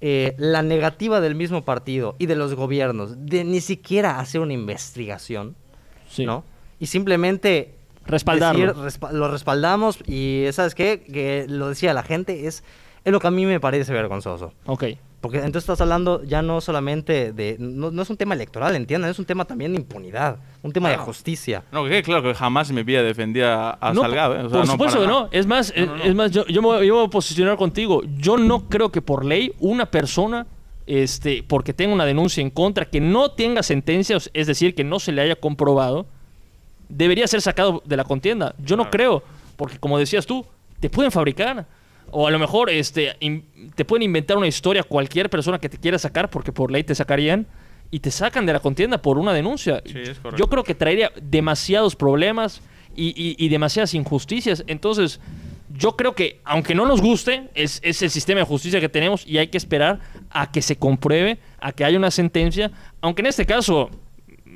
eh, 0.00 0.34
la 0.38 0.62
negativa 0.62 1.20
del 1.20 1.34
mismo 1.34 1.64
partido 1.64 2.14
y 2.18 2.26
de 2.26 2.36
los 2.36 2.54
gobiernos 2.54 3.26
de 3.26 3.42
ni 3.44 3.60
siquiera 3.60 4.20
hacer 4.20 4.40
una 4.40 4.52
investigación, 4.52 5.56
Sí. 6.08 6.24
¿no? 6.24 6.44
Y 6.80 6.86
simplemente 6.86 7.74
Respaldarlo. 8.06 8.66
decir, 8.74 8.82
respa- 9.00 9.12
lo 9.12 9.28
respaldamos 9.30 9.98
y 10.06 10.44
¿sabes 10.52 10.74
qué? 10.74 11.02
Que 11.12 11.46
lo 11.48 11.68
decía 11.68 11.92
la 11.92 12.02
gente 12.02 12.46
es 12.46 12.64
es 13.04 13.12
lo 13.12 13.20
que 13.20 13.26
a 13.28 13.30
mí 13.30 13.46
me 13.46 13.58
parece 13.60 13.92
vergonzoso. 13.92 14.52
Ok. 14.66 14.84
Porque 15.20 15.38
entonces 15.38 15.62
estás 15.62 15.80
hablando 15.80 16.22
ya 16.24 16.42
no 16.42 16.60
solamente 16.60 17.32
de... 17.32 17.56
No, 17.58 17.90
no 17.90 18.02
es 18.02 18.10
un 18.10 18.16
tema 18.16 18.34
electoral, 18.34 18.76
¿entiendes? 18.76 19.12
Es 19.12 19.18
un 19.18 19.24
tema 19.24 19.46
también 19.46 19.72
de 19.72 19.78
impunidad, 19.78 20.36
un 20.62 20.72
tema 20.72 20.90
de 20.90 20.96
justicia. 20.98 21.64
No, 21.72 21.84
que 21.86 22.02
claro 22.02 22.22
que 22.22 22.34
jamás 22.34 22.70
mi 22.70 22.82
vida 22.82 23.02
defendía 23.02 23.70
a 23.80 23.92
No, 23.94 24.02
Salgado, 24.02 24.34
¿eh? 24.36 24.38
O 24.44 24.48
sea, 24.50 24.58
por 24.58 24.66
no, 24.66 24.72
supuesto 24.72 25.00
que 25.00 25.06
no. 25.06 25.28
Es 25.32 25.46
más, 25.46 25.72
No, 25.74 25.82
es, 25.82 25.88
no, 25.88 25.96
no. 25.96 26.04
es 26.04 26.14
más 26.14 26.30
yo, 26.32 26.46
yo 26.46 26.60
me, 26.60 26.68
voy, 26.68 26.86
yo 26.86 26.94
me 26.94 26.98
voy 27.00 27.06
a 27.06 27.10
posicionar 27.10 27.56
contigo. 27.56 28.02
Yo 28.18 28.36
no 28.36 28.68
creo 28.68 28.90
que 28.92 29.00
por 29.00 29.24
ley 29.24 29.52
una 29.58 29.86
persona, 29.90 30.46
este, 30.86 31.42
porque 31.46 31.72
tenga 31.72 31.94
una 31.94 32.04
denuncia 32.04 32.40
en 32.42 32.50
contra, 32.50 32.84
que 32.84 33.00
no 33.00 33.30
tenga 33.30 33.62
sentencias, 33.62 34.30
es 34.34 34.46
decir, 34.46 34.74
que 34.74 34.84
no 34.84 35.00
se 35.00 35.12
le 35.12 35.22
haya 35.22 35.36
comprobado, 35.36 36.06
debería 36.88 37.26
ser 37.26 37.40
sacado 37.42 37.82
de 37.84 37.96
la 37.96 38.04
contienda. 38.04 38.54
Yo 38.58 38.76
no 38.76 38.90
creo, 38.90 39.22
porque 39.56 39.78
como 39.78 39.98
decías 39.98 40.26
tú, 40.26 40.44
te 40.80 40.88
pueden 40.90 41.10
fabricar. 41.12 41.66
O 42.10 42.26
a 42.26 42.30
lo 42.30 42.38
mejor 42.38 42.70
este, 42.70 43.14
in- 43.20 43.44
te 43.74 43.84
pueden 43.84 44.02
inventar 44.04 44.38
una 44.38 44.46
historia 44.46 44.82
cualquier 44.82 45.28
persona 45.28 45.58
que 45.58 45.68
te 45.68 45.76
quiera 45.76 45.98
sacar, 45.98 46.30
porque 46.30 46.52
por 46.52 46.70
ley 46.70 46.82
te 46.84 46.94
sacarían, 46.94 47.46
y 47.90 48.00
te 48.00 48.10
sacan 48.10 48.44
de 48.46 48.52
la 48.52 48.60
contienda 48.60 48.98
por 49.00 49.18
una 49.18 49.32
denuncia. 49.32 49.82
Sí, 49.84 49.92
es 49.98 50.18
correcto. 50.18 50.36
Yo 50.36 50.48
creo 50.48 50.62
que 50.64 50.74
traería 50.74 51.10
demasiados 51.22 51.96
problemas 51.96 52.60
y, 52.96 53.08
y- 53.08 53.36
y 53.42 53.48
demasiadas 53.48 53.92
injusticias. 53.94 54.64
Entonces, 54.66 55.20
yo 55.74 55.96
creo 55.96 56.14
que, 56.14 56.40
aunque 56.44 56.74
no 56.74 56.86
nos 56.86 57.00
guste, 57.02 57.48
es, 57.54 57.80
es 57.82 58.00
el 58.02 58.10
sistema 58.10 58.40
de 58.40 58.46
justicia 58.46 58.80
que 58.80 58.88
tenemos 58.88 59.26
y 59.26 59.36
hay 59.38 59.48
que 59.48 59.58
esperar 59.58 60.00
a 60.30 60.50
que 60.50 60.60
se 60.62 60.76
compruebe, 60.76 61.38
a 61.60 61.72
que 61.72 61.84
haya 61.84 61.98
una 61.98 62.10
sentencia. 62.10 62.70
Aunque 63.02 63.20
en 63.22 63.26
este 63.26 63.44
caso, 63.46 63.90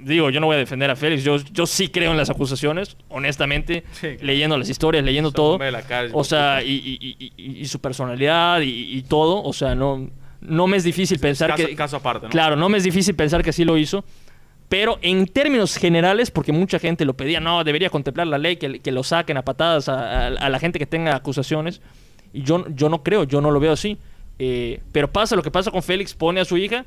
digo, 0.05 0.31
yo 0.31 0.41
no 0.41 0.47
voy 0.47 0.57
a 0.57 0.59
defender 0.59 0.91
a 0.91 0.97
Félix, 0.97 1.25
yo, 1.25 1.37
yo 1.53 1.67
sí 1.67 1.89
creo 1.89 2.11
en 2.11 2.17
las 2.17 2.31
acusaciones, 2.31 2.97
honestamente, 3.09 3.85
Sí, 3.93 4.17
leyendo 4.21 4.57
las 4.59 4.69
historias, 4.69 5.05
leyendo 5.05 5.33
todo. 5.33 5.59
la 5.59 5.83
calle, 5.83 6.11
o 6.13 6.25
sea, 6.25 6.63
y, 6.63 6.73
y- 6.73 7.17
y- 7.37 7.61
y- 7.61 7.65
su 7.67 7.81
personalidad 7.81 8.61
y, 8.63 9.03
todo, 9.09 9.43
o 9.43 9.53
sea, 9.53 9.75
no, 9.75 10.11
no 10.41 10.67
me 10.67 10.77
es 10.77 10.85
difícil 10.85 11.19
pensar 11.19 11.51
caso, 11.51 11.67
que... 11.67 11.75
caso 11.77 11.97
aparte, 11.97 12.27
¿no? 12.27 12.31
Claro, 12.31 12.57
no 12.57 12.69
me 12.69 12.79
es 12.79 12.85
difícil 12.85 13.15
pensar 13.15 13.43
que 13.43 13.53
sí 13.53 13.65
lo 13.65 13.77
hizo. 13.79 14.05
Pero 14.69 14.99
en 15.03 15.27
términos 15.27 15.77
generales, 15.77 16.31
porque 16.31 16.51
mucha 16.51 16.79
gente 16.79 17.05
lo 17.05 17.15
pedía, 17.15 17.41
no, 17.41 17.63
debería 17.63 17.91
contemplar 17.91 18.27
la 18.27 18.39
ley, 18.39 18.57
que, 18.57 18.81
que 18.81 18.91
lo 18.91 19.03
saquen 19.05 19.37
a 19.37 19.45
patadas 19.45 19.89
a, 19.91 19.95
a- 19.95 20.27
a 20.29 20.49
la 20.49 20.59
gente 20.59 20.79
que 20.79 20.87
tenga 20.87 21.15
acusaciones. 21.15 21.83
Y 22.33 22.43
yo, 22.43 22.65
yo 22.75 22.89
no 22.89 23.03
creo, 23.03 23.25
yo 23.25 23.43
no 23.43 23.51
lo 23.51 23.61
veo 23.61 23.73
así. 23.73 23.99
Eh, 24.39 24.81
pero 24.91 25.13
pasa 25.13 25.37
lo 25.37 25.43
que 25.43 25.51
pasa 25.51 25.71
con 25.71 25.83
Félix, 25.83 26.15
pone 26.15 26.41
a 26.41 26.47
su 26.47 26.57
hija 26.57 26.87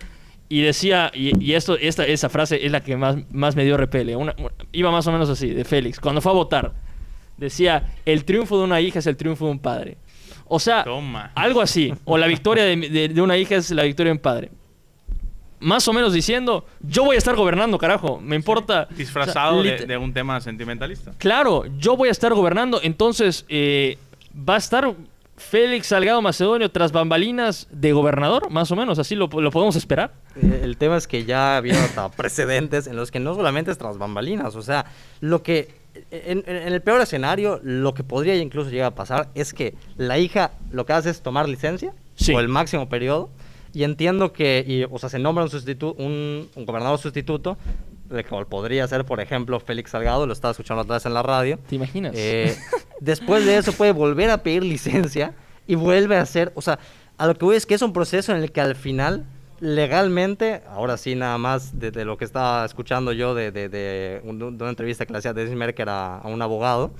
y 0.50 0.62
decía, 0.62 1.12
y, 1.14 1.44
y 1.44 1.54
esto, 1.54 1.76
esta, 1.78 2.06
esa 2.06 2.30
frase 2.30 2.66
es 2.66 2.72
la 2.72 2.82
que 2.82 2.96
más, 2.98 3.18
más 3.32 3.56
me 3.56 3.64
dio 3.66 3.78
repele. 3.78 4.16
Una- 4.16 4.36
una- 4.38 4.52
iba 4.72 4.92
más 4.92 5.06
o 5.08 5.12
menos 5.12 5.30
así, 5.30 5.50
de 5.50 5.64
Félix, 5.66 6.00
cuando 6.00 6.22
fue 6.22 6.32
a 6.32 6.36
votar. 6.36 6.74
Decía, 7.38 7.94
el 8.06 8.24
triunfo 8.26 8.58
de 8.58 8.64
una 8.64 8.80
hija 8.80 9.00
es 9.00 9.08
el 9.08 9.18
triunfo 9.18 9.46
de 9.46 9.52
un 9.52 9.60
padre. 9.60 9.98
O 10.48 10.60
sea, 10.60 10.84
Toma. 10.84 11.32
algo 11.36 11.62
así. 11.62 11.94
O 12.06 12.18
la 12.18 12.28
victoria 12.28 12.64
de, 12.64 12.76
de- 12.78 13.10
de 13.10 13.22
una 13.22 13.36
hija 13.38 13.56
es 13.56 13.72
la 13.72 13.84
victoria 13.84 14.10
de 14.12 14.18
un 14.18 14.22
padre. 14.22 14.52
Más 15.60 15.88
o 15.88 15.94
menos 15.94 16.14
diciendo, 16.14 16.66
yo 16.82 17.04
voy 17.06 17.16
a 17.16 17.18
estar 17.18 17.36
gobernando, 17.36 17.78
carajo. 17.78 18.20
Me 18.22 18.36
importa. 18.36 18.88
Disfrazado 18.96 19.58
O 19.60 19.64
sea, 19.64 19.72
de, 19.72 19.80
lit- 19.80 19.88
de 19.88 19.98
un 19.98 20.14
tema 20.14 20.40
sentimentalista. 20.42 21.14
Claro, 21.18 21.64
yo 21.80 21.98
voy 21.98 22.10
a 22.10 22.12
estar 22.12 22.34
gobernando. 22.34 22.80
Entonces, 22.84 23.46
eh, 23.50 23.98
va 24.38 24.56
a 24.56 24.58
estar 24.58 24.94
Félix 25.38 25.88
Salgado 25.88 26.22
Macedonio 26.22 26.72
tras 26.72 26.92
bambalinas 26.92 27.68
de 27.72 27.92
gobernador, 27.92 28.50
más 28.50 28.72
o 28.72 28.76
menos. 28.76 29.00
Así 29.00 29.16
lo, 29.16 29.28
lo 29.28 29.52
podemos 29.52 29.76
esperar. 29.76 30.14
Eh, 30.42 30.62
El 30.64 30.78
tema 30.78 30.96
es 30.98 31.08
que 31.08 31.26
ya 31.26 31.54
ha 31.54 31.58
habido 31.58 31.78
hasta 31.80 32.10
precedentes 32.16 32.88
en 32.88 32.96
los 32.96 33.12
que 33.12 33.20
no 33.20 33.36
solamente 33.36 33.72
es 33.72 33.78
tras 33.78 33.98
bambalinas, 33.98 34.56
o 34.56 34.62
sea, 34.62 34.86
lo 35.20 35.44
que 35.44 35.84
en, 36.12 36.44
el 36.48 36.82
peor 36.82 37.02
escenario, 37.02 37.60
lo 37.64 37.94
que 37.94 38.04
podría 38.04 38.36
incluso 38.36 38.70
llegar 38.70 38.88
a 38.88 38.96
pasar 38.96 39.30
es 39.34 39.54
que 39.54 39.76
la 39.98 40.18
hija 40.20 40.52
lo 40.72 40.86
que 40.86 40.92
hace 40.94 41.10
es 41.10 41.22
tomar 41.22 41.48
licencia 41.48 41.94
Sí. 42.16 42.32
por 42.34 42.42
el 42.42 42.48
máximo 42.50 42.88
periodo 42.90 43.30
y 43.74 43.84
entiendo 43.84 44.32
que, 44.32 44.64
y, 44.66 44.84
o 44.90 44.98
sea, 45.00 45.10
se 45.10 45.20
nombra 45.20 45.44
un, 45.44 45.50
sustitu- 45.50 45.96
un, 45.98 46.48
un 46.56 46.66
gobernador 46.66 46.98
sustituto, 46.98 47.58
de 48.10 48.24
cual 48.24 48.48
podría 48.48 48.88
ser, 48.88 49.06
por 49.06 49.20
ejemplo, 49.20 49.60
Félix 49.60 49.92
Salgado, 49.92 50.26
lo 50.28 50.34
estaba 50.34 50.52
escuchando 50.52 50.84
otra 50.84 50.96
vez 50.96 51.06
en 51.06 51.14
la 51.14 51.24
radio. 51.24 51.60
¿Te 51.68 51.76
imaginas? 51.76 52.14
Eh, 52.16 52.56
después 53.00 53.46
de 53.46 53.58
eso 53.58 53.72
puede 53.74 53.92
volver 53.92 54.30
a 54.30 54.44
pedir 54.44 54.64
licencia 54.64 55.34
y 55.68 55.76
vuelve 55.76 56.18
a 56.18 56.22
hacer, 56.22 56.52
o 56.56 56.62
sea, 56.62 56.80
a 57.18 57.28
lo 57.28 57.34
que 57.36 57.46
voy 57.46 57.56
es 57.56 57.66
que 57.66 57.74
es 57.76 57.82
un 57.82 57.94
proceso 57.94 58.32
en 58.36 58.42
el 58.44 58.52
que 58.52 58.62
al 58.62 58.76
final, 58.76 59.26
legalmente, 59.60 60.62
ahora 60.70 60.98
sí 60.98 61.16
nada 61.16 61.38
más 61.38 61.80
de, 61.80 61.92
de 61.92 62.06
lo 62.06 62.18
que 62.18 62.26
estaba 62.26 62.64
escuchando 62.66 63.12
yo 63.12 63.34
de, 63.36 63.52
de- 63.52 63.70
de 63.70 64.22
un- 64.24 64.38
de 64.40 64.46
una 64.64 64.70
entrevista 64.70 65.06
que 65.06 65.12
le 65.14 65.20
hacía 65.20 65.34
Dennis 65.34 65.56
Merker 65.56 65.90
a, 65.90 66.18
a 66.20 66.28
un 66.28 66.42
abogado, 66.42 66.92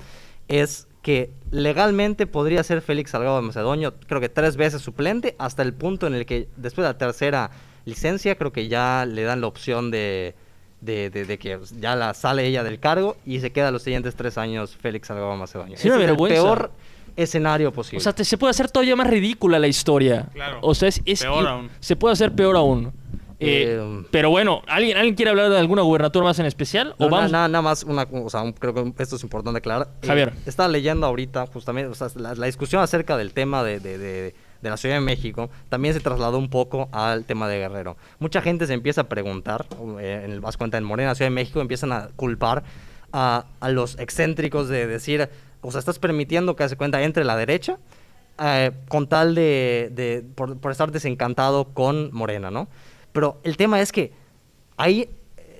es 0.48 0.88
que 1.02 1.30
legalmente 1.50 2.26
podría 2.26 2.62
ser 2.64 2.82
Félix 2.82 3.10
Salgado 3.12 3.36
de 3.36 3.42
Macedonio, 3.42 3.94
creo 4.08 4.20
que 4.20 4.28
tres 4.28 4.56
veces 4.56 4.82
suplente, 4.82 5.36
hasta 5.38 5.62
el 5.62 5.72
punto 5.72 6.06
en 6.06 6.14
el 6.14 6.26
que 6.26 6.48
después 6.56 6.84
de 6.84 6.92
la 6.92 6.98
tercera 6.98 7.50
licencia, 7.84 8.34
creo 8.36 8.52
que 8.52 8.66
ya 8.68 9.06
le 9.06 9.22
dan 9.22 9.40
la 9.40 9.46
opción 9.46 9.90
de, 9.92 10.34
de, 10.86 11.10
de- 11.10 11.24
de 11.26 11.38
que 11.38 11.58
ya 11.78 11.94
la 11.96 12.14
sale 12.14 12.46
ella 12.46 12.62
del 12.64 12.78
cargo 12.80 13.16
y 13.26 13.40
se 13.40 13.50
queda 13.52 13.70
los 13.70 13.82
siguientes 13.82 14.14
tres 14.16 14.38
años 14.38 14.74
Félix 14.76 15.08
Salgado 15.08 15.36
Macedonio. 15.36 15.76
Sí, 15.76 15.88
es 15.88 15.94
el 15.94 16.16
peor 16.16 16.70
escenario 17.16 17.72
posible. 17.72 17.98
O 17.98 18.00
sea, 18.00 18.14
te- 18.14 18.24
se 18.24 18.38
puede 18.38 18.50
hacer 18.52 18.70
todavía 18.70 18.96
más 18.96 19.06
ridícula 19.08 19.58
la 19.58 19.66
historia. 19.68 20.28
Claro. 20.32 20.58
O 20.62 20.74
sea, 20.74 20.88
es, 20.88 21.02
es- 21.04 21.20
Peor 21.22 21.44
y- 21.44 21.46
aún. 21.46 21.70
se 21.80 21.96
puede 21.96 22.12
hacer 22.14 22.32
peor 22.32 22.56
aún. 22.56 22.92
Eh, 23.38 23.76
Eh, 23.78 24.02
pero 24.10 24.30
bueno, 24.30 24.62
¿alguien, 24.66 24.96
¿alguien 24.96 25.14
quiere 25.14 25.30
hablar 25.30 25.50
de 25.50 25.58
alguna 25.58 25.82
gubernatura 25.82 26.24
más 26.24 26.38
en 26.38 26.46
especial? 26.46 26.94
No, 26.98 27.06
¿O 27.06 27.10
vamos? 27.10 27.30
na- 27.30 27.48
nada 27.48 27.60
más, 27.60 27.82
una, 27.84 28.06
o 28.10 28.30
sea, 28.30 28.40
un- 28.40 28.52
creo 28.54 28.72
que 28.72 29.02
esto 29.02 29.16
es 29.16 29.22
importante 29.22 29.58
aclarar. 29.58 29.88
Eh, 30.00 30.06
Javier. 30.06 30.32
estaba 30.46 30.70
leyendo 30.70 31.06
ahorita 31.06 31.46
justamente, 31.46 31.90
o 31.90 31.94
sea, 31.94 32.08
la, 32.16 32.34
la 32.34 32.46
discusión 32.46 32.80
acerca 32.82 33.16
del 33.18 33.34
tema 33.34 33.62
de, 33.62 33.78
de- 33.80 33.98
de- 33.98 34.34
de 34.62 34.70
la 34.70 34.76
Ciudad 34.76 34.96
de 34.96 35.00
México 35.00 35.50
también 35.68 35.94
se 35.94 36.00
trasladó 36.00 36.38
un 36.38 36.50
poco 36.50 36.88
al 36.92 37.24
tema 37.24 37.48
de 37.48 37.58
Guerrero. 37.58 37.96
Mucha 38.18 38.40
gente 38.42 38.66
se 38.66 38.74
empieza 38.74 39.02
a 39.02 39.08
preguntar, 39.08 39.66
eh, 40.00 40.22
en 40.24 40.30
el, 40.32 40.40
en 40.72 40.84
Morena, 40.84 41.14
Ciudad 41.14 41.30
de 41.30 41.34
México, 41.34 41.60
empiezan 41.60 41.92
a 41.92 42.08
culpar 42.16 42.64
a, 43.12 43.46
a 43.60 43.68
los 43.68 43.98
excéntricos 43.98 44.68
de 44.68 44.86
decir, 44.86 45.28
o 45.62 45.70
sea, 45.70 45.78
estás 45.78 45.98
permitiendo 45.98 46.56
que 46.56 46.64
hace 46.64 46.76
cuenta 46.76 47.02
entre 47.02 47.24
la 47.24 47.36
derecha 47.36 47.78
eh, 48.42 48.72
con 48.88 49.08
tal 49.08 49.34
de, 49.34 49.90
de- 49.92 50.24
por, 50.34 50.58
por 50.58 50.72
estar 50.72 50.92
desencantado 50.92 51.72
con 51.72 52.12
Morena, 52.12 52.50
¿no? 52.50 52.68
Pero 53.12 53.40
el 53.44 53.56
tema 53.56 53.80
es 53.80 53.92
que 53.92 54.12
ahí 54.76 55.08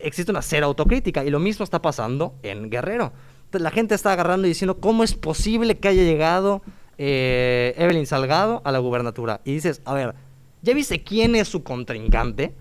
existe 0.02 0.30
una 0.30 0.42
cera 0.42 0.66
autocrítica 0.66 1.24
y 1.24 1.30
lo 1.30 1.38
mismo 1.38 1.64
está 1.64 1.80
pasando 1.80 2.34
en 2.42 2.68
Guerrero. 2.70 3.12
La 3.52 3.70
gente 3.70 3.94
está 3.94 4.12
agarrando 4.12 4.46
y 4.46 4.50
diciendo, 4.50 4.78
¿cómo 4.78 5.02
es 5.02 5.14
posible 5.14 5.78
que 5.78 5.88
haya 5.88 6.02
llegado 6.02 6.60
eh, 6.98 7.74
Evelyn 7.76 8.06
Salgado 8.06 8.62
a 8.64 8.72
la 8.72 8.78
gubernatura? 8.78 9.40
Y 9.44 9.52
dices, 9.54 9.80
a 9.84 9.94
ver, 9.94 10.14
¿Ya 10.62 10.74
viste 10.74 11.00
quién 11.04 11.36
es 11.36 11.46
su 11.46 11.62
contrincante? 11.62 12.52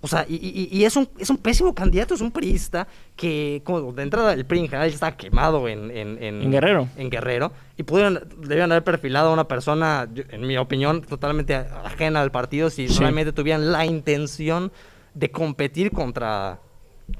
O 0.00 0.08
sea, 0.08 0.24
y, 0.28 0.34
y- 0.36 0.76
y 0.76 0.84
es, 0.84 0.96
un, 0.96 1.08
es 1.18 1.28
un 1.30 1.36
pésimo 1.36 1.72
candidato, 1.74 2.14
es 2.14 2.20
un 2.20 2.32
priista 2.32 2.88
que, 3.14 3.60
como 3.64 3.92
de 3.92 4.02
entrada, 4.02 4.32
el 4.32 4.44
PRI 4.44 4.60
en 4.60 4.64
general 4.68 4.88
está 4.88 5.16
quemado 5.16 5.68
en, 5.68 5.90
en, 5.90 6.20
En 6.20 6.50
Guerrero. 6.50 6.88
En 6.96 7.10
Guerrero. 7.10 7.52
Y 7.76 7.82
pudieron, 7.84 8.26
debían 8.38 8.72
haber 8.72 8.82
perfilado 8.82 9.30
a 9.30 9.32
una 9.32 9.46
persona, 9.46 10.08
en 10.30 10.40
mi 10.46 10.56
opinión, 10.56 11.02
totalmente 11.02 11.54
ajena 11.54 12.22
al 12.22 12.32
partido 12.32 12.70
si 12.70 12.88
Sí. 12.88 12.98
realmente 12.98 13.32
tuvieran 13.32 13.70
la 13.70 13.86
intención 13.86 14.72
de 15.14 15.30
competir 15.30 15.92
contra, 15.92 16.58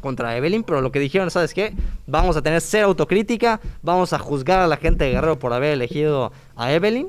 contra 0.01 0.37
Evelyn. 0.37 0.63
Pero 0.63 0.81
lo 0.81 0.93
que 0.93 0.99
dijeron, 1.01 1.31
¿sabes 1.31 1.55
qué? 1.55 1.75
Vamos 2.07 2.37
a 2.37 2.43
tener 2.43 2.61
cero 2.61 2.87
autocrítica, 2.89 3.61
vamos 3.83 4.13
a 4.13 4.19
juzgar 4.19 4.61
a 4.61 4.67
la 4.67 4.77
gente 4.77 5.05
de 5.05 5.13
Guerrero 5.13 5.39
por 5.39 5.53
haber 5.53 5.73
elegido 5.73 6.33
a 6.57 6.73
Evelyn. 6.73 7.09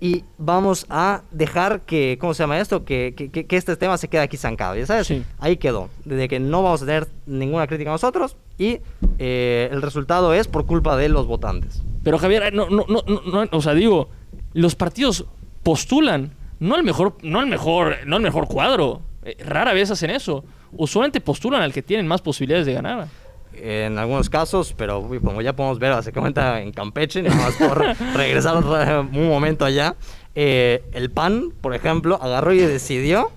Y 0.00 0.22
vamos 0.38 0.86
a 0.90 1.22
dejar 1.32 1.80
que, 1.80 2.18
¿cómo 2.20 2.32
se 2.32 2.44
llama 2.44 2.60
esto? 2.60 2.84
Que, 2.84 3.14
que, 3.16 3.30
que- 3.32 3.56
este 3.56 3.76
tema 3.76 3.98
se 3.98 4.06
quede 4.06 4.20
aquí 4.20 4.36
zancado, 4.36 4.76
¿ya 4.76 4.86
sabes? 4.86 5.08
Sí. 5.08 5.24
Ahí 5.40 5.56
quedó. 5.56 5.88
Desde 6.04 6.28
que 6.28 6.38
no 6.38 6.62
vamos 6.62 6.82
a 6.82 6.86
tener 6.86 7.08
ninguna 7.26 7.66
crítica 7.66 7.90
nosotros 7.90 8.36
y 8.58 8.78
eh, 9.18 9.68
el 9.72 9.82
resultado 9.82 10.34
es 10.34 10.46
por 10.46 10.66
culpa 10.66 10.96
de 10.96 11.08
los 11.08 11.26
votantes. 11.26 11.82
Pero 12.04 12.16
Javier, 12.18 12.54
no, 12.54 12.70
no, 12.70 12.84
no, 12.88 13.02
no, 13.08 13.44
no, 13.44 13.48
o 13.50 13.60
sea, 13.60 13.74
digo, 13.74 14.08
los 14.52 14.76
partidos 14.76 15.24
postulan, 15.64 16.30
no 16.60 16.76
el 16.76 16.84
mejor, 16.84 17.16
no 17.22 17.40
el 17.40 17.46
mejor, 17.48 17.96
no 18.06 18.16
el 18.18 18.22
mejor 18.22 18.46
cuadro. 18.46 19.00
Eh, 19.24 19.36
rara 19.44 19.72
vez 19.72 19.90
hacen 19.90 20.10
eso. 20.10 20.44
Usualmente 20.72 21.20
postulan 21.20 21.62
al 21.62 21.72
que 21.72 21.82
tienen 21.82 22.06
más 22.06 22.20
posibilidades 22.22 22.66
de 22.66 22.74
ganar. 22.74 23.08
En 23.54 23.98
algunos 23.98 24.30
casos, 24.30 24.74
pero 24.76 25.00
uy, 25.00 25.18
como 25.18 25.42
ya 25.42 25.54
podemos 25.54 25.78
ver, 25.78 26.00
se 26.02 26.12
cuenta 26.12 26.60
en 26.60 26.70
Campeche, 26.70 27.22
nada 27.22 27.36
más 27.36 27.54
por 27.56 27.78
regresar 28.14 28.56
un 28.56 29.28
momento 29.28 29.64
allá. 29.64 29.96
eh, 30.34 30.84
el 30.92 31.10
PAN, 31.10 31.52
por 31.60 31.74
ejemplo, 31.74 32.18
agarró 32.22 32.52
y 32.52 32.58
decidió 32.58 33.32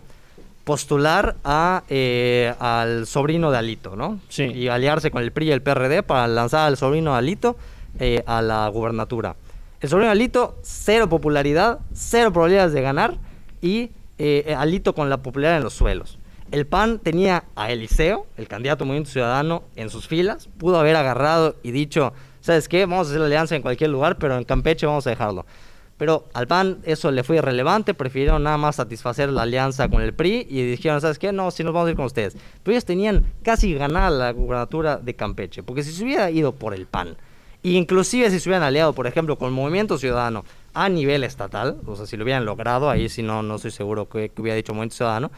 postular 0.64 1.38
a, 1.44 1.84
eh, 1.90 2.54
al 2.60 3.08
sobrino 3.08 3.50
de 3.50 3.58
Alito, 3.58 3.96
¿no? 3.96 4.20
Sí. 4.30 4.44
Y 4.44 4.68
aliarse 4.68 5.10
con 5.10 5.24
el 5.24 5.32
PRI 5.32 5.48
y 5.48 5.52
el 5.52 5.62
PRD 5.64 6.04
para 6.04 6.28
lanzar 6.28 6.68
al 6.68 6.78
sobrino 6.78 7.14
de 7.14 7.18
Alito 7.18 7.56
eh, 8.00 8.24
a 8.28 8.44
la 8.44 8.68
gubernatura. 8.68 9.36
El 9.80 9.90
sobrino 9.90 10.08
de 10.08 10.12
Alito, 10.12 10.60
cero 10.62 11.10
popularidad, 11.10 11.80
cero 11.94 12.32
probabilidades 12.32 12.74
de 12.74 12.82
ganar 12.84 13.16
y 13.62 13.90
eh, 14.20 14.56
Alito 14.56 14.94
con 14.94 15.10
la 15.10 15.18
popularidad 15.18 15.58
en 15.58 15.64
los 15.64 15.74
suelos. 15.74 16.20
El 16.52 16.68
PAN 16.68 17.00
tenía 17.00 17.46
a 17.56 17.72
Eliseo, 17.72 18.28
el 18.36 18.50
candidato 18.50 18.84
Movimiento 18.84 19.12
Ciudadano, 19.12 19.64
en 19.78 19.90
sus 19.90 20.10
filas. 20.10 20.50
Pudo 20.58 20.78
haber 20.78 20.98
agarrado 20.98 21.56
y 21.64 21.72
dicho, 21.72 22.12
¿sabes 22.42 22.68
qué? 22.68 22.86
Vamos 22.86 23.08
a 23.08 23.10
hacer 23.12 23.22
la 23.22 23.28
alianza 23.28 23.56
en 23.56 23.62
cualquier 23.62 23.90
lugar, 23.90 24.18
pero 24.18 24.38
en 24.38 24.44
Campeche 24.44 24.86
vamos 24.86 25.08
a 25.08 25.12
dejarlo. 25.12 25.46
Pero 25.98 26.26
al 26.34 26.48
PAN 26.48 26.80
eso 26.84 27.10
le 27.10 27.24
fue 27.24 27.38
irrelevante, 27.38 27.94
prefirieron 27.94 28.44
nada 28.44 28.58
más 28.58 28.76
satisfacer 28.76 29.30
la 29.30 29.44
alianza 29.44 29.88
con 29.88 30.02
el 30.02 30.14
PRI 30.14 30.46
y 30.50 30.64
dijeron, 30.64 31.00
¿sabes 31.00 31.20
qué? 31.20 31.32
No, 31.32 31.52
si 31.52 31.64
nos 31.64 31.74
vamos 31.74 31.88
a 31.88 31.92
ir 31.92 31.96
con 31.96 32.06
ustedes. 32.06 32.36
Pero 32.64 32.74
ellos 32.74 32.84
tenían 32.84 33.24
casi 33.44 33.74
ganada 33.74 34.10
la 34.10 34.32
gubernatura 34.32 34.98
de 34.98 35.14
Campeche, 35.14 35.64
porque 35.64 35.84
si 35.84 35.94
se 35.94 36.04
hubiera 36.04 36.30
ido 36.32 36.52
por 36.52 36.74
el 36.74 36.86
PAN, 36.86 37.16
e 37.64 37.70
inclusive 37.70 38.30
si 38.30 38.42
se 38.42 38.50
hubieran 38.50 38.64
aliado, 38.64 38.92
por 38.92 39.08
ejemplo, 39.08 39.38
con 39.38 39.54
Movimiento 39.54 39.98
Ciudadano 39.98 40.44
a 40.74 40.90
nivel 40.90 41.24
estatal, 41.24 41.78
o 41.86 41.96
sea, 41.96 42.06
si 42.06 42.18
lo 42.18 42.24
hubieran 42.24 42.44
logrado, 42.44 42.90
ahí 42.90 43.08
sí 43.08 43.24
no, 43.24 43.42
no 43.42 43.56
estoy 43.56 43.72
seguro 43.72 44.10
que, 44.10 44.30
que 44.30 44.42
hubiera 44.42 44.58
dicho 44.58 44.74
Movimiento 44.74 44.98
Ciudadano, 44.98 45.32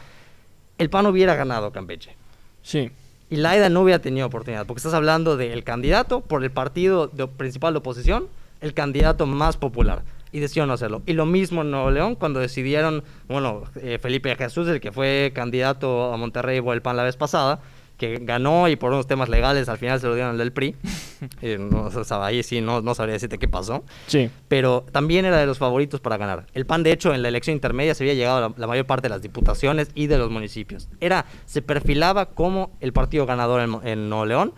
el 0.78 0.90
PAN 0.90 1.06
hubiera 1.06 1.34
ganado 1.34 1.70
Campeche. 1.72 2.14
Sí. 2.62 2.90
Y 3.30 3.36
Laida 3.36 3.68
no 3.68 3.82
hubiera 3.82 4.00
tenido 4.00 4.26
oportunidad, 4.26 4.66
porque 4.66 4.78
estás 4.78 4.94
hablando 4.94 5.36
del 5.36 5.64
candidato 5.64 6.20
por 6.20 6.42
el 6.44 6.50
partido 6.50 7.08
de- 7.08 7.26
principal 7.26 7.72
de 7.74 7.78
oposición, 7.78 8.26
el 8.60 8.74
candidato 8.74 9.26
más 9.26 9.56
popular. 9.56 10.02
Y 10.32 10.40
decidieron 10.40 10.68
no 10.68 10.74
hacerlo. 10.74 11.02
Y 11.06 11.12
lo 11.12 11.26
mismo 11.26 11.62
en 11.62 11.70
Nuevo 11.70 11.90
León, 11.92 12.16
cuando 12.16 12.40
decidieron, 12.40 13.04
bueno, 13.28 13.62
eh, 13.76 13.98
Felipe 14.02 14.34
Jesús, 14.34 14.66
el 14.68 14.80
que 14.80 14.90
fue 14.90 15.30
candidato 15.34 16.12
a 16.12 16.16
Monterrey 16.16 16.60
por 16.60 16.74
el 16.74 16.82
PAN 16.82 16.96
la 16.96 17.04
vez 17.04 17.16
pasada, 17.16 17.60
que 17.96 18.18
ganó 18.22 18.68
y 18.68 18.76
por 18.76 18.92
unos 18.92 19.06
temas 19.06 19.28
legales 19.28 19.68
al 19.68 19.78
final 19.78 20.00
se 20.00 20.06
lo 20.08 20.14
dieron 20.14 20.32
al 20.32 20.38
del 20.38 20.52
PRI. 20.52 20.74
Eh, 21.40 21.56
no, 21.58 21.84
o 21.84 22.04
sea, 22.04 22.22
ahí 22.26 22.42
sí 22.42 22.60
no, 22.60 22.82
no 22.82 22.94
sabría 22.94 23.14
decirte 23.14 23.38
qué 23.38 23.48
pasó 23.48 23.82
Sí. 24.08 24.28
pero 24.46 24.84
también 24.92 25.24
era 25.24 25.38
de 25.38 25.46
los 25.46 25.56
favoritos 25.56 26.00
para 26.00 26.18
ganar. 26.18 26.44
El 26.52 26.66
PAN, 26.66 26.82
de 26.82 26.92
hecho, 26.92 27.14
en 27.14 27.22
la 27.22 27.28
elección 27.28 27.54
intermedia 27.54 27.94
se 27.94 28.04
había 28.04 28.12
llegado 28.12 28.36
a 28.36 28.40
la, 28.48 28.54
la 28.58 28.66
mayor 28.66 28.84
parte 28.84 29.04
de 29.04 29.08
las 29.08 29.22
diputaciones 29.22 29.88
y 29.94 30.06
de 30.06 30.18
los 30.18 30.30
municipios. 30.30 30.88
Era, 31.00 31.24
se 31.46 31.62
perfilaba 31.62 32.26
como 32.26 32.72
el 32.80 32.92
partido 32.92 33.24
ganador 33.24 33.62
en, 33.62 33.88
en 33.88 34.10
Nuevo 34.10 34.26
León 34.26 34.52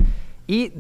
y 0.48 0.72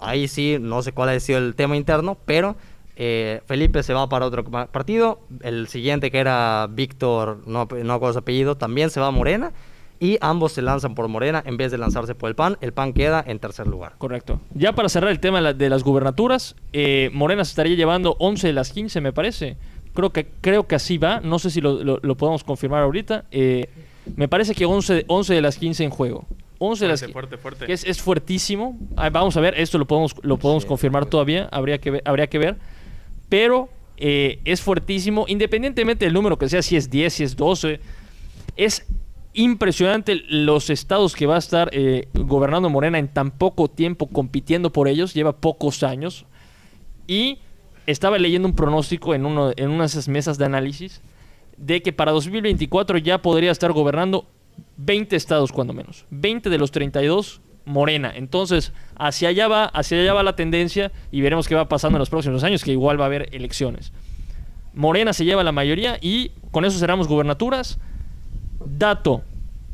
ahí 0.00 0.26
sí, 0.26 0.56
no 0.60 0.82
sé 0.82 0.90
cuál 0.92 1.10
ha 1.10 1.20
sido 1.20 1.38
el 1.38 1.54
tema 1.54 1.76
interno, 1.76 2.18
pero 2.24 2.56
eh, 2.96 3.42
Felipe 3.46 3.82
se 3.84 3.94
va 3.94 4.08
para 4.08 4.26
otro 4.26 4.42
pa- 4.44 4.66
partido, 4.66 5.20
el 5.42 5.68
siguiente 5.68 6.10
que 6.10 6.18
era 6.18 6.66
Víctor, 6.68 7.42
no, 7.46 7.68
no 7.84 7.92
acuerdo 7.94 8.14
su 8.14 8.18
apellido, 8.20 8.56
también 8.56 8.90
se 8.90 8.98
va 8.98 9.06
a 9.06 9.10
Morena 9.12 9.52
y 10.02 10.18
ambos 10.20 10.50
se 10.50 10.62
lanzan 10.62 10.96
por 10.96 11.06
Morena 11.06 11.44
en 11.46 11.56
vez 11.56 11.70
de 11.70 11.78
lanzarse 11.78 12.16
por 12.16 12.28
el 12.28 12.34
PAN. 12.34 12.58
El 12.60 12.72
PAN 12.72 12.92
queda 12.92 13.22
en 13.24 13.38
tercer 13.38 13.68
lugar. 13.68 13.94
Correcto. 13.98 14.40
Ya 14.52 14.72
para 14.72 14.88
cerrar 14.88 15.12
el 15.12 15.20
tema 15.20 15.38
de, 15.38 15.42
la- 15.44 15.52
de 15.54 15.70
las 15.70 15.84
gubernaturas, 15.84 16.56
eh, 16.72 17.08
Morena 17.12 17.44
se 17.44 17.50
estaría 17.50 17.76
llevando 17.76 18.16
11 18.18 18.48
de 18.48 18.52
las 18.52 18.72
15, 18.72 19.00
me 19.00 19.12
parece. 19.12 19.56
Creo 19.94 20.10
que, 20.10 20.26
creo 20.40 20.66
que 20.66 20.74
así 20.74 20.98
va. 20.98 21.20
No 21.20 21.38
sé 21.38 21.50
si 21.50 21.60
lo, 21.60 21.84
lo- 21.84 22.00
lo 22.02 22.16
podemos 22.16 22.42
confirmar 22.42 22.82
ahorita. 22.82 23.26
Eh, 23.30 23.68
me 24.16 24.26
parece 24.26 24.56
que 24.56 24.64
11, 24.66 24.92
de- 24.94 25.04
11 25.06 25.34
de 25.34 25.40
las 25.40 25.56
15 25.56 25.84
en 25.84 25.90
juego. 25.90 26.26
11 26.58 26.84
de 26.84 26.88
las 26.90 27.00
Fuerte, 27.00 27.12
fuerte, 27.12 27.36
fuerte. 27.38 27.66
Que 27.66 27.72
es, 27.72 27.84
es 27.84 28.02
fuertísimo. 28.02 28.76
Ah, 28.96 29.08
vamos 29.10 29.36
a 29.36 29.40
ver, 29.40 29.54
esto 29.56 29.78
lo 29.78 29.86
podemos, 29.86 30.16
lo 30.22 30.36
podemos 30.36 30.64
Sí, 30.64 30.68
confirmar 30.68 31.04
sí. 31.04 31.10
todavía. 31.10 31.48
Habría 31.52 31.78
que 31.78 31.92
ver, 31.92 32.02
habría 32.04 32.26
que 32.26 32.38
ver. 32.38 32.56
Pero 33.28 33.68
eh, 33.98 34.40
es 34.44 34.60
fuertísimo. 34.62 35.26
Independientemente 35.28 36.04
del 36.06 36.14
número 36.14 36.36
que 36.38 36.48
sea, 36.48 36.60
si 36.62 36.76
es 36.76 36.90
10, 36.90 37.12
si 37.12 37.22
es 37.24 37.36
12. 37.36 37.78
Es 38.56 38.84
impresionante 39.34 40.22
los 40.28 40.70
estados 40.70 41.14
que 41.14 41.26
va 41.26 41.36
a 41.36 41.38
estar 41.38 41.70
eh, 41.72 42.08
gobernando 42.14 42.68
Morena 42.68 42.98
en 42.98 43.08
tan 43.08 43.30
poco 43.30 43.68
tiempo 43.68 44.08
compitiendo 44.08 44.72
por 44.72 44.88
ellos. 44.88 45.14
Lleva 45.14 45.36
pocos 45.36 45.82
años. 45.82 46.26
Y 47.06 47.38
estaba 47.86 48.18
leyendo 48.18 48.48
un 48.48 48.54
pronóstico 48.54 49.14
en, 49.14 49.26
uno, 49.26 49.52
en 49.56 49.70
una 49.70 49.86
mesas 50.08 50.38
de 50.38 50.44
análisis 50.44 51.02
de 51.56 51.82
que 51.82 51.92
para 51.92 52.12
2024 52.12 52.98
ya 52.98 53.22
podría 53.22 53.50
estar 53.50 53.72
gobernando 53.72 54.26
20 54.76 55.16
estados 55.16 55.52
cuando 55.52 55.72
menos. 55.72 56.06
20 56.10 56.50
de 56.50 56.58
los 56.58 56.70
32 56.70 57.40
Morena. 57.64 58.12
Entonces, 58.14 58.72
hacia 58.96 59.28
allá 59.28 59.48
va, 59.48 59.64
hacia 59.66 60.00
allá 60.00 60.14
va 60.14 60.22
la 60.22 60.34
tendencia 60.34 60.90
y 61.10 61.20
veremos 61.20 61.46
qué 61.46 61.54
va 61.54 61.68
pasando 61.68 61.96
en 61.96 62.00
los 62.00 62.10
próximos 62.10 62.42
años, 62.42 62.64
que 62.64 62.72
igual 62.72 63.00
va 63.00 63.04
a 63.04 63.06
haber 63.06 63.28
elecciones. 63.32 63.92
Morena 64.74 65.12
se 65.12 65.24
lleva 65.24 65.44
la 65.44 65.52
mayoría 65.52 65.98
y 66.00 66.32
con 66.50 66.64
eso 66.64 66.78
cerramos 66.78 67.06
gubernaturas. 67.06 67.78
Dato 68.66 69.22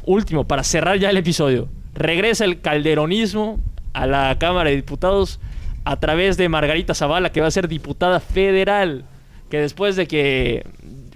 último 0.05 0.45
para 0.45 0.62
cerrar 0.64 0.99
ya 0.99 1.11
el 1.11 1.16
episodio. 1.16 1.68
Regresa 1.95 2.45
el 2.45 2.61
calderonismo 2.61 3.61
a 3.93 4.07
la 4.07 4.36
Cámara 4.39 4.70
de 4.70 4.76
Diputados 4.76 5.41
a 5.84 5.97
través 5.97 6.36
de 6.36 6.49
Margarita 6.49 6.95
Zavala, 6.95 7.30
que 7.32 7.41
va 7.41 7.47
a 7.47 7.51
ser 7.51 7.68
diputada 7.68 8.20
federal, 8.20 9.05
que 9.51 9.59
después 9.59 9.97
de 9.97 10.07
que 10.07 10.66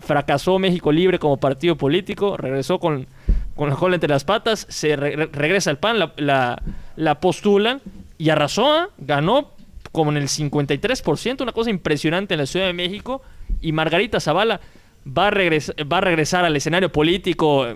fracasó 0.00 0.58
México 0.58 0.90
Libre 0.92 1.18
como 1.18 1.36
partido 1.36 1.76
político, 1.76 2.36
regresó 2.36 2.78
con, 2.80 3.06
con 3.54 3.70
la 3.70 3.76
cola 3.76 3.94
entre 3.96 4.08
las 4.08 4.24
patas, 4.24 4.66
se 4.68 4.96
re- 4.96 5.26
regresa 5.26 5.70
al 5.70 5.78
PAN, 5.78 5.98
la, 5.98 6.12
la, 6.16 6.62
la 6.96 7.20
postulan 7.20 7.80
y 8.18 8.30
arrasó, 8.30 8.66
¿ah? 8.72 8.88
ganó 8.98 9.50
como 9.92 10.10
en 10.10 10.16
el 10.16 10.28
53%, 10.28 11.42
una 11.42 11.52
cosa 11.52 11.68
impresionante 11.70 12.34
en 12.34 12.40
la 12.40 12.46
Ciudad 12.46 12.66
de 12.66 12.72
México, 12.72 13.20
y 13.60 13.72
Margarita 13.72 14.18
Zavala 14.20 14.60
va 15.06 15.28
a, 15.28 15.30
regres- 15.30 15.72
va 15.90 15.98
a 15.98 16.00
regresar 16.02 16.44
al 16.44 16.54
escenario 16.56 16.90
político 16.92 17.66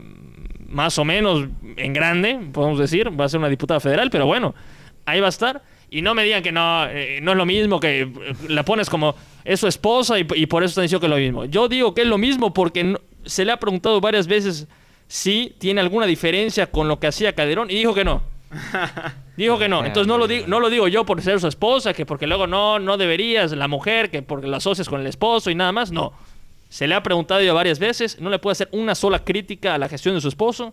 más 0.68 0.98
o 0.98 1.04
menos 1.04 1.46
en 1.76 1.92
grande, 1.92 2.38
podemos 2.52 2.78
decir, 2.78 3.08
va 3.18 3.24
a 3.24 3.28
ser 3.28 3.38
una 3.38 3.48
diputada 3.48 3.80
federal, 3.80 4.10
pero 4.10 4.26
bueno, 4.26 4.54
ahí 5.06 5.20
va 5.20 5.26
a 5.26 5.30
estar. 5.30 5.62
Y 5.88 6.02
no 6.02 6.14
me 6.14 6.24
digan 6.24 6.42
que 6.42 6.50
no, 6.50 6.86
eh, 6.88 7.20
no 7.22 7.30
es 7.32 7.36
lo 7.38 7.46
mismo, 7.46 7.78
que 7.78 8.00
eh, 8.02 8.12
la 8.48 8.64
pones 8.64 8.90
como 8.90 9.14
es 9.44 9.60
su 9.60 9.68
esposa 9.68 10.18
y, 10.18 10.26
y 10.34 10.46
por 10.46 10.64
eso 10.64 10.70
están 10.70 10.82
diciendo 10.82 11.00
que 11.00 11.06
es 11.06 11.10
lo 11.10 11.16
mismo. 11.16 11.44
Yo 11.44 11.68
digo 11.68 11.94
que 11.94 12.02
es 12.02 12.08
lo 12.08 12.18
mismo 12.18 12.52
porque 12.52 12.82
no- 12.82 12.98
se 13.24 13.44
le 13.44 13.52
ha 13.52 13.58
preguntado 13.58 14.00
varias 14.00 14.26
veces 14.26 14.66
si 15.06 15.54
tiene 15.58 15.80
alguna 15.80 16.06
diferencia 16.06 16.66
con 16.66 16.88
lo 16.88 16.98
que 16.98 17.06
hacía 17.06 17.32
Calderón 17.34 17.70
y 17.70 17.74
dijo 17.76 17.94
que 17.94 18.04
no. 18.04 18.22
Dijo 19.36 19.58
que 19.58 19.68
no. 19.68 19.84
Entonces 19.84 20.06
no 20.08 20.16
lo, 20.18 20.26
digo, 20.26 20.46
no 20.48 20.60
lo 20.60 20.70
digo 20.70 20.88
yo 20.88 21.04
por 21.04 21.20
ser 21.20 21.38
su 21.40 21.46
esposa, 21.46 21.92
que 21.92 22.06
porque 22.06 22.26
luego 22.26 22.46
no, 22.46 22.78
no 22.78 22.96
deberías, 22.96 23.52
la 23.52 23.68
mujer, 23.68 24.10
que 24.10 24.22
porque 24.22 24.46
la 24.46 24.56
asocias 24.56 24.88
con 24.88 25.00
el 25.00 25.06
esposo 25.06 25.50
y 25.50 25.54
nada 25.54 25.72
más. 25.72 25.92
No. 25.92 26.12
Se 26.68 26.86
le 26.86 26.94
ha 26.94 27.02
preguntado 27.02 27.40
ya 27.42 27.52
varias 27.52 27.78
veces, 27.78 28.20
no 28.20 28.28
le 28.30 28.38
puede 28.38 28.52
hacer 28.52 28.68
una 28.72 28.94
sola 28.94 29.24
crítica 29.24 29.74
a 29.74 29.78
la 29.78 29.88
gestión 29.88 30.14
de 30.14 30.20
su 30.20 30.28
esposo 30.28 30.72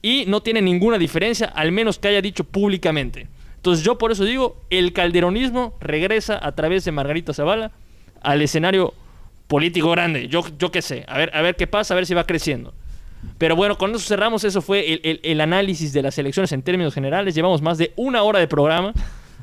y 0.00 0.24
no 0.26 0.40
tiene 0.42 0.62
ninguna 0.62 0.96
diferencia, 0.98 1.46
al 1.46 1.72
menos 1.72 1.98
que 1.98 2.08
haya 2.08 2.22
dicho 2.22 2.44
públicamente. 2.44 3.26
Entonces 3.56 3.84
yo 3.84 3.98
por 3.98 4.12
eso 4.12 4.24
digo, 4.24 4.56
el 4.70 4.92
calderonismo 4.92 5.74
regresa 5.80 6.38
a 6.40 6.52
través 6.52 6.84
de 6.84 6.92
Margarita 6.92 7.34
Zavala 7.34 7.72
al 8.22 8.40
escenario 8.42 8.94
político 9.48 9.90
grande. 9.90 10.28
Yo, 10.28 10.44
yo 10.58 10.70
qué 10.70 10.82
sé, 10.82 11.04
a 11.08 11.18
ver, 11.18 11.30
a 11.34 11.42
ver 11.42 11.56
qué 11.56 11.66
pasa, 11.66 11.94
a 11.94 11.96
ver 11.96 12.06
si 12.06 12.14
va 12.14 12.24
creciendo. 12.24 12.72
Pero 13.36 13.56
bueno, 13.56 13.76
con 13.76 13.90
eso 13.90 13.98
cerramos. 14.06 14.44
Eso 14.44 14.62
fue 14.62 14.92
el, 14.92 15.00
el- 15.02 15.20
el 15.24 15.40
análisis 15.40 15.92
de 15.92 16.02
las 16.02 16.16
elecciones 16.18 16.52
en 16.52 16.62
términos 16.62 16.94
generales. 16.94 17.34
Llevamos 17.34 17.60
más 17.60 17.76
de 17.76 17.92
una 17.96 18.22
hora 18.22 18.38
de 18.38 18.46
programa. 18.46 18.92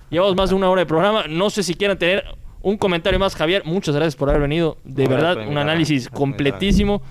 Llevamos 0.09 0.35
más 0.37 0.49
de 0.49 0.55
una 0.55 0.69
hora 0.69 0.79
de 0.81 0.85
programa. 0.85 1.25
No 1.27 1.49
sé 1.49 1.61
si 1.61 1.73
quieran 1.75 1.97
tener 1.99 2.23
un 2.65 2.77
comentario 2.77 3.19
más, 3.19 3.35
Javier. 3.35 3.63
Muchas 3.63 3.95
gracias 3.95 4.15
por 4.15 4.29
haber 4.29 4.41
venido. 4.41 4.77
De 4.83 5.03
No, 5.03 5.09
verdad, 5.09 5.47
un 5.47 5.57
análisis 5.57 6.09
completísimo. 6.09 7.01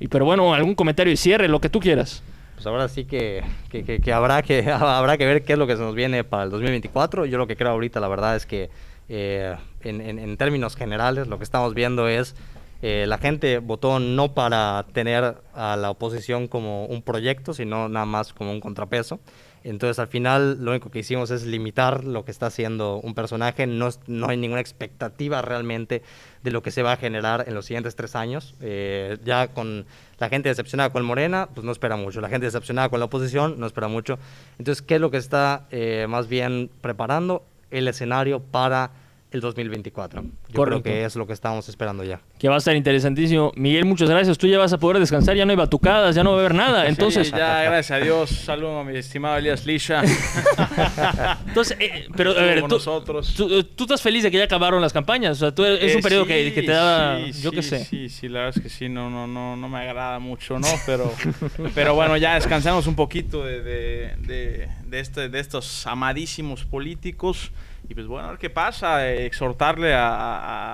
Y 0.00 0.08
pero 0.08 0.24
bueno, 0.24 0.52
algún 0.52 0.74
comentario 0.74 1.12
y 1.12 1.16
cierre, 1.16 1.46
lo 1.48 1.60
que 1.60 1.68
tú 1.68 1.78
quieras. 1.80 2.22
Pues 2.54 2.66
ahora 2.66 2.88
sí 2.88 3.04
que, 3.04 3.42
que, 3.70 3.84
que- 3.84 4.00
que 4.00 4.12
habrá 4.12 4.42
que 4.42 4.68
habrá 4.70 5.16
que 5.16 5.24
ver 5.26 5.44
qué 5.44 5.52
es 5.54 5.58
lo 5.58 5.66
que 5.66 5.76
se 5.76 5.82
nos 5.82 5.94
viene 5.94 6.24
para 6.24 6.42
el 6.44 6.50
2024. 6.50 7.26
Yo 7.26 7.38
lo 7.38 7.46
que 7.46 7.56
creo 7.56 7.70
ahorita, 7.70 8.00
la 8.00 8.08
verdad, 8.08 8.34
es 8.36 8.44
que 8.44 8.70
eh, 9.08 9.54
en, 9.82 10.00
en- 10.00 10.18
en 10.18 10.36
términos 10.36 10.74
generales 10.76 11.28
lo 11.28 11.38
que 11.38 11.44
estamos 11.44 11.74
viendo 11.74 12.08
es 12.08 12.34
eh, 12.82 13.06
la 13.06 13.18
gente 13.18 13.58
votó 13.58 13.98
no 14.00 14.32
para 14.34 14.84
tener 14.92 15.36
a 15.54 15.76
la 15.76 15.90
oposición 15.90 16.48
como 16.48 16.86
un 16.86 17.02
proyecto, 17.02 17.54
sino 17.54 17.88
nada 17.88 18.04
más 18.06 18.32
como 18.32 18.50
un 18.50 18.60
contrapeso. 18.60 19.20
Entonces 19.64 19.98
al 19.98 20.08
final 20.08 20.62
lo 20.62 20.70
único 20.72 20.90
que 20.90 20.98
hicimos 20.98 21.30
es 21.30 21.44
limitar 21.44 22.04
lo 22.04 22.24
que 22.24 22.30
está 22.30 22.46
haciendo 22.46 23.00
un 23.00 23.14
personaje. 23.14 23.66
No, 23.66 23.88
no 24.06 24.28
hay 24.28 24.36
ninguna 24.36 24.60
expectativa 24.60 25.40
realmente 25.40 26.02
de 26.42 26.50
lo 26.50 26.62
que 26.62 26.70
se 26.70 26.82
va 26.82 26.92
a 26.92 26.96
generar 26.96 27.44
en 27.48 27.54
los 27.54 27.64
siguientes 27.64 27.96
tres 27.96 28.14
años. 28.14 28.54
Eh, 28.60 29.16
ya 29.24 29.48
con 29.48 29.86
la 30.18 30.28
gente 30.28 30.50
decepcionada 30.50 30.90
con 30.90 31.04
Morena, 31.04 31.48
pues 31.52 31.64
no 31.64 31.72
espera 31.72 31.96
mucho. 31.96 32.20
La 32.20 32.28
gente 32.28 32.44
decepcionada 32.44 32.90
con 32.90 33.00
la 33.00 33.06
oposición 33.06 33.58
no 33.58 33.66
espera 33.66 33.88
mucho. 33.88 34.18
Entonces, 34.58 34.82
¿qué 34.82 34.96
es 34.96 35.00
lo 35.00 35.10
que 35.10 35.16
está 35.16 35.66
eh, 35.70 36.06
más 36.08 36.28
bien 36.28 36.70
preparando? 36.82 37.44
El 37.70 37.88
escenario 37.88 38.40
para 38.40 38.90
el 39.34 39.40
2024. 39.40 40.22
Yo 40.22 40.28
Correcto. 40.54 40.82
creo 40.82 40.94
que 40.94 41.04
es 41.04 41.16
lo 41.16 41.26
que 41.26 41.32
estábamos 41.32 41.68
esperando 41.68 42.04
ya. 42.04 42.20
Que 42.38 42.48
va 42.48 42.54
a 42.54 42.58
estar 42.58 42.74
interesantísimo. 42.76 43.52
Miguel, 43.56 43.84
muchas 43.84 44.08
gracias. 44.08 44.38
Tú 44.38 44.46
ya 44.46 44.58
vas 44.58 44.72
a 44.72 44.78
poder 44.78 45.00
descansar, 45.00 45.36
ya 45.36 45.44
no 45.44 45.50
hay 45.50 45.56
batucadas, 45.56 46.14
ya 46.14 46.22
no 46.22 46.30
va 46.30 46.36
a 46.36 46.40
haber 46.40 46.54
nada. 46.54 46.86
Entonces, 46.88 47.26
Sí, 47.26 47.32
ya, 47.36 47.62
gracias 47.64 47.90
a 48.00 48.04
Dios. 48.04 48.30
Saludo 48.30 48.78
a 48.78 48.84
mi 48.84 48.96
estimado 48.96 49.36
Elías 49.36 49.66
Lisha. 49.66 50.02
entonces 51.46 51.76
eh, 51.80 52.06
pero 52.16 52.30
a 52.30 52.34
ver, 52.42 52.60
tú, 52.62 52.68
nosotros. 52.68 53.34
tú- 53.34 53.48
eh, 53.58 53.64
tú 53.64 53.84
estás 53.84 54.00
feliz 54.02 54.22
de 54.22 54.30
que 54.30 54.38
ya 54.38 54.44
acabaron 54.44 54.80
las 54.80 54.92
campañas. 54.92 55.36
O 55.38 55.40
sea, 55.40 55.54
tú, 55.54 55.64
es 55.64 55.92
Eh, 55.92 55.96
un 55.96 56.02
periodo 56.02 56.22
sí, 56.24 56.28
que, 56.28 56.52
que 56.54 56.62
te 56.62 56.72
daba, 56.72 57.18
sí, 57.32 57.42
yo 57.42 57.50
sí, 57.50 57.56
qué 57.56 57.62
sé. 57.62 57.84
Sí, 57.84 58.08
sí, 58.08 58.28
la 58.28 58.40
verdad 58.40 58.54
es 58.56 58.62
que 58.62 58.68
sí, 58.68 58.88
no, 58.88 59.10
no, 59.10 59.26
no, 59.26 59.56
no 59.56 59.68
me 59.68 59.78
agrada 59.78 60.18
mucho, 60.18 60.58
¿no? 60.58 60.68
Pero, 60.86 61.12
pero 61.74 61.94
bueno, 61.94 62.16
ya 62.16 62.34
descansamos 62.34 62.86
un 62.86 62.94
poquito 62.94 63.44
de, 63.44 63.62
de, 63.62 64.14
de, 64.18 64.68
de 64.86 65.00
este, 65.00 65.28
de 65.28 65.40
estos 65.40 65.86
amadísimos 65.86 66.64
políticos. 66.64 67.50
Y 67.88 67.94
pues 67.94 68.06
bueno, 68.06 68.28
a 68.28 68.30
ver 68.32 68.38
qué 68.40 68.50
pasa. 68.50 69.08
exhortarle 69.10 69.94
a, 69.94 70.08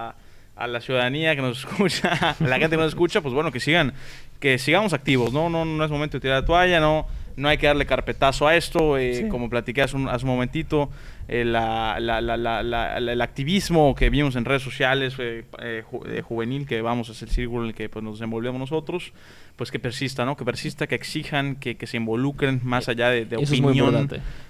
a- 0.09 0.15
a 0.57 0.67
la 0.67 0.81
ciudadanía 0.83 1.35
que 1.35 1.43
nos 1.43 1.59
escucha, 1.65 2.11
a 2.13 2.37
la 2.45 2.59
gente 2.59 2.77
que 2.77 2.83
nos 2.83 2.89
escucha, 2.89 3.21
pues 3.23 3.33
bueno, 3.35 3.51
que 3.51 3.61
sigan, 3.61 3.95
que 4.41 4.59
sigamos 4.59 4.93
activos, 4.93 5.33
¿no? 5.33 5.49
No, 5.49 5.65
no 5.65 5.85
es 5.85 5.91
momento 5.91 6.19
de 6.19 6.21
tirar 6.21 6.41
la 6.43 6.47
toalla, 6.47 6.81
no, 6.81 7.07
no 7.37 7.49
hay 7.49 7.57
que 7.57 7.67
darle 7.67 7.87
carpetazo 7.87 8.47
a 8.47 8.55
esto. 8.57 8.99
eh, 8.99 9.15
Sí. 9.15 9.29
Como 9.29 9.49
platiqué 9.49 9.81
hace 9.83 9.97
un, 9.97 10.09
hace 10.09 10.25
un 10.27 10.31
momentito, 10.33 10.91
la- 11.45 11.99
la- 12.01 12.21
la- 12.21 12.37
la- 12.37 12.63
la- 12.63 12.99
la- 13.01 13.13
el 13.13 13.21
activismo 13.23 13.95
que 13.95 14.11
vimos 14.11 14.35
en 14.37 14.45
redes 14.45 14.63
sociales 14.63 15.15
eh, 15.19 15.45
eh, 15.61 15.85
ju- 15.91 16.05
eh, 16.09 16.23
juvenil, 16.23 16.67
que 16.67 16.83
vamos, 16.83 17.09
es 17.09 17.23
el 17.23 17.29
círculo 17.31 17.63
en 17.63 17.69
el 17.69 17.75
que 17.75 17.89
pues, 17.89 18.05
nos 18.05 18.19
desenvolvemos 18.19 18.59
nosotros, 18.59 19.13
pues 19.57 19.71
que 19.71 19.79
persista, 19.79 20.25
¿no? 20.25 20.37
Que 20.37 20.45
persista, 20.45 20.87
que 20.87 20.95
exijan, 20.97 21.57
que, 21.57 21.77
que 21.77 21.87
se 21.87 21.97
involucren 21.99 22.61
más 22.65 22.89
allá 22.89 23.11
de, 23.11 23.25
de 23.27 23.37
opinión. 23.55 23.75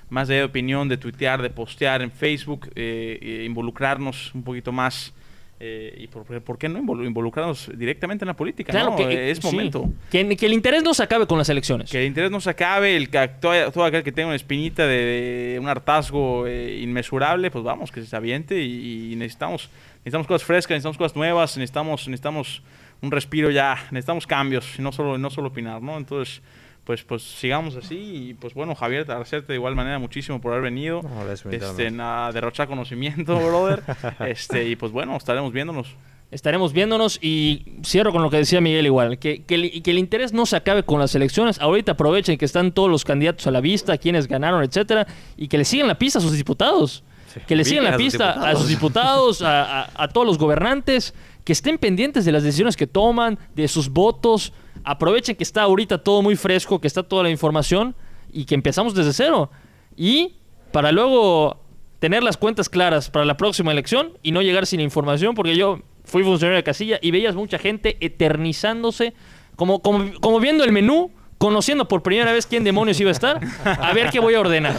más 0.08 0.28
allá 0.30 0.38
de 0.38 0.44
opinión, 0.44 0.88
de 0.88 0.96
tuitear, 0.96 1.42
de 1.42 1.50
postear 1.50 2.00
en 2.02 2.10
Facebook, 2.10 2.70
eh, 2.74 3.18
eh, 3.20 3.44
involucrarnos 3.46 4.34
un 4.34 4.42
poquito 4.42 4.72
más. 4.72 5.12
Eh, 5.60 5.94
y 5.98 6.06
por, 6.06 6.24
por 6.42 6.58
qué 6.58 6.68
no 6.70 6.78
involu- 6.80 7.06
involucrarnos 7.06 7.70
directamente 7.76 8.24
en 8.24 8.28
la 8.28 8.34
política? 8.34 8.72
Claro 8.72 8.90
¿no? 8.90 8.96
que 8.96 9.02
Eh, 9.04 9.30
es 9.30 9.38
sí. 9.38 9.46
momento. 9.46 9.90
Que, 10.10 10.36
que 10.36 10.46
el 10.46 10.54
interés 10.54 10.82
no 10.82 10.94
se 10.94 11.02
acabe 11.02 11.26
con 11.26 11.36
las 11.38 11.48
elecciones. 11.50 11.90
Que 11.90 12.00
el 12.00 12.06
interés 12.06 12.30
no 12.30 12.40
se 12.40 12.50
acabe, 12.50 12.96
el 12.96 13.10
que 13.10 13.28
todo, 13.40 13.70
todo 13.70 13.84
aquel 13.84 14.02
que 14.02 14.10
tenga 14.12 14.28
una 14.28 14.36
espinita 14.36 14.86
de, 14.86 15.52
de 15.52 15.58
un 15.60 15.68
hartazgo 15.68 16.46
eh, 16.46 16.80
inmesurable, 16.80 17.50
pues 17.50 17.62
vamos, 17.62 17.92
que 17.92 18.02
se 18.02 18.16
aviente 18.16 18.60
y, 18.62 19.12
y 19.12 19.16
necesitamos, 19.16 19.68
necesitamos 19.98 20.26
cosas 20.26 20.44
frescas, 20.46 20.70
necesitamos 20.76 20.96
cosas 20.98 21.16
nuevas, 21.16 21.56
necesitamos, 21.56 22.08
necesitamos 22.08 22.62
un 23.02 23.10
respiro 23.10 23.50
ya, 23.50 23.76
necesitamos 23.90 24.26
cambios, 24.26 24.78
y 24.78 24.82
no 24.82 24.92
solo, 24.92 25.18
no 25.18 25.30
solo 25.30 25.48
opinar, 25.48 25.80
¿no? 25.82 25.96
Entonces, 25.98 26.42
pues, 26.90 27.04
pues 27.04 27.22
sigamos 27.22 27.76
así 27.76 27.94
y 28.30 28.34
pues 28.34 28.52
bueno, 28.52 28.74
Javier, 28.74 29.02
agradecerte 29.02 29.52
de 29.52 29.54
igual 29.54 29.76
manera 29.76 30.00
muchísimo 30.00 30.40
por 30.40 30.50
haber 30.50 30.64
venido, 30.64 31.02
No, 31.02 31.30
este, 31.30 31.48
invitarme. 31.48 32.02
a 32.02 32.30
derrochar 32.34 32.66
conocimiento, 32.66 33.36
brother, 33.46 33.80
este, 34.26 34.68
y 34.68 34.74
pues 34.74 34.90
bueno, 34.90 35.16
estaremos 35.16 35.52
viéndonos. 35.52 35.86
Estaremos 36.32 36.72
viéndonos 36.72 37.20
y 37.22 37.64
cierro 37.84 38.10
con 38.10 38.22
lo 38.22 38.30
que 38.30 38.38
decía 38.38 38.60
Miguel 38.60 38.86
igual, 38.86 39.18
que, 39.20 39.44
que, 39.44 39.54
el, 39.54 39.82
que 39.84 39.92
el 39.92 39.98
interés 39.98 40.32
no 40.32 40.46
se 40.46 40.56
acabe 40.56 40.82
con 40.82 40.98
las 40.98 41.14
elecciones. 41.14 41.60
Ahorita 41.60 41.92
aprovechen 41.92 42.36
que 42.38 42.44
están 42.44 42.72
todos 42.72 42.90
los 42.90 43.04
candidatos 43.04 43.46
a 43.46 43.52
la 43.52 43.60
vista, 43.60 43.96
quienes 43.98 44.26
ganaron, 44.26 44.64
etcétera, 44.64 45.06
y 45.36 45.46
que 45.46 45.58
le 45.58 45.64
sigan 45.64 45.86
la 45.86 45.96
pista 45.96 46.18
a 46.18 46.22
sus 46.22 46.32
diputados. 46.32 47.04
Que 47.46 47.54
le 47.54 47.64
sigan 47.64 47.84
la 47.84 47.90
a 47.90 47.92
sus 47.92 48.02
pista 48.02 48.30
a 48.32 48.56
sus 48.56 48.66
diputados, 48.68 49.42
a, 49.42 49.82
a- 49.82 49.90
a 49.94 50.08
todos 50.08 50.26
los 50.26 50.38
gobernantes, 50.38 51.14
que 51.44 51.52
estén 51.52 51.78
pendientes 51.78 52.24
de 52.24 52.32
las 52.32 52.42
decisiones 52.42 52.76
que 52.76 52.88
toman, 52.88 53.38
de 53.54 53.68
sus 53.68 53.88
votos. 53.88 54.52
Aprovechen 54.84 55.36
que 55.36 55.44
está 55.44 55.62
ahorita 55.62 55.98
todo 55.98 56.22
muy 56.22 56.36
fresco, 56.36 56.80
que 56.80 56.86
está 56.86 57.02
toda 57.02 57.22
la 57.22 57.30
información 57.30 57.94
y 58.32 58.44
que 58.44 58.54
empezamos 58.54 58.94
desde 58.94 59.12
cero. 59.12 59.50
Y 59.96 60.36
para 60.72 60.92
luego 60.92 61.60
tener 61.98 62.22
las 62.22 62.36
cuentas 62.36 62.68
claras 62.68 63.10
para 63.10 63.24
la 63.24 63.36
próxima 63.36 63.72
elección 63.72 64.12
y 64.22 64.32
no 64.32 64.42
llegar 64.42 64.66
sin 64.66 64.80
información, 64.80 65.34
porque 65.34 65.56
yo 65.56 65.80
fui 66.04 66.22
funcionario 66.24 66.56
de 66.56 66.64
casilla 66.64 66.98
y 67.00 67.10
veías 67.10 67.34
mucha 67.34 67.58
gente 67.58 67.96
eternizándose, 68.00 69.14
como, 69.56 69.80
como, 69.80 70.10
como 70.20 70.40
viendo 70.40 70.64
el 70.64 70.72
menú, 70.72 71.10
conociendo 71.38 71.88
por 71.88 72.02
primera 72.02 72.32
vez 72.32 72.46
quién 72.46 72.64
demonios 72.64 73.00
iba 73.00 73.10
a 73.10 73.12
estar, 73.12 73.40
a 73.64 73.92
ver 73.92 74.10
qué 74.10 74.20
voy 74.20 74.34
a 74.34 74.40
ordenar. 74.40 74.76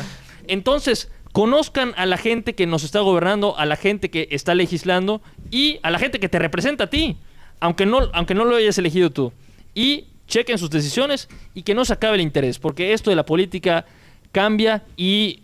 Entonces, 0.48 1.12
conozcan 1.32 1.94
a 1.96 2.06
la 2.06 2.18
gente 2.18 2.56
que 2.56 2.68
nos 2.68 2.84
está 2.84 3.00
gobernando, 3.00 3.58
a 3.58 3.66
la 3.66 3.76
gente 3.76 4.10
que 4.10 4.28
está 4.32 4.56
legislando 4.56 5.22
y 5.50 5.80
a 5.84 5.92
la 5.92 6.00
gente 6.00 6.20
que 6.20 6.30
te 6.30 6.40
representa 6.40 6.86
a 6.86 6.88
ti, 6.88 7.18
aunque 7.60 7.86
no, 7.86 8.10
aunque 8.14 8.34
no 8.34 8.46
lo 8.46 8.56
hayas 8.56 8.78
elegido 8.78 9.12
tú. 9.12 9.32
Y 9.74 10.06
chequen 10.28 10.58
sus 10.58 10.70
decisiones 10.70 11.28
y 11.54 11.64
que 11.64 11.76
no 11.76 11.86
se 11.86 11.94
acabe 11.94 12.16
el 12.16 12.22
interés, 12.22 12.60
porque 12.60 12.94
esto 12.94 13.10
de 13.10 13.16
la 13.16 13.26
política 13.26 13.86
cambia 14.32 14.84
y 14.96 15.42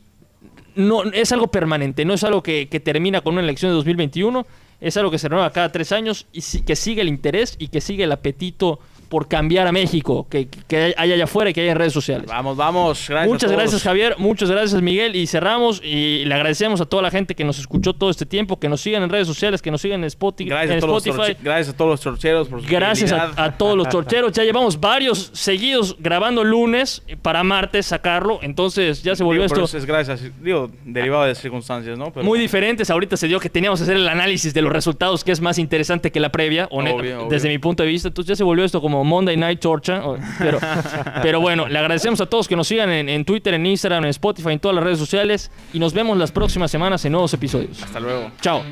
no 0.76 1.04
es 1.12 1.32
algo 1.32 1.48
permanente, 1.48 2.06
no 2.06 2.14
es 2.14 2.24
algo 2.24 2.42
que, 2.42 2.66
termina 2.84 3.22
con 3.22 3.34
una 3.34 3.44
elección 3.44 3.72
de 3.72 3.76
2021, 3.76 4.46
es 4.80 4.96
algo 4.96 5.12
que 5.12 5.18
se 5.18 5.28
renueva 5.28 5.52
cada 5.52 5.72
tres 5.72 5.92
años 5.92 6.28
y 6.32 6.42
que 6.62 6.76
sigue 6.76 7.02
el 7.02 7.10
interés 7.10 7.56
y 7.60 7.68
que 7.68 7.82
sigue 7.82 8.04
el 8.04 8.12
apetito 8.12 8.80
por 9.10 9.28
cambiar 9.28 9.68
a 9.68 9.72
México, 9.72 10.28
que, 10.30 10.48
que 10.48 10.96
hay 10.98 11.12
allá 11.12 11.24
afuera 11.26 11.50
y 11.50 11.54
que 11.54 11.62
hay 11.62 11.70
en 11.70 11.78
redes 11.78 11.94
sociales. 11.94 12.28
Vamos, 12.28 12.58
vamos, 12.58 13.06
gracias. 13.08 13.32
Muchas 13.32 13.52
gracias 13.52 13.84
Javier, 13.84 14.16
muchas 14.18 14.50
gracias 14.50 14.82
Miguel 14.82 15.16
y 15.16 15.28
cerramos 15.28 15.82
y 15.84 16.26
le 16.26 16.34
agradecemos 16.34 16.82
a 16.82 16.86
toda 16.86 17.02
la 17.04 17.12
gente 17.12 17.36
que 17.36 17.44
nos 17.44 17.60
escuchó 17.60 17.94
todo 17.94 18.10
este 18.10 18.26
tiempo, 18.26 18.60
que 18.60 18.70
nos 18.70 18.82
sigan 18.82 19.04
en 19.04 19.10
redes 19.10 19.28
sociales, 19.28 19.62
que 19.62 19.72
nos 19.72 19.82
sigan 19.82 20.02
en 20.02 20.06
Spotify. 20.06 20.50
Gracias, 20.50 20.72
en 20.72 20.78
a 20.78 20.82
todos 20.82 21.06
los 21.06 21.16
Spotify. 21.16 21.38
gracias 21.44 21.74
a 21.74 21.78
todos 21.78 21.92
los 21.92 22.02
torcheros 22.02 22.48
por 22.48 22.62
su 22.62 22.68
Gracias 22.68 23.12
a, 23.12 23.58
todos 23.58 23.78
los 23.78 23.90
torcheros. 23.90 24.32
Ya 24.34 24.44
llevamos 24.44 24.80
varios 24.80 25.32
seguidos 25.34 25.96
grabando 26.00 26.44
lunes 26.44 27.04
para 27.22 27.44
martes 27.44 27.86
sacarlo. 27.86 28.40
Entonces 28.42 29.04
ya 29.04 29.16
se 29.16 29.24
volvió 29.24 29.44
Digo, 29.44 29.54
pero 29.54 29.66
esto 29.66 29.78
Es 29.78 29.86
gracias, 29.86 30.22
digo, 30.42 30.70
derivado 30.86 31.26
de 31.26 31.36
circunstancias, 31.36 31.98
¿no? 31.98 32.12
Pero- 32.12 32.26
muy 32.26 32.40
diferentes. 32.40 32.90
Ahorita 32.90 33.18
se 33.18 33.28
dio 33.28 33.40
que 33.40 33.50
teníamos 33.50 33.80
que 33.80 33.84
hacer 33.84 33.98
el 33.98 34.08
análisis 34.08 34.54
de 34.54 34.62
los 34.62 34.72
resultados, 34.72 35.24
que 35.24 35.32
es 35.32 35.42
más 35.42 35.58
interesante 35.58 36.12
que 36.12 36.20
la 36.20 36.32
previa, 36.32 36.68
obvio. 36.72 37.28
desde 37.30 37.50
mi 37.50 37.58
punto 37.58 37.84
de 37.84 37.90
vista. 37.90 38.08
Entonces 38.10 38.30
ya 38.30 38.36
se 38.36 38.44
volvió 38.44 38.66
esto 38.66 38.82
como 38.82 38.97
Monday 39.04 39.38
Night 39.38 39.60
Torcha. 39.60 40.02
Pero, 40.40 40.60
pero 41.22 41.42
bueno, 41.42 41.68
le 41.68 41.78
agradecemos 41.78 42.22
a 42.22 42.26
todos 42.26 42.48
que 42.48 42.56
nos 42.56 42.68
sigan 42.68 42.90
en, 42.92 43.10
en 43.10 43.26
Twitter, 43.26 43.54
en 43.54 43.66
Instagram, 43.66 44.04
en 44.06 44.10
Spotify, 44.10 44.54
en 44.54 44.60
todas 44.60 44.76
las 44.76 44.84
redes 44.84 45.00
sociales. 45.00 45.52
Y 45.74 45.80
nos 45.80 45.94
vemos 45.94 46.18
las 46.18 46.32
próximas 46.32 46.72
semanas 46.72 47.04
en 47.06 47.12
nuevos 47.12 47.34
episodios. 47.34 47.82
Hasta 47.84 48.00
luego. 48.00 48.32
Chao. 48.42 48.64